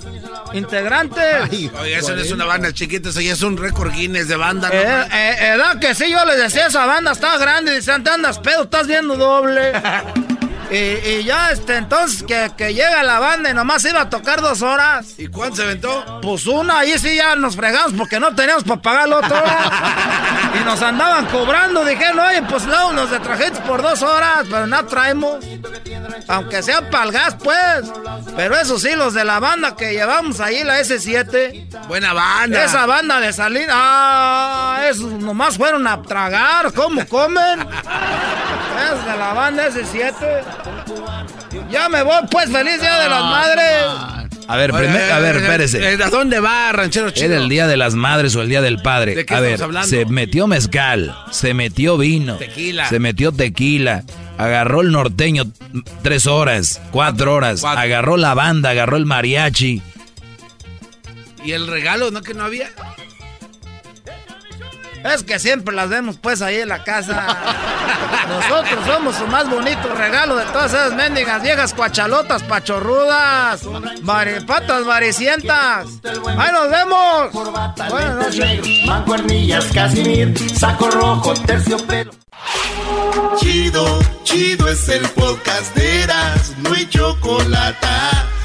integrantes. 0.52 1.50
Oiga, 1.50 1.98
eso 1.98 2.14
no 2.14 2.20
es 2.20 2.30
una 2.30 2.44
banda 2.44 2.72
chiquita, 2.72 3.08
eso 3.08 3.20
ya 3.20 3.32
es 3.32 3.42
un 3.42 3.56
récord 3.56 3.92
Guinness 3.92 4.28
de 4.28 4.36
banda. 4.36 4.68
¿no? 4.68 4.74
Eh, 4.74 5.06
eh, 5.12 5.52
edad 5.54 5.78
que 5.78 5.94
sí, 5.94 6.10
yo 6.10 6.24
les 6.24 6.36
decía, 6.36 6.66
esa 6.66 6.86
banda 6.86 7.12
está 7.12 7.36
grande, 7.38 7.74
dicen, 7.74 8.04
te 8.04 8.10
andas 8.10 8.38
pedo, 8.38 8.64
estás 8.64 8.86
viendo 8.86 9.16
doble. 9.16 9.72
y, 10.70 10.76
y 10.76 11.24
ya, 11.24 11.50
este, 11.52 11.76
entonces, 11.76 12.22
que, 12.22 12.50
que 12.56 12.74
llega 12.74 13.02
la 13.02 13.18
banda 13.18 13.50
y 13.50 13.54
nomás 13.54 13.84
iba 13.84 14.02
a 14.02 14.10
tocar 14.10 14.40
dos 14.40 14.62
horas. 14.62 15.14
¿Y 15.18 15.28
cuánto 15.28 15.56
se 15.56 15.62
aventó? 15.62 16.20
Pues 16.22 16.46
una, 16.46 16.80
ahí 16.80 16.98
sí 16.98 17.16
ya 17.16 17.34
nos 17.36 17.56
fregamos 17.56 17.94
porque 17.94 18.20
no 18.20 18.34
teníamos 18.34 18.64
para 18.64 18.82
pagar 18.82 19.08
la 19.08 19.16
otra 19.16 19.40
hora. 19.40 19.70
y 20.54 20.64
nos 20.64 20.82
andaban 20.82 21.26
cobrando, 21.26 21.84
dijeron, 21.84 22.20
oye, 22.20 22.42
pues 22.42 22.64
luego 22.64 22.92
nos 22.92 23.10
trajiste 23.22 23.60
por 23.62 23.82
dos 23.82 24.02
horas, 24.02 24.44
pero 24.50 24.66
no 24.66 24.84
traemos. 24.86 25.44
Aunque 26.28 26.62
sea 26.62 26.90
para 26.90 27.04
el 27.04 27.12
gas, 27.12 27.36
pues. 27.42 27.90
Pero 28.36 28.56
eso 28.56 28.78
sí, 28.78 28.94
los 28.94 29.14
de 29.14 29.24
la 29.24 29.40
banda 29.40 29.76
que 29.76 29.92
llevamos 29.92 30.40
ahí, 30.40 30.62
la 30.64 30.80
S7. 30.80 31.86
Buena 31.88 32.12
banda. 32.12 32.64
Esa 32.64 32.86
banda 32.86 33.20
de 33.20 33.32
salir, 33.32 33.68
ah, 33.70 34.82
esos 34.88 35.12
nomás 35.12 35.56
fueron 35.56 35.86
a 35.86 36.02
tragar, 36.02 36.72
¿cómo 36.72 37.06
comen? 37.06 37.60
es 38.92 39.04
de 39.04 39.16
la 39.16 39.32
banda 39.32 39.68
S7. 39.68 40.42
Ya 41.70 41.88
me 41.88 42.02
voy, 42.02 42.26
pues, 42.30 42.50
feliz 42.50 42.80
día 42.80 42.98
de 42.98 43.08
las 43.08 43.22
madres. 43.22 44.21
A 44.52 44.56
ver, 44.58 44.70
Oye, 44.72 44.82
primer- 44.84 45.10
a 45.12 45.18
ver, 45.18 45.36
espérese. 45.36 45.86
¿A 46.02 46.10
dónde 46.10 46.38
va, 46.38 46.70
ranchero 46.72 47.10
chido? 47.10 47.26
¿Era 47.32 47.36
el 47.42 47.48
día 47.48 47.66
de 47.66 47.76
las 47.78 47.94
madres 47.94 48.36
o 48.36 48.42
el 48.42 48.48
día 48.50 48.60
del 48.60 48.82
padre? 48.82 49.14
¿De 49.14 49.24
qué 49.24 49.34
a 49.34 49.40
ver, 49.40 49.62
hablando? 49.62 49.88
se 49.88 50.04
metió 50.04 50.46
mezcal, 50.46 51.16
se 51.30 51.54
metió 51.54 51.96
vino, 51.96 52.36
Tequila. 52.36 52.86
se 52.88 52.98
metió 52.98 53.32
tequila, 53.32 54.04
agarró 54.36 54.82
el 54.82 54.92
norteño 54.92 55.44
tres 56.02 56.26
horas, 56.26 56.82
cuatro 56.90 57.34
horas, 57.34 57.62
Cuatro. 57.62 57.80
agarró 57.80 58.16
la 58.18 58.34
banda, 58.34 58.70
agarró 58.70 58.98
el 58.98 59.06
mariachi. 59.06 59.80
¿Y 61.44 61.52
el 61.52 61.66
regalo, 61.66 62.10
no 62.10 62.20
que 62.22 62.34
no 62.34 62.44
había? 62.44 62.70
Es 65.04 65.24
que 65.24 65.38
siempre 65.38 65.74
las 65.74 65.88
vemos, 65.88 66.16
pues, 66.20 66.42
ahí 66.42 66.56
en 66.56 66.68
la 66.68 66.84
casa. 66.84 67.26
Nosotros 68.28 68.86
somos 68.86 69.16
su 69.16 69.26
más 69.26 69.48
bonito 69.50 69.92
regalo 69.94 70.36
de 70.36 70.44
todas 70.46 70.72
esas 70.72 70.94
mendigas 70.94 71.42
viejas 71.42 71.74
cuachalotas, 71.74 72.42
pachorrudas, 72.44 73.62
patas 74.46 74.84
varicientas. 74.84 75.86
¡Ahí 76.38 76.52
nos 76.52 76.70
vemos! 76.70 77.32
Buenas 77.90 78.14
noches. 78.16 78.86
Mancuernillas, 78.86 79.66
casimir, 79.72 80.34
saco 80.56 80.90
rojo, 80.90 81.34
terciopelo. 81.34 82.12
Chido, 83.38 83.98
chido 84.24 84.68
es 84.68 84.88
el 84.88 85.08
podcast 85.10 85.74
de 85.74 86.02
Eras, 86.02 86.54
no 86.58 86.72
hay 86.74 86.86
chocolate. 86.88 87.86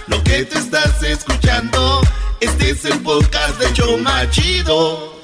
Lo 0.07 0.23
que 0.23 0.43
te 0.45 0.57
estás 0.57 1.01
escuchando, 1.03 2.01
este 2.39 2.71
es 2.71 2.85
el 2.85 2.99
podcast 3.01 3.59
de 3.59 3.73
Choma 3.73 4.29
Chido. 4.29 5.16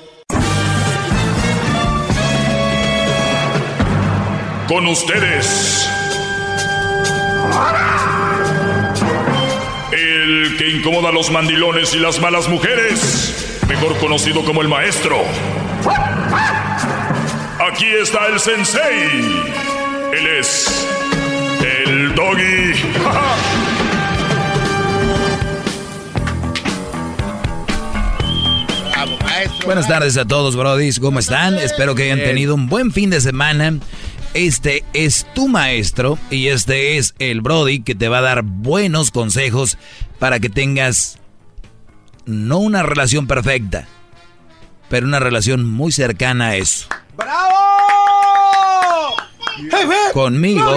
Con 4.68 4.88
ustedes. 4.88 5.88
El 9.92 10.56
que 10.58 10.70
incomoda 10.70 11.10
a 11.10 11.12
los 11.12 11.30
mandilones 11.32 11.94
y 11.94 12.00
las 12.00 12.20
malas 12.20 12.48
mujeres, 12.48 13.60
mejor 13.68 13.98
conocido 13.98 14.44
como 14.46 14.62
el 14.62 14.68
maestro. 14.68 15.18
Aquí 17.72 17.88
está 18.02 18.28
el 18.28 18.40
sensei. 18.40 19.44
Él 20.14 20.28
es 20.40 20.88
el 21.62 22.16
doggy. 22.16 22.74
Buenas 29.66 29.88
tardes 29.88 30.18
a 30.18 30.26
todos, 30.26 30.56
brodis. 30.56 31.00
¿Cómo 31.00 31.20
están? 31.20 31.58
Espero 31.58 31.96
que 31.96 32.04
hayan 32.04 32.20
tenido 32.20 32.54
un 32.54 32.68
buen 32.68 32.92
fin 32.92 33.10
de 33.10 33.22
semana. 33.22 33.76
Este 34.34 34.84
es 34.94 35.28
tu 35.36 35.48
maestro 35.48 36.18
y 36.32 36.48
este 36.48 36.98
es 36.98 37.14
el 37.20 37.42
Brody 37.42 37.82
que 37.82 37.94
te 37.94 38.10
va 38.10 38.18
a 38.18 38.22
dar 38.22 38.42
buenos 38.42 39.12
consejos 39.12 39.78
para 40.18 40.40
que 40.40 40.50
tengas 40.50 41.20
no 42.26 42.58
una 42.58 42.82
relación 42.82 43.28
perfecta, 43.28 43.88
pero 44.90 45.06
una 45.06 45.20
relación 45.20 45.70
muy 45.70 45.92
cercana 45.92 46.48
a 46.48 46.56
eso. 46.56 46.88
¡Bravo! 47.16 47.54
Conmigo 50.14 50.76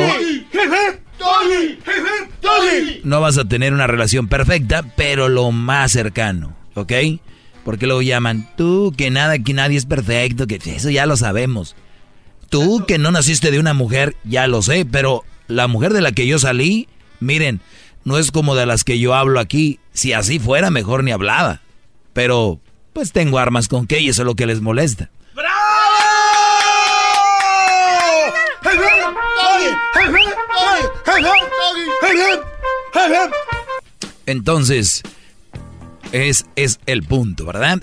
no 3.04 3.20
vas 3.20 3.38
a 3.38 3.44
tener 3.44 3.72
una 3.72 3.86
relación 3.86 4.28
perfecta, 4.28 4.82
pero 4.96 5.28
lo 5.28 5.52
más 5.52 5.92
cercano, 5.92 6.56
¿ok? 6.74 6.92
Porque 7.64 7.86
luego 7.86 8.02
llaman, 8.02 8.50
tú 8.56 8.92
que 8.96 9.10
nada, 9.10 9.38
que 9.38 9.54
nadie 9.54 9.78
es 9.78 9.86
perfecto, 9.86 10.46
que 10.46 10.56
eso 10.56 10.90
ya 10.90 11.06
lo 11.06 11.16
sabemos. 11.16 11.76
Tú 12.48 12.84
que 12.86 12.98
no 12.98 13.10
naciste 13.10 13.50
de 13.50 13.58
una 13.58 13.74
mujer, 13.74 14.16
ya 14.24 14.46
lo 14.46 14.62
sé, 14.62 14.86
pero 14.86 15.24
la 15.48 15.66
mujer 15.68 15.92
de 15.92 16.00
la 16.00 16.12
que 16.12 16.26
yo 16.26 16.38
salí, 16.38 16.88
miren, 17.20 17.60
no 18.04 18.18
es 18.18 18.30
como 18.30 18.54
de 18.54 18.66
las 18.66 18.84
que 18.84 18.98
yo 18.98 19.14
hablo 19.14 19.40
aquí. 19.40 19.80
Si 19.92 20.12
así 20.12 20.38
fuera, 20.38 20.70
mejor 20.70 21.02
ni 21.02 21.10
hablaba. 21.10 21.60
Pero, 22.12 22.60
pues 22.92 23.12
tengo 23.12 23.38
armas 23.38 23.68
con 23.68 23.86
que 23.86 24.00
y 24.00 24.08
eso 24.08 24.22
es 24.22 24.26
lo 24.26 24.34
que 24.34 24.46
les 24.46 24.60
molesta. 24.60 25.10
Entonces, 34.26 35.02
es, 36.12 36.46
es 36.56 36.80
el 36.86 37.02
punto, 37.02 37.44
¿verdad? 37.44 37.82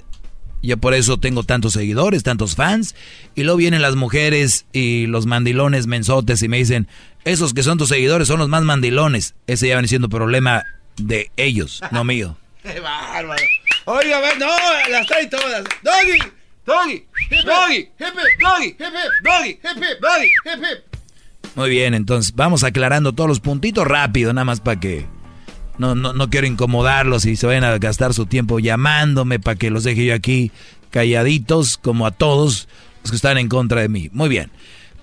Yo 0.63 0.77
por 0.77 0.93
eso 0.93 1.17
tengo 1.17 1.43
tantos 1.43 1.73
seguidores, 1.73 2.23
tantos 2.23 2.55
fans. 2.55 2.95
Y 3.35 3.43
luego 3.43 3.57
vienen 3.57 3.81
las 3.81 3.95
mujeres 3.95 4.65
y 4.71 5.07
los 5.07 5.25
mandilones 5.25 5.87
mensotes 5.87 6.41
y 6.41 6.47
me 6.47 6.57
dicen, 6.57 6.87
esos 7.25 7.53
que 7.53 7.63
son 7.63 7.77
tus 7.77 7.89
seguidores 7.89 8.29
son 8.29 8.39
los 8.39 8.47
más 8.49 8.63
mandilones. 8.63 9.35
Ese 9.45 9.67
ya 9.67 9.75
viene 9.75 9.89
siendo 9.89 10.07
problema 10.09 10.63
de 10.95 11.29
ellos, 11.35 11.81
no 11.91 12.03
mío. 12.05 12.37
¡Qué 12.63 12.79
bárbaro! 12.79 13.43
Oiga, 13.85 14.17
a 14.17 14.21
ver, 14.21 14.39
no, 14.39 14.47
las 14.89 15.05
trae 15.05 15.27
todas. 15.27 15.65
¡Doggy! 15.83 16.19
¡Doggy! 16.65 17.05
¡Doggy! 17.45 17.89
¡Doggy! 18.39 18.77
¡Doggy! 19.21 19.59
¡Doggy! 20.01 20.29
Muy 21.55 21.69
bien, 21.69 21.93
entonces 21.93 22.33
vamos 22.35 22.63
aclarando 22.63 23.11
todos 23.11 23.27
los 23.27 23.39
puntitos 23.41 23.85
rápido, 23.85 24.31
nada 24.31 24.45
más 24.45 24.61
para 24.61 24.79
que 24.79 25.05
no, 25.77 25.95
no, 25.95 26.13
no 26.13 26.29
quiero 26.29 26.47
incomodarlos 26.47 27.25
y 27.25 27.35
se 27.35 27.47
vayan 27.47 27.63
a 27.63 27.77
gastar 27.77 28.13
su 28.13 28.25
tiempo 28.25 28.59
llamándome 28.59 29.39
para 29.39 29.57
que 29.57 29.69
los 29.69 29.83
deje 29.83 30.05
yo 30.05 30.13
aquí 30.13 30.51
calladitos, 30.91 31.77
como 31.77 32.05
a 32.05 32.11
todos 32.11 32.67
los 33.01 33.11
que 33.11 33.15
están 33.15 33.37
en 33.37 33.49
contra 33.49 33.81
de 33.81 33.89
mí. 33.89 34.09
Muy 34.13 34.29
bien, 34.29 34.51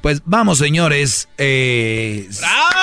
pues 0.01 0.23
vamos 0.25 0.59
señores. 0.59 1.29
Eh, 1.37 2.29
¡Bravo! 2.41 2.81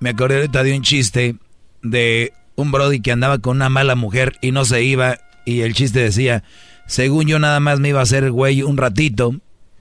Me 0.00 0.10
acordé 0.10 0.36
ahorita 0.36 0.62
de 0.62 0.76
un 0.76 0.82
chiste 0.82 1.36
de 1.82 2.32
un 2.54 2.70
Brody 2.70 3.00
que 3.00 3.12
andaba 3.12 3.38
con 3.38 3.56
una 3.56 3.68
mala 3.68 3.94
mujer 3.94 4.36
y 4.40 4.52
no 4.52 4.64
se 4.64 4.82
iba. 4.82 5.18
Y 5.48 5.62
el 5.62 5.72
chiste 5.72 6.00
decía, 6.00 6.44
según 6.86 7.26
yo 7.26 7.38
nada 7.38 7.58
más 7.58 7.80
me 7.80 7.88
iba 7.88 8.00
a 8.00 8.02
hacer 8.02 8.30
güey 8.30 8.62
un 8.62 8.76
ratito, 8.76 9.34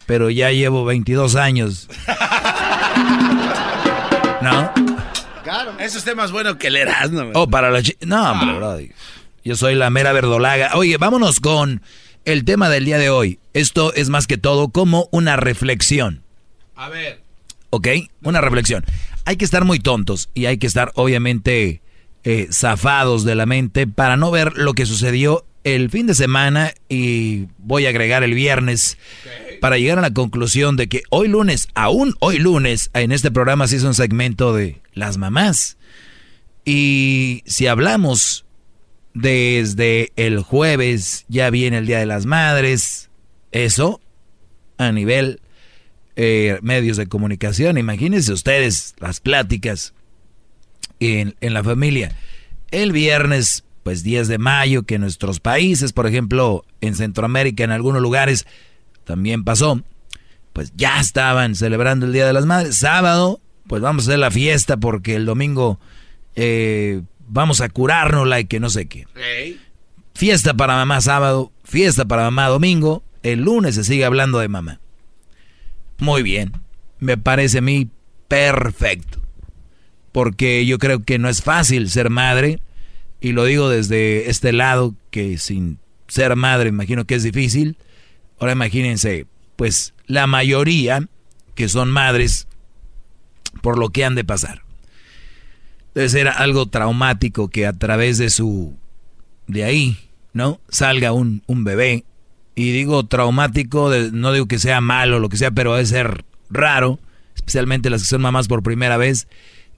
pero 0.06 0.30
ya 0.30 0.50
llevo 0.50 0.86
22 0.86 1.36
años. 1.36 1.90
¿No? 4.42 4.72
Claro. 5.44 5.74
Eso 5.78 5.98
es 5.98 6.16
más 6.16 6.32
bueno 6.32 6.58
que 6.58 6.68
el 6.68 6.78
Erasmo. 6.78 7.32
Oh, 7.34 7.50
para 7.50 7.70
la 7.70 7.82
No, 8.06 8.32
hombre, 8.32 8.56
Brody. 8.56 8.92
Yo 9.44 9.58
soy 9.58 9.76
la 9.76 9.90
mera 9.90 10.14
verdolaga. 10.14 10.72
Oye, 10.76 10.96
vámonos 10.96 11.42
con 11.42 11.82
el 12.24 12.46
tema 12.46 12.70
del 12.70 12.86
día 12.86 12.98
de 12.98 13.10
hoy. 13.10 13.38
Esto 13.54 13.94
es 13.94 14.08
más 14.08 14.26
que 14.26 14.38
todo 14.38 14.70
como 14.70 15.10
una 15.12 15.36
reflexión. 15.36 16.24
A 16.78 16.88
ver. 16.88 17.22
¿Ok? 17.72 17.90
Una 18.24 18.40
reflexión. 18.40 18.86
Hay 19.26 19.36
que 19.36 19.44
estar 19.44 19.66
muy 19.66 19.82
tontos 19.82 20.30
y 20.34 20.46
hay 20.46 20.60
que 20.60 20.68
estar 20.68 20.94
obviamente 20.96 21.82
eh, 22.24 22.48
zafados 22.54 23.26
de 23.26 23.36
la 23.36 23.46
mente 23.46 23.86
para 23.86 24.16
no 24.16 24.32
ver 24.32 24.54
lo 24.56 24.74
que 24.74 24.86
sucedió 24.86 25.44
el 25.76 25.90
fin 25.90 26.08
de 26.08 26.16
semana 26.16 26.74
y 26.88 27.48
voy 27.58 27.86
a 27.86 27.90
agregar 27.90 28.24
el 28.24 28.34
viernes 28.34 28.98
para 29.60 29.78
llegar 29.78 29.98
a 29.98 30.02
la 30.02 30.14
conclusión 30.14 30.78
de 30.78 30.88
que 30.88 31.04
hoy 31.10 31.28
lunes, 31.28 31.68
aún 31.76 32.16
hoy 32.20 32.38
lunes, 32.40 32.90
en 32.94 33.12
este 33.12 33.32
programa 33.32 33.68
se 33.68 33.76
hizo 33.76 33.88
un 33.88 33.94
segmento 33.94 34.54
de 34.54 34.82
las 34.94 35.18
mamás. 35.18 35.78
Y 36.64 37.44
si 37.46 37.68
hablamos 37.68 38.46
desde 39.14 40.14
el 40.16 40.40
jueves, 40.40 41.26
ya 41.28 41.50
viene 41.50 41.80
el 41.80 41.86
Día 41.86 42.00
de 42.00 42.06
las 42.06 42.26
Madres, 42.26 43.10
eso 43.52 44.00
a 44.78 44.94
nivel 44.94 45.42
eh, 46.16 46.60
medios 46.62 46.96
de 46.96 47.08
comunicación, 47.08 47.78
imagínense 47.78 48.32
ustedes 48.32 48.96
las 49.00 49.20
pláticas 49.20 49.94
en, 51.02 51.36
en 51.42 51.54
la 51.54 51.64
familia. 51.64 52.16
El 52.72 52.94
viernes 52.94 53.66
pues 53.88 54.04
10 54.04 54.28
de 54.28 54.38
mayo, 54.38 54.84
que 54.84 54.96
en 54.96 55.02
nuestros 55.02 55.40
países, 55.40 55.94
por 55.94 56.08
ejemplo, 56.08 56.66
en 56.82 56.94
Centroamérica, 56.94 57.64
en 57.64 57.72
algunos 57.72 58.02
lugares, 58.02 58.46
también 59.06 59.46
pasó, 59.46 59.82
pues 60.52 60.74
ya 60.76 61.00
estaban 61.00 61.56
celebrando 61.56 62.06
el 62.06 62.12
Día 62.12 62.28
de 62.28 62.34
las 62.34 62.46
Madres. 62.46 62.76
Sábado, 62.76 63.40
pues 63.66 63.82
vamos 63.82 64.04
a 64.04 64.10
hacer 64.10 64.20
la 64.20 64.30
fiesta 64.30 64.76
porque 64.76 65.16
el 65.16 65.26
domingo 65.26 65.80
eh, 66.36 67.02
vamos 67.30 67.62
a 67.62 67.70
curárnosla 67.70 68.42
y 68.42 68.46
que 68.46 68.60
no 68.60 68.70
sé 68.70 68.90
qué. 68.90 69.08
Fiesta 70.14 70.54
para 70.54 70.76
mamá 70.76 71.00
sábado, 71.00 71.54
fiesta 71.64 72.04
para 72.04 72.24
mamá 72.24 72.48
domingo, 72.48 73.04
el 73.24 73.40
lunes 73.40 73.76
se 73.76 73.86
sigue 73.86 74.04
hablando 74.04 74.40
de 74.40 74.50
mamá. 74.50 74.82
Muy 75.98 76.24
bien, 76.24 76.52
me 77.00 77.16
parece 77.16 77.60
a 77.60 77.62
mí 77.62 77.90
perfecto. 78.28 79.22
Porque 80.12 80.66
yo 80.66 80.78
creo 80.78 81.06
que 81.06 81.20
no 81.20 81.30
es 81.30 81.42
fácil 81.42 81.90
ser 81.90 82.10
madre 82.10 82.60
y 83.20 83.32
lo 83.32 83.46
digo 83.46 83.70
desde 83.70 84.30
este 84.30 84.54
lado, 84.54 84.96
que 85.12 85.38
sin 85.38 85.80
ser 86.08 86.36
madre 86.36 86.70
imagino 86.70 87.06
que 87.06 87.16
es 87.16 87.24
difícil. 87.24 87.78
Ahora 88.40 88.54
imagínense, 88.54 89.26
pues 89.56 89.94
la 90.06 90.28
mayoría 90.28 91.08
que 91.56 91.68
son 91.68 91.90
madres 91.90 92.48
por 93.62 93.78
lo 93.78 93.90
que 93.90 94.06
han 94.06 94.16
de 94.16 94.24
pasar. 94.24 94.62
Debe 95.96 96.10
ser 96.10 96.28
algo 96.28 96.68
traumático 96.68 97.50
que 97.50 97.66
a 97.66 97.74
través 97.74 98.20
de 98.20 98.30
su, 98.30 98.78
de 99.48 99.64
ahí, 99.64 99.98
¿no? 100.34 100.62
Salga 100.70 101.12
un, 101.12 101.42
un 101.48 101.64
bebé. 101.64 102.06
Y 102.54 102.72
digo 102.72 103.06
traumático, 103.06 103.92
no 104.12 104.32
digo 104.32 104.48
que 104.48 104.60
sea 104.60 104.82
malo 104.82 105.20
lo 105.20 105.30
que 105.30 105.38
sea, 105.38 105.52
pero 105.52 105.74
debe 105.74 105.86
ser 105.86 106.26
raro, 106.50 107.00
especialmente 107.36 107.90
las 107.90 108.02
que 108.02 108.08
son 108.08 108.22
mamás 108.22 108.48
por 108.48 108.64
primera 108.64 108.98
vez. 108.98 109.28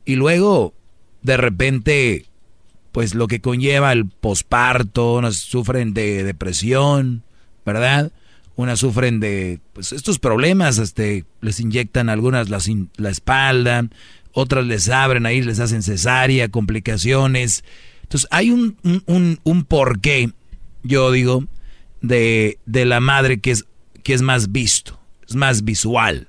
Y 0.05 0.15
luego, 0.15 0.73
de 1.21 1.37
repente, 1.37 2.25
pues 2.91 3.13
lo 3.13 3.27
que 3.27 3.41
conlleva 3.41 3.91
el 3.91 4.07
posparto, 4.07 5.15
unas 5.15 5.37
sufren 5.37 5.93
de 5.93 6.23
depresión, 6.23 7.23
¿verdad? 7.65 8.11
Unas 8.55 8.79
sufren 8.79 9.19
de 9.19 9.59
pues, 9.73 9.93
estos 9.93 10.19
problemas, 10.19 10.77
este, 10.79 11.25
les 11.41 11.59
inyectan 11.59 12.09
algunas 12.09 12.49
la, 12.49 12.59
la 12.97 13.09
espalda, 13.09 13.87
otras 14.31 14.65
les 14.65 14.89
abren 14.89 15.25
ahí, 15.25 15.41
les 15.41 15.59
hacen 15.59 15.83
cesárea, 15.83 16.49
complicaciones. 16.49 17.63
Entonces 18.03 18.27
hay 18.31 18.49
un, 18.49 18.77
un, 19.05 19.39
un, 19.43 19.63
porqué, 19.63 20.31
yo 20.83 21.11
digo, 21.11 21.45
de, 22.01 22.57
de 22.65 22.85
la 22.85 22.99
madre 22.99 23.39
que 23.39 23.51
es, 23.51 23.65
que 24.03 24.13
es 24.13 24.21
más 24.21 24.51
visto, 24.51 24.99
es 25.27 25.35
más 25.35 25.63
visual. 25.63 26.27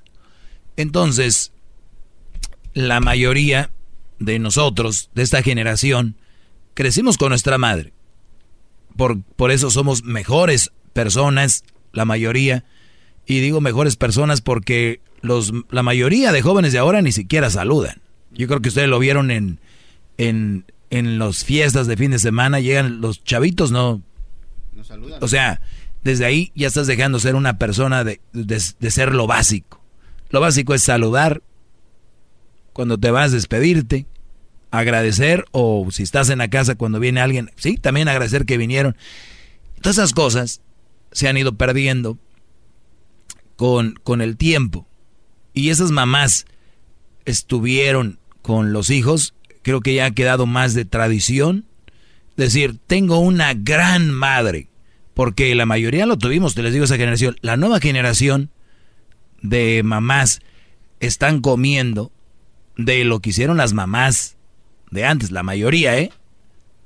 Entonces, 0.77 1.51
la 2.73 2.99
mayoría 2.99 3.71
de 4.19 4.39
nosotros, 4.39 5.09
de 5.15 5.23
esta 5.23 5.41
generación, 5.41 6.15
crecimos 6.73 7.17
con 7.17 7.29
nuestra 7.29 7.57
madre. 7.57 7.93
Por, 8.97 9.21
por 9.21 9.51
eso 9.51 9.71
somos 9.71 10.03
mejores 10.03 10.71
personas, 10.93 11.63
la 11.93 12.05
mayoría. 12.05 12.65
Y 13.25 13.39
digo 13.39 13.61
mejores 13.61 13.95
personas 13.95 14.41
porque 14.41 15.01
los, 15.21 15.53
la 15.69 15.83
mayoría 15.83 16.31
de 16.31 16.41
jóvenes 16.41 16.73
de 16.73 16.79
ahora 16.79 17.01
ni 17.01 17.11
siquiera 17.11 17.49
saludan. 17.49 18.01
Yo 18.31 18.47
creo 18.47 18.61
que 18.61 18.69
ustedes 18.69 18.89
lo 18.89 18.99
vieron 18.99 19.31
en, 19.31 19.59
en, 20.17 20.65
en 20.89 21.19
las 21.19 21.43
fiestas 21.43 21.87
de 21.87 21.97
fin 21.97 22.11
de 22.11 22.19
semana. 22.19 22.59
Llegan 22.59 23.01
los 23.01 23.23
chavitos, 23.23 23.71
no. 23.71 24.01
no 24.73 24.83
saludan. 24.83 25.23
O 25.23 25.27
sea, 25.27 25.61
desde 26.03 26.25
ahí 26.25 26.51
ya 26.55 26.67
estás 26.67 26.87
dejando 26.87 27.19
ser 27.19 27.35
una 27.35 27.57
persona 27.57 28.03
de, 28.03 28.21
de 28.33 28.91
ser 28.91 29.13
lo 29.13 29.27
básico. 29.27 29.81
Lo 30.29 30.39
básico 30.39 30.73
es 30.73 30.83
saludar 30.83 31.41
cuando 32.73 32.97
te 32.97 33.11
vas 33.11 33.31
a 33.31 33.35
despedirte, 33.35 34.05
agradecer 34.71 35.45
o 35.51 35.87
si 35.91 36.03
estás 36.03 36.29
en 36.29 36.39
la 36.39 36.49
casa 36.49 36.75
cuando 36.75 36.99
viene 36.99 37.21
alguien, 37.21 37.51
sí, 37.57 37.75
también 37.75 38.07
agradecer 38.07 38.45
que 38.45 38.57
vinieron. 38.57 38.95
Todas 39.81 39.97
esas 39.97 40.13
cosas 40.13 40.61
se 41.11 41.27
han 41.27 41.37
ido 41.37 41.55
perdiendo 41.55 42.17
con, 43.57 43.99
con 44.03 44.21
el 44.21 44.37
tiempo. 44.37 44.87
Y 45.53 45.69
esas 45.69 45.91
mamás 45.91 46.45
estuvieron 47.25 48.19
con 48.41 48.73
los 48.73 48.89
hijos, 48.89 49.35
creo 49.61 49.81
que 49.81 49.93
ya 49.93 50.05
ha 50.05 50.11
quedado 50.11 50.45
más 50.45 50.73
de 50.73 50.85
tradición. 50.85 51.65
Decir, 52.37 52.79
tengo 52.87 53.19
una 53.19 53.53
gran 53.53 54.09
madre, 54.09 54.69
porque 55.13 55.53
la 55.53 55.65
mayoría 55.65 56.05
lo 56.05 56.17
tuvimos, 56.17 56.55
te 56.55 56.63
les 56.63 56.71
digo 56.71 56.85
esa 56.85 56.95
generación. 56.95 57.35
La 57.41 57.57
nueva 57.57 57.79
generación 57.79 58.49
de 59.41 59.81
mamás 59.83 60.41
están 61.01 61.41
comiendo 61.41 62.11
de 62.77 63.03
lo 63.03 63.19
que 63.19 63.31
hicieron 63.31 63.57
las 63.57 63.73
mamás 63.73 64.37
de 64.91 65.05
antes, 65.05 65.31
la 65.31 65.41
mayoría, 65.41 65.97
¿eh? 65.97 66.11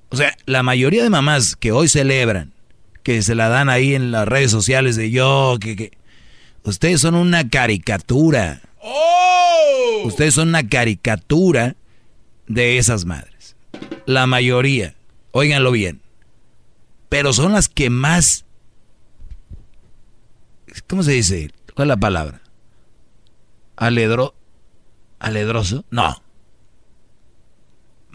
O 0.10 0.16
sea, 0.16 0.38
la 0.46 0.64
mayoría 0.64 1.04
de 1.04 1.10
mamás 1.10 1.56
que 1.56 1.72
hoy 1.72 1.90
celebran, 1.90 2.54
que 3.04 3.22
se 3.24 3.36
la 3.36 3.50
dan 3.50 3.68
ahí 3.68 3.96
en 3.96 4.12
las 4.12 4.28
redes 4.28 4.52
sociales 4.52 4.96
de 4.96 5.12
yo, 5.12 5.58
que, 5.60 5.76
que 5.76 5.92
ustedes 6.64 7.02
son 7.02 7.16
una 7.16 7.50
caricatura. 7.50 8.62
¡Oh! 8.80 10.04
Ustedes 10.06 10.36
son 10.36 10.50
una 10.50 10.70
caricatura 10.70 11.76
de 12.48 12.78
esas 12.78 13.06
madres. 13.06 13.56
La 14.06 14.28
mayoría, 14.28 14.96
óiganlo 15.32 15.72
bien. 15.72 16.02
Pero 17.10 17.34
son 17.34 17.54
las 17.54 17.68
que 17.68 17.90
más... 17.90 18.46
¿Cómo 20.88 21.02
se 21.04 21.14
dice? 21.14 21.52
¿Cuál 21.74 21.88
es 21.88 21.90
la 21.90 21.98
palabra? 21.98 22.42
¿Aledro? 23.76 24.36
¿Aledroso? 25.20 25.86
No 25.90 26.25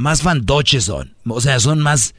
más 0.00 0.22
fantoches 0.22 0.84
son. 0.84 1.14
O 1.26 1.40
sea, 1.40 1.60
son 1.60 1.80
más 1.80 2.14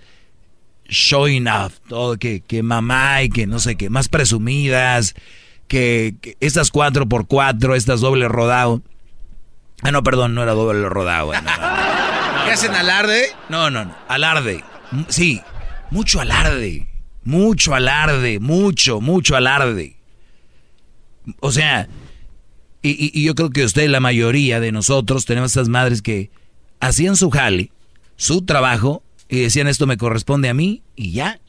showing 0.87 1.47
off, 1.47 1.79
todo 1.87 2.17
que, 2.17 2.41
que 2.41 2.61
mamá 2.61 3.23
y 3.23 3.29
que 3.29 3.47
no 3.47 3.59
sé 3.59 3.75
qué, 3.75 3.89
más 3.89 4.07
presumidas, 4.07 5.15
que, 5.67 6.15
estas 6.39 6.69
cuatro 6.69 7.07
por 7.07 7.27
cuatro, 7.27 7.75
estas 7.75 7.99
doble 8.01 8.27
rodado. 8.27 8.83
Ah, 9.81 9.91
no, 9.91 10.03
perdón, 10.03 10.35
no 10.35 10.43
era 10.43 10.51
doble 10.51 10.87
rodado. 10.89 11.31
¿Qué 12.45 12.51
hacen 12.51 12.75
alarde? 12.75 13.29
No, 13.49 13.71
no, 13.71 13.85
no, 13.85 13.95
alarde. 14.07 14.63
Sí, 15.07 15.41
mucho 15.89 16.21
alarde. 16.21 16.87
Mucho 17.23 17.73
alarde, 17.73 18.39
mucho, 18.39 19.01
mucho 19.01 19.35
alarde. 19.35 19.97
O 21.39 21.51
sea, 21.51 21.87
y, 22.83 23.11
y 23.19 23.23
yo 23.23 23.33
creo 23.33 23.49
que 23.49 23.63
usted, 23.63 23.89
la 23.89 23.99
mayoría 23.99 24.59
de 24.59 24.71
nosotros, 24.71 25.25
tenemos 25.25 25.51
estas 25.51 25.69
madres 25.69 26.01
que 26.01 26.29
hacían 26.81 27.15
su 27.15 27.29
jale, 27.29 27.71
su 28.17 28.41
trabajo, 28.41 29.03
y 29.29 29.39
decían 29.39 29.67
esto 29.67 29.87
me 29.87 29.97
corresponde 29.97 30.49
a 30.49 30.53
mí, 30.53 30.81
y 30.97 31.13
ya. 31.13 31.39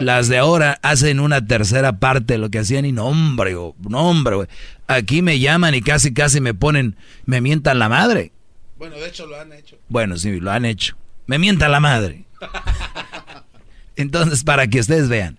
Las 0.00 0.28
de 0.28 0.38
ahora 0.38 0.78
hacen 0.82 1.20
una 1.20 1.46
tercera 1.46 1.98
parte 1.98 2.34
de 2.34 2.38
lo 2.38 2.48
que 2.48 2.60
hacían 2.60 2.86
y 2.86 2.92
no 2.92 3.06
hombre, 3.06 3.52
no 3.52 4.08
hombre, 4.08 4.48
aquí 4.86 5.20
me 5.20 5.38
llaman 5.38 5.74
y 5.74 5.82
casi 5.82 6.14
casi 6.14 6.40
me 6.40 6.54
ponen, 6.54 6.96
me 7.26 7.42
mientan 7.42 7.78
la 7.78 7.90
madre. 7.90 8.32
Bueno, 8.78 8.96
de 8.96 9.08
hecho 9.08 9.26
lo 9.26 9.38
han 9.38 9.52
hecho. 9.52 9.76
Bueno, 9.88 10.16
sí, 10.16 10.40
lo 10.40 10.50
han 10.50 10.64
hecho. 10.64 10.96
Me 11.26 11.38
mientan 11.38 11.72
la 11.72 11.80
madre. 11.80 12.24
Entonces, 13.96 14.44
para 14.44 14.68
que 14.68 14.80
ustedes 14.80 15.08
vean. 15.08 15.36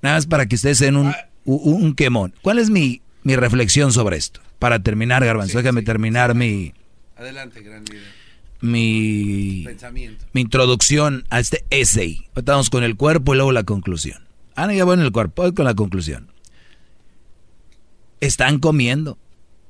Nada 0.00 0.16
más 0.16 0.26
para 0.26 0.46
que 0.46 0.56
ustedes 0.56 0.78
den 0.78 0.96
un, 0.96 1.14
un, 1.44 1.94
quemón. 1.94 2.32
¿Cuál 2.40 2.58
es 2.58 2.70
mi, 2.70 3.02
mi 3.22 3.36
reflexión 3.36 3.92
sobre 3.92 4.16
esto? 4.16 4.40
Para 4.58 4.78
terminar, 4.80 5.24
Garbanzo, 5.24 5.58
déjame 5.58 5.82
terminar 5.82 6.34
mi, 6.34 6.72
Adelante, 7.18 7.60
gran 7.62 7.84
líder. 7.84 8.28
Mi, 8.60 9.66
mi 10.32 10.40
introducción 10.40 11.24
a 11.30 11.40
este 11.40 11.64
essay. 11.70 12.26
Estamos 12.34 12.70
con 12.70 12.84
el 12.84 12.96
cuerpo 12.96 13.34
y 13.34 13.36
luego 13.36 13.52
la 13.52 13.64
conclusión. 13.64 14.24
Ah, 14.54 14.66
no, 14.66 14.72
ya 14.72 14.84
voy 14.84 14.94
en 14.94 15.00
el 15.00 15.12
cuerpo, 15.12 15.42
voy 15.42 15.54
con 15.54 15.64
la 15.64 15.74
conclusión. 15.74 16.28
Están 18.20 18.58
comiendo 18.58 19.18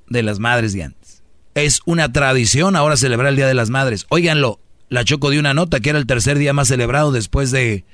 de 0.08 0.22
las 0.22 0.38
madres 0.38 0.72
de 0.72 0.84
antes. 0.84 1.22
Es 1.54 1.80
una 1.86 2.12
tradición 2.12 2.76
ahora 2.76 2.96
celebrar 2.96 3.30
el 3.30 3.36
Día 3.36 3.46
de 3.46 3.54
las 3.54 3.68
Madres. 3.68 4.06
Óiganlo, 4.10 4.60
la 4.88 5.04
Choco 5.04 5.30
dio 5.30 5.40
una 5.40 5.54
nota 5.54 5.80
que 5.80 5.90
era 5.90 5.98
el 5.98 6.06
tercer 6.06 6.38
día 6.38 6.52
más 6.52 6.68
celebrado 6.68 7.12
después 7.12 7.50
de, 7.50 7.84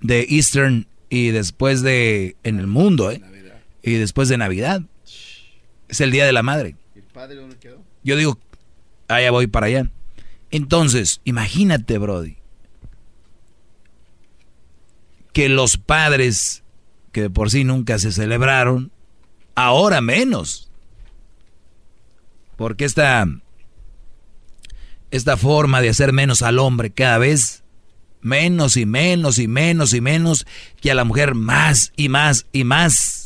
de 0.00 0.26
Eastern 0.28 0.86
y 1.08 1.28
después 1.28 1.82
de 1.82 2.36
en 2.42 2.58
el 2.58 2.66
mundo, 2.66 3.10
¿eh? 3.10 3.22
Y 3.82 3.92
después 3.94 4.28
de 4.28 4.36
Navidad. 4.36 4.82
Es 5.88 6.00
el 6.00 6.10
Día 6.10 6.26
de 6.26 6.32
la 6.32 6.42
Madre. 6.42 6.76
¿El 6.94 7.02
padre 7.04 7.36
dónde 7.36 7.56
quedó? 7.56 7.82
Yo 8.04 8.16
digo, 8.16 8.38
allá 9.08 9.30
voy 9.30 9.46
para 9.46 9.66
allá. 9.66 9.90
Entonces, 10.50 11.20
imagínate, 11.24 11.98
Brody, 11.98 12.36
que 15.32 15.48
los 15.48 15.76
padres, 15.76 16.62
que 17.12 17.22
de 17.22 17.30
por 17.30 17.50
sí 17.50 17.64
nunca 17.64 17.98
se 17.98 18.12
celebraron, 18.12 18.90
ahora 19.54 20.00
menos. 20.00 20.70
Porque 22.56 22.84
esta, 22.84 23.26
esta 25.10 25.36
forma 25.36 25.80
de 25.80 25.90
hacer 25.90 26.12
menos 26.12 26.42
al 26.42 26.58
hombre 26.58 26.90
cada 26.90 27.18
vez 27.18 27.62
menos 28.20 28.76
y 28.76 28.86
menos 28.86 29.38
y 29.38 29.48
menos 29.48 29.94
y 29.94 30.00
menos, 30.00 30.46
que 30.80 30.90
a 30.90 30.94
la 30.94 31.04
mujer 31.04 31.34
más 31.34 31.92
y 31.96 32.08
más 32.08 32.46
y 32.52 32.64
más. 32.64 33.17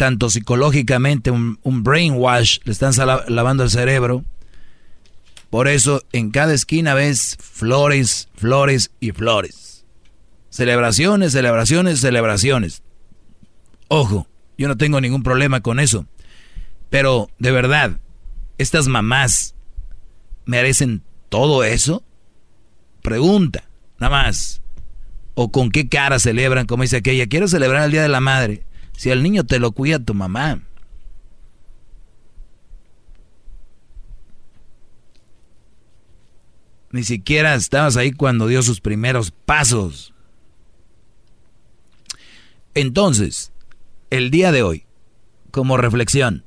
Tanto 0.00 0.30
psicológicamente, 0.30 1.30
un, 1.30 1.58
brainwash, 1.62 2.60
le 2.64 2.72
están 2.72 2.94
lavando 3.28 3.64
el 3.64 3.68
cerebro. 3.68 4.24
Por 5.50 5.68
eso 5.68 6.02
en 6.12 6.30
cada 6.30 6.54
esquina 6.54 6.94
ves 6.94 7.36
flores, 7.38 8.30
flores 8.34 8.92
y 9.00 9.12
flores. 9.12 9.84
Celebraciones, 10.48 11.32
celebraciones, 11.32 12.00
celebraciones. 12.00 12.82
Ojo, 13.88 14.26
yo 14.56 14.68
no 14.68 14.78
tengo 14.78 15.02
ningún 15.02 15.22
problema 15.22 15.60
con 15.60 15.78
eso. 15.78 16.06
Pero, 16.88 17.28
de 17.38 17.50
verdad, 17.50 18.00
estas 18.56 18.88
mamás 18.88 19.54
merecen 20.46 21.02
todo 21.28 21.62
eso. 21.62 22.02
Pregunta, 23.02 23.64
nada 23.98 24.22
más. 24.22 24.62
O 25.34 25.52
con 25.52 25.70
qué 25.70 25.90
cara 25.90 26.18
celebran, 26.18 26.64
como 26.64 26.84
dice 26.84 26.96
aquella, 26.96 27.26
quiero 27.26 27.48
celebrar 27.48 27.84
el 27.84 27.92
Día 27.92 28.00
de 28.00 28.08
la 28.08 28.20
Madre. 28.20 28.64
Si 29.00 29.10
al 29.10 29.22
niño 29.22 29.46
te 29.46 29.58
lo 29.58 29.72
cuida 29.72 29.98
tu 29.98 30.12
mamá. 30.12 30.60
Ni 36.90 37.02
siquiera 37.04 37.54
estabas 37.54 37.96
ahí 37.96 38.12
cuando 38.12 38.46
dio 38.46 38.62
sus 38.62 38.82
primeros 38.82 39.30
pasos. 39.30 40.12
Entonces, 42.74 43.52
el 44.10 44.30
día 44.30 44.52
de 44.52 44.62
hoy, 44.62 44.84
como 45.50 45.78
reflexión, 45.78 46.44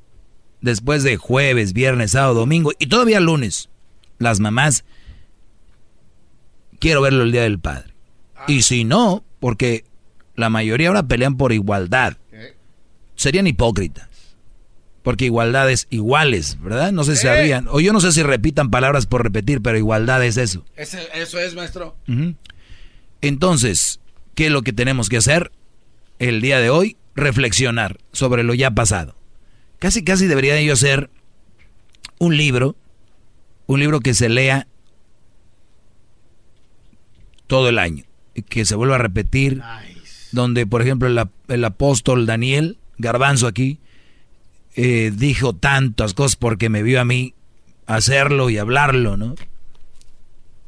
después 0.61 1.01
de 1.01 1.17
jueves, 1.17 1.73
viernes, 1.73 2.11
sábado, 2.11 2.35
domingo 2.35 2.71
y 2.77 2.85
todavía 2.85 3.19
lunes, 3.19 3.71
las 4.19 4.39
mamás 4.39 4.85
quiero 6.77 7.01
verlo 7.01 7.23
el 7.23 7.31
Día 7.31 7.41
del 7.41 7.59
Padre. 7.59 7.95
Y 8.47 8.61
si 8.61 8.83
no, 8.83 9.25
porque 9.39 9.85
la 10.35 10.51
mayoría 10.51 10.89
ahora 10.89 11.07
pelean 11.07 11.35
por 11.35 11.51
igualdad, 11.51 12.17
serían 13.23 13.47
hipócritas. 13.47 14.09
Porque 15.01 15.25
igualdad 15.25 15.69
es 15.69 15.87
iguales, 15.89 16.57
¿verdad? 16.61 16.91
No 16.91 17.03
sé 17.03 17.15
si 17.15 17.23
sabían. 17.23 17.67
O 17.69 17.79
yo 17.79 17.91
no 17.91 17.99
sé 17.99 18.11
si 18.13 18.23
repitan 18.23 18.69
palabras 18.69 19.05
por 19.05 19.23
repetir, 19.23 19.61
pero 19.61 19.77
igualdad 19.77 20.23
es 20.23 20.37
eso. 20.37 20.63
eso 20.75 21.39
es, 21.39 21.55
maestro. 21.55 21.97
Entonces, 23.21 23.99
¿qué 24.35 24.45
es 24.45 24.51
lo 24.51 24.61
que 24.61 24.71
tenemos 24.71 25.09
que 25.09 25.17
hacer 25.17 25.51
el 26.19 26.41
día 26.41 26.59
de 26.59 26.69
hoy? 26.69 26.97
Reflexionar 27.15 27.97
sobre 28.11 28.43
lo 28.43 28.53
ya 28.53 28.71
pasado. 28.71 29.15
Casi, 29.79 30.03
casi 30.03 30.27
debería 30.27 30.61
yo 30.61 30.73
hacer 30.73 31.09
un 32.17 32.37
libro, 32.37 32.77
un 33.67 33.81
libro 33.81 33.99
que 33.99 34.13
se 34.13 34.29
lea 34.29 34.67
todo 37.47 37.67
el 37.67 37.77
año 37.77 38.05
y 38.33 38.43
que 38.43 38.65
se 38.65 38.75
vuelva 38.75 38.95
a 38.95 38.99
repetir. 38.99 39.61
Donde, 40.31 40.65
por 40.65 40.81
ejemplo, 40.81 41.07
el, 41.47 41.65
apóstol 41.65 42.25
Daniel 42.25 42.77
Garbanzo 42.97 43.47
aquí 43.47 43.79
eh, 44.75 45.11
dijo 45.15 45.53
tantas 45.53 46.13
cosas 46.13 46.35
porque 46.35 46.69
me 46.69 46.83
vio 46.83 46.99
a 46.99 47.05
mí 47.05 47.33
hacerlo 47.85 48.49
y 48.49 48.57
hablarlo, 48.57 49.17
¿no? 49.17 49.35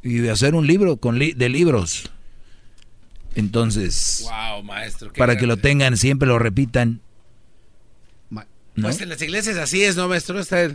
Y 0.02 0.18
de 0.18 0.30
hacer 0.30 0.54
un 0.54 0.66
libro 0.66 0.98
con 0.98 1.18
de 1.18 1.48
libros. 1.48 2.10
Entonces, 3.34 4.26
para 5.16 5.36
que 5.36 5.46
lo 5.46 5.56
tengan, 5.56 5.96
siempre 5.96 6.28
lo 6.28 6.38
repitan. 6.38 7.00
Pues 8.80 9.00
en 9.00 9.08
las 9.08 9.20
iglesias 9.22 9.56
así 9.56 9.82
es, 9.82 9.96
¿no, 9.96 10.06
maestro? 10.06 10.38
Está 10.38 10.68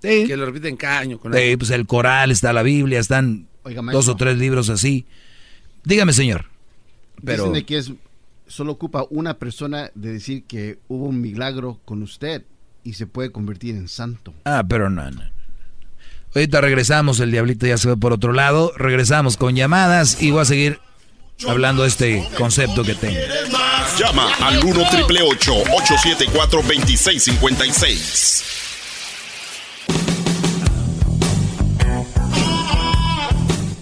Que 0.00 0.36
lo 0.36 0.46
repiten 0.46 0.76
cada 0.76 0.98
año. 0.98 1.18
Con 1.18 1.32
sí, 1.32 1.56
pues 1.56 1.70
el 1.70 1.86
coral, 1.86 2.30
está 2.30 2.52
la 2.52 2.62
Biblia, 2.62 2.98
están 2.98 3.46
dos 3.92 4.08
o 4.08 4.16
tres 4.16 4.38
libros 4.38 4.68
así. 4.70 5.06
Dígame, 5.84 6.12
señor. 6.12 6.46
Pero... 7.24 7.48
Dicen 7.48 7.66
que 7.66 7.78
es, 7.78 7.92
solo 8.46 8.72
ocupa 8.72 9.06
una 9.10 9.38
persona 9.38 9.90
de 9.94 10.12
decir 10.12 10.44
que 10.44 10.78
hubo 10.88 11.06
un 11.06 11.20
milagro 11.20 11.80
con 11.84 12.02
usted 12.02 12.44
y 12.82 12.94
se 12.94 13.06
puede 13.06 13.30
convertir 13.32 13.76
en 13.76 13.88
santo. 13.88 14.34
Ah, 14.44 14.64
pero 14.68 14.90
no, 14.90 15.10
no. 15.10 15.22
Ahorita 16.34 16.60
regresamos, 16.60 17.20
el 17.20 17.30
diablito 17.30 17.66
ya 17.66 17.78
se 17.78 17.88
ve 17.88 17.96
por 17.96 18.12
otro 18.12 18.32
lado. 18.32 18.72
Regresamos 18.76 19.36
con 19.36 19.54
llamadas 19.54 20.20
y 20.20 20.32
voy 20.32 20.42
a 20.42 20.44
seguir 20.44 20.80
hablando 21.48 21.82
de 21.82 21.88
este 21.88 22.28
concepto 22.36 22.82
que 22.82 22.94
tengo. 22.94 23.20
Llama 23.98 24.34
al 24.40 24.64
1 24.64 24.82
triple 24.90 25.22
874 25.22 26.62
2656. 26.62 28.44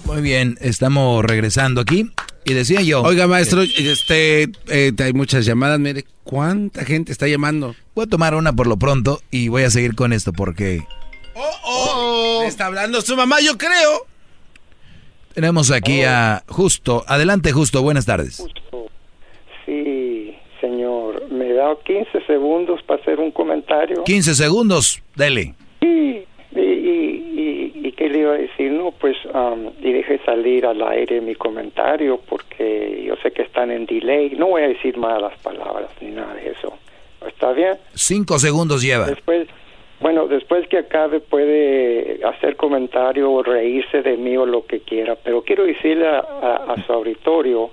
Muy 0.04 0.20
bien, 0.20 0.58
estamos 0.60 1.24
regresando 1.24 1.80
aquí. 1.80 2.12
Y 2.44 2.54
decía 2.54 2.80
yo. 2.82 3.02
Oiga, 3.02 3.26
maestro, 3.26 3.62
este, 3.62 4.48
eh, 4.68 4.92
hay 4.98 5.12
muchas 5.12 5.46
llamadas. 5.46 5.78
Mire, 5.78 6.04
¿cuánta 6.24 6.84
gente 6.84 7.12
está 7.12 7.28
llamando? 7.28 7.74
Voy 7.94 8.04
a 8.04 8.08
tomar 8.08 8.34
una 8.34 8.52
por 8.52 8.66
lo 8.66 8.76
pronto 8.76 9.20
y 9.30 9.48
voy 9.48 9.62
a 9.62 9.70
seguir 9.70 9.94
con 9.94 10.12
esto 10.12 10.32
porque. 10.32 10.82
¡Oh, 11.34 11.50
oh! 11.64 12.42
está 12.44 12.66
hablando 12.66 13.00
su 13.00 13.16
mamá, 13.16 13.40
yo 13.40 13.56
creo. 13.56 14.06
Tenemos 15.34 15.70
aquí 15.70 16.02
a 16.02 16.42
Justo. 16.48 17.04
Adelante, 17.06 17.52
Justo. 17.52 17.82
Buenas 17.82 18.06
tardes. 18.06 18.38
Justo. 18.38 18.86
Sí, 19.64 20.36
señor. 20.60 21.30
¿Me 21.30 21.52
da 21.54 21.76
15 21.84 22.26
segundos 22.26 22.82
para 22.86 23.00
hacer 23.00 23.18
un 23.18 23.30
comentario? 23.30 24.04
15 24.04 24.34
segundos, 24.34 25.02
dele. 25.14 25.54
Sí, 25.80 26.24
y, 26.54 27.11
qué 27.92 28.08
le 28.08 28.20
iba 28.20 28.32
a 28.32 28.38
decir? 28.38 28.70
No, 28.72 28.90
pues, 28.92 29.16
um, 29.26 29.70
y 29.80 29.92
deje 29.92 30.18
salir 30.24 30.66
al 30.66 30.82
aire 30.82 31.20
mi 31.20 31.34
comentario 31.34 32.20
porque 32.28 33.04
yo 33.06 33.16
sé 33.16 33.30
que 33.32 33.42
están 33.42 33.70
en 33.70 33.86
delay. 33.86 34.30
No 34.30 34.48
voy 34.48 34.62
a 34.62 34.68
decir 34.68 34.96
malas 34.96 35.38
palabras 35.40 35.90
ni 36.00 36.10
nada 36.10 36.34
de 36.34 36.50
eso. 36.50 36.76
¿Está 37.26 37.52
bien? 37.52 37.76
Cinco 37.94 38.38
segundos 38.38 38.82
lleva. 38.82 39.06
Después, 39.06 39.48
bueno, 40.00 40.26
después 40.26 40.66
que 40.68 40.78
acabe 40.78 41.20
puede 41.20 42.20
hacer 42.24 42.56
comentario 42.56 43.30
o 43.30 43.42
reírse 43.42 44.02
de 44.02 44.16
mí 44.16 44.36
o 44.36 44.44
lo 44.44 44.66
que 44.66 44.80
quiera, 44.80 45.16
pero 45.16 45.42
quiero 45.42 45.64
decirle 45.64 46.08
a, 46.08 46.74
su 46.84 46.92
auditorio 46.92 47.70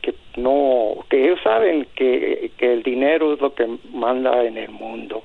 que 0.00 0.14
no, 0.36 1.04
que 1.10 1.24
ellos 1.24 1.40
saben 1.42 1.88
que, 1.96 2.52
que 2.56 2.72
el 2.72 2.82
dinero 2.82 3.34
es 3.34 3.40
lo 3.40 3.54
que 3.54 3.66
manda 3.92 4.44
en 4.44 4.56
el 4.56 4.70
mundo 4.70 5.24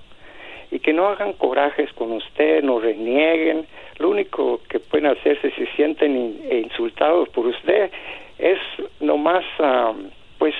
y 0.74 0.80
que 0.80 0.92
no 0.92 1.08
hagan 1.08 1.34
corajes 1.34 1.94
con 1.94 2.12
usted, 2.14 2.64
no 2.64 2.80
renieguen. 2.80 3.68
Lo 4.00 4.10
único 4.10 4.62
que 4.70 4.80
pueden 4.80 5.08
hacerse 5.08 5.52
si 5.52 5.66
se 5.66 5.76
sienten 5.76 6.16
insultados 6.52 7.30
por 7.30 7.48
usted 7.48 7.92
es 8.40 8.60
nomás, 9.00 9.46
pues, 10.38 10.56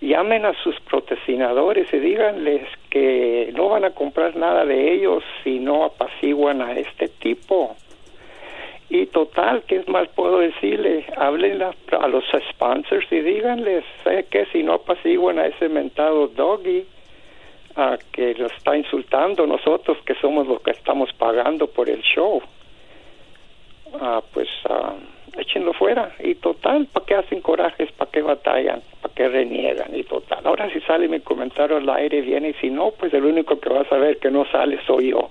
llamen 0.00 0.44
a 0.46 0.54
sus 0.62 0.78
protesinadores 0.80 1.92
y 1.92 1.98
díganles 1.98 2.66
que 2.90 3.52
no 3.54 3.68
van 3.68 3.84
a 3.84 3.90
comprar 3.90 4.36
nada 4.36 4.64
de 4.64 4.92
ellos 4.92 5.22
si 5.44 5.58
no 5.58 5.84
apaciguan 5.84 6.62
a 6.62 6.72
este 6.72 7.08
tipo. 7.08 7.76
Y 8.90 9.06
total, 9.06 9.64
¿qué 9.66 9.84
más 9.86 10.08
puedo 10.08 10.38
decirle? 10.38 11.04
Háblenle 11.16 11.66
a, 12.00 12.08
los 12.08 12.24
sponsors 12.50 13.06
y 13.12 13.20
díganles 13.20 13.84
¿sabe 14.02 14.24
que 14.24 14.46
si 14.46 14.62
no 14.62 14.74
apaciguan 14.74 15.38
a 15.38 15.46
ese 15.46 15.68
mentado 15.68 16.28
doggy, 16.28 16.86
que 18.12 18.34
lo 18.34 18.46
está 18.46 18.76
insultando 18.76 19.46
nosotros 19.46 19.98
que 20.04 20.14
somos 20.14 20.48
los 20.48 20.60
que 20.62 20.70
estamos 20.72 21.12
pagando 21.12 21.68
por 21.68 21.88
el 21.88 22.00
show 22.02 22.42
ah, 24.00 24.20
pues 24.32 24.48
ah, 24.68 24.94
échenlo 25.36 25.72
fuera 25.74 26.14
y 26.22 26.34
total 26.36 26.86
¿para 26.92 27.06
qué 27.06 27.14
hacen 27.14 27.40
corajes? 27.40 27.90
¿para 27.92 28.10
qué 28.10 28.22
batallan? 28.22 28.82
¿para 29.02 29.14
qué 29.14 29.28
reniegan? 29.28 29.94
y 29.94 30.02
total 30.04 30.40
ahora 30.46 30.70
si 30.72 30.80
sale 30.82 31.08
mi 31.08 31.20
comentario 31.20 31.76
al 31.76 31.88
aire 31.90 32.20
viene 32.22 32.50
y 32.50 32.54
si 32.54 32.70
no 32.70 32.90
pues 32.98 33.12
el 33.14 33.24
único 33.24 33.58
que 33.60 33.68
va 33.70 33.82
a 33.82 33.88
saber 33.88 34.18
que 34.18 34.30
no 34.30 34.44
sale 34.50 34.78
soy 34.86 35.10
yo 35.10 35.30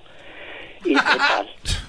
¿Y 0.84 0.94
qué 0.94 1.18
tal? 1.18 1.48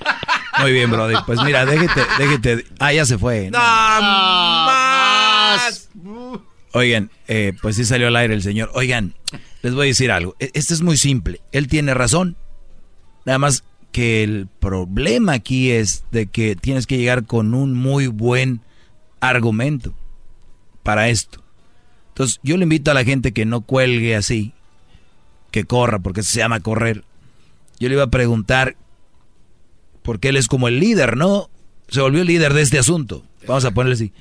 Muy 0.61 0.71
bien, 0.73 0.89
Brody. 0.89 1.13
Pues 1.27 1.39
mira, 1.43 1.63
déjete, 1.63 2.01
déjete. 2.17 2.63
Ah, 2.79 2.91
ya 2.91 3.05
se 3.05 3.19
fue. 3.19 3.51
No, 3.51 3.59
más. 3.59 5.91
Oigan, 6.73 7.11
eh, 7.27 7.53
pues 7.61 7.75
sí 7.75 7.85
salió 7.85 8.07
al 8.07 8.15
aire 8.15 8.33
el 8.33 8.41
señor. 8.41 8.71
Oigan, 8.73 9.13
les 9.61 9.75
voy 9.75 9.83
a 9.83 9.87
decir 9.89 10.11
algo. 10.11 10.33
E- 10.39 10.49
Esto 10.55 10.73
es 10.73 10.81
muy 10.81 10.97
simple. 10.97 11.39
Él 11.51 11.67
tiene 11.67 11.93
razón. 11.93 12.35
Nada 13.25 13.37
más 13.37 13.63
que 13.91 14.23
el 14.23 14.47
problema 14.59 15.33
aquí 15.33 15.71
es 15.71 16.03
de 16.11 16.27
que 16.27 16.55
tienes 16.55 16.85
que 16.87 16.97
llegar 16.97 17.25
con 17.25 17.53
un 17.53 17.73
muy 17.73 18.07
buen 18.07 18.61
argumento 19.19 19.93
para 20.83 21.09
esto. 21.09 21.41
Entonces, 22.09 22.39
yo 22.43 22.57
le 22.57 22.63
invito 22.63 22.91
a 22.91 22.93
la 22.93 23.03
gente 23.03 23.31
que 23.31 23.45
no 23.45 23.61
cuelgue 23.61 24.15
así, 24.15 24.53
que 25.51 25.63
corra, 25.63 25.99
porque 25.99 26.21
se 26.23 26.39
llama 26.39 26.59
correr. 26.59 27.03
Yo 27.79 27.87
le 27.87 27.95
iba 27.95 28.03
a 28.03 28.11
preguntar, 28.11 28.75
porque 30.03 30.29
él 30.29 30.37
es 30.37 30.47
como 30.47 30.67
el 30.67 30.79
líder, 30.79 31.17
¿no? 31.17 31.49
Se 31.87 32.01
volvió 32.01 32.21
el 32.21 32.27
líder 32.27 32.53
de 32.53 32.61
este 32.61 32.77
asunto. 32.79 33.23
Vamos 33.47 33.65
a 33.65 33.71
ponerle 33.71 33.95
así. 33.95 34.11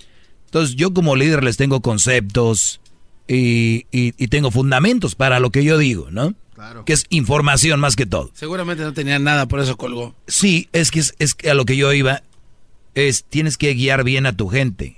Entonces, 0.46 0.76
yo 0.76 0.94
como 0.94 1.16
líder 1.16 1.44
les 1.44 1.56
tengo 1.56 1.80
conceptos 1.82 2.80
y, 3.26 3.84
y- 3.92 4.14
y 4.16 4.28
tengo 4.28 4.50
fundamentos 4.50 5.14
para 5.14 5.40
lo 5.40 5.50
que 5.50 5.64
yo 5.64 5.76
digo, 5.76 6.10
¿no? 6.10 6.34
Claro. 6.58 6.84
Que 6.84 6.92
es 6.92 7.06
información 7.08 7.78
más 7.78 7.94
que 7.94 8.04
todo. 8.04 8.32
Seguramente 8.34 8.82
no 8.82 8.92
tenía 8.92 9.20
nada, 9.20 9.46
por 9.46 9.60
eso 9.60 9.76
colgó. 9.76 10.16
Sí, 10.26 10.68
es 10.72 10.90
que 10.90 10.98
es, 10.98 11.14
es 11.20 11.36
que 11.36 11.50
a 11.50 11.54
lo 11.54 11.64
que 11.64 11.76
yo 11.76 11.92
iba 11.92 12.24
es 12.96 13.22
tienes 13.22 13.56
que 13.56 13.72
guiar 13.74 14.02
bien 14.02 14.26
a 14.26 14.36
tu 14.36 14.48
gente. 14.48 14.96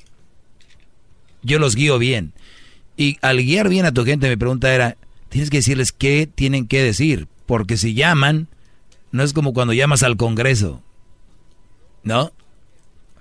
Yo 1.43 1.59
los 1.59 1.77
guío 1.77 1.99
bien. 1.99 2.33
Y 2.97 3.19
al 3.21 3.43
guiar 3.43 3.69
bien 3.69 3.85
a 3.85 3.93
tu 3.93 4.07
gente, 4.07 4.31
mi 4.31 4.37
pregunta 4.37 4.75
era, 4.75 4.97
tienes 5.29 5.51
que 5.51 5.59
decirles 5.59 5.93
qué 5.93 6.27
tienen 6.27 6.67
que 6.67 6.83
decir, 6.83 7.29
porque 7.45 7.77
si 7.77 7.93
llaman, 7.93 8.49
no 9.13 9.23
es 9.23 9.35
como 9.35 9.53
cuando 9.53 9.75
llamas 9.75 10.03
al 10.03 10.17
Congreso. 10.17 10.83
¿No? 12.03 12.33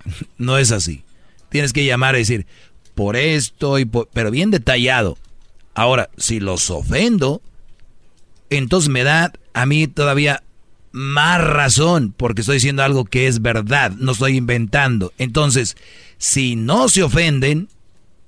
No 0.38 0.58
es 0.58 0.72
así. 0.72 1.04
Tienes 1.50 1.74
que 1.74 1.84
llamar 1.84 2.16
y 2.16 2.20
decir, 2.20 2.48
por 2.96 3.18
esto 3.18 3.80
y 3.80 3.84
por... 3.84 4.08
pero 4.14 4.32
bien 4.32 4.50
detallado. 4.50 5.18
Ahora, 5.74 6.10
si 6.16 6.40
los 6.40 6.70
ofendo, 6.70 7.42
entonces 8.50 8.90
me 8.90 9.04
da 9.04 9.34
a 9.54 9.66
mí 9.66 9.88
todavía 9.88 10.44
más 10.92 11.42
razón 11.42 12.14
porque 12.16 12.42
estoy 12.42 12.56
diciendo 12.56 12.84
algo 12.84 13.06
que 13.06 13.28
es 13.28 13.42
verdad, 13.42 13.92
no 13.92 14.14
estoy 14.14 14.38
inventando. 14.38 15.14
Entonces, 15.18 15.78
si 16.18 16.56
no 16.56 16.90
se 16.90 17.04
ofenden 17.04 17.70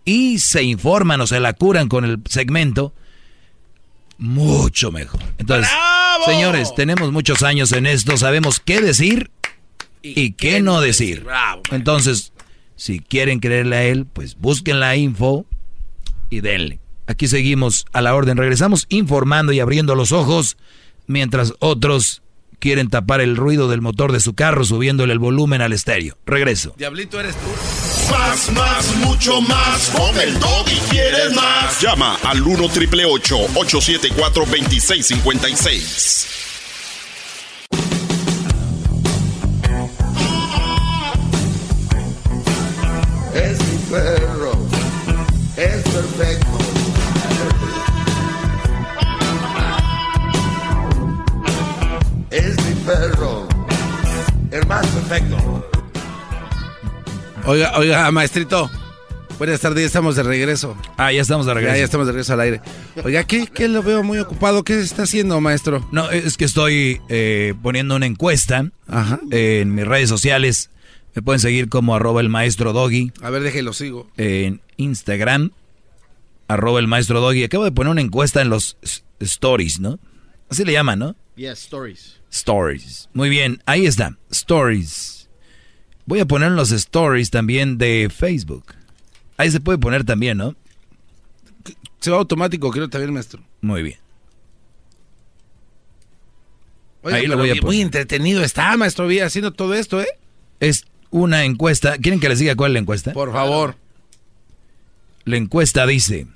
y 0.05 0.39
se 0.39 0.63
informan 0.63 1.21
o 1.21 1.27
se 1.27 1.39
la 1.39 1.53
curan 1.53 1.87
con 1.87 2.05
el 2.05 2.19
segmento, 2.29 2.93
mucho 4.17 4.91
mejor. 4.91 5.21
Entonces, 5.37 5.71
señores, 6.25 6.73
tenemos 6.75 7.11
muchos 7.11 7.43
años 7.43 7.71
en 7.71 7.87
esto, 7.87 8.17
sabemos 8.17 8.59
qué 8.59 8.81
decir 8.81 9.31
y, 10.03 10.33
qué, 10.33 10.61
no 10.61 10.81
decir. 10.81 11.25
Entonces, 11.71 12.33
si 12.75 12.99
quieren 12.99 13.39
creerle 13.39 13.75
a 13.75 13.83
él, 13.83 14.05
pues 14.05 14.37
busquen 14.37 14.79
la 14.79 14.95
info 14.95 15.45
y 16.29 16.41
denle. 16.41 16.80
Aquí 17.11 17.27
seguimos 17.27 17.85
a 17.91 17.99
la 17.99 18.15
orden. 18.15 18.37
Regresamos 18.37 18.85
informando 18.87 19.51
y 19.51 19.59
abriendo 19.59 19.95
los 19.95 20.13
ojos 20.13 20.55
mientras 21.07 21.51
otros 21.59 22.21
quieren 22.57 22.89
tapar 22.89 23.19
el 23.19 23.35
ruido 23.35 23.69
del 23.69 23.81
motor 23.81 24.13
de 24.13 24.21
su 24.21 24.33
carro 24.33 24.63
subiéndole 24.63 25.11
el 25.11 25.19
volumen 25.19 25.61
al 25.61 25.73
estéreo. 25.73 26.17
Regreso. 26.25 26.73
Diablito 26.77 27.19
eres 27.19 27.35
tú. 27.35 27.49
Más, 28.13 28.49
más, 28.53 28.95
mucho 28.95 29.41
más. 29.41 29.89
Con 29.89 30.17
el 30.21 30.37
y 30.71 30.77
quieres 30.89 31.35
más. 31.35 31.81
Llama 31.81 32.17
al 32.23 32.41
1 32.41 32.69
triple 32.69 33.03
874 33.03 34.45
2656. 34.45 36.50
Perro, 52.85 53.47
el 54.51 54.65
más 54.67 54.85
perfecto. 54.87 55.67
Oiga, 57.45 57.77
oiga, 57.77 58.11
maestrito. 58.11 58.69
Buenas 59.37 59.59
tardes, 59.59 59.81
ya 59.81 59.87
estamos 59.87 60.15
de 60.15 60.21
regreso. 60.21 60.77
Ah, 60.97 61.11
ya 61.11 61.21
estamos 61.21 61.47
de 61.47 61.55
regreso. 61.55 61.73
Ya, 61.73 61.79
ya 61.79 61.85
estamos 61.85 62.05
de 62.05 62.13
regreso 62.13 62.33
al 62.33 62.41
aire. 62.41 62.61
Oiga, 63.03 63.23
¿qué, 63.23 63.47
¿qué 63.47 63.67
lo 63.67 63.81
veo 63.81 64.03
muy 64.03 64.19
ocupado? 64.19 64.63
¿Qué 64.63 64.79
está 64.79 65.03
haciendo, 65.03 65.41
maestro? 65.41 65.87
No, 65.91 66.11
es 66.11 66.37
que 66.37 66.45
estoy 66.45 67.01
eh, 67.09 67.55
poniendo 67.63 67.95
una 67.95 68.05
encuesta 68.05 68.69
en 69.31 69.73
mis 69.73 69.87
redes 69.87 70.09
sociales. 70.09 70.69
Me 71.15 71.23
pueden 71.23 71.39
seguir 71.39 71.69
como 71.69 71.95
arroba 71.95 72.21
el 72.21 72.29
maestro 72.29 72.71
doggy. 72.71 73.11
A 73.21 73.31
ver, 73.31 73.41
déjelo, 73.41 73.73
sigo. 73.73 74.11
En 74.15 74.61
Instagram, 74.77 75.51
arroba 76.47 76.79
el 76.79 76.87
maestro 76.87 77.19
doggy. 77.19 77.43
Acabo 77.43 77.63
de 77.63 77.71
poner 77.71 77.89
una 77.89 78.01
encuesta 78.01 78.41
en 78.41 78.49
los 78.49 78.77
stories, 79.19 79.79
¿no? 79.79 79.97
Así 80.49 80.63
le 80.63 80.73
llaman, 80.73 80.99
¿no? 80.99 81.15
Yes, 81.35 81.63
stories. 81.63 82.20
Stories. 82.31 83.09
Muy 83.13 83.29
bien, 83.29 83.61
ahí 83.65 83.85
está. 83.85 84.17
Stories. 84.31 85.29
Voy 86.05 86.19
a 86.19 86.25
poner 86.25 86.51
los 86.51 86.71
stories 86.71 87.29
también 87.29 87.77
de 87.77 88.09
Facebook. 88.13 88.73
Ahí 89.37 89.51
se 89.51 89.59
puede 89.59 89.77
poner 89.77 90.03
también, 90.03 90.37
¿no? 90.37 90.55
Se 91.99 92.09
va 92.09 92.17
automático, 92.17 92.71
creo 92.71 92.89
también, 92.89 93.13
maestro. 93.13 93.43
Muy 93.61 93.83
bien. 93.83 93.99
Ahí 97.03 97.27
lo 97.27 97.37
voy 97.37 97.49
a 97.49 97.53
poner. 97.53 97.63
Muy 97.63 97.81
entretenido 97.81 98.43
está, 98.43 98.75
maestro, 98.77 99.07
bien 99.07 99.25
haciendo 99.25 99.51
todo 99.51 99.73
esto, 99.73 100.01
¿eh? 100.01 100.07
Es 100.59 100.85
una 101.09 101.43
encuesta. 101.43 101.97
¿Quieren 101.97 102.19
que 102.19 102.29
les 102.29 102.39
diga 102.39 102.55
cuál 102.55 102.71
es 102.71 102.73
la 102.73 102.79
encuesta? 102.79 103.13
Por 103.13 103.31
favor. 103.31 103.75
La 105.25 105.37
encuesta 105.37 105.85
dice, 105.85 106.27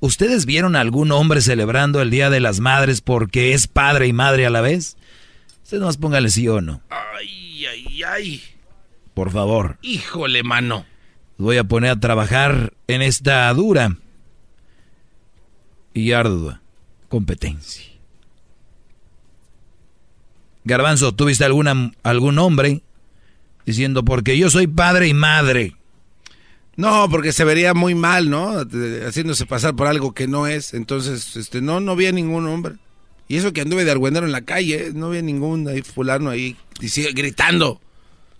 ¿ustedes 0.00 0.44
vieron 0.44 0.76
a 0.76 0.80
algún 0.80 1.12
hombre 1.12 1.40
celebrando 1.40 2.02
el 2.02 2.10
Día 2.10 2.28
de 2.30 2.40
las 2.40 2.60
Madres 2.60 3.00
porque 3.00 3.54
es 3.54 3.66
padre 3.66 4.06
y 4.06 4.12
madre 4.12 4.44
a 4.44 4.50
la 4.50 4.60
vez? 4.60 4.96
Ustedes 5.70 5.82
nomás 5.82 5.98
pónganle 5.98 6.30
sí 6.30 6.48
o 6.48 6.60
no, 6.60 6.82
Ay, 6.90 7.64
ay, 7.64 8.02
ay. 8.02 8.42
por 9.14 9.30
favor. 9.30 9.78
Híjole, 9.82 10.42
mano. 10.42 10.84
Voy 11.38 11.58
a 11.58 11.62
poner 11.62 11.92
a 11.92 12.00
trabajar 12.00 12.72
en 12.88 13.02
esta 13.02 13.54
dura 13.54 13.96
y 15.94 16.10
ardua 16.10 16.60
competencia. 17.08 17.84
Garbanzo, 20.64 21.14
¿tuviste 21.14 21.44
alguna, 21.44 21.92
algún 22.02 22.40
hombre 22.40 22.82
diciendo 23.64 24.04
porque 24.04 24.36
yo 24.36 24.50
soy 24.50 24.66
padre 24.66 25.06
y 25.06 25.14
madre? 25.14 25.76
No, 26.74 27.08
porque 27.08 27.30
se 27.30 27.44
vería 27.44 27.74
muy 27.74 27.94
mal, 27.94 28.28
¿no? 28.28 28.54
Haciéndose 29.06 29.46
pasar 29.46 29.76
por 29.76 29.86
algo 29.86 30.14
que 30.14 30.26
no 30.26 30.48
es. 30.48 30.74
Entonces, 30.74 31.36
este, 31.36 31.60
no, 31.60 31.78
no 31.78 31.94
vi 31.94 32.06
a 32.06 32.12
ningún 32.12 32.48
hombre. 32.48 32.74
Y 33.30 33.36
eso 33.36 33.52
que 33.52 33.60
anduve 33.60 33.84
de 33.84 33.92
argüendero 33.92 34.26
en 34.26 34.32
la 34.32 34.40
calle, 34.40 34.90
no 34.92 35.08
vi 35.10 35.18
a 35.18 35.22
ningún 35.22 35.68
ahí 35.68 35.82
fulano 35.82 36.30
ahí 36.30 36.56
dici- 36.80 37.14
gritando. 37.14 37.80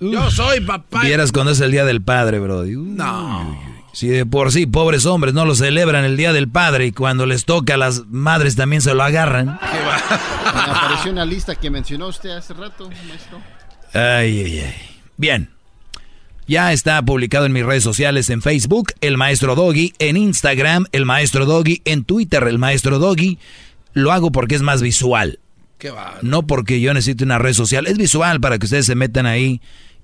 Yo 0.00 0.32
soy 0.32 0.60
papá. 0.62 1.02
Vieras 1.02 1.30
cuando 1.30 1.52
es 1.52 1.60
el 1.60 1.70
Día 1.70 1.84
del 1.84 2.02
Padre, 2.02 2.40
bro. 2.40 2.64
No. 2.64 3.56
Si 3.92 4.08
de 4.08 4.26
por 4.26 4.50
sí, 4.50 4.66
pobres 4.66 5.06
hombres, 5.06 5.32
no 5.32 5.44
lo 5.44 5.54
celebran 5.54 6.04
el 6.04 6.16
Día 6.16 6.32
del 6.32 6.48
Padre 6.48 6.86
y 6.86 6.92
cuando 6.92 7.24
les 7.24 7.44
toca 7.44 7.74
a 7.74 7.76
las 7.76 8.06
madres 8.06 8.56
también 8.56 8.82
se 8.82 8.92
lo 8.94 9.04
agarran. 9.04 9.46
Me 9.46 10.60
apareció 10.72 11.12
una 11.12 11.24
lista 11.24 11.54
que 11.54 11.70
mencionó 11.70 12.08
usted 12.08 12.30
hace 12.30 12.52
rato, 12.54 12.88
maestro. 13.06 13.40
Ay, 13.94 14.40
ay, 14.44 14.58
ay. 14.58 14.74
Bien. 15.16 15.50
Ya 16.48 16.72
está 16.72 17.00
publicado 17.02 17.46
en 17.46 17.52
mis 17.52 17.64
redes 17.64 17.84
sociales, 17.84 18.28
en 18.28 18.42
Facebook, 18.42 18.92
El 19.00 19.16
Maestro 19.16 19.54
Doggy, 19.54 19.92
en 20.00 20.16
Instagram, 20.16 20.86
El 20.90 21.04
Maestro 21.04 21.46
Doggy, 21.46 21.80
en 21.84 22.02
Twitter, 22.02 22.42
El 22.48 22.58
Maestro 22.58 22.98
Doggy. 22.98 23.38
Lo 23.94 24.12
hago 24.12 24.30
porque 24.32 24.54
es 24.54 24.62
más 24.62 24.82
visual. 24.82 25.38
Qué. 25.78 25.92
No 26.22 26.46
porque 26.46 26.80
yo 26.80 26.92
necesite 26.94 27.24
una 27.24 27.38
red 27.38 27.54
social, 27.54 27.86
es 27.86 27.96
visual 27.98 28.40
para 28.40 28.58
que 28.58 28.66
ustedes 28.66 28.86
se 28.86 28.94
metan 28.94 29.26
ahí 29.26 29.60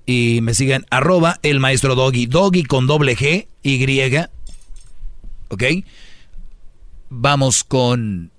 y 0.07 0.41
me 0.43 0.55
sigan. 0.55 0.87
Arroba 0.91 1.39
El 1.43 1.61
Maestro 1.61 1.95
Doggy, 1.95 2.27
Doggy 2.27 2.65
con 2.65 2.87
doble 2.87 3.17
G, 3.17 3.47
Y. 3.63 4.17
¿Ok? 5.49 5.63
Vamos 7.09 7.63
con... 7.65 8.31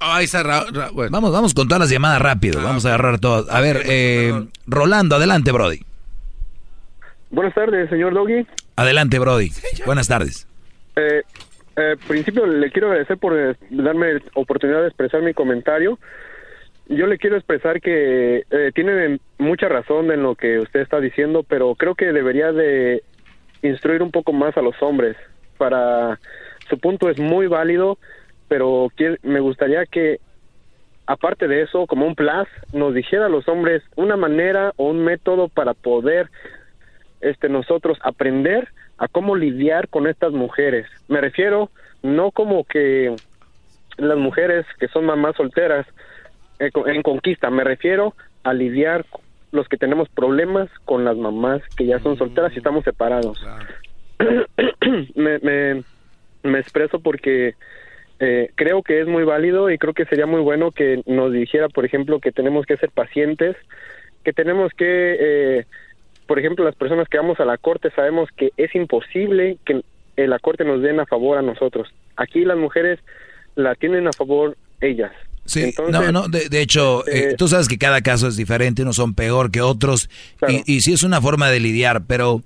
Ay, 0.00 0.24
esa 0.26 0.42
ra- 0.42 0.66
ra- 0.72 0.90
bueno. 0.90 1.10
Vamos, 1.10 1.32
vamos 1.32 1.54
con 1.54 1.66
todas 1.68 1.80
las 1.80 1.90
llamadas 1.90 2.20
rápido. 2.20 2.62
Vamos 2.62 2.84
a 2.84 2.88
agarrar 2.88 3.18
todas. 3.18 3.48
A 3.54 3.60
ver, 3.60 3.82
eh, 3.86 4.46
Rolando, 4.66 5.16
adelante, 5.16 5.50
Brody. 5.52 5.80
Buenas 7.30 7.54
tardes, 7.54 7.88
señor 7.90 8.14
Doggy. 8.14 8.46
Adelante, 8.76 9.18
Brody. 9.18 9.50
Buenas 9.86 10.08
tardes. 10.08 10.46
Eh, 10.96 11.22
eh, 11.76 11.96
principio 12.06 12.46
le 12.46 12.70
quiero 12.70 12.88
agradecer 12.88 13.18
por 13.18 13.38
eh, 13.38 13.56
darme 13.70 14.20
oportunidad 14.34 14.82
de 14.82 14.88
expresar 14.88 15.22
mi 15.22 15.34
comentario. 15.34 15.98
Yo 16.88 17.06
le 17.06 17.18
quiero 17.18 17.36
expresar 17.36 17.80
que 17.80 18.44
eh, 18.50 18.70
tiene 18.74 19.18
mucha 19.38 19.68
razón 19.68 20.10
en 20.12 20.22
lo 20.22 20.34
que 20.34 20.58
usted 20.58 20.80
está 20.80 21.00
diciendo, 21.00 21.42
pero 21.42 21.74
creo 21.74 21.94
que 21.94 22.12
debería 22.12 22.52
de 22.52 23.02
instruir 23.62 24.02
un 24.02 24.10
poco 24.10 24.32
más 24.32 24.56
a 24.56 24.62
los 24.62 24.80
hombres. 24.82 25.16
Para 25.56 26.20
su 26.68 26.78
punto 26.78 27.08
es 27.08 27.18
muy 27.18 27.46
válido, 27.46 27.98
pero 28.48 28.88
me 29.22 29.40
gustaría 29.40 29.86
que 29.86 30.20
aparte 31.06 31.48
de 31.48 31.62
eso, 31.62 31.86
como 31.86 32.06
un 32.06 32.14
plus, 32.14 32.48
nos 32.72 32.94
dijera 32.94 33.26
a 33.26 33.30
los 33.30 33.48
hombres 33.48 33.82
una 33.96 34.16
manera 34.16 34.72
o 34.76 34.90
un 34.90 35.04
método 35.04 35.48
para 35.48 35.74
poder 35.74 36.30
este 37.20 37.48
nosotros 37.48 37.98
aprender 38.02 38.68
a 39.04 39.08
cómo 39.08 39.36
lidiar 39.36 39.88
con 39.88 40.06
estas 40.06 40.32
mujeres. 40.32 40.86
Me 41.08 41.20
refiero 41.20 41.70
no 42.02 42.30
como 42.30 42.64
que 42.64 43.14
las 43.98 44.16
mujeres 44.16 44.64
que 44.80 44.88
son 44.88 45.04
mamás 45.04 45.36
solteras 45.36 45.86
eh, 46.58 46.70
en 46.86 47.02
conquista, 47.02 47.50
me 47.50 47.64
refiero 47.64 48.14
a 48.44 48.54
lidiar 48.54 49.04
los 49.52 49.68
que 49.68 49.76
tenemos 49.76 50.08
problemas 50.08 50.70
con 50.86 51.04
las 51.04 51.18
mamás 51.18 51.60
que 51.76 51.84
ya 51.84 51.98
son 51.98 52.16
solteras 52.16 52.54
y 52.54 52.58
estamos 52.58 52.82
separados. 52.84 53.44
me, 55.14 55.38
me, 55.40 55.84
me 56.42 56.58
expreso 56.58 56.98
porque 56.98 57.54
eh, 58.20 58.50
creo 58.54 58.82
que 58.82 59.02
es 59.02 59.06
muy 59.06 59.24
válido 59.24 59.68
y 59.68 59.76
creo 59.76 59.92
que 59.92 60.06
sería 60.06 60.24
muy 60.24 60.40
bueno 60.40 60.70
que 60.70 61.02
nos 61.04 61.30
dijera, 61.30 61.68
por 61.68 61.84
ejemplo, 61.84 62.20
que 62.20 62.32
tenemos 62.32 62.64
que 62.64 62.78
ser 62.78 62.90
pacientes, 62.90 63.54
que 64.24 64.32
tenemos 64.32 64.72
que, 64.72 65.16
eh, 65.20 65.66
por 66.26 66.38
ejemplo, 66.38 66.64
las 66.64 66.74
personas 66.74 67.08
que 67.08 67.18
vamos 67.18 67.40
a 67.40 67.44
la 67.44 67.58
corte 67.58 67.90
sabemos 67.90 68.28
que 68.36 68.50
es 68.56 68.74
imposible 68.74 69.58
que 69.64 69.82
en 70.16 70.30
la 70.30 70.38
corte 70.38 70.64
nos 70.64 70.82
den 70.82 71.00
a 71.00 71.06
favor 71.06 71.38
a 71.38 71.42
nosotros. 71.42 71.88
Aquí 72.16 72.44
las 72.44 72.56
mujeres 72.56 73.00
la 73.56 73.74
tienen 73.74 74.06
a 74.06 74.12
favor 74.12 74.56
ellas. 74.80 75.12
Sí, 75.46 75.62
Entonces, 75.64 75.92
no, 75.92 76.12
no, 76.12 76.28
de, 76.28 76.48
de 76.48 76.62
hecho, 76.62 77.06
eh, 77.06 77.30
eh, 77.30 77.34
tú 77.36 77.48
sabes 77.48 77.68
que 77.68 77.76
cada 77.76 78.00
caso 78.00 78.28
es 78.28 78.36
diferente, 78.36 78.82
unos 78.82 78.96
son 78.96 79.14
peor 79.14 79.50
que 79.50 79.60
otros, 79.60 80.08
y, 80.48 80.62
y 80.64 80.80
sí 80.80 80.94
es 80.94 81.02
una 81.02 81.20
forma 81.20 81.50
de 81.50 81.60
lidiar, 81.60 82.06
pero 82.06 82.42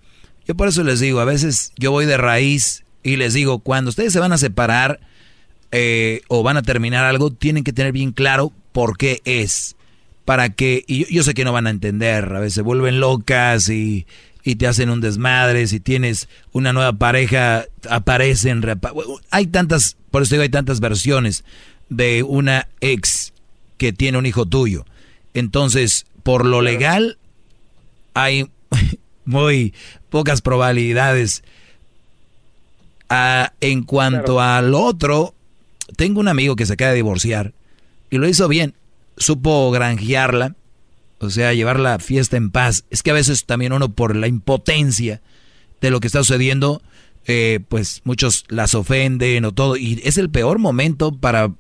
yo 0.47 0.57
por 0.57 0.67
eso 0.67 0.83
les 0.83 0.99
digo, 0.99 1.21
a 1.21 1.25
veces 1.25 1.73
yo 1.77 1.93
voy 1.93 2.07
de 2.07 2.17
raíz 2.17 2.83
y 3.05 3.17
les 3.17 3.35
digo, 3.35 3.61
cuando 3.61 3.91
ustedes 3.91 4.13
se 4.13 4.19
van 4.19 4.33
a 4.33 4.39
separar 4.39 4.99
eh, 5.71 6.23
o 6.29 6.43
van 6.43 6.57
a 6.57 6.63
terminar 6.63 7.05
algo, 7.05 7.31
tienen 7.31 7.63
que 7.63 7.73
tener 7.73 7.93
bien 7.93 8.13
claro 8.13 8.53
por 8.73 8.97
qué 8.97 9.21
es, 9.25 9.77
para 10.29 10.51
que, 10.51 10.85
y 10.87 11.01
yo, 11.01 11.07
yo 11.09 11.23
sé 11.23 11.33
que 11.33 11.45
no 11.45 11.55
van 11.55 11.67
a 11.67 11.71
entender, 11.71 12.25
a 12.37 12.41
veces 12.41 12.53
se 12.53 12.61
vuelven 12.63 13.01
locas 13.01 13.71
y, 13.71 14.07
y 14.45 14.57
te 14.57 14.67
hacen 14.67 14.91
un 14.91 15.01
desmadre, 15.01 15.67
si 15.67 15.81
tienes 15.81 16.29
una 16.53 16.75
nueva 16.75 16.93
pareja, 16.93 17.65
aparecen, 17.89 18.61
reapa- 18.61 18.93
hay 19.31 19.47
tantas, 19.47 19.97
por 20.11 20.23
eso 20.23 20.35
digo, 20.35 20.43
hay 20.43 20.51
tantas 20.51 20.81
versiones 20.81 21.45
de 21.89 22.23
una 22.25 22.69
ex 22.83 23.33
que 23.79 23.95
tiene 23.95 24.19
un 24.19 24.27
hijo 24.27 24.45
tuyo. 24.45 24.85
Entonces, 25.33 26.05
por 26.23 26.45
lo 26.45 26.61
legal, 26.61 27.17
hay 28.13 28.51
muy 29.25 29.73
pocas 30.11 30.43
probabilidades. 30.43 31.43
Ah, 33.09 33.53
en 33.63 33.83
cuanto 33.85 34.41
al 34.43 34.75
otro, 34.75 35.35
tengo 35.97 36.21
un 36.21 36.29
amigo 36.29 36.55
que 36.57 36.67
se 36.67 36.75
acaba 36.75 36.91
de 36.91 36.97
divorciar 36.97 37.55
y 38.11 38.19
lo 38.19 38.29
hizo 38.29 38.47
bien. 38.49 38.75
Supo 39.19 39.71
granjearla, 39.71 40.57
o 41.19 41.31
sea, 41.31 41.53
llevar 41.53 41.81
la 41.81 41.99
fiesta 41.99 42.37
en 42.37 42.51
paz. 42.51 42.85
Es 42.91 43.03
que 43.03 43.11
a 43.11 43.15
veces 43.15 43.45
también 43.45 43.73
uno 43.73 43.93
por 43.93 44.17
la 44.17 44.29
impotencia 44.29 45.21
de 45.81 45.91
lo 45.91 46.01
que 46.01 46.07
está 46.07 46.21
sucediendo, 46.21 46.83
eh, 47.27 47.61
pues 47.69 48.01
muchos 48.05 48.45
las 48.49 48.75
ofenden 48.75 49.45
o 49.45 49.53
todo. 49.53 49.77
Y 49.77 50.01
es 50.05 50.19
el 50.19 50.31
peor 50.31 50.59
momento 50.59 51.13
para 51.13 51.53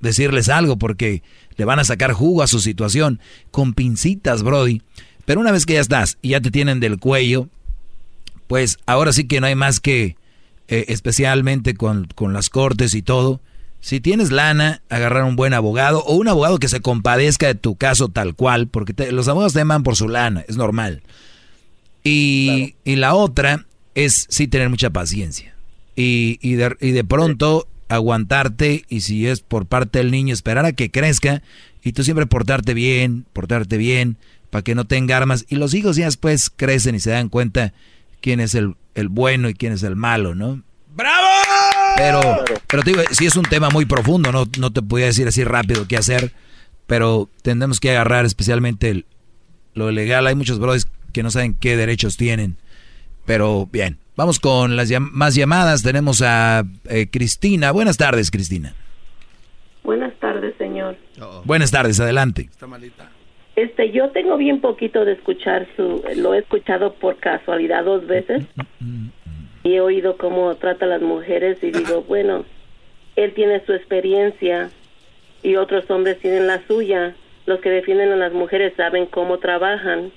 decirles 0.00 0.48
algo 0.48 0.78
porque 0.78 1.22
le 1.56 1.64
van 1.64 1.78
a 1.78 1.84
sacar 1.84 2.12
jugo 2.12 2.42
a 2.42 2.46
su 2.46 2.60
situación 2.60 3.20
con 3.50 3.74
pincitas, 3.74 4.42
Brody. 4.42 4.82
Pero 5.24 5.40
una 5.40 5.52
vez 5.52 5.66
que 5.66 5.74
ya 5.74 5.80
estás 5.80 6.18
y 6.22 6.30
ya 6.30 6.40
te 6.40 6.50
tienen 6.50 6.80
del 6.80 6.98
cuello, 6.98 7.48
pues 8.46 8.78
ahora 8.86 9.12
sí 9.12 9.26
que 9.26 9.40
no 9.40 9.46
hay 9.46 9.54
más 9.54 9.80
que, 9.80 10.16
eh, 10.68 10.84
especialmente 10.88 11.74
con, 11.74 12.06
con 12.14 12.32
las 12.32 12.48
cortes 12.48 12.94
y 12.94 13.02
todo, 13.02 13.40
si 13.86 14.00
tienes 14.00 14.32
lana, 14.32 14.82
agarrar 14.88 15.22
un 15.22 15.36
buen 15.36 15.54
abogado 15.54 16.02
o 16.04 16.16
un 16.16 16.26
abogado 16.26 16.58
que 16.58 16.66
se 16.66 16.80
compadezca 16.80 17.46
de 17.46 17.54
tu 17.54 17.76
caso 17.76 18.08
tal 18.08 18.34
cual, 18.34 18.66
porque 18.66 18.92
te- 18.92 19.12
los 19.12 19.28
abogados 19.28 19.52
te 19.52 19.60
aman 19.60 19.84
por 19.84 19.94
su 19.94 20.08
lana, 20.08 20.44
es 20.48 20.56
normal. 20.56 21.02
Y, 22.02 22.74
y 22.84 22.96
la 22.96 23.14
otra 23.14 23.64
es 23.94 24.26
sí 24.28 24.48
tener 24.48 24.70
mucha 24.70 24.90
paciencia. 24.90 25.54
Y, 25.94 26.38
y, 26.42 26.54
de, 26.54 26.76
y 26.80 26.90
de 26.90 27.04
pronto 27.04 27.68
aguantarte 27.88 28.84
y 28.88 29.02
si 29.02 29.28
es 29.28 29.40
por 29.40 29.66
parte 29.66 29.98
del 30.00 30.10
niño 30.10 30.34
esperar 30.34 30.64
a 30.66 30.72
que 30.72 30.90
crezca 30.90 31.42
y 31.84 31.92
tú 31.92 32.02
siempre 32.02 32.26
portarte 32.26 32.74
bien, 32.74 33.24
portarte 33.32 33.76
bien 33.76 34.16
para 34.50 34.62
que 34.62 34.74
no 34.74 34.84
tenga 34.86 35.16
armas 35.16 35.46
y 35.48 35.54
los 35.54 35.74
hijos 35.74 35.94
ya 35.94 36.06
después 36.06 36.50
crecen 36.50 36.96
y 36.96 37.00
se 37.00 37.10
dan 37.10 37.28
cuenta 37.28 37.72
quién 38.20 38.40
es 38.40 38.56
el, 38.56 38.74
el 38.96 39.08
bueno 39.08 39.48
y 39.48 39.54
quién 39.54 39.72
es 39.72 39.84
el 39.84 39.94
malo, 39.94 40.34
¿no? 40.34 40.60
¡Bravo! 40.94 41.26
Pero, 41.96 42.20
pero 42.68 42.82
te 42.82 42.90
digo, 42.90 43.02
sí 43.10 43.26
es 43.26 43.36
un 43.36 43.44
tema 43.44 43.70
muy 43.70 43.86
profundo, 43.86 44.30
no, 44.32 44.44
no 44.58 44.72
te 44.72 44.82
podía 44.82 45.06
decir 45.06 45.26
así 45.28 45.44
rápido 45.44 45.86
qué 45.88 45.96
hacer, 45.96 46.32
pero 46.86 47.28
tendremos 47.42 47.80
que 47.80 47.90
agarrar 47.90 48.24
especialmente 48.26 48.90
el- 48.90 49.06
lo 49.74 49.90
legal. 49.90 50.26
Hay 50.26 50.34
muchos 50.34 50.58
brothers 50.58 50.88
que 51.12 51.22
no 51.22 51.30
saben 51.30 51.54
qué 51.54 51.76
derechos 51.76 52.16
tienen, 52.16 52.56
pero 53.24 53.68
bien. 53.72 53.98
Vamos 54.16 54.40
con 54.40 54.76
las 54.76 54.90
llam- 54.90 55.10
más 55.12 55.34
llamadas. 55.34 55.82
Tenemos 55.82 56.22
a 56.22 56.64
eh, 56.88 57.08
Cristina. 57.10 57.70
Buenas 57.72 57.96
tardes, 57.98 58.30
Cristina. 58.30 58.74
Buenas 59.84 60.14
tardes, 60.18 60.54
señor. 60.58 60.96
Buenas 61.44 61.70
tardes, 61.70 62.00
adelante. 62.00 62.48
Este, 63.56 63.90
yo 63.92 64.10
tengo 64.10 64.36
bien 64.36 64.60
poquito 64.60 65.04
de 65.04 65.12
escuchar 65.12 65.66
su, 65.76 66.02
lo 66.16 66.34
he 66.34 66.38
escuchado 66.40 66.94
por 66.94 67.16
casualidad 67.18 67.84
dos 67.84 68.06
veces 68.06 68.44
y 69.66 69.74
he 69.74 69.80
oído 69.80 70.16
cómo 70.16 70.54
trata 70.54 70.84
a 70.84 70.88
las 70.88 71.02
mujeres 71.02 71.58
y 71.60 71.72
digo, 71.72 72.02
bueno, 72.08 72.44
él 73.16 73.34
tiene 73.34 73.58
su 73.66 73.72
experiencia 73.72 74.70
y 75.42 75.56
otros 75.56 75.90
hombres 75.90 76.20
tienen 76.20 76.46
la 76.46 76.64
suya. 76.68 77.16
Los 77.46 77.58
que 77.60 77.70
defienden 77.70 78.12
a 78.12 78.16
las 78.16 78.32
mujeres 78.32 78.74
saben 78.76 79.06
cómo 79.06 79.38
trabajan. 79.38 80.12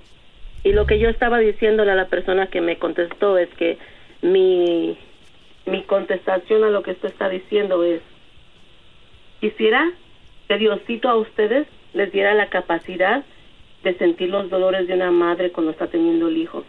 Y 0.63 0.73
lo 0.73 0.85
que 0.85 0.99
yo 0.99 1.09
estaba 1.09 1.39
diciéndole 1.39 1.91
a 1.91 1.95
la 1.95 2.09
persona 2.09 2.47
que 2.47 2.61
me 2.61 2.77
contestó 2.77 3.39
es 3.39 3.49
que 3.55 3.79
mi, 4.21 4.99
mi 5.65 5.81
contestación 5.81 6.63
a 6.63 6.69
lo 6.69 6.83
que 6.83 6.91
usted 6.91 7.09
está 7.09 7.27
diciendo 7.27 7.83
es, 7.83 8.01
quisiera 9.39 9.91
que 10.47 10.59
Diosito 10.59 11.09
a 11.09 11.15
ustedes 11.15 11.65
les 11.95 12.11
diera 12.11 12.35
la 12.35 12.49
capacidad 12.49 13.23
de 13.83 13.95
sentir 13.95 14.29
los 14.29 14.51
dolores 14.51 14.87
de 14.87 14.93
una 14.93 15.09
madre 15.09 15.51
cuando 15.51 15.71
está 15.71 15.87
teniendo 15.87 16.27
el 16.27 16.37
hijo. 16.37 16.63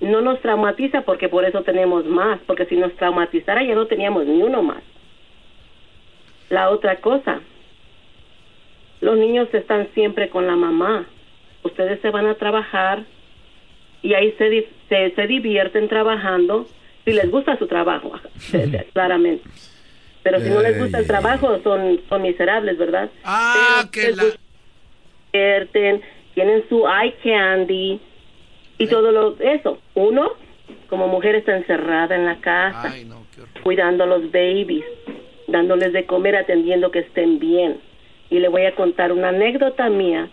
No 0.00 0.20
nos 0.22 0.40
traumatiza 0.40 1.02
porque 1.02 1.28
por 1.28 1.44
eso 1.44 1.62
tenemos 1.62 2.06
más, 2.06 2.40
porque 2.46 2.64
si 2.66 2.76
nos 2.76 2.94
traumatizara 2.96 3.62
ya 3.62 3.74
no 3.74 3.86
teníamos 3.86 4.24
ni 4.26 4.42
uno 4.42 4.62
más. 4.62 4.82
La 6.48 6.70
otra 6.70 6.96
cosa, 6.96 7.40
los 9.00 9.16
niños 9.18 9.48
están 9.52 9.88
siempre 9.94 10.28
con 10.30 10.46
la 10.46 10.56
mamá. 10.56 11.06
Ustedes 11.62 12.00
se 12.00 12.10
van 12.10 12.26
a 12.26 12.34
trabajar 12.34 13.04
y 14.02 14.14
ahí 14.14 14.32
se, 14.38 14.68
se, 14.88 15.10
se 15.14 15.26
divierten 15.26 15.88
trabajando 15.88 16.66
si 17.04 17.12
les 17.12 17.30
gusta 17.30 17.58
su 17.58 17.66
trabajo, 17.66 18.12
claramente. 18.92 19.44
Pero 20.22 20.40
si 20.40 20.48
no 20.50 20.60
les 20.60 20.78
gusta 20.78 20.98
el 20.98 21.06
trabajo, 21.06 21.60
son, 21.62 22.00
son 22.08 22.22
miserables, 22.22 22.76
¿verdad? 22.78 23.10
Ah, 23.24 23.84
Pero 23.92 24.16
gusta- 24.16 24.38
divierten, 25.32 26.02
tienen 26.34 26.64
su 26.68 26.84
eye 26.86 27.14
candy 27.22 28.00
y 28.80 28.86
todo 28.86 29.12
lo 29.12 29.36
eso. 29.38 29.78
Uno, 29.94 30.32
como 30.88 31.06
mujer, 31.06 31.34
está 31.34 31.54
encerrada 31.54 32.16
en 32.16 32.24
la 32.24 32.36
casa, 32.40 32.94
cuidando 33.62 34.04
a 34.04 34.06
los 34.06 34.32
babies, 34.32 34.86
dándoles 35.46 35.92
de 35.92 36.06
comer, 36.06 36.34
atendiendo 36.34 36.90
que 36.90 37.00
estén 37.00 37.38
bien. 37.38 37.78
Y 38.30 38.38
le 38.38 38.48
voy 38.48 38.64
a 38.64 38.74
contar 38.74 39.12
una 39.12 39.28
anécdota 39.28 39.90
mía 39.90 40.30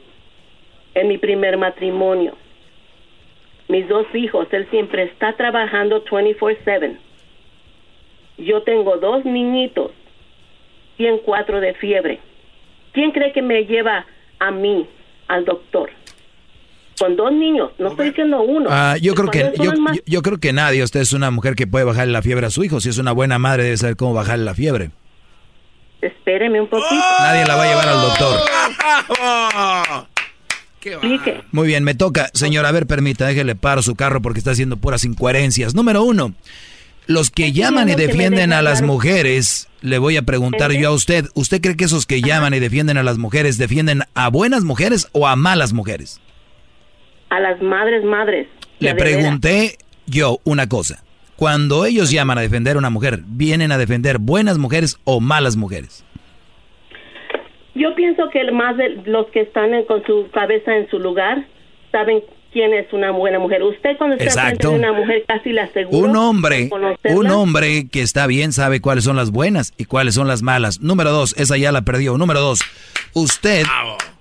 en 0.94 1.10
mi 1.10 1.18
primer 1.18 1.58
matrimonio. 1.58 2.38
Mis 3.68 3.86
dos 3.90 4.08
hijos, 4.14 4.48
él 4.52 4.66
siempre 4.72 5.04
está 5.04 5.34
trabajando 5.34 6.06
24/7. 6.06 6.98
Yo 8.38 8.62
tengo 8.64 8.96
dos 8.96 9.26
niñitos, 9.26 9.92
104 10.96 11.60
de 11.60 11.74
fiebre. 11.74 12.20
¿Quién 12.94 13.12
cree 13.12 13.34
que 13.34 13.42
me 13.42 13.66
lleva 13.66 14.06
a 14.40 14.52
mí 14.52 14.88
al 15.28 15.44
doctor? 15.44 15.90
Con 17.00 17.16
dos 17.16 17.32
niños, 17.32 17.72
no 17.78 17.90
estoy 17.90 18.10
diciendo 18.10 18.42
uno. 18.42 18.70
Ah, 18.72 18.98
yo 19.00 19.14
creo 19.14 19.30
que 19.30 19.54
yo, 20.06 20.22
creo 20.22 20.40
que 20.40 20.52
nadie. 20.54 20.84
Usted 20.84 21.02
es 21.02 21.14
una 21.14 21.30
mujer 21.30 21.56
que 21.56 21.68
puede 21.68 21.86
bajarle 21.86 22.14
la 22.14 22.22
fiebre 22.22 22.48
a 22.48 22.50
su 22.50 22.64
hijo. 22.64 22.80
Si 22.80 22.90
es 22.90 22.98
una 22.98 23.12
buena 23.12 23.38
madre 23.38 23.64
debe 23.66 23.78
saber 23.78 23.96
cómo 23.96 24.14
bajarle 24.14 24.46
la 24.46 24.56
fiebre. 24.56 24.92
Espéreme 26.02 26.60
un 26.62 26.68
poquito. 26.68 26.96
Nadie 27.20 27.46
la 27.46 27.56
va 27.56 27.64
a 27.64 27.68
llevar 27.68 27.88
al 27.88 28.02
doctor. 28.02 28.40
Explique. 30.82 31.44
Muy 31.52 31.68
bien, 31.68 31.84
me 31.84 31.96
toca. 31.96 32.30
Señor, 32.34 32.66
a 32.66 32.72
ver, 32.72 32.88
permita, 32.88 33.28
déjele 33.28 33.56
paro 33.56 33.82
su 33.82 33.96
carro 33.96 34.22
porque 34.22 34.40
está 34.40 34.52
haciendo 34.52 34.78
puras 34.78 35.04
incoherencias. 35.04 35.76
Número 35.76 36.02
uno, 36.04 36.34
los 37.08 37.30
que 37.30 37.52
llaman 37.52 37.90
y 37.90 37.96
defienden 37.96 38.54
a 38.54 38.62
las 38.62 38.82
mujeres, 38.82 39.68
le 39.82 39.98
voy 39.98 40.18
a 40.18 40.22
preguntar 40.22 40.72
yo 40.72 40.90
a 40.90 40.94
usted, 40.94 41.26
¿usted 41.34 41.62
cree 41.62 41.76
que 41.76 41.86
esos 41.86 42.06
que 42.06 42.22
llaman 42.22 42.54
y 42.54 42.60
defienden 42.60 42.98
a 42.98 43.04
las 43.04 43.18
mujeres 43.18 43.58
defienden 43.58 44.04
a 44.14 44.30
buenas 44.30 44.64
mujeres 44.64 45.08
o 45.12 45.28
a 45.28 45.36
malas 45.36 45.74
mujeres? 45.74 46.22
A 47.30 47.40
las 47.40 47.62
madres, 47.62 48.04
madres. 48.04 48.48
Le 48.80 48.96
pregunté 48.96 49.78
yo 50.06 50.40
una 50.44 50.68
cosa. 50.70 51.04
Cuando 51.36 51.86
ellos 51.86 52.10
llaman 52.12 52.38
a 52.38 52.42
defender 52.42 52.76
a 52.76 52.80
una 52.80 52.90
mujer, 52.90 53.20
¿vienen 53.26 53.72
a 53.72 53.78
defender 53.78 54.18
buenas 54.18 54.58
mujeres 54.58 54.98
o 55.04 55.20
malas 55.20 55.56
mujeres? 55.56 56.04
Yo 57.76 57.94
pienso 57.96 58.30
que 58.32 58.52
más 58.52 58.76
de 58.78 59.02
los 59.06 59.28
que 59.28 59.42
están 59.42 59.74
en- 59.74 59.86
con 59.86 60.04
su 60.06 60.28
cabeza 60.34 60.76
en 60.76 60.90
su 60.90 60.98
lugar 61.00 61.46
saben 61.92 62.22
quién 62.52 62.74
es 62.74 62.92
una 62.92 63.12
buena 63.12 63.38
mujer. 63.38 63.62
Usted 63.62 63.98
cuando 63.98 64.16
está 64.16 64.26
Exacto. 64.26 64.70
frente 64.70 64.86
de 64.86 64.90
una 64.90 65.00
mujer 65.00 65.24
casi 65.28 65.52
la 65.52 65.66
aseguro. 65.66 66.08
Un 66.10 66.16
hombre, 66.16 66.70
un 67.04 67.28
hombre 67.30 67.88
que 67.88 68.02
está 68.02 68.26
bien 68.26 68.52
sabe 68.52 68.82
cuáles 68.82 69.04
son 69.04 69.16
las 69.16 69.30
buenas 69.30 69.74
y 69.78 69.86
cuáles 69.86 70.16
son 70.16 70.28
las 70.28 70.42
malas. 70.42 70.82
Número 70.82 71.12
dos, 71.12 71.36
esa 71.38 71.56
ya 71.58 71.72
la 71.72 71.84
perdió. 71.84 72.18
Número 72.18 72.40
dos, 72.40 72.62
usted 73.14 73.64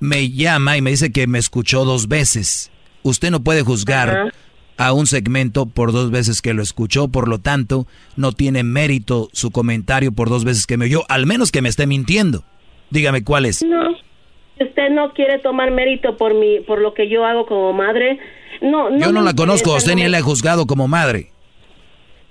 me 0.01 0.29
llama 0.31 0.77
y 0.77 0.83
me 0.83 0.91
dice 0.91 1.11
que 1.11 1.27
me 1.27 1.39
escuchó 1.39 1.87
dos 1.87 2.09
veces. 2.09 2.71
Usted 3.07 3.31
no 3.31 3.45
puede 3.45 3.63
juzgar 3.63 4.33
a 4.79 4.93
un 4.93 5.07
segmento 5.07 5.67
por 5.67 5.93
dos 5.93 6.11
veces 6.11 6.43
que 6.43 6.55
lo 6.55 6.63
escuchó, 6.63 7.07
por 7.07 7.29
lo 7.29 7.39
tanto, 7.39 7.87
no 8.17 8.33
tiene 8.33 8.65
mérito 8.65 9.29
su 9.33 9.53
comentario 9.53 10.11
por 10.11 10.29
dos 10.29 10.45
veces 10.45 10.67
que 10.67 10.77
me 10.77 10.87
oyó, 10.87 11.03
al 11.09 11.25
menos 11.25 11.53
que 11.53 11.63
me 11.63 11.69
esté 11.69 11.87
mintiendo. 11.87 12.43
Dígame 12.91 13.23
cuál 13.23 13.47
es. 13.47 13.63
No, 13.63 13.93
usted 14.59 14.91
no 14.91 15.13
quiere 15.13 15.39
tomar 15.39 15.71
mérito 15.71 16.17
por 16.17 16.35
mi, 16.35 16.59
por 16.61 16.81
lo 16.81 16.95
que 16.95 17.09
yo 17.09 17.25
hago 17.25 17.47
como 17.47 17.73
madre. 17.73 18.19
No, 18.61 18.91
no 18.91 18.99
Yo 18.99 19.13
no 19.13 19.23
la 19.23 19.35
conozco, 19.35 19.77
usted 19.77 19.95
ni 19.95 20.07
la 20.09 20.19
he 20.19 20.23
juzgado 20.23 20.67
como 20.67 20.89
madre. 20.89 21.31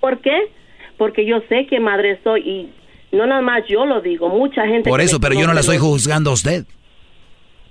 ¿Por 0.01 0.19
qué? 0.19 0.51
Porque 0.97 1.25
yo 1.25 1.37
sé 1.47 1.67
qué 1.69 1.79
madre 1.79 2.19
soy 2.21 2.41
y 2.41 2.69
no 3.15 3.25
nada 3.25 3.41
más 3.41 3.63
yo 3.69 3.85
lo 3.85 4.01
digo, 4.01 4.27
mucha 4.27 4.67
gente. 4.67 4.89
Por 4.89 4.99
eso, 4.99 5.21
pero 5.21 5.35
yo 5.35 5.47
no 5.47 5.53
la 5.53 5.61
estoy 5.61 5.77
juzgando 5.77 6.31
a 6.31 6.33
usted. 6.33 6.65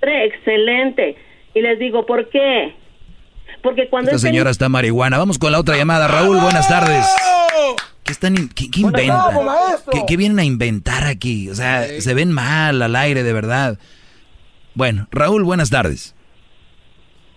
Excelente. 0.01 1.17
Y 1.55 1.61
les 1.61 1.79
digo, 1.79 2.07
¿por 2.07 2.29
qué? 2.29 2.75
Porque 3.65 3.89
cuando 3.89 4.11
Esta 4.11 4.19
señora 4.29 4.51
está 4.51 4.69
marihuana. 4.69 5.17
Vamos 5.19 5.39
con 5.39 5.51
la 5.51 5.59
otra 5.59 5.77
llamada. 5.77 6.07
Raúl, 6.07 6.39
buenas 6.39 6.69
tardes. 6.69 7.05
¿Qué 8.05 8.13
están 8.13 8.37
in- 8.37 8.51
qué, 8.51 8.71
qué 8.71 8.83
Buenas 8.83 9.01
inventan? 9.03 9.47
¿Qué, 9.91 10.03
qué 10.07 10.17
vienen 10.19 10.39
a 10.39 10.45
inventar 10.45 11.07
aquí? 11.07 11.49
O 11.49 11.55
sea, 11.55 11.83
se 12.01 12.13
ven 12.15 12.31
mal 12.31 12.83
al 12.83 12.95
aire, 12.95 13.23
de 13.23 13.33
verdad. 13.33 13.79
Bueno, 14.75 15.09
Raúl, 15.11 15.45
buenas 15.45 15.71
tardes. 15.71 16.15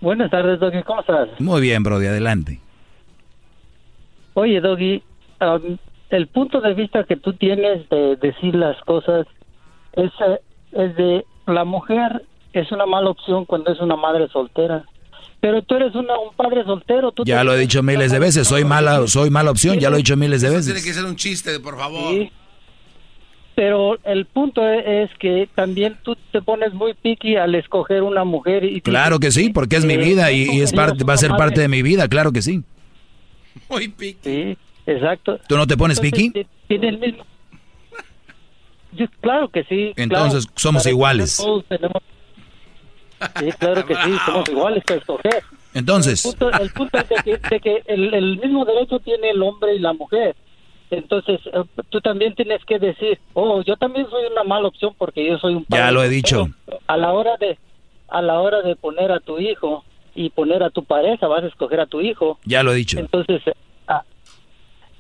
Buenas 0.02 0.30
tardes, 0.30 0.60
Doggy. 0.60 0.84
¿Cómo 0.84 1.00
estás? 1.00 1.30
Muy 1.40 1.62
bien, 1.62 1.82
Brody, 1.84 2.08
adelante. 2.08 2.60
Oye, 4.34 4.60
Doggy, 4.60 5.02
am, 5.40 5.78
el 6.10 6.28
punto 6.28 6.60
de 6.60 6.74
vista 6.74 7.06
que 7.06 7.16
tú 7.16 7.34
tienes 7.34 7.88
de 7.90 8.18
decir 8.18 8.54
las 8.54 8.78
cosas 8.82 9.26
es, 9.94 10.12
eh, 10.28 10.42
es 10.74 10.96
de 10.98 11.26
la 11.48 11.64
mujer 11.64 12.24
es 12.54 12.72
una 12.72 12.86
mala 12.86 13.10
opción 13.12 13.46
cuando 13.46 13.72
es 13.72 13.80
una 13.80 13.96
madre 13.96 14.28
soltera. 14.30 14.84
Pero 15.48 15.62
tú 15.62 15.76
eres 15.76 15.96
una- 15.96 16.20
un 16.20 16.34
padre 16.36 16.66
soltero. 16.66 17.14
Tú 17.14 17.24
Ya 17.26 17.42
lo 17.46 17.54
he 17.56 17.58
dicho 17.60 17.82
miles 17.82 18.12
de 18.12 18.20
veces. 18.20 18.46
Soy 18.46 18.66
mala, 18.66 19.08
soy 19.08 19.30
mala 19.30 19.50
opción. 19.52 19.80
Ya 19.80 19.90
lo 19.90 19.96
he 19.96 20.00
dicho 20.00 20.18
miles 20.18 20.42
de 20.42 20.50
Tiene 20.50 20.62
que 20.66 20.74
veces. 20.74 20.96
ser 20.96 21.06
un 21.06 21.16
chiste, 21.16 21.58
por 21.62 21.78
favor. 21.78 22.14
Sí. 22.14 22.30
Pero 23.56 23.98
el 24.04 24.26
punto 24.26 24.62
e- 24.68 25.04
es 25.04 25.10
que 25.20 25.48
también 25.56 25.98
tú 26.04 26.18
te 26.34 26.42
pones 26.42 26.74
muy 26.74 26.94
picky 26.96 27.38
al 27.38 27.56
escoger 27.56 28.04
una 28.04 28.26
mujer. 28.26 28.66
y 28.66 28.82
Claro 28.82 29.20
que 29.20 29.32
sí, 29.32 29.50
porque 29.50 29.78
es 29.78 29.86
mi 29.86 29.94
Eh, 29.94 29.98
vida 30.00 30.32
y, 30.34 30.50
y 30.50 30.60
es 30.60 30.74
parte, 30.74 31.06
va 31.06 31.14
a 31.14 31.18
ser 31.18 31.32
parte 31.32 31.62
de 31.62 31.70
mi 31.70 31.82
vida. 31.82 32.10
Claro 32.10 32.34
que 32.34 32.42
sí. 32.42 32.62
Muy 33.70 33.88
piqui. 33.88 34.18
Sí, 34.24 34.58
exacto. 34.86 35.40
¿Tú 35.48 35.56
no 35.56 35.66
te 35.66 35.78
pones 35.78 35.98
Entonces, 36.00 36.30
piqui? 36.32 36.44
ti- 36.44 36.50
Tiene 36.68 36.90
el 36.90 36.98
mismo. 37.00 37.24
Yo- 38.92 39.06
claro 39.22 39.48
que 39.50 39.64
sí. 39.64 39.94
Entonces, 39.96 40.46
claro. 40.46 40.54
somos 40.60 40.86
iguales. 40.86 41.38
todos 41.38 41.64
tenemos- 41.70 42.04
Sí, 43.40 43.52
claro 43.60 43.86
que 43.86 43.96
sí, 43.96 44.12
somos 44.26 44.50
iguales 44.50 44.84
para 44.86 45.00
escoger. 45.00 45.44
Entonces, 45.74 46.26
El 46.26 46.32
punto, 46.38 46.60
el 46.62 46.70
punto 46.72 46.98
es 46.98 47.10
de 47.10 47.16
que, 47.24 47.38
de 47.38 47.60
que 47.60 47.84
el, 47.88 48.14
el 48.14 48.38
mismo 48.40 48.66
derecho 48.66 49.00
tiene 49.00 49.30
el 49.32 49.42
hombre 49.42 49.76
y 49.76 49.80
la 49.80 49.94
mujer. 49.94 50.36
Entonces, 50.90 51.40
eh, 51.48 51.64
tú 51.90 52.00
también 52.02 52.34
tienes 52.36 52.64
que 52.66 52.80
decir, 52.80 53.20
oh, 53.34 53.62
yo 53.62 53.76
también 53.78 54.10
soy 54.10 54.26
una 54.32 54.44
mala 54.44 54.68
opción 54.70 54.94
porque 54.98 55.26
yo 55.28 55.38
soy 55.38 55.56
un 55.56 55.64
ya 55.64 55.78
padre 55.80 55.92
lo 55.92 56.04
he 56.04 56.22
soltero". 56.22 56.46
dicho. 56.46 56.80
A 56.88 56.98
la 56.98 57.12
hora 57.14 57.38
de 57.38 57.58
a 58.10 58.22
la 58.22 58.40
hora 58.40 58.62
de 58.62 58.76
poner 58.78 59.12
a 59.12 59.20
tu 59.20 59.38
hijo 59.40 59.84
y 60.16 60.30
poner 60.30 60.64
a 60.64 60.70
tu 60.70 60.84
pareja, 60.86 61.28
vas 61.28 61.44
a 61.44 61.48
escoger 61.48 61.82
a 61.82 61.86
tu 61.88 62.00
hijo. 62.00 62.40
Ya 62.46 62.64
lo 62.64 62.72
he 62.72 62.76
dicho. 62.76 62.98
Entonces, 63.00 63.42
ah, 63.88 64.04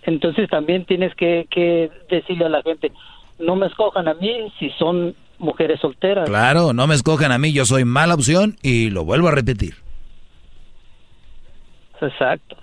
entonces 0.04 0.50
también 0.50 0.86
tienes 0.86 1.16
que, 1.16 1.48
que 1.50 1.90
decirle 2.10 2.46
a 2.46 2.50
la 2.50 2.62
gente, 2.62 2.92
no 3.40 3.56
me 3.56 3.68
escojan 3.68 4.08
a 4.10 4.14
mí 4.14 4.52
si 4.60 4.70
son 4.72 5.16
mujeres 5.40 5.80
solteras. 5.80 6.28
Claro, 6.30 6.74
no 6.74 6.88
me 6.88 6.96
escojan 6.96 7.32
a 7.32 7.38
mí. 7.38 7.54
Yo 7.54 7.66
soy 7.66 7.86
mala 7.86 8.14
opción 8.16 8.58
y 8.62 8.90
lo 8.90 9.06
vuelvo 9.06 9.28
a 9.28 9.32
repetir. 9.32 9.76
Exacto. 12.02 12.56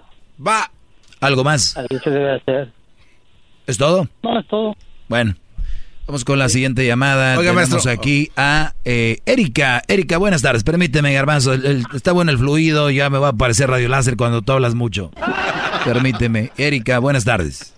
Va. 0.45 0.71
¿Algo 1.21 1.45
más? 1.45 1.77
Así 1.77 1.99
se 2.03 2.11
debe 2.11 2.35
hacer. 2.35 2.73
¿Es 3.67 3.79
todo? 3.79 4.07
No, 4.23 4.39
es 4.39 4.47
todo. 4.47 4.77
Bueno, 5.09 5.35
vamos 6.07 6.25
con 6.25 6.39
la 6.39 6.49
siguiente 6.49 6.87
llamada. 6.87 7.39
Oiga, 7.39 7.53
Tenemos 7.53 7.71
maestro. 7.71 7.93
aquí 7.93 8.31
a 8.37 8.75
eh, 8.85 9.19
Erika. 9.27 9.83
Erika, 9.89 10.19
buenas 10.19 10.43
tardes. 10.43 10.63
Permíteme, 10.65 11.13
Garbanzo. 11.15 11.53
el- 11.55 11.65
el- 11.65 11.85
está 11.95 12.13
bueno 12.13 12.31
el 12.31 12.39
fluido. 12.39 12.91
Ya 12.91 13.09
me 13.11 13.19
va 13.19 13.29
a 13.29 13.31
aparecer 13.31 13.71
radio 13.71 13.89
láser 13.89 14.17
cuando 14.17 14.43
tú 14.43 14.53
hablas 14.53 14.75
mucho. 14.75 15.11
Permíteme. 15.85 16.51
Erika, 16.59 16.99
buenas 16.99 17.25
tardes. 17.25 17.74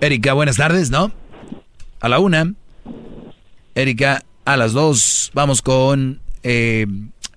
Erika, 0.00 0.32
buenas 0.34 0.56
tardes, 0.56 0.90
¿no? 0.90 1.10
A 2.00 2.08
la 2.08 2.18
una. 2.18 2.52
Erika, 3.74 4.22
a 4.44 4.56
las 4.56 4.72
dos. 4.72 5.30
Vamos 5.34 5.62
con 5.62 6.20
eh, 6.42 6.86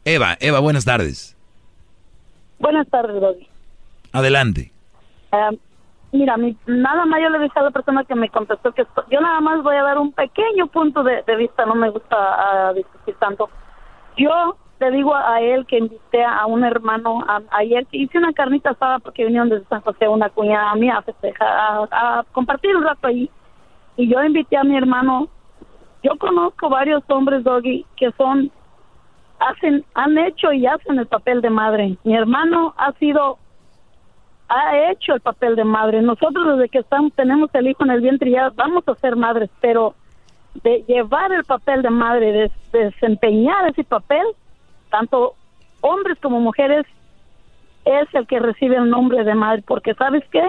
Eva. 0.06 0.38
Eva, 0.40 0.60
buenas 0.60 0.86
tardes. 0.86 1.36
Buenas 2.60 2.88
tardes, 2.90 3.20
Doggy. 3.22 3.48
Adelante. 4.12 4.72
Ah, 5.32 5.52
mira, 6.12 6.36
mi- 6.38 6.58
nada 6.66 7.06
más 7.06 7.22
yo 7.22 7.30
le 7.30 7.40
dije 7.40 7.58
a 7.60 7.64
la 7.64 7.72
persona 7.72 8.04
que 8.04 8.16
me 8.16 8.30
contestó 8.30 8.72
que 8.74 8.82
esto- 8.82 9.06
yo 9.10 9.22
nada 9.22 9.40
más 9.40 9.64
voy 9.64 9.76
a 9.78 9.84
dar 9.84 9.98
un 9.98 10.12
pequeño 10.12 10.68
punto 10.68 11.04
de, 11.04 11.24
de 11.26 11.36
vista, 11.36 11.66
no 11.66 11.76
me 11.76 11.90
gusta 11.90 12.16
ah, 12.18 12.74
discutir 12.74 13.16
tanto. 13.20 13.50
Yo 14.18 14.58
le 14.80 14.92
digo 14.92 15.14
a 15.16 15.42
él 15.42 15.66
que 15.66 15.78
invité 15.78 16.24
a 16.24 16.46
un 16.46 16.64
hermano 16.64 17.24
ayer, 17.52 17.86
que 17.88 17.98
hice 17.98 18.18
una 18.18 18.34
carnita 18.34 18.72
asada 18.72 19.00
porque 19.00 19.26
vinieron 19.26 19.50
desde 19.50 19.66
San 19.66 19.82
José 19.82 20.08
una 20.08 20.30
cuñada 20.30 20.74
mía 20.76 21.04
a 21.40 21.46
a, 21.46 22.20
a 22.20 22.24
compartir 22.32 22.76
un 22.76 22.84
rato 22.84 23.08
ahí. 23.08 23.30
Y 23.98 24.08
yo 24.08 24.24
invité 24.24 24.58
a 24.58 24.64
mi 24.64 24.78
hermano. 24.78 25.28
Yo 26.02 26.18
conozco 26.18 26.70
varios 26.70 27.04
hombres, 27.10 27.44
Doggy, 27.44 27.86
que 27.98 28.12
son 28.14 28.50
hacen, 29.40 29.84
han 29.96 30.18
hecho 30.18 30.52
y 30.54 30.66
hacen 30.66 31.00
el 31.00 31.08
papel 31.08 31.42
de 31.42 31.50
madre. 31.50 31.98
Mi 32.04 32.16
hermano 32.16 32.74
ha 32.78 32.92
sido, 32.94 33.38
ha 34.48 34.92
hecho 34.92 35.14
el 35.14 35.22
papel 35.22 35.56
de 35.56 35.64
madre. 35.64 36.02
Nosotros 36.02 36.58
desde 36.58 36.70
que 36.70 36.80
estamos, 36.80 37.14
tenemos 37.14 37.50
el 37.54 37.68
hijo 37.68 37.84
en 37.84 37.92
el 37.92 38.02
vientre 38.02 38.32
ya 38.32 38.50
vamos 38.56 38.88
a 38.88 38.96
ser 38.96 39.16
madres, 39.16 39.50
pero 39.62 39.96
de 40.64 40.84
llevar 40.88 41.32
el 41.32 41.44
papel 41.44 41.82
de 41.82 41.90
madre, 41.90 42.32
de 42.32 42.52
desempeñar 42.72 43.70
ese 43.70 43.84
papel, 43.84 44.26
tanto 44.90 45.36
hombres 45.82 46.18
como 46.22 46.40
mujeres, 46.40 46.86
es 47.86 48.08
el 48.14 48.28
que 48.28 48.40
recibe 48.40 48.76
el 48.78 48.90
nombre 48.90 49.24
de 49.24 49.36
madre, 49.36 49.64
porque 49.66 49.94
sabes 49.96 50.24
qué, 50.32 50.42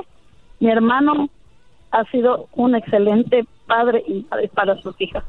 mi 0.59 0.71
hermano 0.71 1.29
ha 1.93 2.05
sido 2.11 2.49
un 2.53 2.75
excelente 2.75 3.45
padre 3.67 4.03
y 4.07 4.27
madre 4.31 4.49
para 4.55 4.81
sus 4.83 4.99
hijas. 5.01 5.25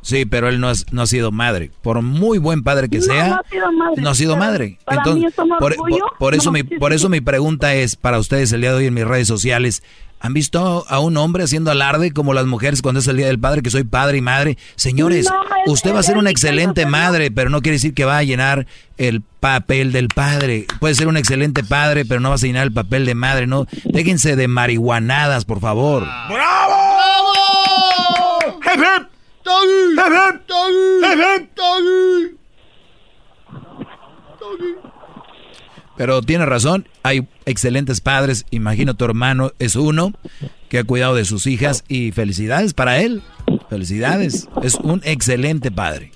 Sí, 0.00 0.26
pero 0.26 0.48
él 0.48 0.60
no, 0.60 0.70
es- 0.70 0.92
no 0.92 1.02
ha 1.02 1.06
sido 1.06 1.32
madre. 1.32 1.70
Por 1.82 2.02
muy 2.02 2.36
buen 2.38 2.62
padre 2.62 2.90
que 2.90 2.98
No, 2.98 3.02
sea, 3.04 3.28
no 3.28 3.34
ha 3.36 3.42
sido 3.48 3.72
madre, 3.72 4.02
no 4.02 4.10
ha 4.10 4.14
sido 4.14 4.36
madre. 4.36 4.78
Entonces, 4.86 5.34
por, 5.34 5.72
orgullo. 5.72 5.98
por- 6.10 6.18
por 6.18 6.34
eso, 6.34 6.50
No, 6.50 6.52
mi, 6.52 6.60
sí, 6.60 6.76
por 6.78 6.92
sí, 6.92 6.96
eso 6.96 7.08
mi 7.08 7.20
pregunta 7.22 7.74
es 7.74 7.96
para 7.96 8.18
ustedes 8.18 8.52
el 8.52 8.60
día 8.60 8.70
de 8.72 8.76
hoy 8.76 8.86
en 8.86 8.94
mis 8.94 9.06
redes 9.06 9.26
sociales. 9.28 9.82
¿Han 10.24 10.32
visto 10.32 10.86
a 10.88 11.00
un 11.00 11.18
hombre 11.18 11.44
haciendo 11.44 11.70
alarde 11.70 12.10
como 12.10 12.32
las 12.32 12.46
mujeres 12.46 12.80
cuando 12.80 13.00
es 13.00 13.06
el 13.08 13.18
Día 13.18 13.26
del 13.26 13.38
Padre, 13.38 13.60
que 13.60 13.68
soy 13.68 13.84
padre 13.84 14.16
y 14.16 14.20
madre? 14.22 14.56
Señores, 14.74 15.26
No, 15.30 15.42
es- 15.66 15.70
usted 15.72 15.94
va 15.94 16.00
a 16.00 16.02
ser 16.02 16.16
una 16.16 16.30
excelente 16.30 16.86
madre, 16.86 17.30
pero 17.30 17.50
no 17.50 17.60
quiere 17.60 17.74
decir 17.76 17.92
que 17.92 18.06
va 18.06 18.16
a 18.16 18.22
llenar 18.22 18.66
el 18.96 19.20
papel 19.20 19.92
del 19.92 20.08
padre. 20.08 20.66
Puede 20.80 20.94
ser 20.94 21.08
un 21.08 21.18
excelente 21.18 21.62
padre, 21.62 22.06
pero 22.06 22.20
no 22.20 22.30
vas 22.30 22.42
a 22.42 22.46
llenar 22.46 22.62
el 22.62 22.72
papel 22.72 23.04
de 23.04 23.14
madre, 23.14 23.46
¿no? 23.46 23.66
Déjense 23.84 24.34
de 24.34 24.48
marihuanadas, 24.48 25.44
por 25.44 25.60
favor. 25.60 26.04
¡Bravo! 26.30 26.74
¡Doggy! 29.44 29.94
¡Hep, 29.94 30.10
hep! 30.10 30.48
¡Doggy! 30.48 31.04
¡Hep, 31.04 31.20
hep! 31.20 31.56
¡Doggy! 34.40 34.93
Pero 35.96 36.22
tiene 36.22 36.44
razón, 36.46 36.88
hay 37.02 37.28
excelentes 37.46 38.00
padres. 38.00 38.46
Imagino 38.50 38.94
tu 38.94 39.04
hermano 39.04 39.52
es 39.58 39.76
uno 39.76 40.12
que 40.68 40.78
ha 40.80 40.84
cuidado 40.84 41.14
de 41.14 41.24
sus 41.24 41.46
hijas 41.46 41.84
y 41.88 42.10
felicidades 42.12 42.74
para 42.74 43.00
él. 43.00 43.22
Felicidades. 43.70 44.48
Es 44.62 44.74
un 44.74 45.00
excelente 45.04 45.70
padre. 45.70 46.10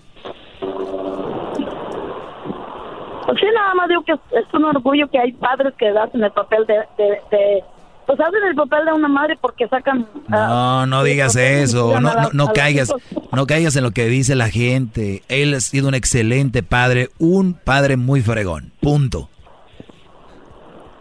Pues 3.27 3.39
sí, 3.41 3.47
nada 3.55 3.75
más 3.75 3.89
digo 3.89 4.03
que 4.05 4.13
es, 4.13 4.55
un 4.55 4.65
orgullo 4.65 5.09
que 5.11 5.19
hay 5.19 5.33
padres 5.33 5.75
que 5.79 5.89
hacen 5.89 6.25
el 6.25 6.33
papel 6.33 6.65
de, 6.67 6.75
de, 6.97 7.11
de- 7.31 7.65
pues 8.07 8.19
hacen 8.21 8.43
el 8.49 8.55
papel 8.55 8.87
de 8.87 8.93
una 8.95 9.07
madre 9.09 9.37
porque 9.39 9.69
sacan 9.69 9.99
No, 10.29 10.37
ah, 10.39 10.87
no 10.89 11.05
digas 11.05 11.37
eso. 11.37 12.01
No, 12.01 12.15
no, 12.15 12.31
no 12.33 12.53
caigas, 12.55 12.91
no 13.33 13.47
caigas 13.47 13.77
en 13.77 13.83
lo 13.85 13.91
que 13.91 14.07
dice 14.07 14.35
la 14.35 14.49
gente. 14.49 15.23
Él 15.29 15.53
ha 15.53 15.61
sido 15.61 15.89
un 15.89 15.95
excelente 15.95 16.63
padre, 16.63 17.11
un 17.19 17.53
padre 17.53 17.99
muy 17.99 18.23
fregón. 18.23 18.73
Punto. 18.81 19.29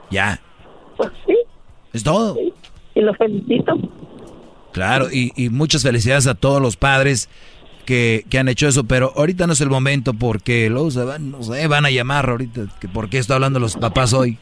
Ya. 0.09 0.39
Pues 0.95 1.11
sí, 1.25 1.35
Es 1.93 2.03
todo. 2.03 2.37
y 2.95 3.01
lo 3.01 3.13
felicito. 3.13 3.73
Claro, 4.71 5.07
y, 5.11 5.31
y 5.35 5.49
muchas 5.49 5.83
felicidades 5.83 6.27
a 6.27 6.35
todos 6.35 6.61
los 6.61 6.77
padres 6.77 7.29
que, 7.85 8.25
que, 8.29 8.37
han 8.37 8.47
hecho 8.49 8.67
eso, 8.67 8.83
pero 8.83 9.11
ahorita 9.15 9.47
no 9.47 9.53
es 9.53 9.61
el 9.61 9.69
momento 9.69 10.13
porque 10.13 10.69
luego 10.69 10.91
se 10.91 11.03
van, 11.03 11.31
no 11.31 11.41
sé, 11.41 11.67
van 11.67 11.85
a 11.85 11.89
llamar 11.89 12.29
ahorita, 12.29 12.65
que 12.79 12.87
por 12.87 13.09
qué 13.09 13.17
está 13.17 13.35
hablando 13.35 13.59
los 13.59 13.75
papás 13.75 14.13
hoy. 14.13 14.37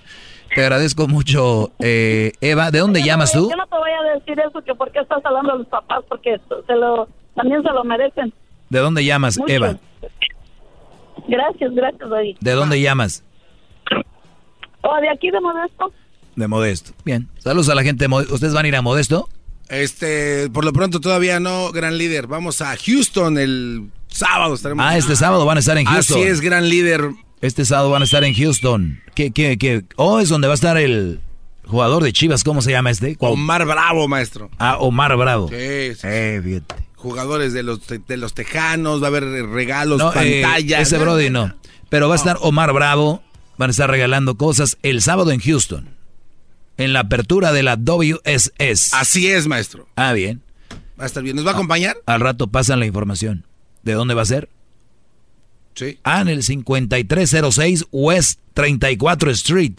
Te 0.54 0.62
agradezco 0.62 1.08
mucho, 1.08 1.72
eh, 1.80 2.32
Eva. 2.42 2.72
¿De 2.72 2.80
dónde 2.80 3.04
llamas 3.04 3.32
tú? 3.34 3.50
Yo 3.50 3.56
no 3.58 3.68
te 3.68 3.78
voy 3.78 3.92
a 3.92 4.14
decir 4.16 4.40
eso, 4.40 4.62
que 4.62 4.74
por 4.74 4.92
qué 4.92 5.00
estás 5.00 5.24
hablando 5.26 5.54
a 5.54 5.56
los 5.58 5.68
papás, 5.68 6.04
porque 6.08 6.40
se 6.66 6.76
lo, 6.76 7.08
también 7.36 7.62
se 7.62 7.70
lo 7.70 7.84
merecen. 7.84 8.34
¿De 8.70 8.80
dónde 8.80 9.04
llamas, 9.04 9.38
Mucho. 9.38 9.54
Eva? 9.54 9.76
Gracias, 11.28 11.74
gracias, 11.74 12.10
David. 12.10 12.38
¿De 12.40 12.52
dónde 12.54 12.82
llamas? 12.82 13.24
¿O 14.88 15.02
de 15.02 15.10
aquí 15.10 15.32
de 15.32 15.40
Modesto? 15.42 15.92
De 16.36 16.48
Modesto. 16.48 16.92
Bien. 17.04 17.28
Saludos 17.40 17.70
a 17.70 17.76
la 17.76 17.84
gente 17.84 18.04
de 18.04 18.08
Modesto. 18.08 18.34
¿Ustedes 18.36 18.54
van 18.54 18.66
a 18.66 18.68
ir 18.68 18.76
a 18.76 18.82
Modesto? 18.82 19.30
Este, 19.70 20.50
por 20.52 20.64
lo 20.64 20.74
pronto 20.74 21.00
todavía 21.02 21.40
no, 21.40 21.72
gran 21.72 21.98
líder. 21.98 22.28
Vamos 22.28 22.62
a 22.62 22.76
Houston 22.78 23.38
el 23.38 23.90
sábado. 24.08 24.54
Estaremos 24.54 24.86
Ah, 24.88 24.98
este 24.98 25.16
sábado 25.16 25.46
van 25.46 25.58
a 25.58 25.60
estar 25.60 25.78
en 25.78 25.86
Houston. 25.86 26.18
Así 26.20 26.28
es, 26.28 26.42
gran 26.42 26.70
líder. 26.70 27.10
Este 27.42 27.66
sábado 27.66 27.90
van 27.90 28.02
a 28.02 28.06
estar 28.06 28.24
en 28.24 28.34
Houston. 28.34 29.02
¿Qué, 29.16 29.32
qué, 29.32 29.58
qué? 29.58 29.84
Oh, 29.96 30.20
es 30.20 30.30
donde 30.30 30.48
va 30.48 30.54
a 30.54 30.56
estar 30.56 30.78
el 30.78 31.20
jugador 31.66 32.04
de 32.04 32.14
Chivas. 32.14 32.44
¿Cómo 32.44 32.62
se 32.62 32.72
llama 32.72 32.92
este? 32.92 33.16
Omar 33.20 33.66
Bravo, 33.66 34.08
maestro. 34.08 34.50
Ah, 34.60 34.78
Omar 34.80 35.16
Bravo. 35.18 35.48
Sí, 35.50 35.96
sí. 35.96 36.02
Eh, 36.04 36.42
fíjate. 36.44 36.76
Jugadores 36.96 37.54
de 37.54 37.62
los, 37.64 37.82
de 37.88 38.18
los 38.18 38.34
tejanos, 38.34 39.02
va 39.02 39.06
a 39.06 39.10
haber 39.10 39.24
regalos, 39.48 40.00
No, 40.00 40.12
eh, 40.16 40.42
pantallas. 40.42 40.82
ese 40.82 40.98
Brody 40.98 41.30
no. 41.30 41.54
Pero 41.90 42.08
va 42.08 42.16
a 42.16 42.18
estar 42.18 42.38
Omar 42.42 42.74
Bravo. 42.74 43.22
Van 43.58 43.70
a 43.70 43.72
estar 43.72 43.90
regalando 43.90 44.36
cosas 44.36 44.78
el 44.84 45.02
sábado 45.02 45.32
en 45.32 45.40
Houston. 45.40 45.90
En 46.78 46.94
la 46.94 47.02
apertura 47.02 47.54
de 47.54 47.64
la 47.64 47.78
WSS. 47.78 48.94
Así 48.94 49.28
es, 49.28 49.48
maestro. 49.48 49.88
Ah, 49.96 50.12
bien. 50.14 50.42
Va 51.00 51.04
a 51.04 51.08
estar 51.08 51.24
bien. 51.24 51.36
¿Nos 51.36 51.46
va 51.46 51.52
a 51.52 51.54
acompañar? 51.54 51.96
Al 52.06 52.20
rato 52.20 52.48
pasan 52.48 52.80
la 52.80 52.86
información. 52.86 53.46
¿De 53.84 53.94
dónde 53.94 54.14
va 54.14 54.24
a 54.24 54.26
ser? 54.26 54.50
Sí. 55.76 56.00
Ah, 56.04 56.22
en 56.22 56.30
el 56.30 56.44
5306 56.44 57.86
West 57.92 58.40
34 58.54 59.32
Street. 59.32 59.76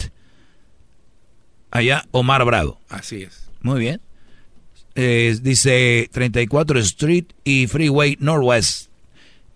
Allá, 1.70 2.06
Omar 2.12 2.44
Bravo. 2.44 2.80
Así 2.88 3.22
es. 3.22 3.48
Muy 3.60 3.80
bien. 3.80 4.00
Eh, 4.94 5.36
dice 5.42 6.08
34 6.12 6.78
Street 6.80 7.26
y 7.44 7.66
Freeway 7.66 8.16
Northwest. 8.20 8.88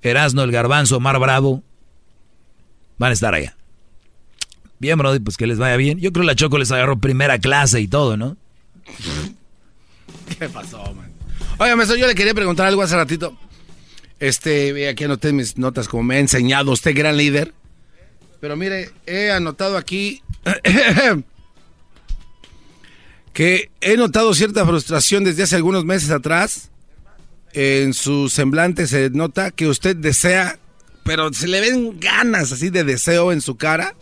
Erasno, 0.03 0.43
el 0.43 0.53
Garbanzo, 0.53 0.97
Omar 0.97 1.19
Bravo. 1.19 1.63
Van 2.99 3.11
a 3.11 3.15
estar 3.15 3.35
allá. 3.35 3.57
Bien, 4.81 4.99
Brody, 4.99 5.21
pues 5.21 5.37
que 5.37 5.47
les 5.47 5.59
vaya 5.59 5.77
bien. 5.77 6.01
Yo 6.01 6.11
creo 6.11 6.23
que 6.23 6.29
la 6.29 6.35
Choco 6.35 6.57
les 6.57 6.73
agarró 6.73 6.99
primera 6.99 7.39
clase 7.39 7.81
y 7.81 7.87
todo, 7.87 8.17
¿no? 8.17 8.39
¿Qué 10.39 10.49
pasó, 10.49 10.83
man? 10.95 11.13
Oiga, 11.59 11.77
maestro, 11.77 11.99
yo 11.99 12.07
le 12.07 12.15
quería 12.15 12.33
preguntar 12.33 12.67
algo 12.67 12.81
hace 12.81 12.97
ratito. 12.97 13.37
Este, 14.19 14.89
aquí 14.89 15.05
anoté 15.05 15.35
mis 15.35 15.59
notas 15.59 15.87
como 15.87 16.05
me 16.05 16.17
ha 16.17 16.19
enseñado 16.19 16.73
usted, 16.73 16.97
gran 16.97 17.19
líder. 17.19 17.53
Pero 18.41 18.57
mire, 18.57 18.91
he 19.05 19.31
anotado 19.31 19.77
aquí 19.77 20.23
que 23.35 23.71
he 23.83 23.99
notado 23.99 24.33
cierta 24.33 24.65
frustración 24.65 25.25
desde 25.25 25.43
hace 25.43 25.57
algunos 25.57 25.85
meses 25.85 26.11
atrás. 26.11 26.71
En 27.53 27.93
su 27.93 28.31
semblante 28.31 28.87
se 28.87 29.11
nota 29.11 29.51
que 29.51 29.69
usted 29.69 29.95
desea, 29.95 30.59
pero 31.05 31.31
se 31.35 31.49
le 31.49 31.61
ven 31.61 32.01
ganas 32.01 32.53
así 32.53 32.71
de 32.71 32.85
deseo 32.85 33.31
en 33.33 33.43
su 33.43 33.57
cara 33.57 33.95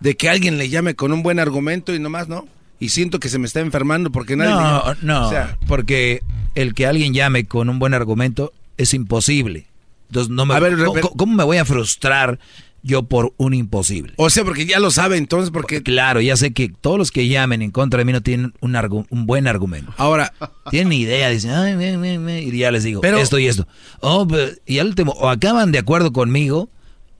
de 0.00 0.16
que 0.16 0.28
alguien 0.28 0.58
le 0.58 0.68
llame 0.68 0.94
con 0.94 1.12
un 1.12 1.22
buen 1.22 1.38
argumento 1.38 1.94
y 1.94 1.98
nomás 1.98 2.28
no. 2.28 2.46
Y 2.78 2.88
siento 2.88 3.20
que 3.20 3.28
se 3.28 3.38
me 3.38 3.46
está 3.46 3.60
enfermando 3.60 4.10
porque 4.10 4.36
nadie 4.36 4.50
No, 4.52 4.94
le 4.94 5.06
no, 5.06 5.26
O 5.26 5.30
sea, 5.30 5.58
porque 5.66 6.22
el 6.54 6.74
que 6.74 6.86
alguien 6.86 7.12
llame 7.12 7.44
con 7.44 7.68
un 7.68 7.78
buen 7.78 7.92
argumento 7.94 8.52
es 8.78 8.94
imposible. 8.94 9.66
Entonces, 10.08 10.30
no 10.32 10.46
me, 10.46 10.54
A 10.54 10.58
ver, 10.60 10.76
¿cómo, 11.16 11.34
me 11.36 11.44
voy 11.44 11.58
a 11.58 11.64
frustrar 11.64 12.38
yo 12.82 13.02
por 13.02 13.34
un 13.36 13.52
imposible? 13.52 14.14
o 14.16 14.30
sea, 14.30 14.42
porque 14.44 14.64
ya 14.64 14.80
lo 14.80 14.90
sabe, 14.90 15.18
entonces, 15.18 15.50
porque 15.50 15.82
Claro, 15.82 16.22
ya 16.22 16.34
sé 16.38 16.52
que 16.54 16.70
todos 16.70 16.96
los 16.96 17.10
que 17.10 17.28
llamen 17.28 17.60
en 17.60 17.70
contra 17.70 17.98
de 17.98 18.06
mí 18.06 18.12
no 18.12 18.22
tienen 18.22 18.54
un, 18.60 18.72
argu- 18.72 19.06
un 19.10 19.26
buen 19.26 19.46
argumento. 19.46 19.92
ahora, 19.98 20.32
Tienen 20.70 20.94
idea, 20.94 21.28
dicen, 21.28 21.50
ay, 21.50 21.76
me, 21.76 21.98
me, 21.98 22.18
me", 22.18 22.40
y 22.42 22.56
ya 22.56 22.70
les 22.70 22.82
digo, 22.82 23.02
Pero- 23.02 23.18
esto 23.18 23.38
y 23.38 23.46
esto. 23.46 23.68
Oh, 24.00 24.26
pero- 24.26 24.50
y 24.64 24.78
al 24.78 24.86
último, 24.88 25.12
o 25.12 25.28
acaban 25.28 25.70
de 25.70 25.78
acuerdo 25.78 26.12
conmigo 26.14 26.70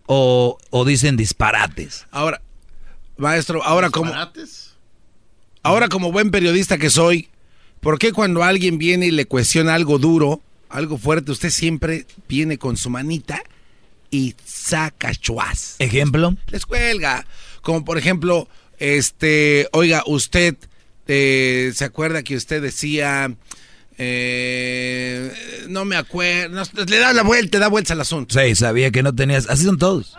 o, 0.07 0.57
o 0.71 0.85
dicen 0.87 1.17
disparates. 1.19 2.07
ahora, 2.11 2.41
maestro, 3.21 3.63
ahora 3.63 3.91
como, 3.91 4.13
ahora 5.63 5.89
como 5.89 6.13
buen 6.13 6.31
periodista 6.31 6.79
que 6.79 6.91
soy, 6.91 7.29
¿por 7.81 7.99
qué 7.99 8.13
cuando 8.13 8.43
alguien 8.43 8.79
viene 8.79 9.07
y 9.07 9.11
le 9.11 9.27
cuestiona 9.27 9.75
algo 9.75 9.99
duro, 9.99 10.41
algo 10.69 10.99
fuerte, 10.99 11.33
usted 11.33 11.51
siempre 11.51 12.07
viene 12.29 12.59
con 12.59 12.77
su 12.77 12.91
manita 12.91 13.43
y 14.11 14.35
saca 14.45 15.15
chuas? 15.15 15.77
Ejemplo, 15.79 16.37
les 16.49 16.67
cuelga. 16.67 17.27
Como 17.63 17.85
por 17.85 17.99
ejemplo, 17.99 18.49
este, 18.79 19.69
oiga, 19.73 20.03
usted 20.07 20.57
eh, 21.07 21.73
se 21.75 21.85
acuerda 21.85 22.23
que 22.23 22.37
usted 22.37 22.63
decía, 22.63 23.35
eh, 23.99 25.33
no 25.69 25.85
me 25.85 25.97
acuerdo, 25.97 26.55
no, 26.55 26.85
le 26.87 26.99
da 26.99 27.13
la 27.13 27.23
vuelta, 27.23 27.59
da 27.59 27.69
vuelta 27.69 27.93
al 27.93 28.01
asunto. 28.01 28.39
sí, 28.39 28.55
sabía 28.55 28.91
que 28.91 29.03
no 29.03 29.15
tenías, 29.15 29.49
así 29.49 29.65
son 29.65 29.77
todos. 29.77 30.17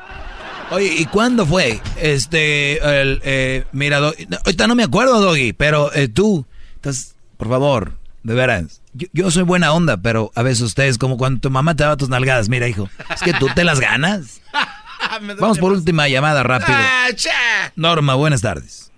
Oye, 0.71 0.89
¿y 0.99 1.05
cuándo 1.05 1.45
fue? 1.45 1.81
Este, 1.99 2.77
el, 3.01 3.19
eh, 3.25 3.65
mira, 3.73 3.99
Doggy, 3.99 4.25
no, 4.27 4.37
ahorita 4.45 4.67
no 4.67 4.75
me 4.75 4.83
acuerdo, 4.83 5.19
Doggy, 5.19 5.51
pero 5.51 5.93
eh, 5.93 6.07
tú, 6.07 6.45
entonces, 6.75 7.17
por 7.35 7.49
favor, 7.49 7.91
de 8.23 8.33
veras, 8.33 8.81
yo, 8.93 9.07
yo 9.11 9.29
soy 9.31 9.43
buena 9.43 9.73
onda, 9.73 9.97
pero 9.97 10.31
a 10.33 10.43
veces 10.43 10.61
ustedes, 10.61 10.97
como 10.97 11.17
cuando 11.17 11.41
tu 11.41 11.49
mamá 11.49 11.75
te 11.75 11.83
daba 11.83 11.97
tus 11.97 12.07
nalgadas, 12.07 12.47
mira, 12.47 12.69
hijo, 12.69 12.87
es 13.13 13.21
que 13.21 13.33
tú 13.33 13.47
te 13.53 13.65
las 13.65 13.81
ganas. 13.81 14.41
Vamos 15.39 15.59
por 15.59 15.73
última 15.73 16.07
llamada 16.07 16.41
rápido. 16.41 16.77
Ah, 16.79 17.09
cha. 17.15 17.73
Norma, 17.75 18.15
buenas 18.15 18.41
tardes. 18.41 18.93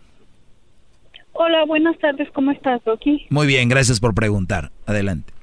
Hola, 1.31 1.65
buenas 1.65 1.97
tardes, 1.97 2.29
¿cómo 2.33 2.51
estás, 2.51 2.81
Rocky? 2.85 3.25
Muy 3.31 3.47
bien, 3.47 3.67
gracias 3.67 3.99
por 3.99 4.13
preguntar. 4.13 4.69
Adelante. 4.85 5.33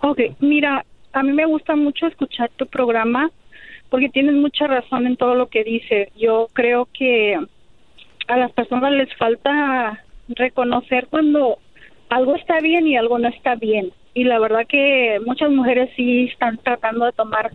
Ok, 0.00 0.18
mira, 0.40 0.86
a 1.12 1.22
mí 1.22 1.32
me 1.32 1.44
gusta 1.44 1.76
mucho 1.76 2.06
escuchar 2.06 2.50
tu 2.56 2.66
programa 2.66 3.30
porque 3.90 4.08
tienes 4.08 4.34
mucha 4.34 4.66
razón 4.66 5.06
en 5.06 5.16
todo 5.16 5.34
lo 5.34 5.48
que 5.48 5.64
dices. 5.64 6.08
Yo 6.16 6.48
creo 6.52 6.88
que 6.92 7.38
a 8.28 8.36
las 8.36 8.52
personas 8.52 8.92
les 8.92 9.14
falta 9.16 10.04
reconocer 10.28 11.06
cuando 11.08 11.58
algo 12.10 12.36
está 12.36 12.60
bien 12.60 12.86
y 12.86 12.96
algo 12.96 13.18
no 13.18 13.28
está 13.28 13.54
bien. 13.54 13.92
Y 14.14 14.24
la 14.24 14.38
verdad 14.38 14.66
que 14.68 15.18
muchas 15.24 15.50
mujeres 15.50 15.90
sí 15.96 16.24
están 16.32 16.58
tratando 16.58 17.04
de 17.06 17.12
tomar 17.12 17.52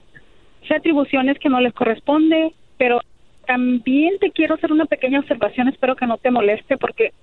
atribuciones 0.75 1.37
que 1.39 1.49
no 1.49 1.59
les 1.59 1.73
corresponde, 1.73 2.53
pero 2.77 2.99
también 3.45 4.17
te 4.19 4.31
quiero 4.31 4.55
hacer 4.55 4.71
una 4.71 4.85
pequeña 4.85 5.19
observación, 5.19 5.67
espero 5.67 5.95
que 5.95 6.07
no 6.07 6.17
te 6.17 6.31
moleste 6.31 6.77
porque 6.77 7.13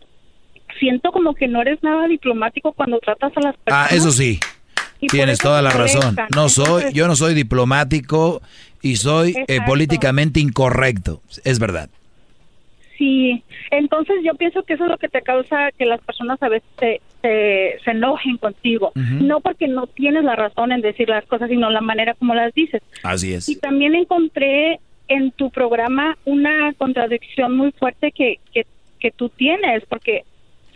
siento 0.79 1.11
como 1.11 1.35
que 1.35 1.49
no 1.49 1.61
eres 1.63 1.83
nada 1.83 2.07
diplomático 2.07 2.73
cuando 2.73 2.99
tratas 2.99 3.33
a 3.37 3.41
las 3.41 3.55
Ah, 3.55 3.59
personas. 3.65 3.93
eso 3.93 4.11
sí. 4.13 4.39
Tienes 5.11 5.39
toda 5.39 5.63
la 5.63 5.71
razón. 5.71 6.15
No 6.35 6.51
soy, 6.51 6.93
yo 6.93 7.09
no 7.09 7.17
soy 7.17 7.33
diplomático 7.33 8.43
y 8.83 8.97
soy 8.97 9.35
eh, 9.47 9.59
políticamente 9.67 10.41
incorrecto. 10.41 11.23
Es 11.45 11.59
verdad. 11.59 11.91
Sí, 12.97 13.43
entonces 13.71 14.17
yo 14.23 14.35
pienso 14.35 14.63
que 14.63 14.75
eso 14.75 14.85
es 14.85 14.91
lo 14.91 14.99
que 14.99 15.09
te 15.09 15.23
causa 15.23 15.71
que 15.73 15.87
las 15.87 16.03
personas 16.03 16.43
a 16.43 16.51
veces 16.51 16.69
se, 16.79 17.01
se, 17.23 17.77
se 17.83 17.91
enojen 17.93 18.37
contigo. 18.37 18.93
No 18.95 19.41
porque 19.41 19.69
no 19.69 19.87
tienes 19.87 20.23
la 20.23 20.37
razón 20.37 20.71
en 20.71 20.83
decir 20.83 21.09
las 21.09 21.25
cosas, 21.25 21.49
sino 21.49 21.71
la 21.71 21.81
manera 21.81 22.13
como 22.13 22.35
las 22.35 22.53
dices. 22.53 22.83
Así 23.03 23.33
es. 23.33 23.49
Y 23.49 23.57
también 23.57 23.95
encontré 23.95 24.81
en 25.09 25.31
tu 25.33 25.51
programa 25.51 26.19
una 26.27 26.75
contradicción 26.75 27.57
muy 27.57 27.73
fuerte 27.73 28.13
que, 28.13 28.39
que, 28.53 28.67
que 28.99 29.11
tú 29.11 29.31
tienes, 29.31 29.83
porque 29.89 30.25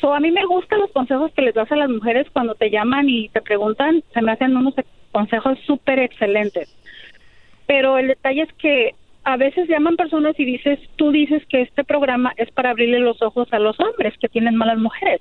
so, 0.01 0.15
a 0.15 0.21
mí 0.21 0.31
me 0.31 0.45
gustan 0.45 0.81
los 0.81 0.91
consejos 0.93 1.31
que 1.33 1.43
les 1.43 1.55
das 1.55 1.71
a 1.71 1.77
las 1.77 1.91
mujeres 1.91 2.27
cuando 2.33 2.55
te 2.55 2.71
llaman 2.71 3.09
y 3.09 3.29
te 3.29 3.41
preguntan, 3.43 4.03
se 4.13 4.23
me 4.23 4.33
hacen 4.33 4.57
unos 4.57 4.75
consejos 5.13 5.59
súper 5.67 5.99
excelentes. 5.99 6.75
Pero 7.67 7.99
el 7.99 8.09
detalle 8.09 8.43
es 8.43 8.53
que 8.55 8.95
a 9.25 9.37
veces 9.37 9.69
llaman 9.69 9.97
personas 9.97 10.39
y 10.39 10.45
dices, 10.45 10.79
tú 10.97 11.11
dices 11.11 11.43
que 11.49 11.63
este 11.63 11.83
programa 11.85 12.33
es 12.37 12.51
para 12.51 12.71
abrirle 12.71 12.99
los 13.01 13.21
ojos 13.23 13.49
a 13.53 13.59
los 13.59 13.79
hombres 13.81 14.13
que 14.21 14.29
tienen 14.29 14.55
malas 14.57 14.79
mujeres. 14.79 15.21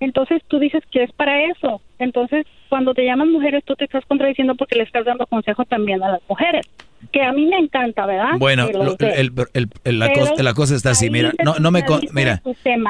Entonces 0.00 0.42
tú 0.48 0.58
dices 0.58 0.82
que 0.92 1.02
es 1.04 1.12
para 1.12 1.44
eso. 1.44 1.80
Entonces 1.98 2.46
cuando 2.68 2.94
te 2.94 3.04
llaman 3.04 3.30
mujeres 3.32 3.64
tú 3.64 3.74
te 3.76 3.84
estás 3.84 4.04
contradiciendo 4.06 4.54
porque 4.54 4.76
le 4.76 4.82
estás 4.84 5.04
dando 5.04 5.26
consejo 5.26 5.64
también 5.64 6.02
a 6.02 6.10
las 6.12 6.20
mujeres. 6.28 6.66
Que 7.12 7.22
a 7.22 7.32
mí 7.32 7.46
me 7.46 7.58
encanta, 7.58 8.06
¿verdad? 8.06 8.32
Bueno, 8.38 8.66
lo 8.72 8.96
el- 8.98 9.32
el- 9.54 9.68
el- 9.84 9.98
la, 10.00 10.06
cosa, 10.12 10.42
la 10.42 10.54
cosa 10.54 10.74
está 10.74 10.90
así. 10.90 11.08
Mira, 11.10 11.32
no, 11.44 11.54
no 11.60 11.70
me... 11.70 11.82
Mira. 12.12 12.42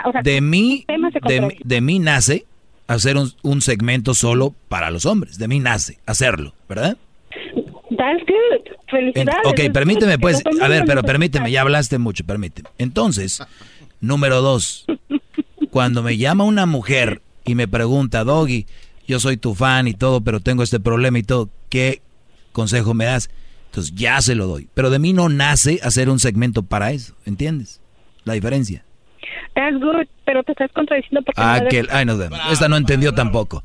O 0.06 0.12
sea, 0.12 0.22
de 0.22 0.40
mí, 0.40 0.84
de, 1.28 1.40
de 1.64 1.80
mí 1.82 1.98
nace 1.98 2.44
hacer 2.86 3.18
un, 3.18 3.28
un 3.42 3.60
segmento 3.60 4.14
solo 4.14 4.54
para 4.70 4.90
los 4.90 5.04
hombres. 5.04 5.38
De 5.38 5.46
mí 5.46 5.60
nace 5.60 5.98
hacerlo, 6.06 6.54
¿verdad? 6.70 6.96
That's 7.98 8.20
good. 8.26 8.66
En- 8.66 8.78
Felicidades. 8.88 9.46
ok, 9.46 9.72
permíteme 9.72 10.18
pues, 10.18 10.42
a 10.62 10.68
ver, 10.68 10.84
pero 10.86 11.02
permíteme, 11.02 11.50
ya 11.50 11.60
hablaste 11.62 11.98
mucho, 11.98 12.24
permíteme. 12.24 12.68
Entonces, 12.78 13.42
número 14.00 14.40
dos, 14.40 14.86
cuando 15.70 16.02
me 16.02 16.16
llama 16.16 16.44
una 16.44 16.64
mujer 16.64 17.20
y 17.44 17.54
me 17.54 17.66
pregunta, 17.68 18.24
Doggy, 18.24 18.66
yo 19.06 19.20
soy 19.20 19.36
tu 19.36 19.54
fan 19.54 19.88
y 19.88 19.94
todo, 19.94 20.20
pero 20.20 20.40
tengo 20.40 20.62
este 20.62 20.80
problema 20.80 21.18
y 21.18 21.22
todo, 21.22 21.50
¿qué 21.68 22.00
consejo 22.52 22.94
me 22.94 23.04
das? 23.04 23.30
Entonces 23.66 23.94
ya 23.94 24.20
se 24.20 24.34
lo 24.34 24.46
doy. 24.46 24.68
Pero 24.74 24.90
de 24.90 24.98
mí 24.98 25.12
no 25.12 25.28
nace 25.28 25.80
hacer 25.82 26.08
un 26.08 26.18
segmento 26.20 26.62
para 26.62 26.92
eso, 26.92 27.14
¿entiendes? 27.26 27.80
La 28.24 28.34
diferencia. 28.34 28.84
Es 29.54 29.74
good, 29.80 30.06
pero 30.24 30.42
te 30.44 30.52
estás 30.52 30.70
contradiciendo 30.72 31.20
porque... 31.22 31.40
Ah, 31.42 31.60
que, 31.68 31.84
ay, 31.90 32.04
no, 32.04 32.16
esta 32.50 32.68
no 32.68 32.76
entendió 32.76 33.12
tampoco. 33.12 33.64